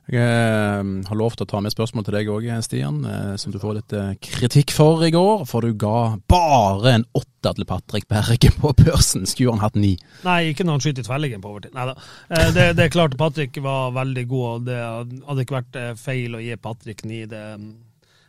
Jeg 0.08 0.24
uh, 0.24 0.84
har 1.04 1.18
lov 1.20 1.34
til 1.36 1.44
å 1.44 1.50
ta 1.50 1.60
med 1.60 1.74
spørsmål 1.74 2.06
til 2.06 2.16
deg 2.16 2.30
òg, 2.32 2.46
Stian, 2.64 3.02
uh, 3.04 3.34
som 3.40 3.52
du 3.52 3.58
får 3.60 3.76
litt 3.76 3.96
kritikk 4.24 4.72
for 4.72 5.04
i 5.04 5.12
går. 5.12 5.44
For 5.50 5.64
du 5.64 5.76
ga 5.78 6.16
bare 6.30 6.96
en 6.96 7.06
åtte 7.18 7.52
til 7.54 7.68
Patrick 7.68 8.08
Berge 8.10 8.50
på 8.56 8.72
børsen. 8.80 9.28
Skulle 9.28 9.54
han 9.54 9.62
hatt 9.66 9.76
ni? 9.78 9.92
Nei, 10.24 10.40
ikke 10.52 10.66
når 10.66 10.78
han 10.78 10.86
skyter 10.86 11.04
i 11.28 11.36
på 11.36 11.52
overtid. 11.52 11.76
Neida. 11.76 11.94
Det, 12.28 12.72
det, 12.78 12.86
er 12.86 12.94
klart 12.94 13.18
Patrick 13.20 13.60
var 13.62 13.92
veldig 13.94 14.24
god, 14.32 14.48
og 14.48 14.66
det 14.66 14.80
hadde 14.80 15.44
ikke 15.44 15.60
vært 15.60 15.78
feil 16.00 16.34
å 16.34 16.42
gi 16.42 16.56
Patrick 16.56 17.04
ni. 17.04 17.22
Det, 17.28 17.44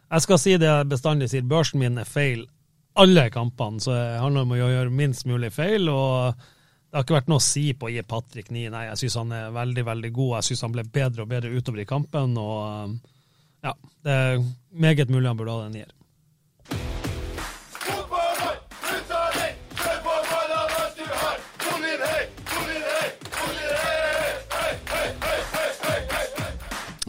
jeg 0.10 0.26
skal 0.26 0.42
si 0.42 0.58
det 0.60 0.68
jeg 0.68 0.90
bestandig 0.92 1.32
sier, 1.32 1.48
børsen 1.48 1.82
min 1.82 2.02
er 2.02 2.08
feil 2.10 2.46
alle 3.02 3.28
kampene. 3.34 3.82
Så 3.84 3.94
det 3.96 4.22
handler 4.22 4.46
om 4.48 4.56
å 4.56 4.60
gjøre 4.60 4.94
minst 4.94 5.28
mulig 5.30 5.52
feil. 5.56 5.90
og 5.90 6.40
det 6.90 6.98
har 6.98 7.06
ikke 7.06 7.20
vært 7.20 7.28
noe 7.30 7.38
å 7.38 7.46
si 7.46 7.68
på 7.78 7.86
å 7.86 7.92
gi 7.94 8.02
Patrick 8.02 8.48
9. 8.50 8.72
Nei, 8.74 8.88
jeg 8.88 9.02
syns 9.04 9.20
han 9.22 9.34
er 9.38 9.52
veldig 9.54 9.84
veldig 9.86 10.10
god. 10.16 10.32
Jeg 10.40 10.48
syns 10.48 10.64
han 10.66 10.74
ble 10.74 10.84
bedre 10.90 11.22
og 11.22 11.30
bedre 11.30 11.52
utover 11.54 11.84
i 11.84 11.90
kampen. 11.90 12.34
og 12.42 12.96
ja, 13.62 13.76
Det 14.04 14.16
er 14.16 14.42
meget 14.74 15.12
mulig 15.14 15.30
han 15.30 15.38
burde 15.38 15.54
ha 15.54 15.68
den 15.68 15.78
nier. 15.78 15.92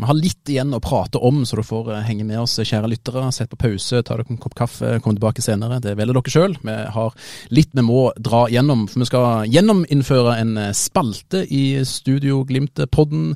Vi 0.00 0.08
har 0.08 0.16
litt 0.16 0.48
igjen 0.48 0.72
å 0.72 0.80
prate 0.80 1.20
om, 1.20 1.42
så 1.44 1.58
du 1.58 1.64
får 1.66 1.90
eh, 1.92 2.04
henge 2.08 2.24
med 2.24 2.40
oss, 2.40 2.56
kjære 2.56 2.88
lyttere. 2.88 3.26
Sett 3.36 3.50
på 3.52 3.58
pause, 3.60 4.00
ta 4.00 4.16
dere 4.16 4.24
en 4.32 4.40
kopp 4.40 4.56
kaffe, 4.56 4.94
kom 5.04 5.16
tilbake 5.16 5.44
senere. 5.44 5.80
Det 5.84 5.92
velger 5.98 6.16
dere 6.16 6.32
sjøl. 6.32 6.56
Vi 6.64 6.76
har 6.96 7.16
litt 7.52 7.76
vi 7.76 7.84
må 7.84 8.06
dra 8.16 8.46
gjennom, 8.50 8.86
for 8.88 9.02
vi 9.02 9.08
skal 9.10 9.52
gjennominnføre 9.52 10.38
en 10.40 10.56
eh, 10.60 10.74
spalte 10.76 11.44
i 11.44 11.64
Studio 11.88 12.42
Glimt-podden. 12.48 13.34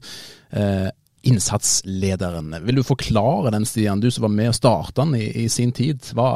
Eh, 0.56 0.88
innsatslederen. 1.24 2.50
Vil 2.66 2.80
du 2.80 2.84
forklare 2.84 3.52
den, 3.54 3.64
Stian, 3.68 4.00
du 4.00 4.10
som 4.12 4.26
var 4.26 4.32
med 4.32 4.50
og 4.50 4.56
starta 4.58 5.04
den 5.04 5.14
i, 5.16 5.28
i, 5.44 5.46
sin 5.52 5.72
tid. 5.72 6.04
Hva, 6.16 6.28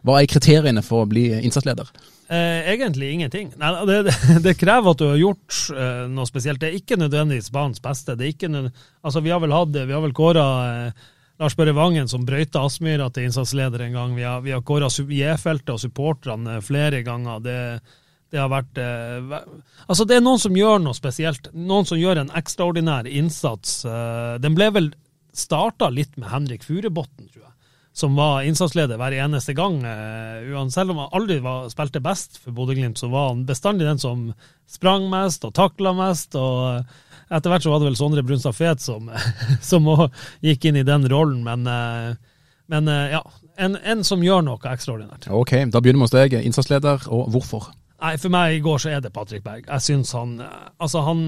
hva 0.00 0.20
er 0.20 0.30
kriteriene 0.32 0.84
for 0.84 1.04
å 1.04 1.10
bli 1.10 1.26
innsatsleder? 1.42 1.90
Eh, 2.28 2.72
egentlig 2.72 3.12
ingenting. 3.12 3.52
Nei, 3.56 3.70
det, 3.88 4.12
det, 4.44 4.56
krever 4.60 4.92
at 4.92 5.00
du 5.00 5.06
har 5.08 5.20
gjort 5.20 5.60
eh, 5.72 6.02
noe 6.12 6.28
spesielt. 6.28 6.60
Det 6.60 6.68
er 6.68 6.76
ikke 6.76 6.98
nødvendigvis 7.00 7.52
banens 7.54 7.80
beste. 7.80 8.16
Altså, 8.18 9.22
vi 9.24 9.32
har 9.32 9.40
vel 9.40 9.54
hatt, 9.56 9.72
vi 9.72 9.94
har 9.96 10.04
vel 10.04 10.12
kåra 10.16 10.44
eh, 10.66 11.06
Lars 11.40 11.56
Børre 11.56 11.72
Vangen 11.72 12.10
som 12.10 12.26
brøyta 12.28 12.66
Aspmyra 12.66 13.08
til 13.14 13.28
innsatsleder 13.28 13.86
en 13.86 13.96
gang. 13.96 14.14
Vi 14.18 14.26
har, 14.28 14.42
vi 14.44 14.52
har 14.52 14.60
kåra 14.66 14.90
J-feltet 14.92 15.72
og 15.72 15.80
supporterne 15.80 16.58
flere 16.66 17.00
ganger. 17.06 17.40
Det, 17.40 17.58
det 18.28 18.42
har 18.42 18.52
vært 18.52 18.80
eh, 18.82 19.36
Altså, 19.88 20.04
det 20.04 20.18
er 20.18 20.24
noen 20.26 20.42
som 20.42 20.56
gjør 20.58 20.82
noe 20.84 20.98
spesielt. 20.98 21.48
Noen 21.56 21.88
som 21.88 22.00
gjør 22.00 22.26
en 22.26 22.34
ekstraordinær 22.36 23.08
innsats. 23.08 23.80
Eh, 23.88 24.34
den 24.44 24.58
ble 24.58 24.68
vel 24.76 24.92
starta 25.32 25.88
litt 25.88 26.12
med 26.20 26.28
Henrik 26.28 26.66
Furubotn, 26.66 27.30
tror 27.32 27.46
jeg 27.46 27.54
som 27.98 28.14
var 28.18 28.44
innsatsleder 28.46 28.98
hver 29.00 29.16
eneste 29.18 29.54
gang. 29.58 29.80
Uh, 29.82 30.68
selv 30.70 30.94
om 30.94 31.02
han 31.02 31.12
aldri 31.18 31.40
var, 31.42 31.66
spilte 31.72 32.02
best 32.04 32.38
for 32.38 32.54
Bodø-Glimt, 32.54 33.00
så 33.00 33.10
var 33.10 33.32
han 33.32 33.44
bestandig 33.48 33.88
den 33.88 33.98
som 33.98 34.28
sprang 34.70 35.08
mest 35.10 35.46
og 35.48 35.54
takla 35.58 35.94
mest. 35.98 36.38
og 36.38 36.78
uh, 36.78 37.04
Etter 37.28 37.52
hvert 37.52 37.66
så 37.66 37.72
var 37.72 37.82
det 37.82 37.90
vel 37.90 37.98
Sondre 37.98 38.24
Brunstad 38.24 38.56
Fet 38.56 38.80
som, 38.84 39.10
som 39.70 39.90
gikk 40.44 40.68
inn 40.70 40.78
i 40.80 40.86
den 40.86 41.08
rollen, 41.10 41.42
men, 41.46 41.66
uh, 41.66 42.14
men 42.70 42.94
ja. 43.10 43.24
En, 43.58 43.74
en, 43.82 44.04
som 44.06 44.22
gjør 44.22 44.44
noe 44.46 44.70
ekstraordinært. 44.70 45.26
Ok, 45.34 45.56
Da 45.74 45.80
begynner 45.82 46.04
vi 46.04 46.06
hos 46.06 46.14
deg. 46.14 46.36
Innsatsleder, 46.46 47.08
og 47.10 47.32
hvorfor? 47.34 47.72
Nei, 47.98 48.12
For 48.22 48.30
meg 48.30 48.54
i 48.54 48.60
går 48.62 48.78
så 48.84 48.92
er 48.94 49.02
det 49.02 49.10
Patrick 49.10 49.42
Berg. 49.42 49.64
Jeg 49.66 49.82
syns 49.82 50.12
han 50.14 50.36
Altså, 50.78 51.02
han, 51.02 51.24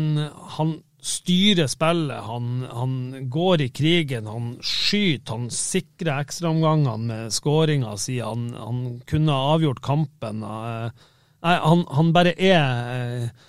han 0.54 0.76
styrer 1.02 1.66
spillet, 1.70 2.22
han, 2.26 2.66
han, 2.70 2.94
går 3.30 3.60
i 3.64 3.68
krigen, 3.68 4.26
han 4.26 4.50
skyter, 4.60 5.32
han 5.32 5.48
sikrer 5.54 6.20
ekstraomgangene 6.20 6.96
med 7.08 7.34
skåringa 7.34 7.96
si, 8.00 8.18
han, 8.24 8.50
han, 8.56 8.82
kunne 9.08 9.38
avgjort 9.54 9.82
kampen. 9.84 10.44
Eh, 10.44 11.08
nei, 11.46 11.56
han, 11.64 11.86
han 11.96 12.12
bare 12.16 12.34
er 12.36 12.92
eh, 12.96 13.48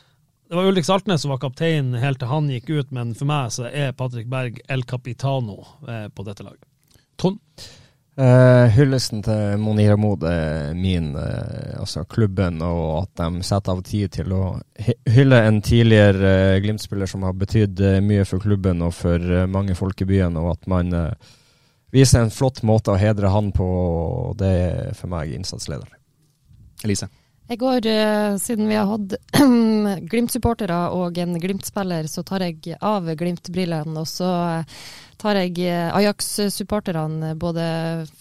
Det 0.51 0.57
var 0.57 0.67
Ulrik 0.67 0.87
Saltnes 0.87 1.23
som 1.23 1.31
var 1.31 1.39
kaptein 1.43 1.93
helt 1.95 2.19
til 2.19 2.31
han 2.31 2.49
gikk 2.51 2.71
ut, 2.71 2.89
men 2.95 3.13
for 3.15 3.29
meg 3.29 3.53
så 3.55 3.69
er 3.69 3.95
Patrick 3.95 4.27
Berg 4.31 4.59
el 4.71 4.83
capitano 4.83 5.61
eh, 5.87 6.07
på 6.11 6.27
dette 6.27 6.43
laget. 6.47 6.67
Trond? 7.19 7.39
Uh, 8.19 8.67
hyllesten 8.75 9.21
til 9.23 9.53
Monira 9.63 9.95
Mod 9.95 10.25
er 10.27 10.73
min, 10.75 11.13
uh, 11.15 11.79
altså 11.79 12.03
klubben, 12.03 12.57
og 12.59 13.05
at 13.05 13.21
de 13.21 13.43
setter 13.47 13.71
av 13.71 13.79
tid 13.87 14.11
til 14.11 14.33
å 14.35 14.41
hylle 15.07 15.39
en 15.47 15.61
tidligere 15.63 16.33
uh, 16.57 16.57
Glimt-spiller 16.59 17.07
som 17.07 17.23
har 17.23 17.37
betydd 17.39 17.79
uh, 17.79 18.01
mye 18.03 18.25
for 18.27 18.43
klubben 18.43 18.83
og 18.83 18.91
for 18.97 19.47
mange 19.47 19.77
folk 19.79 20.03
i 20.03 20.09
byen, 20.09 20.35
og 20.41 20.57
at 20.57 20.67
man 20.67 20.91
viser 21.95 22.25
en 22.25 22.35
flott 22.35 22.59
måte 22.67 22.91
å 22.91 22.99
hedre 22.99 23.31
han 23.31 23.53
på. 23.55 23.63
og 23.63 24.37
Det 24.43 24.51
er 24.59 24.93
for 24.99 25.11
meg 25.11 25.31
innsatsleder. 25.37 25.87
Elise? 26.83 27.07
Jeg 27.51 27.59
går, 27.59 27.87
siden 28.39 28.67
vi 28.67 28.77
har 28.79 28.91
hatt 28.91 29.15
Glimt-supportere 30.11 30.83
og 30.95 31.17
en 31.19 31.39
Glimt-spiller, 31.39 32.07
så 32.11 32.23
tar 32.27 32.43
jeg 32.43 32.75
av 32.79 33.07
Glimt-brillene. 33.19 33.95
Og 33.99 34.07
så 34.07 34.31
tar 35.21 35.37
jeg 35.37 35.61
eh, 35.69 35.93
Ajax-supporterne 35.93 37.35
både 37.39 37.63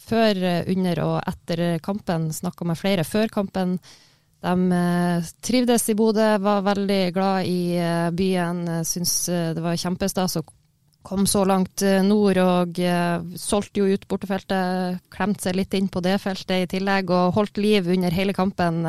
før, 0.04 0.44
under 0.68 1.02
og 1.06 1.16
etter 1.24 1.80
kampen. 1.84 2.28
Snakka 2.36 2.68
med 2.68 2.78
flere 2.80 3.08
før 3.08 3.32
kampen. 3.32 3.78
De 4.40 4.54
eh, 4.72 5.26
trivdes 5.44 5.88
i 5.92 5.96
Bodø, 5.98 6.28
var 6.40 6.62
veldig 6.64 7.02
glad 7.12 7.48
i 7.48 7.76
eh, 7.76 8.08
byen. 8.16 8.62
eh, 8.68 8.86
Syns 8.88 9.28
eh, 9.28 9.50
det 9.56 9.64
var 9.64 9.76
kjempestas 9.80 10.38
å 10.40 10.44
komme 11.04 11.28
så 11.28 11.42
langt 11.48 11.82
eh, 11.84 12.00
nord, 12.04 12.40
og 12.40 12.80
eh, 12.80 13.20
solgte 13.40 13.82
jo 13.82 13.96
ut 13.96 14.06
bortefeltet. 14.08 15.02
Klemte 15.12 15.44
seg 15.44 15.58
litt 15.60 15.76
inn 15.76 15.88
på 15.92 16.00
det 16.04 16.16
feltet 16.20 16.64
i 16.64 16.70
tillegg, 16.72 17.12
og 17.12 17.36
holdt 17.36 17.60
liv 17.60 17.88
under 17.92 18.16
hele 18.16 18.36
kampen. 18.36 18.82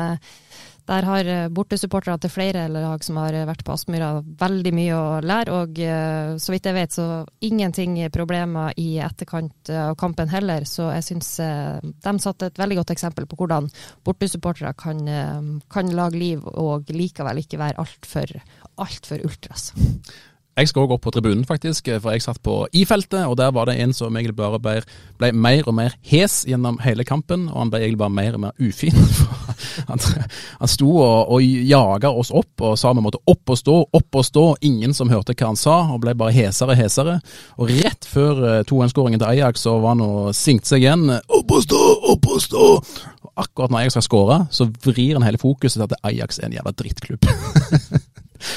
Der 0.88 1.06
har 1.06 1.28
eh, 1.30 1.48
bortesupportere 1.54 2.18
til 2.22 2.32
flere 2.32 2.64
lag 2.72 3.04
som 3.06 3.20
har 3.20 3.36
eh, 3.36 3.46
vært 3.46 3.62
på 3.66 3.74
Aspmyra 3.74 4.16
veldig 4.40 4.72
mye 4.74 4.96
å 4.96 5.20
lære, 5.22 5.60
og 5.60 5.78
eh, 5.78 6.32
så 6.42 6.54
vidt 6.54 6.66
jeg 6.66 6.76
vet 6.76 6.96
så 6.96 7.06
ingenting 7.46 8.00
problemer 8.14 8.74
i 8.80 8.96
etterkant 9.04 9.70
av 9.70 9.94
kampen 10.00 10.32
heller. 10.32 10.66
Så 10.66 10.88
jeg 10.96 11.06
syns 11.06 11.30
de 11.38 12.14
satte 12.22 12.50
et 12.50 12.58
veldig 12.58 12.80
godt 12.80 12.94
eksempel 12.96 13.28
på 13.30 13.38
hvordan 13.38 13.70
bortesupportere 14.06 14.74
kan, 14.78 15.00
kan 15.70 15.94
lage 15.94 16.18
liv 16.18 16.44
og 16.50 16.90
likevel 16.90 17.42
ikke 17.42 17.60
være 17.62 17.82
altfor 17.82 18.34
alt 18.82 19.06
for 19.06 19.22
ultras. 19.22 19.70
Jeg 20.52 20.68
skal 20.68 20.84
òg 20.84 20.90
opp 20.92 21.06
på 21.06 21.10
tribunen, 21.14 21.46
faktisk, 21.48 21.86
for 22.02 22.12
jeg 22.12 22.20
satt 22.20 22.42
på 22.44 22.58
i-feltet, 22.76 23.22
og 23.24 23.38
der 23.40 23.54
var 23.56 23.70
det 23.70 23.78
en 23.80 23.94
som 23.96 24.12
egentlig 24.12 24.36
bare 24.36 24.58
ble, 24.60 24.74
ble 25.16 25.30
mer 25.32 25.64
og 25.64 25.72
mer 25.78 25.94
hes 26.04 26.42
gjennom 26.44 26.76
hele 26.84 27.06
kampen, 27.08 27.46
og 27.48 27.56
han 27.56 27.72
ble 27.72 27.80
egentlig 27.80 28.02
bare 28.02 28.12
mer 28.18 28.36
og 28.36 28.42
mer 28.44 28.52
ufin. 28.60 28.98
han, 29.90 30.02
han 30.60 30.68
sto 30.68 30.90
og, 30.92 31.32
og 31.32 31.40
jaga 31.40 32.12
oss 32.12 32.34
opp 32.36 32.66
og 32.68 32.76
sa 32.76 32.92
vi 32.92 33.04
måtte 33.04 33.22
opp 33.32 33.54
og 33.54 33.60
stå, 33.62 33.78
opp 33.96 34.20
og 34.20 34.28
stå. 34.28 34.44
Ingen 34.68 34.92
som 34.92 35.08
hørte 35.08 35.32
hva 35.32 35.54
han 35.54 35.60
sa, 35.60 35.78
og 35.94 36.04
ble 36.04 36.12
bare 36.20 36.36
hesere 36.36 36.76
og 36.76 36.82
hesere. 36.84 37.16
Og 37.56 37.72
rett 37.72 38.12
før 38.12 38.44
eh, 38.50 38.60
2-1-skåringen 38.68 39.24
til 39.24 39.30
Ajax, 39.32 39.64
så 39.64 39.78
var 39.80 39.96
han 39.96 40.04
og 40.04 40.36
sinkte 40.36 40.74
seg 40.74 40.84
igjen. 40.84 41.08
Opp 41.32 41.56
og 41.56 41.64
stå, 41.64 41.82
opp 42.12 42.28
og 42.28 42.44
stå! 42.44 42.70
Og 43.24 43.32
akkurat 43.40 43.72
når 43.72 43.86
Ajax 43.86 43.96
skal 43.96 44.10
skåre, 44.10 44.42
så 44.52 44.68
vrir 44.84 45.16
han 45.16 45.24
hele 45.24 45.40
fokuset 45.40 45.80
til 45.80 45.88
at 45.88 46.00
Ajax 46.12 46.42
er 46.42 46.50
en 46.50 46.60
jævla 46.60 46.76
drittklubb. 46.76 47.30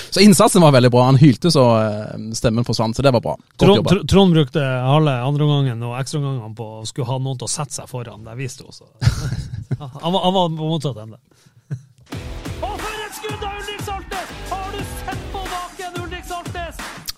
Så 0.09 0.23
innsatsen 0.23 0.63
var 0.63 0.73
veldig 0.75 0.91
bra. 0.93 1.05
Han 1.09 1.19
hylte 1.21 1.51
så 1.53 1.65
eh, 1.81 2.27
stemmen 2.37 2.65
forsvant, 2.67 2.97
så 2.97 3.05
det 3.05 3.13
var 3.15 3.23
bra. 3.23 3.35
Trond, 3.61 3.89
Trond 4.09 4.33
brukte 4.33 4.63
halve 4.63 5.15
andreomgangen 5.27 5.83
og 5.85 5.97
ekstraomgangene 5.99 6.55
på 6.57 6.69
å 6.79 6.85
skulle 6.89 7.09
ha 7.09 7.19
noen 7.21 7.39
til 7.41 7.49
å 7.49 7.53
sette 7.55 7.79
seg 7.81 7.91
foran. 7.91 8.25
Det 8.25 8.37
viste 8.39 8.65
sto. 8.65 8.71
også. 8.71 8.85
Han, 10.01 10.13
var, 10.13 10.21
han 10.23 10.33
var 10.33 10.51
på 10.55 10.67
motsatt 10.69 10.99
ende. 11.03 11.17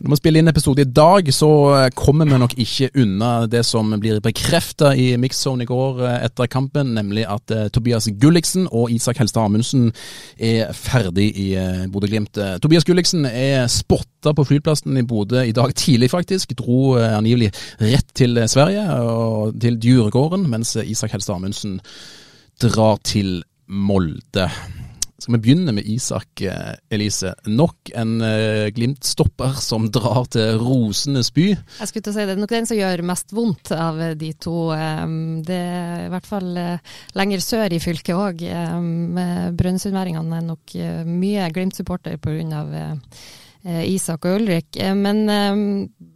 Når 0.07 0.15
vi 0.15 0.21
spiller 0.21 0.39
inn 0.39 0.47
episode 0.47 0.83
i 0.85 0.87
dag, 0.87 1.27
så 1.35 1.47
eh, 1.75 1.89
kommer 1.91 2.29
vi 2.29 2.37
nok 2.39 2.53
ikke 2.63 2.87
unna 3.03 3.31
det 3.51 3.65
som 3.67 3.89
blir 3.99 4.21
bekrefta 4.23 4.93
i 4.95 5.09
mixzone 5.19 5.65
i 5.65 5.67
går 5.67 5.99
eh, 5.99 6.15
etter 6.29 6.47
kampen, 6.47 6.93
nemlig 6.95 7.25
at 7.27 7.51
eh, 7.51 7.65
Tobias 7.75 8.07
Gulliksen 8.15 8.69
og 8.71 8.93
Isak 8.95 9.19
Helstad 9.19 9.49
Amundsen 9.49 9.89
er 10.39 10.71
ferdig 10.71 11.27
i 11.35 11.49
Bodø-Glimt. 11.91 12.39
Tobias 12.63 12.87
Gulliksen 12.87 13.27
er 13.27 13.67
spotta 13.67 14.31
på 14.31 14.47
flyplassen 14.47 14.95
i 14.95 15.03
Bodø 15.03 15.43
i 15.43 15.51
dag 15.51 15.75
tidlig, 15.75 16.13
faktisk. 16.15 16.55
Dro 16.55 16.95
angivelig 16.95 17.51
rett 17.83 18.07
til 18.15 18.39
Sverige 18.47 18.87
og 19.03 19.59
til 19.59 19.75
Djuregården, 19.75 20.47
mens 20.47 20.77
Isak 20.87 21.17
Helstad 21.17 21.35
Amundsen 21.35 21.81
drar 22.63 23.03
til 23.03 23.41
Molde. 23.67 24.47
Skal 25.17 25.33
vi 25.33 25.39
begynne 25.47 25.73
med 25.73 25.87
Isak 25.89 26.41
eh, 26.45 26.75
Elise. 26.93 27.31
Nok 27.49 27.89
en 27.97 28.19
eh, 28.21 28.67
Glimt-stopper 28.69 29.55
som 29.57 29.87
drar 29.89 30.27
til 30.29 30.59
rosenes 30.61 31.31
by. 31.33 31.47
Jeg 31.55 31.89
skulle 31.89 32.05
til 32.05 32.13
å 32.13 32.17
si 32.19 32.25
Det 32.29 32.35
er 32.35 32.41
nok 32.43 32.53
den 32.53 32.69
som 32.69 32.77
gjør 32.77 33.01
mest 33.09 33.33
vondt 33.33 33.71
av 33.73 33.97
de 34.19 34.29
to. 34.37 34.53
Um, 34.77 35.41
Det 35.47 35.57
er 35.57 36.05
i 36.05 36.11
hvert 36.13 36.29
fall 36.29 36.51
eh, 36.61 36.93
lenger 37.17 37.41
sør 37.41 37.73
i 37.73 37.81
fylket 37.81 38.13
òg. 38.13 38.45
Brønnøysundværingene 39.57 40.37
er 40.37 40.45
nok 40.51 40.75
eh, 40.77 41.01
mye 41.09 41.49
Glimt-supporter 41.55 42.19
pga. 42.21 42.61
eh, 43.65 43.83
Isak 43.89 44.29
og 44.29 44.37
Ulrik. 44.43 44.77
Eh, 44.77 44.93
Men 44.93 45.25
um, 45.25 45.65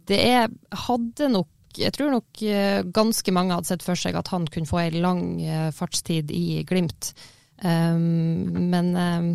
det 0.06 0.22
er, 0.30 0.48
hadde 0.86 1.32
nok 1.32 1.50
jeg 1.72 1.88
tror 1.96 2.10
nok 2.12 2.42
eh, 2.44 2.82
ganske 2.92 3.32
mange 3.32 3.56
hadde 3.56 3.70
sett 3.70 3.82
for 3.82 3.96
seg 3.96 4.14
at 4.20 4.28
han 4.28 4.44
kunne 4.52 4.68
få 4.68 4.82
ei 4.82 4.90
lang 4.92 5.40
eh, 5.40 5.70
fartstid 5.72 6.28
i 6.30 6.60
Glimt. 6.68 7.14
Um, 7.62 8.68
men 8.72 8.96
um, 8.96 9.28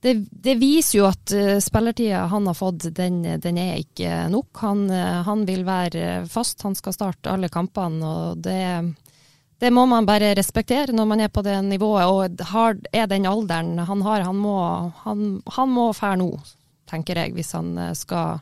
det, 0.00 0.14
det 0.30 0.54
viser 0.56 0.98
jo 0.98 1.06
at 1.10 1.34
uh, 1.36 1.58
spillertida 1.60 2.24
han 2.32 2.46
har 2.48 2.56
fått, 2.56 2.88
den, 2.96 3.20
den 3.22 3.60
er 3.60 3.82
ikke 3.82 4.24
nok. 4.32 4.62
Han, 4.64 4.86
eh, 4.90 5.20
han 5.26 5.44
vil 5.48 5.66
være 5.68 6.24
fast, 6.30 6.62
han 6.64 6.76
skal 6.78 6.96
starte 6.96 7.32
alle 7.32 7.50
kampene. 7.52 8.00
og 8.00 8.40
det, 8.40 8.62
det 9.60 9.70
må 9.70 9.84
man 9.86 10.08
bare 10.08 10.32
respektere 10.38 10.94
når 10.96 11.08
man 11.10 11.20
er 11.20 11.28
på 11.28 11.44
det 11.44 11.58
nivået 11.66 12.08
og 12.08 12.46
har, 12.54 12.78
er 12.92 13.10
den 13.10 13.28
alderen 13.28 13.76
han 13.78 14.06
har. 14.06 14.24
Han 14.24 14.40
må, 14.40 14.56
han, 15.04 15.26
han 15.52 15.68
må 15.68 15.90
fære 15.92 16.22
nå, 16.22 16.30
tenker 16.88 17.20
jeg, 17.20 17.34
hvis 17.36 17.52
han 17.58 17.74
eh, 17.76 17.92
skal, 17.98 18.40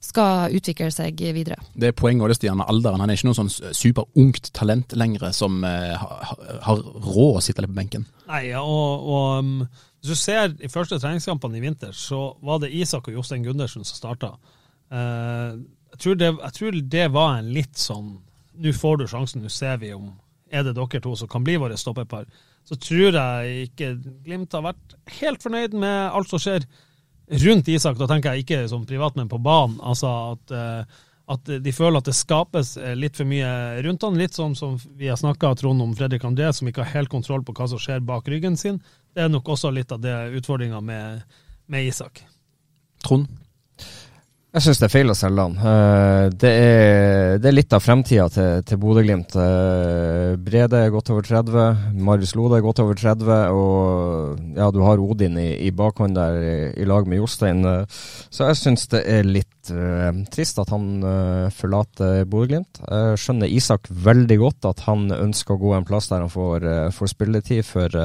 skal 0.00 0.54
utvikle 0.54 0.90
seg 0.94 1.18
videre. 1.34 1.58
Det 1.74 1.90
er 1.90 1.96
poenget 1.96 2.28
også, 2.28 2.38
Stian, 2.38 2.58
med 2.60 2.68
alderen. 2.70 3.02
Han 3.02 3.10
er 3.10 3.18
ikke 3.18 3.30
noe 3.30 3.38
sånn 3.38 3.50
superungt 3.74 4.52
talent 4.56 4.94
lenger 4.98 5.28
som 5.36 5.58
uh, 5.66 5.96
har, 5.98 6.44
har 6.66 6.84
råd 7.08 7.40
å 7.40 7.42
sitte 7.44 7.64
litt 7.64 7.72
på 7.72 7.80
benken. 7.80 8.06
Nei, 8.28 8.44
og, 8.60 9.08
og 9.08 9.42
um, 9.42 9.56
hvis 9.98 10.12
du 10.14 10.20
ser 10.20 10.54
i 10.62 10.70
første 10.70 11.00
treningskampene 11.02 11.58
i 11.58 11.64
vinter, 11.64 11.90
så 11.96 12.30
var 12.46 12.62
det 12.62 12.70
Isak 12.74 13.10
og 13.10 13.18
Jostein 13.18 13.46
Gundersen 13.46 13.86
som 13.86 13.98
starta. 13.98 14.36
jeg, 14.88 15.98
tror 15.98 16.14
det, 16.14 16.30
jeg 16.38 16.54
tror 16.58 16.78
det 16.96 17.08
var 17.12 17.38
en 17.38 17.52
litt 17.52 17.76
sånn 17.76 18.16
Nå 18.58 18.72
får 18.74 18.96
du 18.98 19.04
sjansen, 19.06 19.42
nå 19.44 19.50
ser 19.54 19.76
vi 19.78 19.92
om 19.94 20.08
er 20.50 20.64
det 20.66 20.74
dere 20.76 21.00
to 21.02 21.14
som 21.16 21.28
kan 21.30 21.44
bli 21.44 21.56
våre 21.60 21.76
stopperpar. 21.78 22.26
Så 22.66 22.76
tror 22.80 23.16
jeg 23.16 23.68
ikke 23.68 23.94
Glimt 24.24 24.52
har 24.56 24.64
vært 24.66 24.96
helt 25.20 25.44
fornøyd 25.44 25.76
med 25.78 26.10
alt 26.12 26.30
som 26.30 26.42
skjer 26.42 26.66
rundt 27.30 27.68
Isak. 27.68 27.98
Da 27.98 28.08
tenker 28.08 28.34
jeg 28.34 28.46
ikke 28.46 28.62
som 28.70 28.86
privat, 28.86 29.16
men 29.16 29.28
på 29.28 29.40
banen. 29.42 29.78
Altså 29.80 30.10
at, 30.34 30.54
eh, 30.54 31.00
at 31.28 31.50
de 31.64 31.74
føler 31.74 32.00
at 32.00 32.08
det 32.08 32.16
skapes 32.16 32.76
eh, 32.80 32.94
litt 32.98 33.18
for 33.18 33.28
mye 33.28 33.82
rundt 33.84 34.06
han. 34.06 34.18
Litt 34.20 34.38
sånn 34.38 34.56
som 34.58 34.78
vi 34.98 35.10
har 35.10 35.20
snakka 35.20 35.54
Trond 35.60 35.84
om 35.84 35.96
Fredrik 35.98 36.24
André, 36.28 36.52
som 36.52 36.70
ikke 36.70 36.84
har 36.84 36.96
helt 36.96 37.12
kontroll 37.12 37.44
på 37.44 37.56
hva 37.56 37.68
som 37.70 37.82
skjer 37.82 38.04
bak 38.06 38.28
ryggen 38.28 38.56
sin. 38.60 38.80
Det 39.14 39.24
er 39.24 39.32
nok 39.32 39.48
også 39.54 39.72
litt 39.74 39.92
av 39.92 40.02
det 40.04 40.16
utfordringa 40.40 40.80
med, 40.84 41.22
med 41.66 41.90
Isak. 41.90 42.24
Trond? 43.04 43.28
Jeg 44.48 44.64
syns 44.64 44.78
det 44.80 44.86
er 44.86 44.92
feil 44.94 45.12
å 45.12 45.14
selge 45.16 45.44
han. 45.44 45.56
Eh, 45.60 46.26
Det 46.40 46.48
er, 46.48 47.34
det 47.36 47.50
er 47.50 47.54
litt 47.54 47.74
av 47.76 47.82
fremtida 47.84 48.30
til, 48.32 48.62
til 48.64 48.78
Bodø-Glimt. 48.80 49.34
Eh, 49.36 50.38
Brede 50.40 50.80
er 50.86 50.94
godt 50.94 51.10
over 51.12 51.26
30, 51.26 51.92
Marius 52.00 52.32
Lode 52.38 52.56
er 52.56 52.64
godt 52.64 52.80
over 52.80 52.96
30, 52.96 53.28
og 53.52 54.56
ja, 54.56 54.70
du 54.72 54.80
har 54.86 55.04
Odin 55.04 55.36
i, 55.36 55.50
i 55.68 55.74
bakhånd 55.76 56.16
der 56.16 56.40
i, 56.40 56.56
i 56.80 56.88
lag 56.88 57.04
med 57.04 57.20
Jostein. 57.20 57.60
Eh, 57.60 58.00
Så 58.32 58.48
jeg 58.48 58.60
syns 58.62 58.88
det 58.88 59.04
er 59.04 59.28
litt 59.28 59.68
uh, 59.68 60.16
trist 60.32 60.56
at 60.62 60.72
han 60.72 61.04
uh, 61.04 61.52
forlater 61.52 62.24
Bodø-Glimt. 62.24 62.80
Jeg 62.88 63.20
skjønner 63.20 63.52
Isak 63.52 63.92
veldig 63.92 64.40
godt 64.46 64.72
at 64.72 64.86
han 64.88 65.10
ønsker 65.12 65.58
å 65.58 65.60
gå 65.60 65.76
en 65.76 65.88
plass 65.88 66.08
der 66.08 66.24
han 66.24 66.32
får, 66.32 66.64
uh, 66.64 66.88
får 66.96 67.12
spilletid, 67.12 67.66
for 67.68 68.00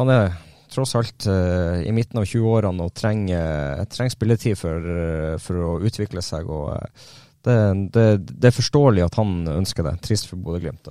han 0.00 0.16
er 0.16 0.32
tross 0.72 0.94
alt 0.98 1.26
eh, 1.26 1.86
i 1.88 1.94
midten 1.94 2.20
av 2.20 2.26
20-årene 2.28 2.84
og 2.86 2.94
trenger, 2.96 3.84
trenger 3.92 4.14
spilletid 4.14 4.58
for, 4.60 4.90
eh, 4.92 5.34
for 5.42 5.64
å 5.64 5.72
utvikle 5.88 6.22
seg. 6.24 6.50
og 6.50 6.74
eh, 6.76 7.08
det, 7.48 7.56
det, 7.94 8.06
det 8.28 8.50
er 8.50 8.56
forståelig 8.56 9.06
at 9.06 9.18
han 9.20 9.40
ønsker 9.54 9.86
det. 9.86 9.96
Trist 10.04 10.28
for 10.28 10.40
Bodø-Glimt. 10.42 10.90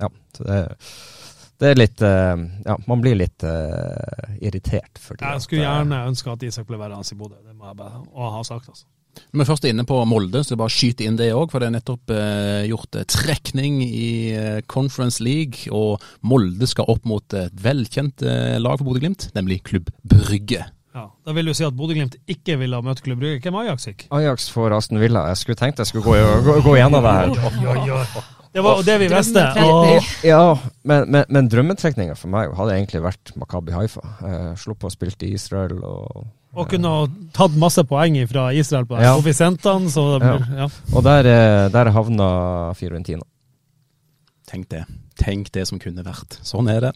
ja, 0.00 0.10
det, 0.38 0.60
det 1.60 1.70
er 1.70 1.80
litt 1.80 2.02
Ja, 2.04 2.76
man 2.86 3.02
blir 3.02 3.16
litt 3.18 3.44
uh, 3.44 4.36
irritert. 4.38 5.00
Jeg 5.18 5.42
skulle 5.44 5.64
gjerne 5.64 6.04
ønske 6.08 6.32
at 6.32 6.44
Isak 6.46 6.68
ble 6.68 6.78
værende 6.80 7.02
i 7.02 7.18
Bodø. 7.18 7.40
Det 7.42 7.56
må 7.56 7.68
jeg 7.68 7.78
bare 7.80 8.04
og 8.06 8.36
ha 8.36 8.44
sagt, 8.46 8.70
altså. 8.70 8.86
Når 9.32 9.42
vi 9.42 9.48
først 9.48 9.64
er 9.66 9.72
inne 9.74 9.86
på 9.88 9.98
Molde, 10.08 10.42
så 10.44 10.58
bare 10.60 10.72
skyte 10.72 11.06
inn 11.06 11.18
det 11.18 11.30
òg. 11.34 11.50
For 11.52 11.62
det 11.62 11.70
er 11.70 11.76
nettopp 11.78 12.12
eh, 12.14 12.66
gjort 12.70 12.98
eh, 13.00 13.06
trekning 13.10 13.80
i 13.86 14.08
eh, 14.36 14.60
Conference 14.70 15.22
League, 15.24 15.66
og 15.74 16.02
Molde 16.26 16.68
skal 16.70 16.88
opp 16.92 17.04
mot 17.08 17.36
et 17.38 17.54
velkjent 17.64 18.24
eh, 18.26 18.56
lag 18.62 18.78
for 18.78 18.88
Bodø-Glimt, 18.88 19.30
nemlig 19.36 19.62
Klubb 19.66 19.90
Brygge. 20.04 20.64
Ja, 20.96 21.10
Da 21.28 21.34
vil 21.36 21.50
du 21.50 21.52
si 21.56 21.64
at 21.66 21.76
Bodø-Glimt 21.76 22.16
ikke 22.30 22.56
ville 22.60 22.78
ha 22.78 22.84
møtt 22.84 23.02
Klubb 23.04 23.20
Brygge. 23.20 23.42
Hvem 23.44 23.58
Ajax 23.60 23.90
gikk? 23.90 24.06
Ajax 24.16 24.48
for 24.52 24.72
Aston 24.72 25.00
Villa. 25.02 25.26
Jeg 25.32 25.42
skulle 25.42 25.60
tenkt 25.60 25.82
jeg 25.82 25.90
skulle 25.90 26.06
gå, 26.06 26.16
gå, 26.46 26.60
gå 26.64 26.76
gjennom 26.78 27.04
det 27.04 27.12
her. 27.18 28.32
Det 28.56 28.62
var 28.64 28.78
jo 28.80 28.84
det 28.86 28.94
vi 29.02 29.08
visste. 29.12 29.42
Ja, 30.24 30.44
men, 30.88 31.10
men, 31.12 31.26
men 31.28 31.50
drømmetrekninga 31.52 32.14
for 32.16 32.32
meg 32.32 32.54
hadde 32.56 32.78
egentlig 32.78 33.02
vært 33.04 33.34
Makabi 33.36 33.74
Haifa. 33.76 34.00
Slo 34.56 34.72
på 34.80 34.88
å 34.88 34.94
spille 34.94 35.12
i 35.28 35.34
Israel 35.36 35.76
og 35.84 36.22
og 36.54 36.68
kunne 36.70 36.88
ha 36.88 37.06
tatt 37.36 37.56
masse 37.58 37.82
poeng 37.84 38.16
fra 38.28 38.50
Israel 38.54 38.86
på 38.86 39.00
Ja. 39.00 39.14
koeffisientene. 39.16 39.90
Så 39.90 40.20
ja. 40.20 40.68
Og 40.94 41.02
der, 41.04 41.26
eh, 41.26 41.68
der 41.68 41.90
havna 41.90 42.72
Fiorentina. 42.74 43.22
Tenk 44.46 44.68
det. 44.68 44.84
Tenk 45.18 45.50
det 45.52 45.66
som 45.66 45.78
kunne 45.80 46.04
vært. 46.04 46.36
Sånn 46.44 46.68
er 46.70 46.80
det. 46.80 46.92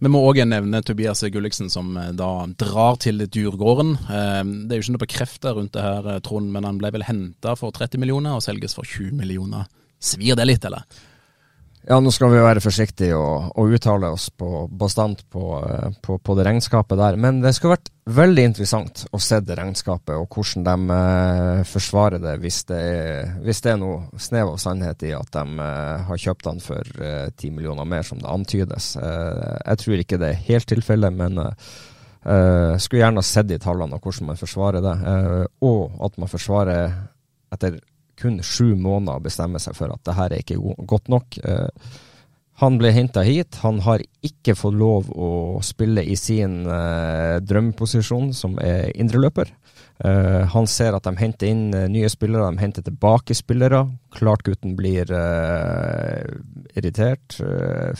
Vi 0.00 0.08
må 0.08 0.22
òg 0.24 0.38
nevne 0.48 0.80
Tobias 0.82 1.20
Gulliksen, 1.22 1.68
som 1.70 1.96
eh, 1.96 2.12
da 2.12 2.46
drar 2.46 2.96
til 3.02 3.18
Djurgården. 3.26 3.96
Eh, 4.08 4.42
Det 4.68 4.72
er 4.72 4.80
jo 4.80 4.84
ikke 4.86 4.94
noe 4.96 5.06
bekrefta 5.06 5.54
rundt 5.54 5.72
det 5.72 5.82
her, 5.82 6.20
Trond, 6.20 6.50
men 6.50 6.64
han 6.64 6.78
ble 6.78 6.90
vel 6.90 7.02
henta 7.02 7.56
for 7.56 7.70
30 7.72 7.98
millioner 8.00 8.34
og 8.38 8.42
selges 8.42 8.74
for 8.74 8.84
20 8.84 9.12
millioner. 9.12 9.66
Svir 10.00 10.34
det 10.36 10.46
litt, 10.46 10.64
eller? 10.64 10.84
Ja, 11.84 11.98
nå 12.00 12.08
skal 12.16 12.30
vi 12.32 12.40
være 12.40 12.62
forsiktige 12.64 13.16
og, 13.18 13.50
og 13.60 13.74
uttale 13.76 14.08
oss 14.14 14.30
på, 14.32 14.62
bastant 14.72 15.20
på, 15.28 15.58
eh, 15.60 15.90
på, 16.00 16.16
på, 16.16 16.36
det 16.38 16.46
regnskapet 16.46 16.96
der. 16.96 17.18
Men 17.20 17.42
det 17.42 17.52
skulle 17.52 17.74
vært 17.74 17.90
veldig 18.08 18.46
interessant 18.48 19.02
å 19.12 19.20
se 19.20 19.42
det 19.44 19.58
regnskapet, 19.58 20.14
og 20.16 20.32
hvordan 20.32 20.64
de 20.64 20.96
eh, 20.96 21.60
forsvarer 21.68 22.22
det 22.24 22.34
hvis, 22.40 22.62
det 22.70 22.80
er, 22.80 23.34
hvis 23.44 23.60
det 23.66 23.74
er 23.74 23.82
noe 23.82 24.16
snev 24.16 24.54
av 24.54 24.62
sannhet 24.64 25.04
i 25.04 25.12
at 25.12 25.28
de 25.36 25.66
eh, 25.66 26.06
har 26.08 26.22
kjøpt 26.24 26.48
den 26.48 26.64
for 26.64 27.04
eh, 27.04 27.28
ti 27.36 27.52
millioner 27.52 27.88
mer, 27.88 28.06
som 28.08 28.22
det 28.22 28.32
antydes. 28.32 28.94
Eh, 28.96 29.56
jeg 29.60 29.84
tror 29.84 30.04
ikke 30.06 30.22
det 30.24 30.32
er 30.32 30.44
helt 30.48 30.70
tilfellet, 30.72 31.20
men 31.20 31.42
eh, 31.44 32.78
skulle 32.80 33.04
gjerne 33.04 33.28
sett 33.28 33.52
de 33.52 33.60
tallene 33.60 34.00
og 34.00 34.08
hvordan 34.08 34.32
man 34.32 34.40
forsvarer 34.40 34.80
det. 34.80 34.96
og 35.68 36.00
at 36.08 36.16
man 36.16 36.32
forsvarer 36.32 36.96
etter 37.52 37.76
kun 38.20 38.40
sju 38.44 38.74
måneder 38.74 39.18
å 39.18 39.24
bestemme 39.24 39.60
seg 39.62 39.76
for 39.78 39.92
at 39.94 40.02
det 40.06 40.16
her 40.18 40.32
er 40.32 40.42
ikke 40.44 40.60
godt 40.88 41.10
nok. 41.12 41.38
Eh, 41.42 41.98
han 42.62 42.78
ble 42.78 42.92
henta 42.94 43.24
hit. 43.26 43.58
Han 43.64 43.80
har 43.82 44.04
ikke 44.24 44.54
fått 44.58 44.78
lov 44.78 45.10
å 45.10 45.60
spille 45.66 46.04
i 46.06 46.16
sin 46.18 46.62
eh, 46.70 47.36
drømmeposisjon, 47.42 48.32
som 48.36 48.58
er 48.62 48.92
indreløper. 48.94 49.52
Uh, 49.94 50.42
han 50.50 50.66
ser 50.66 50.90
at 50.96 51.04
de 51.06 51.12
henter 51.20 51.52
inn 51.52 51.68
nye 51.70 52.08
spillere, 52.10 52.48
de 52.50 52.58
henter 52.58 52.82
tilbake 52.82 53.30
spillere. 53.38 53.84
Klart 54.14 54.42
gutten 54.42 54.72
blir 54.74 55.06
irritert, 56.74 57.36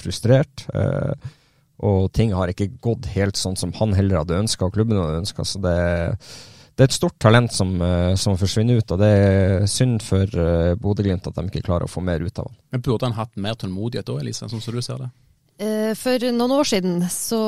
frustrert. 0.01 0.67
og 1.79 2.11
ting 2.13 2.35
har 2.35 2.51
ikke 2.51 2.73
gått 2.83 3.07
helt 3.15 3.39
sånn 3.39 3.55
som 3.55 3.73
han 3.79 3.95
heller 3.95 4.25
hadde 4.25 4.41
ønska, 4.43 4.67
og 4.67 4.75
klubben 4.75 4.99
hadde 4.99 5.23
ønska. 5.23 5.47
Så 5.47 5.63
det 5.63 5.79
det 6.75 6.83
er 6.83 6.91
et 6.91 6.97
stort 6.97 7.19
talent 7.23 7.53
som, 7.55 7.75
eh, 7.83 8.15
som, 8.19 8.35
forsvinner 8.39 8.81
ut, 8.83 8.91
og 8.91 8.99
det 8.99 9.11
er 9.15 9.67
synd 9.71 10.01
for 10.03 10.27
uh, 10.35 10.75
Bodø-Glimt 10.81 11.29
at 11.31 11.37
de 11.37 11.45
ikke 11.47 11.63
klarer 11.69 11.87
å 11.87 11.91
få 11.91 12.03
mer 12.03 12.25
ut 12.25 12.41
av 12.43 12.49
han. 12.49 12.57
Men 12.75 12.83
Burde 12.83 13.07
han 13.07 13.15
hatt 13.15 13.37
mer 13.39 13.55
tålmodighet 13.61 14.09
da, 14.09 14.17
Elise, 14.19 14.49
sånn 14.51 14.63
som 14.65 14.75
du 14.75 14.83
ser 14.83 14.99
det? 15.05 15.11
Eh, 15.55 15.93
for 15.95 16.19
noen 16.35 16.51
år 16.51 16.67
siden 16.67 16.95
så 17.15 17.39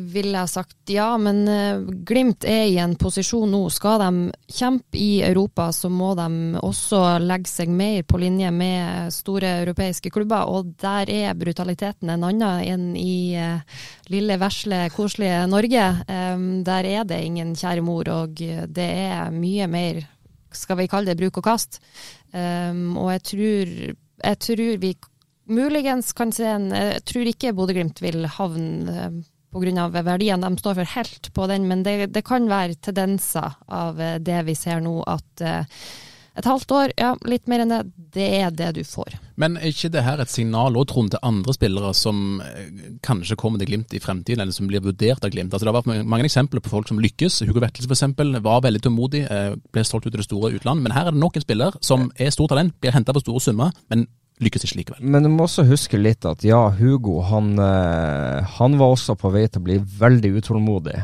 ville 0.00 0.32
jeg 0.32 0.48
sagt 0.48 0.92
ja, 0.94 1.10
men 1.20 1.42
eh, 1.44 1.82
Glimt 2.08 2.46
er 2.48 2.62
i 2.70 2.78
en 2.80 2.94
posisjon 2.96 3.50
nå. 3.52 3.66
Skal 3.68 4.00
de 4.00 4.30
kjempe 4.48 4.96
i 4.96 5.20
Europa, 5.26 5.66
så 5.76 5.90
må 5.92 6.14
de 6.16 6.56
også 6.64 7.18
legge 7.20 7.52
seg 7.52 7.68
mer 7.68 8.06
på 8.08 8.22
linje 8.22 8.48
med 8.54 9.12
store 9.12 9.58
europeiske 9.66 10.12
klubber. 10.14 10.48
Og 10.48 10.72
der 10.80 11.12
er 11.12 11.36
brutaliteten 11.36 12.08
en 12.08 12.24
annen 12.30 12.64
enn 12.64 12.88
i 12.96 13.36
eh, 13.36 13.84
lille, 14.08 14.40
vesle, 14.40 14.86
koselige 14.96 15.44
Norge. 15.50 15.84
Der 16.64 16.88
er 16.88 17.04
det 17.04 17.20
ingen 17.26 17.52
kjære 17.58 17.84
mor, 17.84 18.08
og 18.08 18.40
det 18.40 18.88
er 19.04 19.30
mye 19.34 19.68
mer, 19.70 20.00
skal 20.56 20.80
vi 20.80 20.88
kalle 20.90 21.12
det, 21.12 21.20
bruk 21.20 21.38
og 21.38 21.46
kast. 21.46 21.78
Og 22.32 23.08
jeg 23.12 23.22
tror, 23.28 23.70
jeg 24.24 24.40
tror 24.46 24.80
vi 24.82 24.94
muligens 25.50 26.12
kan 26.16 26.32
se 26.34 26.46
en 26.48 26.70
Jeg 26.74 27.04
tror 27.08 27.30
ikke 27.30 27.54
Bodø-Glimt 27.56 28.02
vil 28.02 28.26
havne 28.38 28.98
eh, 29.06 29.16
pga. 29.50 29.88
verdiene 29.90 30.46
de 30.46 30.62
står 30.62 30.78
for 30.78 30.94
helt 30.96 31.32
på 31.34 31.48
den, 31.50 31.66
men 31.68 31.82
det, 31.82 32.12
det, 32.14 32.24
kan 32.24 32.48
være 32.48 32.78
tendenser 32.78 33.58
av 33.66 34.00
eh, 34.00 34.18
det 34.18 34.44
vi 34.46 34.54
ser 34.54 34.80
nå, 34.80 35.00
at 35.02 35.42
eh, 35.42 35.82
et 36.38 36.46
halvt 36.46 36.70
år, 36.72 36.92
ja, 36.96 37.10
litt 37.26 37.48
mer 37.50 37.64
enn 37.64 37.72
det, 37.72 37.80
det 38.14 38.28
er 38.38 38.52
det 38.54 38.68
du 38.78 38.84
får. 38.86 39.16
Men 39.34 39.58
er 39.58 39.72
ikke 39.72 39.90
det 39.92 40.04
her 40.06 40.22
et 40.22 40.30
signal 40.30 40.78
også, 40.78 40.92
Trond, 40.92 41.10
til 41.10 41.24
andre 41.26 41.52
spillere 41.56 41.90
som 41.98 42.38
kanskje 43.02 43.36
kommer 43.36 43.58
til 43.58 43.72
Glimt 43.72 43.92
i 43.92 44.00
fremtiden, 44.00 44.40
eller 44.40 44.54
som 44.54 44.70
blir 44.70 44.84
vurdert 44.84 45.26
av 45.26 45.34
Glimt? 45.34 45.50
Altså, 45.50 45.66
det 45.66 45.72
har 45.74 45.80
vært 45.80 46.06
mange 46.06 46.28
eksempler 46.30 46.62
på 46.62 46.70
folk 46.70 46.88
som 46.88 47.02
lykkes. 47.02 47.42
Hugo 47.50 47.60
Vetlesen 47.60 48.14
f.eks. 48.14 48.38
var 48.46 48.62
veldig 48.62 48.84
tålmodig, 48.86 49.24
ble 49.74 49.84
solgt 49.84 50.06
ut 50.06 50.14
i 50.14 50.22
det 50.22 50.28
store 50.28 50.54
utland. 50.54 50.86
Men 50.86 50.94
her 50.94 51.10
er 51.10 51.18
det 51.18 51.24
nok 51.26 51.36
en 51.36 51.44
spiller 51.44 51.76
som 51.84 52.08
er 52.14 52.32
stort 52.32 52.54
talent, 52.54 52.78
blir 52.78 52.94
henta 52.94 53.16
på 53.16 53.24
store 53.26 53.42
summer, 53.50 53.74
men 53.90 54.06
lykkes 54.40 54.64
ikke 54.66 54.80
likevel. 54.80 55.00
Men 55.04 55.26
du 55.26 55.30
må 55.32 55.44
også 55.46 55.66
huske 55.68 56.00
litt 56.00 56.26
at 56.28 56.44
ja, 56.46 56.62
Hugo 56.78 57.20
han, 57.28 57.52
eh, 57.60 58.52
han 58.58 58.76
var 58.80 58.94
også 58.94 59.16
på 59.20 59.32
vei 59.34 59.46
til 59.48 59.62
å 59.62 59.66
bli 59.68 59.78
veldig 60.00 60.34
utålmodig. 60.40 60.96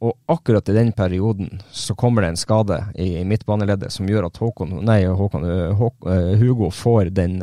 Og 0.00 0.32
akkurat 0.32 0.68
i 0.72 0.76
den 0.78 0.94
perioden 0.96 1.60
så 1.76 1.94
kommer 1.98 2.24
det 2.24 2.32
en 2.32 2.40
skade 2.40 2.78
i, 2.94 3.12
i 3.20 3.26
midtbaneleddet 3.28 3.92
som 3.92 4.08
gjør 4.08 4.30
at 4.30 4.40
Håkon, 4.40 4.78
nei, 4.88 5.02
Håkon, 5.04 5.44
eh, 5.44 5.84
uh, 6.06 6.32
Hugo 6.40 6.70
får 6.72 7.12
den, 7.16 7.38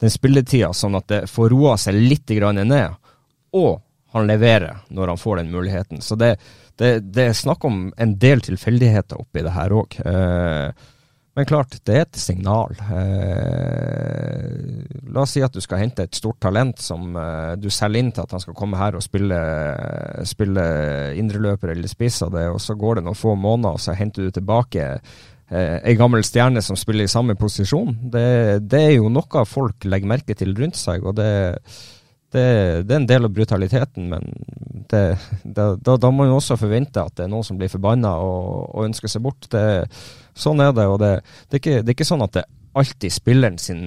den 0.00 0.12
spilletida, 0.12 0.72
sånn 0.72 0.96
at 0.98 1.08
det 1.12 1.20
får 1.30 1.52
roa 1.52 1.76
seg 1.78 2.00
litt 2.00 2.30
ned. 2.30 2.96
Og 3.52 3.82
han 4.12 4.26
leverer 4.26 4.80
når 4.88 5.12
han 5.12 5.20
får 5.20 5.42
den 5.42 5.52
muligheten. 5.52 6.00
Så 6.00 6.16
det, 6.18 6.36
det, 6.80 6.98
det 7.12 7.28
er 7.28 7.36
snakk 7.36 7.64
om 7.68 7.92
en 7.96 8.16
del 8.18 8.40
tilfeldigheter 8.42 9.20
oppi 9.20 9.44
det 9.44 9.54
her 9.54 9.76
òg. 9.76 10.00
Uh, 10.00 10.72
men 11.40 11.48
klart, 11.48 11.72
det 11.88 11.94
er 11.96 12.02
et 12.04 12.18
signal. 12.20 12.74
Eh, 12.92 14.40
la 15.08 15.22
oss 15.22 15.32
si 15.32 15.40
at 15.40 15.54
du 15.56 15.62
skal 15.64 15.80
hente 15.80 16.04
et 16.04 16.18
stort 16.18 16.36
talent 16.44 16.76
som 16.84 17.14
eh, 17.16 17.54
du 17.56 17.70
selger 17.72 18.02
inn 18.02 18.10
til 18.12 18.26
at 18.26 18.34
han 18.36 18.42
skal 18.44 18.56
komme 18.58 18.76
her 18.76 18.98
og 18.98 19.04
spille, 19.04 19.38
spille 20.28 20.64
indreløper 21.16 21.72
eller 21.72 21.88
spiss 21.88 22.20
av 22.26 22.34
det, 22.36 22.44
og 22.52 22.60
så 22.60 22.76
går 22.76 23.00
det 23.00 23.06
noen 23.06 23.16
få 23.16 23.32
måneder, 23.40 23.78
og 23.78 23.80
så 23.80 23.96
henter 23.96 24.28
du 24.28 24.36
tilbake 24.36 24.84
eh, 24.92 25.78
ei 25.80 25.96
gammel 25.96 26.26
stjerne 26.28 26.60
som 26.60 26.76
spiller 26.76 27.08
i 27.08 27.14
samme 27.14 27.38
posisjon. 27.40 27.96
Det, 28.12 28.26
det, 28.68 28.82
er 28.90 28.94
jo 28.98 29.08
noe 29.08 29.46
folk 29.48 29.88
legger 29.88 30.12
merke 30.12 30.36
til 30.36 30.52
rundt 30.60 30.76
seg, 30.76 31.08
og 31.08 31.16
det, 31.22 31.32
det, 32.34 32.46
det 32.86 32.94
er 32.94 33.00
en 33.00 33.10
del 33.10 33.26
av 33.26 33.34
brutaliteten, 33.34 34.08
men 34.12 34.30
da, 34.90 35.66
da, 35.76 36.10
må 36.10 36.24
man 36.24 36.34
også 36.34 36.58
forvente 36.58 37.02
at 37.02 37.14
det 37.18 37.26
er 37.26 37.30
noen 37.32 37.46
som 37.46 37.58
blir 37.58 37.70
forbanna 37.70 38.16
og, 38.22 38.70
og 38.74 38.88
ønsker 38.88 39.10
seg 39.10 39.22
bort. 39.24 39.46
Det 39.52 39.62
Sånn 40.40 40.62
er 40.62 40.72
det. 40.72 40.86
og 40.88 40.98
det, 41.02 41.12
det, 41.48 41.58
er 41.58 41.62
ikke, 41.62 41.76
det, 41.82 41.88
er 41.88 41.96
ikke, 41.98 42.08
sånn 42.08 42.24
at 42.24 42.38
det 42.38 42.46
alltid 42.78 43.12
spilleren 43.12 43.56
sin 43.58 43.82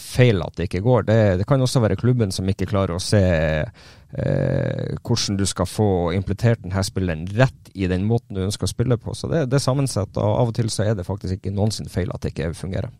feil 0.00 0.40
at 0.44 0.56
det 0.56 0.68
ikke 0.70 0.84
går. 0.84 1.04
Det, 1.08 1.18
det 1.42 1.46
kan 1.48 1.60
også 1.60 1.82
være 1.84 1.98
klubben 2.00 2.32
som 2.32 2.48
ikke 2.48 2.68
klarer 2.70 2.96
å 2.96 3.02
se 3.02 3.20
eh, 3.22 4.94
hvordan 5.04 5.38
du 5.40 5.44
skal 5.48 5.68
få 5.68 5.88
implementert 6.16 6.62
denne 6.64 6.84
spilleren 6.86 7.26
rett 7.36 7.72
i 7.74 7.88
den 7.90 8.06
måten 8.08 8.36
du 8.36 8.44
ønsker 8.46 8.68
å 8.68 8.72
spille 8.72 8.98
på. 9.00 9.14
Så 9.16 9.28
det, 9.32 9.44
det 9.52 9.60
er 9.60 9.66
sammensatt, 9.66 10.16
og 10.16 10.38
av 10.40 10.52
og 10.52 10.56
til 10.56 10.72
så 10.72 10.88
er 10.88 10.96
det 10.96 11.08
faktisk 11.08 11.38
ikke 11.38 11.54
noen 11.54 11.74
sin 11.74 11.92
feil 11.92 12.12
at 12.14 12.24
det 12.24 12.32
ikke 12.32 12.54
fungerer. 12.56 12.92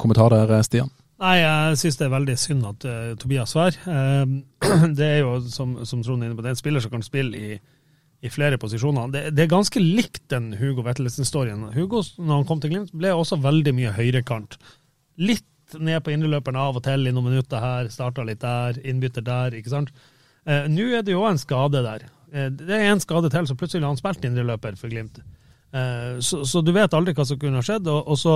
Kommentar 0.00 0.32
der, 0.32 0.56
Stian? 0.64 0.90
Nei, 1.18 1.34
jeg 1.40 1.78
synes 1.80 1.96
det 1.98 2.04
er 2.06 2.14
veldig 2.14 2.36
synd 2.38 2.66
at 2.68 2.84
uh, 2.86 3.14
Tobias 3.18 3.50
Svær 3.50 3.74
uh, 3.88 4.22
Det 4.98 5.06
er 5.06 5.18
jo, 5.24 5.32
som, 5.50 5.80
som 5.88 6.04
Trond 6.06 6.22
er 6.22 6.30
inne 6.30 6.38
på, 6.38 6.44
det 6.46 6.52
er 6.52 6.56
en 6.56 6.60
spiller 6.60 6.84
som 6.84 6.94
kan 6.94 7.02
spille 7.06 7.38
i 7.38 7.58
i 8.18 8.30
flere 8.30 8.58
posisjoner. 8.58 9.12
Det, 9.14 9.22
det 9.36 9.44
er 9.44 9.52
ganske 9.52 9.80
likt 9.82 10.24
den 10.32 10.50
Hugo 10.58 10.82
Vettelsen-storyen. 10.86 11.68
Hugo, 11.74 12.02
når 12.18 12.40
han 12.40 12.48
kom 12.48 12.62
til 12.62 12.72
Glimt, 12.72 12.94
ble 12.96 13.12
også 13.14 13.38
veldig 13.44 13.74
mye 13.76 13.94
høyrekant. 13.94 14.58
Litt 15.22 15.46
ned 15.78 16.02
på 16.02 16.14
indreløperen 16.14 16.58
av 16.58 16.78
og 16.80 16.84
til 16.86 17.06
i 17.06 17.12
noen 17.14 17.28
minutter 17.30 17.62
her, 17.62 17.90
starta 17.92 18.24
litt 18.26 18.40
der, 18.42 18.80
innbytter 18.88 19.22
der, 19.22 19.54
ikke 19.58 19.74
sant. 19.74 19.92
Uh, 20.48 20.64
Nå 20.72 20.88
er 20.96 21.04
det 21.06 21.14
jo 21.14 21.26
en 21.28 21.38
skade 21.38 21.84
der. 21.84 22.08
Eh, 22.32 22.48
det 22.50 22.74
er 22.74 22.90
en 22.90 23.04
skade 23.04 23.30
til, 23.32 23.46
så 23.46 23.56
plutselig 23.58 23.86
har 23.86 23.92
han 23.92 24.00
spilt 24.00 24.26
indreløper 24.26 24.80
for 24.80 24.90
Glimt. 24.92 25.22
Så, 26.24 26.46
så, 26.48 26.62
du 26.64 26.70
vet 26.72 26.94
aldri 26.96 27.12
hva 27.12 27.26
som 27.28 27.36
kunne 27.36 27.60
ha 27.60 27.64
skjedd. 27.64 27.90
Og, 27.92 28.06
og, 28.08 28.16
så 28.16 28.34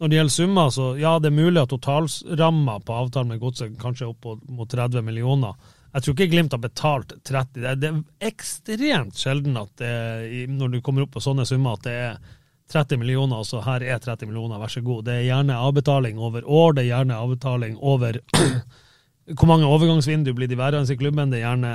når 0.00 0.08
det 0.08 0.16
gjelder 0.16 0.32
summer, 0.32 0.70
så 0.72 0.86
ja, 0.96 1.18
det 1.20 1.28
er 1.28 1.36
mulig 1.36 1.60
at 1.60 1.72
totalramma 1.74 2.78
på 2.80 2.94
avtalen 3.02 3.34
med 3.34 3.42
Godset 3.42 3.76
kanskje 3.80 4.06
er 4.06 4.14
opp 4.14 4.48
mot 4.48 4.70
30 4.70 5.04
millioner. 5.04 5.58
Jeg 5.92 6.04
tror 6.04 6.14
ikke 6.14 6.30
Glimt 6.32 6.54
har 6.54 6.62
betalt 6.62 7.12
30. 7.26 7.66
Det 7.76 7.88
er 7.90 8.28
ekstremt 8.30 9.18
sjelden 9.18 9.58
at 9.60 9.72
det, 9.82 10.46
når 10.48 10.72
du 10.72 10.78
kommer 10.86 11.04
opp 11.04 11.12
på 11.18 11.22
sånne 11.24 11.44
summer, 11.48 11.76
at 11.76 11.84
det 11.84 11.96
er 12.06 12.20
30 12.70 13.00
millioner, 13.02 13.42
altså 13.42 13.60
her 13.66 13.82
er 13.82 14.00
30 14.00 14.30
millioner, 14.30 14.60
vær 14.62 14.72
så 14.72 14.80
god. 14.86 15.04
Det 15.08 15.18
er 15.18 15.26
gjerne 15.26 15.58
avbetaling 15.58 16.22
over 16.22 16.46
år, 16.46 16.76
det 16.78 16.84
er 16.86 16.92
gjerne 16.94 17.18
avbetaling 17.20 17.76
over 17.82 18.20
hvor 19.38 19.48
mange 19.50 19.68
overgangsvindu 19.68 20.32
blir 20.34 20.48
de 20.50 20.56
værende 20.58 20.92
i 20.92 20.98
klubben? 20.98 21.30
Det 21.30 21.40
er 21.40 21.44
gjerne 21.44 21.70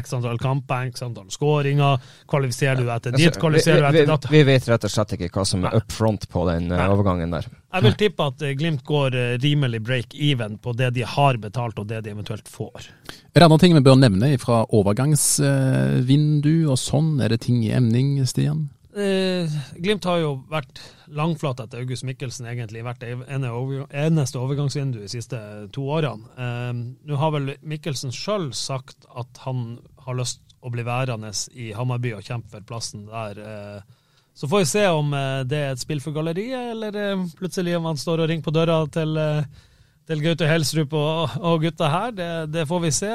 x 0.00 0.14
antall 0.16 0.38
kamper, 0.40 0.90
x 0.92 1.02
antall 1.02 1.30
skåringer. 1.32 2.00
Kvalifiserer 2.30 2.78
du 2.78 2.90
etter 2.90 3.14
ditt, 3.16 3.26
altså, 3.30 3.42
kvalifiserer 3.42 3.82
du 3.82 3.88
etter 3.90 4.10
datt? 4.12 4.28
Vi, 4.30 4.42
vet 4.46 4.68
rett 4.70 4.86
og 4.86 4.92
slett 4.94 5.14
ikke 5.16 5.30
hva 5.34 5.44
som 5.48 5.66
er 5.66 5.76
up 5.80 5.94
front 5.94 6.28
på 6.30 6.44
den 6.50 6.68
Nei. 6.70 6.78
Eh, 6.78 6.94
overgangen 6.94 7.34
der. 7.34 7.48
Jeg 7.70 7.86
vil 7.86 7.96
tippe 7.98 8.26
at 8.32 8.42
eh, 8.46 8.56
Glimt 8.58 8.84
går 8.86 9.16
eh, 9.18 9.36
rimelig 9.42 9.82
break-even 9.86 10.58
på 10.62 10.74
det 10.78 10.92
de 10.98 11.06
har 11.06 11.40
betalt, 11.42 11.78
og 11.82 11.88
det 11.90 12.02
de 12.06 12.14
eventuelt 12.14 12.50
får. 12.50 12.90
Er 13.34 13.42
det 13.42 13.46
andre 13.46 13.60
ting 13.62 13.76
vi 13.78 13.84
bør 13.86 13.98
nevne 14.00 14.34
fra 14.42 14.62
overgangsvindu 14.66 16.54
og 16.70 16.78
sånn? 16.80 17.16
Er 17.24 17.34
det 17.34 17.42
ting 17.46 17.62
i 17.66 17.72
emning, 17.74 18.18
Stian? 18.28 18.68
Eh, 18.90 19.52
Glimt 19.78 20.06
har 20.08 20.18
jo 20.18 20.32
vært 20.50 20.80
langflat 21.14 21.60
etter 21.62 21.84
August 21.84 22.02
Mikkelsen, 22.08 22.48
egentlig 22.50 22.82
vært 22.82 23.04
det 23.04 23.12
eneste 23.30 24.40
overgangsvinduet 24.40 25.06
de 25.06 25.12
siste 25.12 25.38
to 25.74 25.86
årene. 25.94 26.26
Eh, 26.34 26.72
Nå 27.06 27.20
har 27.20 27.34
vel 27.36 27.54
Mikkelsen 27.62 28.14
sjøl 28.14 28.50
sagt 28.56 29.06
at 29.14 29.44
han 29.46 29.78
har 30.06 30.18
lyst 30.18 30.42
å 30.60 30.72
bli 30.74 30.84
værende 30.84 31.30
i 31.56 31.70
Hammarby 31.76 32.16
og 32.16 32.26
kjempe 32.26 32.50
for 32.56 32.66
plassen 32.66 33.06
der. 33.08 33.38
Eh, 33.40 33.96
så 34.34 34.48
får 34.48 34.58
vi 34.58 34.66
se 34.66 34.86
om 34.88 35.14
eh, 35.14 35.42
det 35.44 35.58
er 35.58 35.74
et 35.74 35.82
spill 35.82 36.00
for 36.02 36.16
galleriet, 36.16 36.70
eller 36.74 36.96
eh, 36.96 37.26
plutselig 37.38 37.76
om 37.76 37.90
han 37.90 37.98
står 38.00 38.24
og 38.24 38.30
ringer 38.30 38.46
på 38.46 38.54
døra 38.56 38.78
til, 38.92 39.16
eh, 39.20 39.44
til 40.08 40.22
Gaute 40.24 40.48
Helsrup 40.48 40.94
og, 40.96 41.38
og, 41.38 41.60
gutta 41.62 41.90
her. 41.92 42.14
Det, 42.16 42.30
det 42.54 42.66
får 42.70 42.82
vi 42.86 42.92
se 42.94 43.10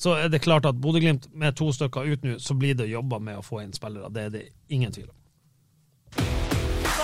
så 0.00 0.14
er 0.16 0.30
det 0.32 0.40
klart 0.40 0.64
at 0.64 0.78
Bodø-Glimt 0.80 1.26
med 1.36 1.56
to 1.58 1.68
stykker 1.76 2.06
ut 2.08 2.22
nå, 2.24 2.38
så 2.40 2.54
blir 2.56 2.74
det 2.78 2.86
jobba 2.88 3.18
med 3.20 3.36
å 3.40 3.44
få 3.44 3.60
inn 3.64 3.74
spillere. 3.76 4.08
Det 4.14 4.22
er 4.22 4.30
det 4.38 4.44
ingen 4.72 4.92
tvil 4.94 5.10
om. 5.10 5.16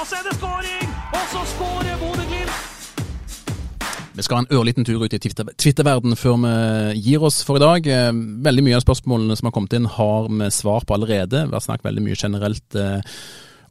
Så 0.06 0.16
er 0.16 0.24
det 0.28 0.32
skåring, 0.38 0.88
og 1.12 1.26
så 1.34 1.42
skårer 1.52 2.00
Bodø-Glimt! 2.00 2.62
Vi 4.16 4.24
skal 4.24 4.38
ha 4.38 4.44
en 4.46 4.56
ørliten 4.56 4.86
tur 4.88 5.02
ut 5.04 5.12
i 5.12 5.18
Twitter- 5.20 5.50
Twitter-verden 5.60 6.16
før 6.16 6.38
vi 6.40 7.00
gir 7.04 7.24
oss 7.28 7.42
for 7.44 7.58
i 7.58 7.60
dag. 7.60 7.84
Eh, 7.86 8.12
Veldig 8.46 8.64
mye 8.64 8.78
av 8.78 8.84
spørsmålene 8.86 9.36
som 9.36 9.50
har 9.50 9.52
kommet 9.52 9.76
inn 9.76 9.84
har 9.92 10.30
vi 10.32 10.48
svar 10.56 10.86
på 10.88 10.96
allerede. 10.96 11.42
Vi 11.50 11.52
har 11.52 11.64
snakket 11.66 11.84
veldig 11.90 12.04
mye 12.06 12.16
generelt 12.16 12.78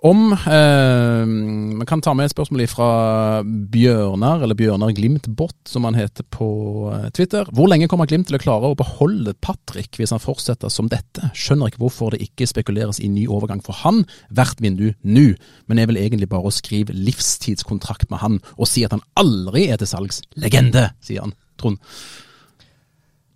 eh, 0.05 0.09
om. 0.09 1.79
Eh, 1.79 1.85
kan 1.85 2.01
ta 2.01 2.13
med 2.13 2.25
et 2.25 2.33
spørsmål 2.33 2.65
fra 2.69 3.41
Bjørnar, 3.43 4.43
eller 4.43 4.55
Bjørnar 4.55 4.93
Glimt-bot, 4.95 5.55
som 5.65 5.83
han 5.83 5.95
heter 5.95 6.23
på 6.29 6.47
eh, 6.93 7.09
Twitter. 7.11 7.45
Hvor 7.51 7.69
lenge 7.69 7.87
kommer 7.87 8.05
Glimt 8.05 8.27
til 8.29 8.37
å 8.37 8.41
klare 8.41 8.71
å 8.71 8.77
beholde 8.77 9.35
Patrick 9.41 9.97
hvis 9.97 10.13
han 10.13 10.23
fortsetter 10.23 10.69
som 10.69 10.89
dette? 10.91 11.31
Skjønner 11.33 11.71
ikke 11.71 11.83
hvorfor 11.83 12.13
det 12.13 12.23
ikke 12.25 12.47
spekuleres 12.49 13.01
i 13.01 13.09
ny 13.11 13.27
overgang 13.27 13.63
for 13.65 13.77
han 13.83 14.03
hvert 14.29 14.61
vindu 14.61 14.93
nå, 15.03 15.33
men 15.67 15.79
er 15.79 15.89
vel 15.89 16.01
egentlig 16.01 16.29
bare 16.29 16.53
skrive 16.53 16.95
livstidskontrakt 16.95 18.11
med 18.13 18.21
han 18.21 18.37
og 18.55 18.69
si 18.69 18.85
at 18.85 18.93
han 18.95 19.03
aldri 19.19 19.67
er 19.71 19.81
til 19.81 19.89
salgs. 19.89 20.21
Legende, 20.39 20.89
sier 21.03 21.25
han. 21.25 21.35
Trond. 21.59 21.79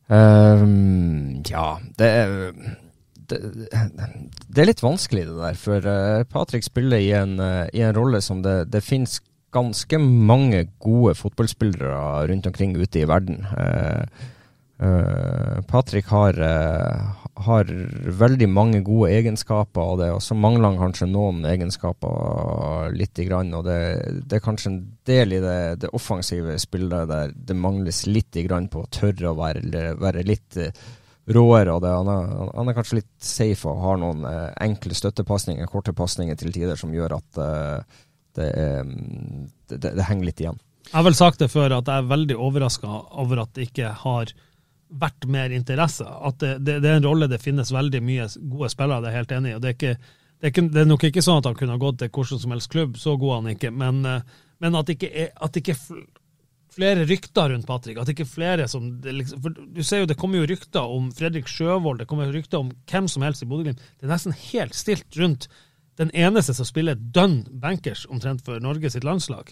Ehm, 0.10 1.42
ja, 1.50 1.78
det 2.00 2.10
er 2.10 2.52
det, 3.30 3.40
det 4.48 4.62
er 4.62 4.70
litt 4.70 4.84
vanskelig 4.84 5.26
det 5.28 5.38
der, 5.38 5.60
for 5.60 5.90
eh, 5.94 6.24
Patrick 6.30 6.66
spiller 6.66 7.02
i 7.04 7.12
en, 7.18 7.38
eh, 7.44 7.66
i 7.74 7.84
en 7.86 7.96
rolle 7.96 8.22
som 8.26 8.44
det, 8.46 8.72
det 8.74 8.84
finnes 8.86 9.20
ganske 9.54 9.98
mange 10.02 10.68
gode 10.82 11.16
fotballspillere 11.18 12.28
rundt 12.30 12.50
omkring 12.50 12.76
ute 12.78 13.02
i 13.02 13.08
verden. 13.10 13.48
Eh, 13.50 14.04
Patrick 15.68 16.08
har, 16.14 16.38
har 17.40 17.72
veldig 18.22 18.48
mange 18.50 18.80
gode 18.86 19.10
egenskaper, 19.12 19.82
og, 19.82 19.98
det, 20.00 20.12
og 20.14 20.22
så 20.24 20.38
mangler 20.38 20.70
han 20.70 20.80
kanskje 20.80 21.10
noen 21.10 21.42
egenskaper 21.50 22.94
lite 22.96 23.26
grann. 23.28 23.52
Og 23.58 23.66
det, 23.68 23.80
det 24.30 24.38
er 24.38 24.46
kanskje 24.46 24.72
en 24.72 24.80
del 25.10 25.36
i 25.36 25.42
det, 25.44 25.60
det 25.84 25.92
offensive 25.98 26.56
spillet 26.62 27.10
der 27.12 27.34
det 27.34 27.58
mangles 27.58 28.06
lite 28.08 28.46
grann 28.48 28.70
på 28.72 28.86
å 28.86 28.92
tørre 28.94 29.34
å 29.34 29.38
være, 29.40 29.66
være 30.00 30.26
litt 30.30 30.62
eh, 30.62 30.86
råere. 31.36 31.74
og 31.74 31.82
det, 31.84 31.92
han, 31.94 32.10
er, 32.10 32.52
han 32.56 32.72
er 32.72 32.78
kanskje 32.78 33.02
litt 33.02 33.12
safe 33.22 33.70
og 33.70 33.84
har 33.84 34.02
noen 34.02 34.26
eh, 34.30 34.50
enkle 34.66 34.98
støttepasninger, 34.98 35.70
korte 35.72 35.94
pasninger 35.96 36.38
til 36.40 36.54
tider, 36.56 36.78
som 36.80 36.94
gjør 36.96 37.18
at 37.20 37.42
eh, 37.44 37.98
det, 38.40 38.50
er, 38.50 38.84
mm, 38.88 39.48
det, 39.72 39.82
det, 39.86 40.06
henger 40.10 40.30
litt 40.30 40.44
igjen. 40.44 40.60
Jeg 40.90 40.98
har 40.98 41.06
vel 41.06 41.18
sagt 41.18 41.42
det 41.44 41.52
før, 41.54 41.80
at 41.80 41.90
jeg 41.90 42.02
er 42.04 42.10
veldig 42.10 42.38
overraska 42.40 43.02
over 43.22 43.44
at 43.44 43.54
det 43.58 43.70
ikke 43.70 43.92
har 44.04 44.32
vært 44.90 45.28
mer 45.30 45.54
interesse. 45.54 46.06
At 46.06 46.40
det, 46.42 46.56
det, 46.66 46.80
er 46.82 46.98
en 46.98 47.06
rolle 47.06 47.30
det 47.30 47.42
finnes 47.44 47.72
veldig 47.74 48.02
mye 48.02 48.30
gode 48.40 48.72
spillere, 48.74 49.04
det 49.04 49.12
er 49.12 49.18
jeg 49.18 49.24
helt 49.24 49.36
enig 49.38 49.52
i. 49.52 49.58
og 49.58 49.62
det 49.64 49.70
er, 49.70 49.78
ikke, 49.78 50.64
det, 50.66 50.82
er 50.82 50.90
nok 50.90 51.06
ikke 51.10 51.26
sånn 51.26 51.44
at 51.44 51.50
han 51.52 51.60
kunne 51.60 51.82
gått 51.82 52.00
til 52.02 52.14
hvordan 52.16 52.42
som 52.42 52.56
helst 52.56 52.72
klubb, 52.74 52.98
så 52.98 53.18
god 53.22 53.36
han 53.40 53.52
ikke. 53.54 53.74
Men, 53.76 54.02
eh, 54.08 54.40
men 54.60 54.80
at 54.80 54.90
det 54.90 54.98
ikke 54.98 55.28
ikke 55.62 55.78
flere 56.74 57.06
rykter 57.10 57.50
rundt 57.54 57.68
Patrick. 57.68 57.98
At 58.02 58.12
ikke 58.12 58.26
er 58.28 58.32
flere 58.32 58.68
som 58.72 58.92
liksom, 59.04 59.42
for 59.44 59.56
Du 59.56 59.82
ser 59.84 60.04
jo, 60.04 60.10
det 60.10 60.18
kommer 60.20 60.42
jo 60.42 60.50
rykter 60.52 60.94
om 60.98 61.10
Fredrik 61.16 61.50
Sjøvold, 61.50 62.02
det 62.02 62.08
kommer 62.10 62.32
rykter 62.34 62.62
om 62.62 62.72
hvem 62.90 63.10
som 63.12 63.26
helst 63.26 63.44
i 63.46 63.50
Bodø-Glimt. 63.50 63.82
Det 64.00 64.08
er 64.08 64.14
nesten 64.14 64.38
helt 64.52 64.78
stilt 64.78 65.20
rundt 65.20 65.50
den 66.00 66.14
eneste 66.16 66.56
som 66.56 66.68
spiller 66.68 66.96
dønn 66.96 67.42
bankers 67.60 68.06
omtrent 68.10 68.46
for 68.46 68.62
Norge 68.64 68.92
sitt 68.94 69.04
landslag. 69.08 69.52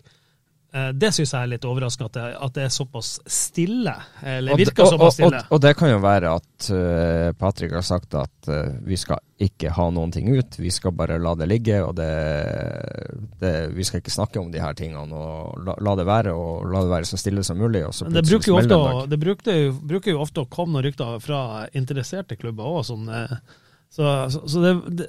Eh, 0.73 0.89
Det 0.99 1.13
syns 1.15 1.31
jeg 1.31 1.39
er 1.45 1.47
litt 1.53 1.63
overraskende, 1.65 2.09
at 2.09 2.13
det, 2.17 2.23
at 2.43 2.53
det 2.57 2.63
er 2.67 2.73
såpass 2.75 3.13
stille. 3.31 3.93
Eller 4.21 4.57
virker 4.59 4.83
og, 4.83 4.89
såpass 4.91 5.13
stille. 5.15 5.39
og, 5.47 5.53
og 5.55 5.61
det 5.63 5.71
kan 5.79 5.89
jo 5.93 5.99
være 6.03 6.33
at 6.35 6.67
uh, 6.75 7.31
Patrick 7.39 7.71
har 7.71 7.85
sagt 7.87 8.13
at 8.19 8.49
uh, 8.51 8.73
vi 8.83 8.97
skal 8.99 9.21
ikke 9.39 9.71
ha 9.71 9.85
noen 9.95 10.11
ting 10.11 10.27
ut, 10.35 10.57
vi 10.59 10.69
skal 10.73 10.91
bare 10.97 11.19
la 11.23 11.33
det 11.39 11.47
ligge. 11.47 11.79
og 11.85 11.95
det, 11.95 12.09
det, 13.39 13.53
Vi 13.77 13.83
skal 13.87 14.01
ikke 14.01 14.11
snakke 14.13 14.39
om 14.41 14.51
de 14.51 14.59
her 14.61 14.73
tingene. 14.77 15.07
og 15.15 15.57
La, 15.65 15.75
la 15.87 15.95
det 15.99 16.05
være 16.09 16.33
og 16.35 16.67
la 16.73 16.81
det 16.83 16.91
være 16.91 17.09
så 17.13 17.17
stille 17.21 17.43
som 17.47 17.57
mulig. 17.61 17.85
og 17.87 17.93
så 17.95 18.09
det 18.11 18.25
bruker 18.27 18.51
jo, 18.51 18.57
ofte, 18.59 18.75
å- 18.81 19.07
det 19.07 19.19
brukte, 19.23 19.55
jo- 19.55 19.75
bruker 19.87 20.11
jo 20.11 20.21
ofte 20.23 20.43
å 20.43 20.49
komme 20.49 20.73
noen 20.75 20.87
rykter 20.89 21.19
fra 21.23 21.67
interesserte 21.73 22.35
klubber 22.35 22.67
òg. 22.67 22.83
Sånn, 22.91 23.07
eh, 23.07 23.37
så, 23.89 24.29
så, 24.33 24.43
så, 24.51 24.61
det, 24.67 25.07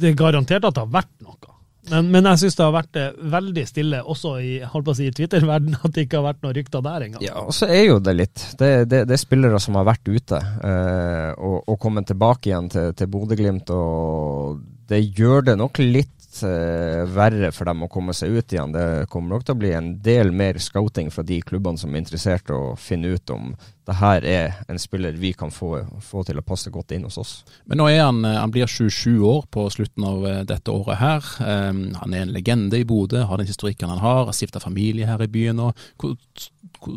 det 0.00 0.12
er 0.12 0.18
garantert 0.18 0.64
at 0.64 0.74
det 0.76 0.84
har 0.84 0.92
vært 1.00 1.16
noe. 1.24 1.56
Men, 1.90 2.10
men 2.14 2.28
jeg 2.30 2.42
syns 2.44 2.58
det 2.58 2.64
har 2.64 2.74
vært 2.74 2.98
eh, 3.00 3.10
veldig 3.34 3.64
stille 3.68 4.02
også 4.02 4.34
i, 4.42 4.52
si, 4.96 5.08
Twitter-verdenen, 5.16 5.78
at 5.80 5.96
det 5.96 6.06
ikke 6.06 6.20
har 6.20 6.28
vært 6.30 6.44
noen 6.44 6.56
rykter 6.56 6.84
der 6.86 7.06
engang. 7.06 7.24
Ja, 7.26 7.42
og 7.42 7.54
så 7.56 7.68
er 7.70 7.84
jo 7.88 7.98
det 8.02 8.16
litt 8.16 8.44
Det, 8.60 8.70
det, 8.90 9.04
det 9.10 9.16
er 9.16 9.22
spillere 9.22 9.60
som 9.62 9.78
har 9.80 9.88
vært 9.88 10.08
ute 10.08 10.38
eh, 10.38 11.30
og, 11.36 11.58
og 11.66 11.80
kommet 11.82 12.08
tilbake 12.10 12.50
igjen 12.50 12.70
til, 12.72 12.94
til 12.98 13.10
Bodø-Glimt, 13.10 13.72
og 13.74 14.60
det 14.90 15.02
gjør 15.18 15.50
det 15.50 15.58
nok 15.60 15.78
litt 15.82 16.19
eh, 16.46 17.02
verre 17.10 17.50
for 17.54 17.68
dem 17.68 17.84
å 17.84 17.90
komme 17.90 18.14
seg 18.16 18.36
ut 18.36 18.54
igjen. 18.54 18.74
Det 18.74 19.08
kommer 19.10 19.34
nok 19.34 19.46
til 19.46 19.56
å 19.56 19.60
bli 19.60 19.72
en 19.76 19.92
del 20.04 20.32
mer 20.34 20.60
scouting 20.62 21.10
fra 21.10 21.24
de 21.26 21.40
klubbene 21.42 21.80
som 21.80 21.94
er 21.94 22.04
interessert 22.04 22.50
i 22.50 22.56
å 22.56 22.76
finne 22.78 23.14
ut 23.16 23.34
om 23.34 23.52
det 23.90 23.96
her 23.98 24.26
er 24.28 24.58
en 24.70 24.78
spiller 24.78 25.16
vi 25.18 25.32
kan 25.34 25.50
få, 25.50 25.72
få 26.04 26.22
til 26.26 26.38
å 26.38 26.44
passe 26.46 26.70
godt 26.70 26.94
inn 26.94 27.06
hos 27.08 27.18
oss. 27.18 27.32
Men 27.66 27.80
nå 27.80 27.88
er 27.90 28.04
han, 28.04 28.22
eh, 28.24 28.38
han 28.38 28.52
blir 28.54 28.70
27 28.70 29.18
år 29.26 29.48
på 29.50 29.66
slutten 29.74 30.06
av 30.06 30.26
eh, 30.28 30.40
dette 30.46 30.70
året 30.70 31.00
her. 31.00 31.30
Um, 31.40 31.82
han 31.98 32.14
er 32.14 32.26
en 32.26 32.34
legende 32.34 32.78
i 32.78 32.86
Bodø, 32.86 33.24
har 33.26 33.40
den 33.40 33.50
historikken 33.50 33.90
han 33.90 34.02
har, 34.02 34.26
har 34.28 34.36
stifta 34.36 34.62
familie 34.62 35.08
her 35.10 35.24
i 35.24 35.30
byen. 35.30 35.62
Og 35.66 35.86
hvor 35.98 36.14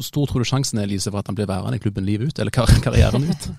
stor 0.01 0.27
tror 0.29 0.43
du 0.43 0.47
sjansen 0.47 0.79
er 0.79 0.87
Lise, 0.87 1.11
for 1.11 1.19
at 1.19 1.27
han 1.27 1.35
blir 1.37 1.47
værende 1.49 1.77
i 1.77 1.81
klubben 1.83 2.05
livet 2.07 2.31
ut, 2.31 2.39
eller 2.39 2.53
kar 2.55 2.71
karrieren 2.85 3.27
ut? 3.29 3.49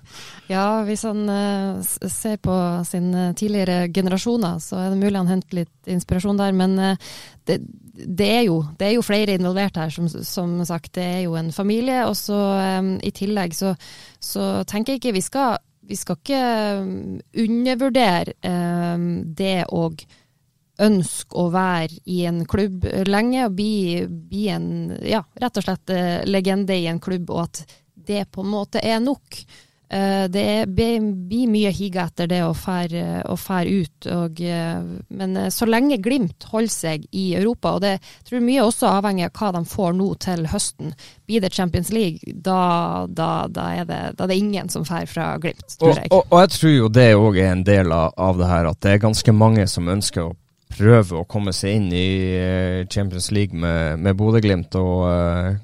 Ja, 0.53 0.83
hvis 0.85 1.07
han 1.09 1.25
uh, 1.25 1.81
ser 2.13 2.37
på 2.45 2.55
sine 2.85 3.31
tidligere 3.33 3.89
generasjoner, 3.89 4.59
så 4.61 4.77
er 4.77 4.91
det 4.93 5.01
mulig 5.01 5.17
han 5.17 5.31
henter 5.31 5.63
litt 5.63 5.89
inspirasjon 5.89 6.41
der. 6.41 6.53
Men 6.57 6.77
uh, 6.77 7.15
det, 7.49 7.63
det, 7.95 8.29
er 8.29 8.43
jo, 8.51 8.59
det 8.77 8.91
er 8.91 8.97
jo 8.99 9.05
flere 9.07 9.39
involvert 9.39 9.79
her, 9.81 9.93
som, 9.95 10.09
som 10.09 10.59
sagt. 10.69 10.93
Det 10.99 11.05
er 11.05 11.23
jo 11.25 11.39
en 11.41 11.53
familie. 11.53 12.03
Og 12.09 12.17
så 12.21 12.41
um, 12.81 12.97
i 13.01 13.13
tillegg 13.17 13.57
så, 13.57 13.73
så 14.21 14.51
tenker 14.69 14.95
jeg 14.95 15.03
ikke 15.03 15.15
vi 15.17 15.25
skal, 15.25 15.57
vi 15.85 15.97
skal 16.01 16.21
ikke 16.21 16.43
eh, 16.45 16.93
undervurdere 17.45 18.37
um, 18.45 19.09
det 19.37 19.65
å 19.73 19.89
ønske 20.83 21.39
å 21.39 21.51
være 21.55 22.01
i 22.11 22.25
en 22.27 22.45
klubb 22.51 22.87
lenge 23.07 23.47
og 23.47 23.55
bli, 23.59 24.07
bli 24.09 24.49
en, 24.55 24.73
ja, 25.07 25.23
rett 25.41 25.61
og 25.61 25.69
slett 25.69 25.95
eh, 25.95 26.25
legende 26.27 26.75
i 26.75 26.89
en 26.91 27.03
klubb, 27.03 27.31
og 27.31 27.47
at 27.47 27.63
det 27.95 28.27
på 28.35 28.43
en 28.43 28.51
måte 28.53 28.83
er 28.83 28.99
nok. 29.01 29.39
Eh, 29.89 30.25
Det 30.29 30.67
blir 30.67 31.47
mye 31.47 31.71
higa 31.71 32.09
etter 32.09 32.27
det 32.27 32.41
å 32.43 32.51
fære 32.57 33.23
å 33.31 33.37
fære 33.39 33.71
ut, 33.85 34.07
og, 34.11 34.41
eh, 34.41 34.83
men 35.15 35.39
så 35.55 35.69
lenge 35.71 36.01
Glimt 36.03 36.45
holder 36.51 36.73
seg 36.75 37.07
i 37.13 37.35
Europa, 37.39 37.77
og 37.77 37.85
det 37.85 37.95
tror 38.27 38.41
jeg 38.41 38.47
mye 38.49 38.67
også 38.67 38.91
avhenger 38.99 39.31
av 39.31 39.39
hva 39.39 39.53
de 39.55 39.65
får 39.71 39.93
nå 39.95 40.09
til 40.27 40.47
høsten. 40.51 40.95
Blir 41.29 41.41
det 41.45 41.55
Champions 41.55 41.93
League, 41.95 42.19
da, 42.35 43.07
da, 43.07 43.47
da, 43.47 43.71
er, 43.79 43.85
det, 43.85 44.01
da 44.19 44.25
er 44.27 44.35
det 44.35 44.41
ingen 44.43 44.69
som 44.73 44.85
fær 44.89 45.07
fra 45.07 45.37
Glimt, 45.39 45.79
tror 45.79 45.93
Og, 45.95 46.01
jeg. 46.03 46.11
og, 46.11 46.25
og 46.31 46.41
jeg 46.43 46.57
tror 46.59 46.75
jo 46.81 46.89
det 46.99 47.11
òg 47.15 47.39
er 47.45 47.53
en 47.53 47.65
del 47.65 47.93
av, 47.95 48.11
av 48.19 48.41
det 48.43 48.51
her, 48.51 48.73
at 48.75 48.81
det 48.83 48.97
er 48.97 49.05
ganske 49.07 49.33
mange 49.37 49.69
som 49.71 49.87
ønsker 49.89 50.27
å 50.27 50.35
prøve 50.75 51.21
å 51.21 51.29
komme 51.29 51.55
seg 51.57 51.79
inn 51.79 51.89
i 51.95 52.09
eh, 52.39 52.81
Champions 52.91 53.31
League 53.35 53.57
med, 53.57 54.01
med 54.03 54.19
Bodø-Glimt. 54.19 54.77
Og 54.81 55.07
eh, 55.11 55.55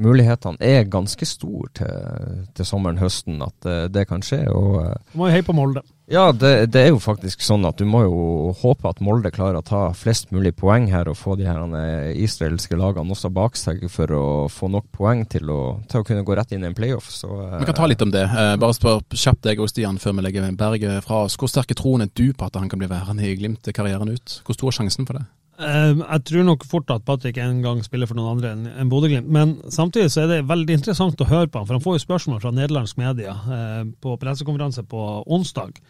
mulighetene 0.00 0.56
er 0.62 0.84
ganske 0.90 1.26
store 1.26 1.68
til, 1.74 2.44
til 2.56 2.64
sommeren-høsten 2.68 3.40
at 3.44 3.56
det, 3.66 3.78
det 3.94 4.06
kan 4.08 4.22
skje. 4.24 4.44
og... 4.52 4.76
eh, 4.84 4.94
Du 5.12 5.18
må 5.20 5.28
jo 5.28 5.34
heie 5.34 5.42
på 5.46 5.52
Molde. 5.56 5.82
ja, 6.10 6.32
det, 6.32 6.70
det 6.72 6.80
er 6.84 6.88
jo 6.90 6.98
faktisk 7.02 7.42
sånn 7.44 7.64
at 7.68 7.76
du 7.78 7.84
må 7.86 8.02
jo 8.06 8.52
håpe 8.62 8.88
at 8.90 9.00
Molde 9.04 9.30
klarer 9.34 9.60
å 9.60 9.64
ta 9.66 9.82
flest 9.94 10.30
mulig 10.32 10.54
poeng 10.58 10.88
her 10.90 11.08
og 11.10 11.18
få 11.20 11.36
de 11.38 11.46
her 11.46 11.60
eh, 11.78 12.12
israelske 12.24 12.78
lagene 12.78 13.12
også 13.14 13.30
bak 13.34 13.56
seg 13.60 13.84
for 13.92 14.10
å 14.16 14.24
få 14.50 14.70
nok 14.72 14.88
poeng 14.96 15.26
til 15.30 15.50
å, 15.52 15.60
til 15.90 16.00
å 16.00 16.06
kunne 16.06 16.24
gå 16.26 16.34
rett 16.38 16.52
inn 16.56 16.64
i 16.64 16.70
en 16.70 16.74
playoff. 16.78 17.10
Så, 17.12 17.28
eh, 17.46 17.58
Vi 17.60 17.68
kan 17.68 17.78
ta 17.82 17.86
litt 17.90 18.02
om 18.02 18.10
det. 18.14 18.24
Eh, 18.24 18.54
bare 18.62 18.74
spør 18.76 19.02
kjapt 19.12 19.42
deg 19.46 19.60
og 19.60 19.68
Stian 19.70 19.98
før 20.02 20.16
vi 20.18 20.26
legger 20.28 20.48
Berget 20.56 21.04
fra 21.06 21.24
oss. 21.26 21.36
Hvor 21.36 21.50
sterke 21.50 21.76
troen 21.78 22.06
er 22.06 22.10
du 22.14 22.30
på 22.32 22.46
at 22.48 22.56
han 22.58 22.68
kan 22.70 22.78
bli 22.80 22.88
værende 22.90 23.26
i 23.26 23.36
Glimt 23.36 23.68
karrieren 23.74 24.10
ut? 24.10 24.40
Hvor 24.46 24.56
stor 24.58 24.72
er 24.72 24.78
sjansen 24.80 25.06
for 25.06 25.18
det? 25.20 25.26
Eh, 25.60 25.92
Jeg 26.00 26.24
tror 26.24 26.44
nok 26.48 26.64
fort 26.64 26.90
at 26.90 27.04
Patrick 27.04 27.36
en 27.38 27.60
gang 27.62 27.82
spiller 27.84 28.08
for 28.08 28.16
noen 28.16 28.36
andre 28.36 28.52
enn 28.54 28.66
en 28.70 28.90
Bodø-Glimt. 28.90 29.28
Men 29.28 29.58
samtidig 29.68 30.10
så 30.12 30.24
er 30.24 30.30
det 30.32 30.48
veldig 30.48 30.78
interessant 30.78 31.20
å 31.20 31.28
høre 31.28 31.48
på 31.48 31.60
han, 31.60 31.68
for 31.68 31.76
han 31.76 31.84
får 31.84 31.98
jo 31.98 32.04
spørsmål 32.06 32.40
fra 32.42 32.52
nederlandsk 32.56 33.00
media 33.00 33.34
eh, 33.36 33.82
på 34.00 34.16
pressekonferanse 34.22 34.86
på 34.88 35.02
onsdag. 35.28 35.80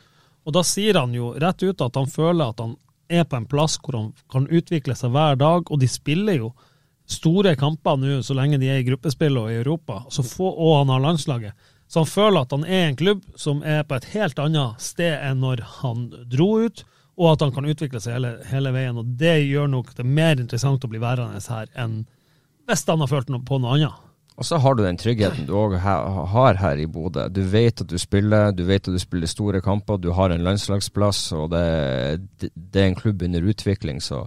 Og 0.46 0.56
da 0.56 0.64
sier 0.66 0.98
han 0.98 1.14
jo 1.14 1.34
rett 1.38 1.62
ut 1.62 1.84
at 1.84 1.98
han 2.00 2.10
føler 2.10 2.50
at 2.50 2.62
han 2.64 2.74
er 3.10 3.26
på 3.26 3.38
en 3.38 3.46
plass 3.50 3.76
hvor 3.82 3.98
han 3.98 4.10
kan 4.30 4.46
utvikle 4.50 4.94
seg 4.98 5.12
hver 5.14 5.38
dag, 5.38 5.70
og 5.70 5.80
de 5.82 5.88
spiller 5.90 6.40
jo 6.40 6.52
store 7.10 7.56
kamper 7.58 7.98
nå 7.98 8.20
så 8.22 8.36
lenge 8.38 8.58
de 8.62 8.68
er 8.70 8.80
i 8.80 8.86
gruppespill 8.86 9.38
og 9.40 9.50
i 9.50 9.58
Europa, 9.58 10.04
få, 10.10 10.46
og 10.46 10.76
han 10.80 10.92
har 10.94 11.02
landslaget. 11.02 11.68
Så 11.90 12.04
han 12.04 12.10
føler 12.10 12.44
at 12.44 12.52
han 12.54 12.64
er 12.64 12.84
en 12.86 12.98
klubb 12.98 13.24
som 13.34 13.64
er 13.66 13.82
på 13.82 13.96
et 13.98 14.06
helt 14.12 14.38
annet 14.38 14.82
sted 14.82 15.16
enn 15.26 15.42
når 15.42 15.64
han 15.80 16.04
dro 16.30 16.52
ut, 16.62 16.84
og 17.20 17.34
at 17.34 17.42
han 17.44 17.52
kan 17.52 17.68
utvikle 17.68 18.00
seg 18.00 18.16
hele, 18.16 18.36
hele 18.48 18.72
veien. 18.72 18.96
Og 19.00 19.16
det 19.20 19.36
gjør 19.44 19.68
nok 19.68 19.92
det 19.98 20.06
mer 20.08 20.40
interessant 20.40 20.84
å 20.86 20.90
bli 20.90 21.02
værende 21.02 21.42
her 21.52 21.68
enn 21.78 22.04
hvis 22.70 22.86
han 22.86 23.02
har 23.02 23.10
følt 23.10 23.32
noe 23.32 23.44
på 23.44 23.58
noe 23.60 23.76
annet. 23.76 24.06
Og 24.40 24.46
så 24.46 24.56
har 24.56 24.76
du 24.76 24.80
den 24.80 24.96
tryggheten 24.96 25.44
du 25.44 25.52
òg 25.58 25.74
har 25.82 26.56
her 26.62 26.78
i 26.80 26.86
Bodø. 26.88 27.26
Du 27.28 27.42
vet 27.52 27.82
at 27.82 27.90
du 27.90 27.98
spiller, 28.00 28.54
du 28.56 28.62
vet 28.64 28.86
at 28.88 28.94
du 28.94 29.00
spiller 29.02 29.28
store 29.28 29.60
kamper, 29.60 29.98
du 30.00 30.14
har 30.16 30.32
en 30.32 30.46
landslagsplass, 30.46 31.26
og 31.36 31.50
det, 31.52 31.64
det, 32.40 32.80
er 32.80 32.86
en 32.86 32.96
klubb 32.96 33.20
under 33.26 33.50
utvikling. 33.52 34.00
Så 34.00 34.22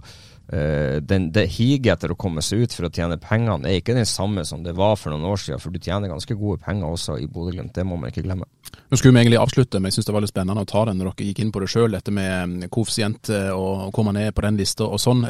eh, 0.52 1.00
den, 1.04 1.30
det 1.34 1.46
higet 1.56 1.92
etter 1.94 2.14
å 2.14 2.18
komme 2.18 2.42
seg 2.44 2.64
ut 2.64 2.76
for 2.76 2.88
å 2.88 2.92
tjene 2.92 3.20
pengene 3.22 3.70
er 3.70 3.80
ikke 3.80 3.96
den 3.96 4.08
samme 4.08 4.44
som 4.48 4.64
det 4.64 4.74
var 4.76 4.96
for 5.00 5.14
noen 5.14 5.26
år 5.30 5.40
siden, 5.40 5.62
for 5.62 5.74
du 5.74 5.80
tjener 5.80 6.12
ganske 6.12 6.36
gode 6.38 6.62
penger 6.64 6.90
også 6.90 7.18
i 7.22 7.28
Bodø-Glimt. 7.30 7.74
Det 7.76 7.86
må 7.86 7.98
man 8.00 8.12
ikke 8.12 8.26
glemme. 8.26 8.48
Nå 8.90 8.98
skulle 8.98 9.14
vi 9.14 9.24
egentlig 9.24 9.40
avslutte, 9.40 9.80
men 9.80 9.90
jeg 9.90 9.98
syns 9.98 10.10
det 10.10 10.16
var 10.16 10.24
litt 10.24 10.34
spennende 10.34 10.64
å 10.64 10.68
ta 10.68 10.84
den 10.88 11.00
når 11.00 11.12
dere 11.12 11.30
gikk 11.30 11.44
inn 11.44 11.52
på 11.54 11.62
det 11.62 11.70
sjøl, 11.72 11.94
dette 11.94 12.14
med 12.14 12.66
koeffisient 12.74 13.30
og 13.54 13.90
hvor 13.94 14.06
man 14.06 14.18
er 14.20 14.34
på 14.34 14.44
den 14.44 14.58
lista 14.60 14.88
og 14.88 15.00
sånn. 15.02 15.24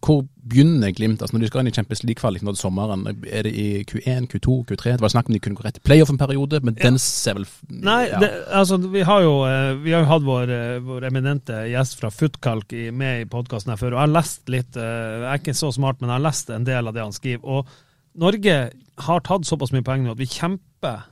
Hvor 0.00 0.22
begynner 0.50 0.92
Glimt? 0.96 1.20
Altså 1.20 1.36
Når 1.36 1.42
de 1.42 1.48
skal 1.50 1.62
inn 1.62 1.70
i 1.70 1.74
Champions 1.76 2.02
League-kvalik 2.06 2.44
nå 2.44 2.54
til 2.54 2.62
sommeren, 2.62 3.02
er 3.28 3.44
det 3.44 3.52
i 3.52 3.66
Q1, 3.84 4.30
Q2, 4.32 4.54
Q3? 4.70 4.94
Det 4.96 5.04
var 5.04 5.12
snakk 5.12 5.28
om 5.28 5.36
de 5.36 5.40
kunne 5.44 5.58
gå 5.58 5.66
rett 5.66 5.76
i 5.76 5.84
playoff 5.84 6.12
en 6.12 6.20
periode, 6.20 6.62
men 6.64 6.76
ja. 6.78 6.88
den 6.88 6.96
ser 7.02 7.36
vel 7.36 7.46
Nei, 7.68 8.00
ja. 8.08 8.20
det, 8.22 8.30
altså 8.56 8.80
vi 8.80 9.04
har 9.06 9.24
jo 9.26 9.34
vi 9.84 9.92
har 9.94 10.08
hatt 10.08 10.24
vår, 10.26 10.54
vår 10.86 11.06
eminente 11.10 11.62
gjest 11.70 11.98
fra 12.00 12.10
Footkalk 12.14 12.72
med 12.96 13.26
i 13.26 13.28
podkasten 13.30 13.74
her 13.74 13.80
før, 13.80 13.94
og 13.94 14.00
jeg 14.00 14.06
har 14.06 14.16
lest 14.16 14.52
litt 14.52 14.80
Jeg 14.80 15.28
er 15.28 15.42
ikke 15.42 15.56
så 15.58 15.70
smart, 15.76 16.00
men 16.00 16.08
jeg 16.08 16.16
har 16.16 16.26
lest 16.30 16.52
en 16.54 16.66
del 16.66 16.90
av 16.90 16.96
det 16.96 17.04
han 17.04 17.16
skriver. 17.16 17.44
og 17.44 18.20
Norge 18.20 18.56
har 19.06 19.26
tatt 19.26 19.46
såpass 19.46 19.74
mye 19.74 19.86
poeng 19.86 20.02
nå 20.04 20.14
at 20.16 20.20
vi 20.20 20.28
kjemper 20.28 21.04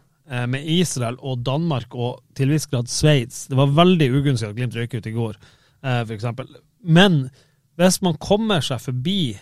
med 0.50 0.66
Israel 0.68 1.16
og 1.24 1.44
Danmark 1.46 1.94
og 1.96 2.18
til 2.36 2.50
viss 2.52 2.66
grad 2.68 2.90
Sveits. 2.92 3.46
Det 3.48 3.56
var 3.56 3.70
veldig 3.76 4.08
ugunstig 4.12 4.48
at 4.50 4.56
Glimt 4.56 4.76
røyk 4.76 4.98
ut 4.98 5.06
i 5.08 5.14
går, 5.14 5.38
f.eks. 6.08 6.26
Men 6.84 7.22
hvis 7.78 8.00
man 8.02 8.18
kommer 8.18 8.64
seg 8.64 8.82
forbi 8.82 9.36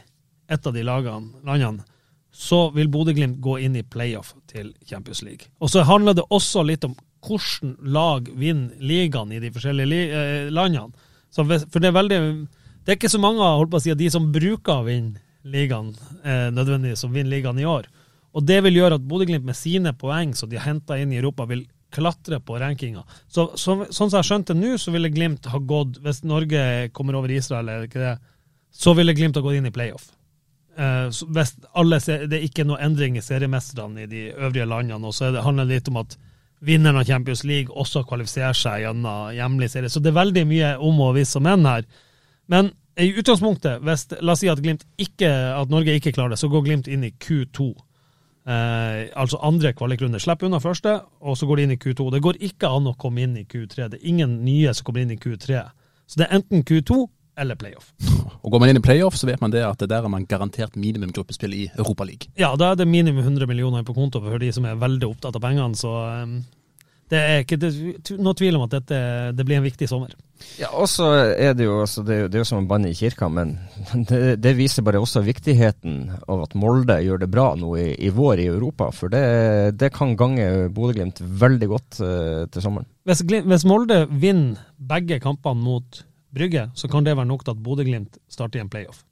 et 0.52 0.66
av 0.66 0.74
de 0.76 0.84
lagene, 0.86 1.32
landene, 1.46 1.84
så 2.36 2.66
vil 2.74 2.90
Bodø-Glimt 2.92 3.40
gå 3.40 3.56
inn 3.64 3.78
i 3.80 3.84
playoff 3.86 4.34
til 4.50 4.74
Champions 4.84 5.22
League. 5.24 5.48
Og 5.64 5.72
så 5.72 5.86
handler 5.88 6.18
det 6.18 6.26
også 6.28 6.66
litt 6.68 6.84
om 6.84 6.92
hvordan 7.26 7.76
lag 7.96 8.28
vinner 8.36 8.76
ligaen 8.84 9.32
i 9.32 9.40
de 9.42 9.50
forskjellige 9.54 10.20
eh, 10.20 10.50
landene. 10.52 10.92
for 11.32 11.80
det 11.80 11.88
er 11.88 11.96
veldig 11.96 12.20
Det 12.84 12.92
er 12.92 12.98
ikke 13.00 13.10
så 13.10 13.18
mange 13.18 13.42
holdt 13.42 13.70
på 13.72 13.80
å 13.80 13.82
si, 13.82 13.94
de 13.94 14.10
som 14.10 14.30
bruker 14.32 14.82
å 14.82 14.84
vinne 14.86 15.18
ligaen, 15.42 15.94
eh, 16.22 16.50
nødvendigvis, 16.52 17.00
som 17.00 17.12
vinner 17.12 17.30
ligaen 17.30 17.58
i 17.58 17.64
år. 17.64 17.88
Og 18.36 18.44
det 18.44 18.62
vil 18.62 18.76
gjøre 18.76 19.00
at 19.00 19.08
Bodø-Glimt 19.08 19.44
med 19.44 19.56
sine 19.56 19.92
poeng 19.96 20.34
som 20.36 20.50
de 20.50 20.58
har 20.58 20.68
henta 20.68 20.98
inn 21.00 21.12
i 21.12 21.18
Europa, 21.18 21.46
vil 21.46 21.64
klatre 21.96 22.38
på 22.44 22.58
rankinga. 22.60 23.02
Så, 23.26 23.48
så, 23.56 23.78
sånn 23.88 24.10
som 24.10 24.20
jeg 24.20 24.28
skjønte 24.30 24.56
nå, 24.56 24.76
så 24.80 24.92
ville 24.94 25.10
Glimt 25.12 25.48
ha 25.52 25.60
gått, 25.60 26.00
hvis 26.04 26.22
Norge 26.28 26.62
kommer 26.96 27.18
over 27.18 27.32
Israel, 27.32 27.68
eller 27.68 27.88
ikke 27.88 28.02
det, 28.02 28.14
så 28.76 28.94
ville 28.96 29.16
Glimt 29.16 29.38
ha 29.38 29.44
gått 29.44 29.58
inn 29.58 29.68
i 29.70 29.74
playoff. 29.74 30.10
Uh, 30.76 31.08
hvis 31.32 31.54
alle, 31.72 31.98
det 32.28 32.36
er 32.36 32.44
ikke 32.44 32.66
noe 32.68 32.80
endring 32.84 33.16
i 33.16 33.24
seriemesterne 33.24 34.04
i 34.04 34.10
de 34.10 34.26
øvrige 34.34 34.68
landene. 34.68 35.08
og 35.08 35.14
så 35.16 35.32
det 35.32 35.44
handler 35.44 35.64
det 35.64 35.78
litt 35.80 35.88
om 35.88 36.02
at 36.02 36.18
vinneren 36.66 37.00
av 37.00 37.06
Champions 37.08 37.44
League 37.44 37.72
også 37.72 38.04
kvalifiserer 38.08 38.56
seg 38.56 38.82
gjennom 38.84 39.32
hjemlig 39.36 39.70
serie. 39.72 39.92
Så 39.92 40.00
det 40.04 40.12
er 40.12 40.20
veldig 40.20 40.44
mye 40.48 40.74
om 40.84 41.00
og 41.04 41.14
hvis 41.16 41.36
og 41.36 41.44
men 41.46 41.64
her. 41.68 41.88
Men 42.52 42.70
i 42.96 43.10
utgangspunktet, 43.12 43.82
hvis, 43.84 44.06
la 44.20 44.32
oss 44.32 44.40
si 44.44 44.48
at, 44.48 44.60
ikke, 45.00 45.28
at 45.28 45.72
Norge 45.72 45.96
ikke 45.98 46.14
klarer 46.16 46.34
det, 46.34 46.40
så 46.40 46.48
går 46.52 46.64
Glimt 46.64 46.88
inn 46.88 47.04
i 47.04 47.12
Q2. 47.12 47.68
Eh, 48.46 49.08
altså 49.18 49.40
andre 49.42 49.72
kvalikrunde. 49.74 50.20
Slipper 50.22 50.46
unna 50.46 50.60
første, 50.62 51.00
og 51.20 51.38
så 51.38 51.48
går 51.48 51.58
de 51.58 51.66
inn 51.66 51.74
i 51.74 51.80
Q2. 51.82 52.10
Det 52.14 52.22
går 52.22 52.38
ikke 52.48 52.70
an 52.70 52.86
å 52.86 52.94
komme 52.98 53.24
inn 53.26 53.34
i 53.40 53.44
Q3. 53.44 53.90
Det 53.90 53.98
er 53.98 54.06
ingen 54.06 54.38
nye 54.46 54.74
som 54.74 54.86
kommer 54.86 55.02
inn 55.02 55.14
i 55.16 55.18
Q3. 55.18 55.64
Så 56.06 56.20
det 56.20 56.28
er 56.28 56.38
enten 56.38 56.62
Q2 56.66 57.00
eller 57.36 57.58
playoff. 57.58 57.90
Og 58.46 58.52
Går 58.52 58.62
man 58.62 58.70
inn 58.70 58.78
i 58.78 58.84
playoff, 58.84 59.16
så 59.18 59.26
vet 59.28 59.42
man 59.42 59.52
det 59.52 59.64
at 59.66 59.80
det 59.82 59.90
der 59.90 60.06
er 60.06 60.12
man 60.12 60.24
garantert 60.30 60.76
minimum 60.78 61.10
gruppespill 61.12 61.52
i 61.52 61.64
Europaligaen. 61.74 62.30
Ja, 62.38 62.54
da 62.56 62.70
er 62.72 62.78
det 62.78 62.86
minimum 62.88 63.24
100 63.24 63.50
millioner 63.50 63.84
på 63.84 63.96
konto 63.96 64.22
for 64.24 64.38
de 64.40 64.52
som 64.54 64.64
er 64.64 64.78
veldig 64.80 65.10
opptatt 65.10 65.36
av 65.36 65.42
pengene. 65.42 65.76
Så 65.76 65.90
um, 65.90 66.38
det 67.12 67.18
er 67.22 67.44
ikke 67.44 67.58
det, 67.62 67.70
noe 68.18 68.34
tvil 68.34 68.56
om 68.58 68.64
at 68.66 68.72
dette, 68.80 68.96
det 69.36 69.44
blir 69.46 69.60
en 69.60 69.66
viktig 69.66 69.86
sommer. 69.90 70.14
Ja, 70.58 70.68
og 70.76 70.88
så 70.90 71.06
er 71.32 71.54
det 71.56 71.64
jo, 71.64 71.78
altså, 71.84 72.02
det, 72.04 72.18
det 72.32 72.38
er 72.38 72.42
jo 72.42 72.48
som 72.48 72.64
å 72.64 72.68
banne 72.68 72.90
i 72.90 72.96
kirka, 72.98 73.28
men 73.32 73.54
det, 74.10 74.36
det, 74.42 74.54
viser 74.58 74.84
bare 74.86 75.00
også 75.00 75.22
viktigheten 75.24 76.00
av 76.26 76.44
at 76.44 76.56
Molde 76.58 76.98
gjør 77.04 77.22
det 77.22 77.30
bra 77.32 77.48
nå 77.58 77.72
i, 77.80 77.88
i 78.08 78.10
vår 78.14 78.42
i 78.42 78.48
Europa. 78.50 78.90
For 78.94 79.12
det, 79.12 79.24
det 79.80 79.92
kan 79.94 80.16
gange 80.18 80.68
Bodø-Glimt 80.74 81.22
veldig 81.22 81.70
godt 81.70 82.00
uh, 82.02 82.44
til 82.50 82.64
sommeren. 82.64 82.88
Hvis, 83.08 83.22
hvis, 83.22 83.66
Molde 83.68 84.02
vinner 84.10 84.66
begge 84.76 85.20
kampene 85.22 85.62
mot 85.62 86.02
Brygge, 86.36 86.66
så 86.76 86.90
kan 86.90 87.06
det 87.06 87.14
være 87.16 87.30
nok 87.30 87.46
til 87.46 87.54
at 87.54 87.60
Bodø-Glimt 87.62 88.18
starter 88.28 88.60
i 88.60 88.66
en 88.66 88.72
playoff. 88.72 89.04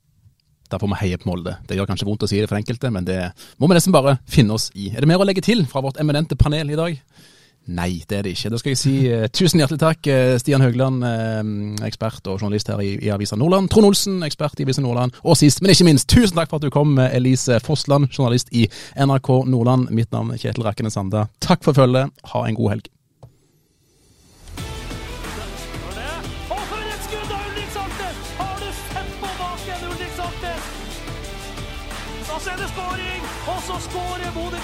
Da 0.72 0.80
får 0.80 0.90
vi 0.90 0.98
heie 1.04 1.20
på 1.20 1.28
Molde. 1.30 1.54
Det 1.68 1.76
gjør 1.78 1.88
kanskje 1.88 2.08
vondt 2.08 2.26
å 2.26 2.28
si 2.28 2.40
det 2.42 2.50
for 2.50 2.58
enkelte, 2.58 2.90
men 2.92 3.06
det 3.06 3.20
må 3.62 3.68
vi 3.70 3.78
nesten 3.78 3.94
bare 3.94 4.18
finne 4.28 4.56
oss 4.58 4.70
i. 4.74 4.90
Er 4.90 5.04
det 5.04 5.08
mer 5.08 5.22
å 5.22 5.28
legge 5.28 5.44
til 5.44 5.62
fra 5.70 5.84
vårt 5.84 6.00
eminente 6.02 6.36
panel 6.40 6.72
i 6.74 6.78
dag? 6.80 6.98
Nei, 7.64 8.02
det 8.08 8.18
er 8.18 8.26
det 8.26 8.34
ikke. 8.34 8.50
Da 8.52 8.58
skal 8.60 8.74
jeg 8.74 8.78
si 8.80 8.94
uh, 9.08 9.24
tusen 9.32 9.60
hjertelig 9.62 9.80
takk, 9.80 10.08
uh, 10.12 10.34
Stian 10.40 10.60
Høgland, 10.60 11.00
uh, 11.00 11.86
ekspert 11.86 12.26
og 12.28 12.42
journalist 12.42 12.68
her 12.68 12.82
i, 12.84 12.90
i 13.00 13.12
Avisa 13.14 13.38
Nordland. 13.40 13.70
Trond 13.72 13.88
Olsen, 13.88 14.18
ekspert 14.26 14.60
i 14.60 14.66
Avisa 14.66 14.84
Nordland. 14.84 15.16
Og 15.24 15.38
sist, 15.40 15.62
men 15.64 15.72
ikke 15.72 15.88
minst, 15.88 16.08
tusen 16.12 16.36
takk 16.36 16.52
for 16.52 16.60
at 16.60 16.66
du 16.66 16.72
kom, 16.74 16.98
Elise 17.08 17.56
Fossland, 17.64 18.10
journalist 18.12 18.52
i 18.52 18.66
NRK 19.00 19.30
Nordland. 19.48 19.88
Mitt 19.96 20.12
navn 20.12 20.34
er 20.34 20.42
Kjetil 20.42 20.66
Rakkene 20.68 20.92
Sanda. 20.92 21.24
Takk 21.40 21.64
for 21.64 21.76
følget. 21.76 22.12
Ha 22.34 22.44
en 22.48 22.60
god 22.60 22.76
helg. 22.76 22.90
Og 33.44 33.60
så 33.62 33.76
skårer 33.88 34.30
Bodø-Glimt! 34.34 34.63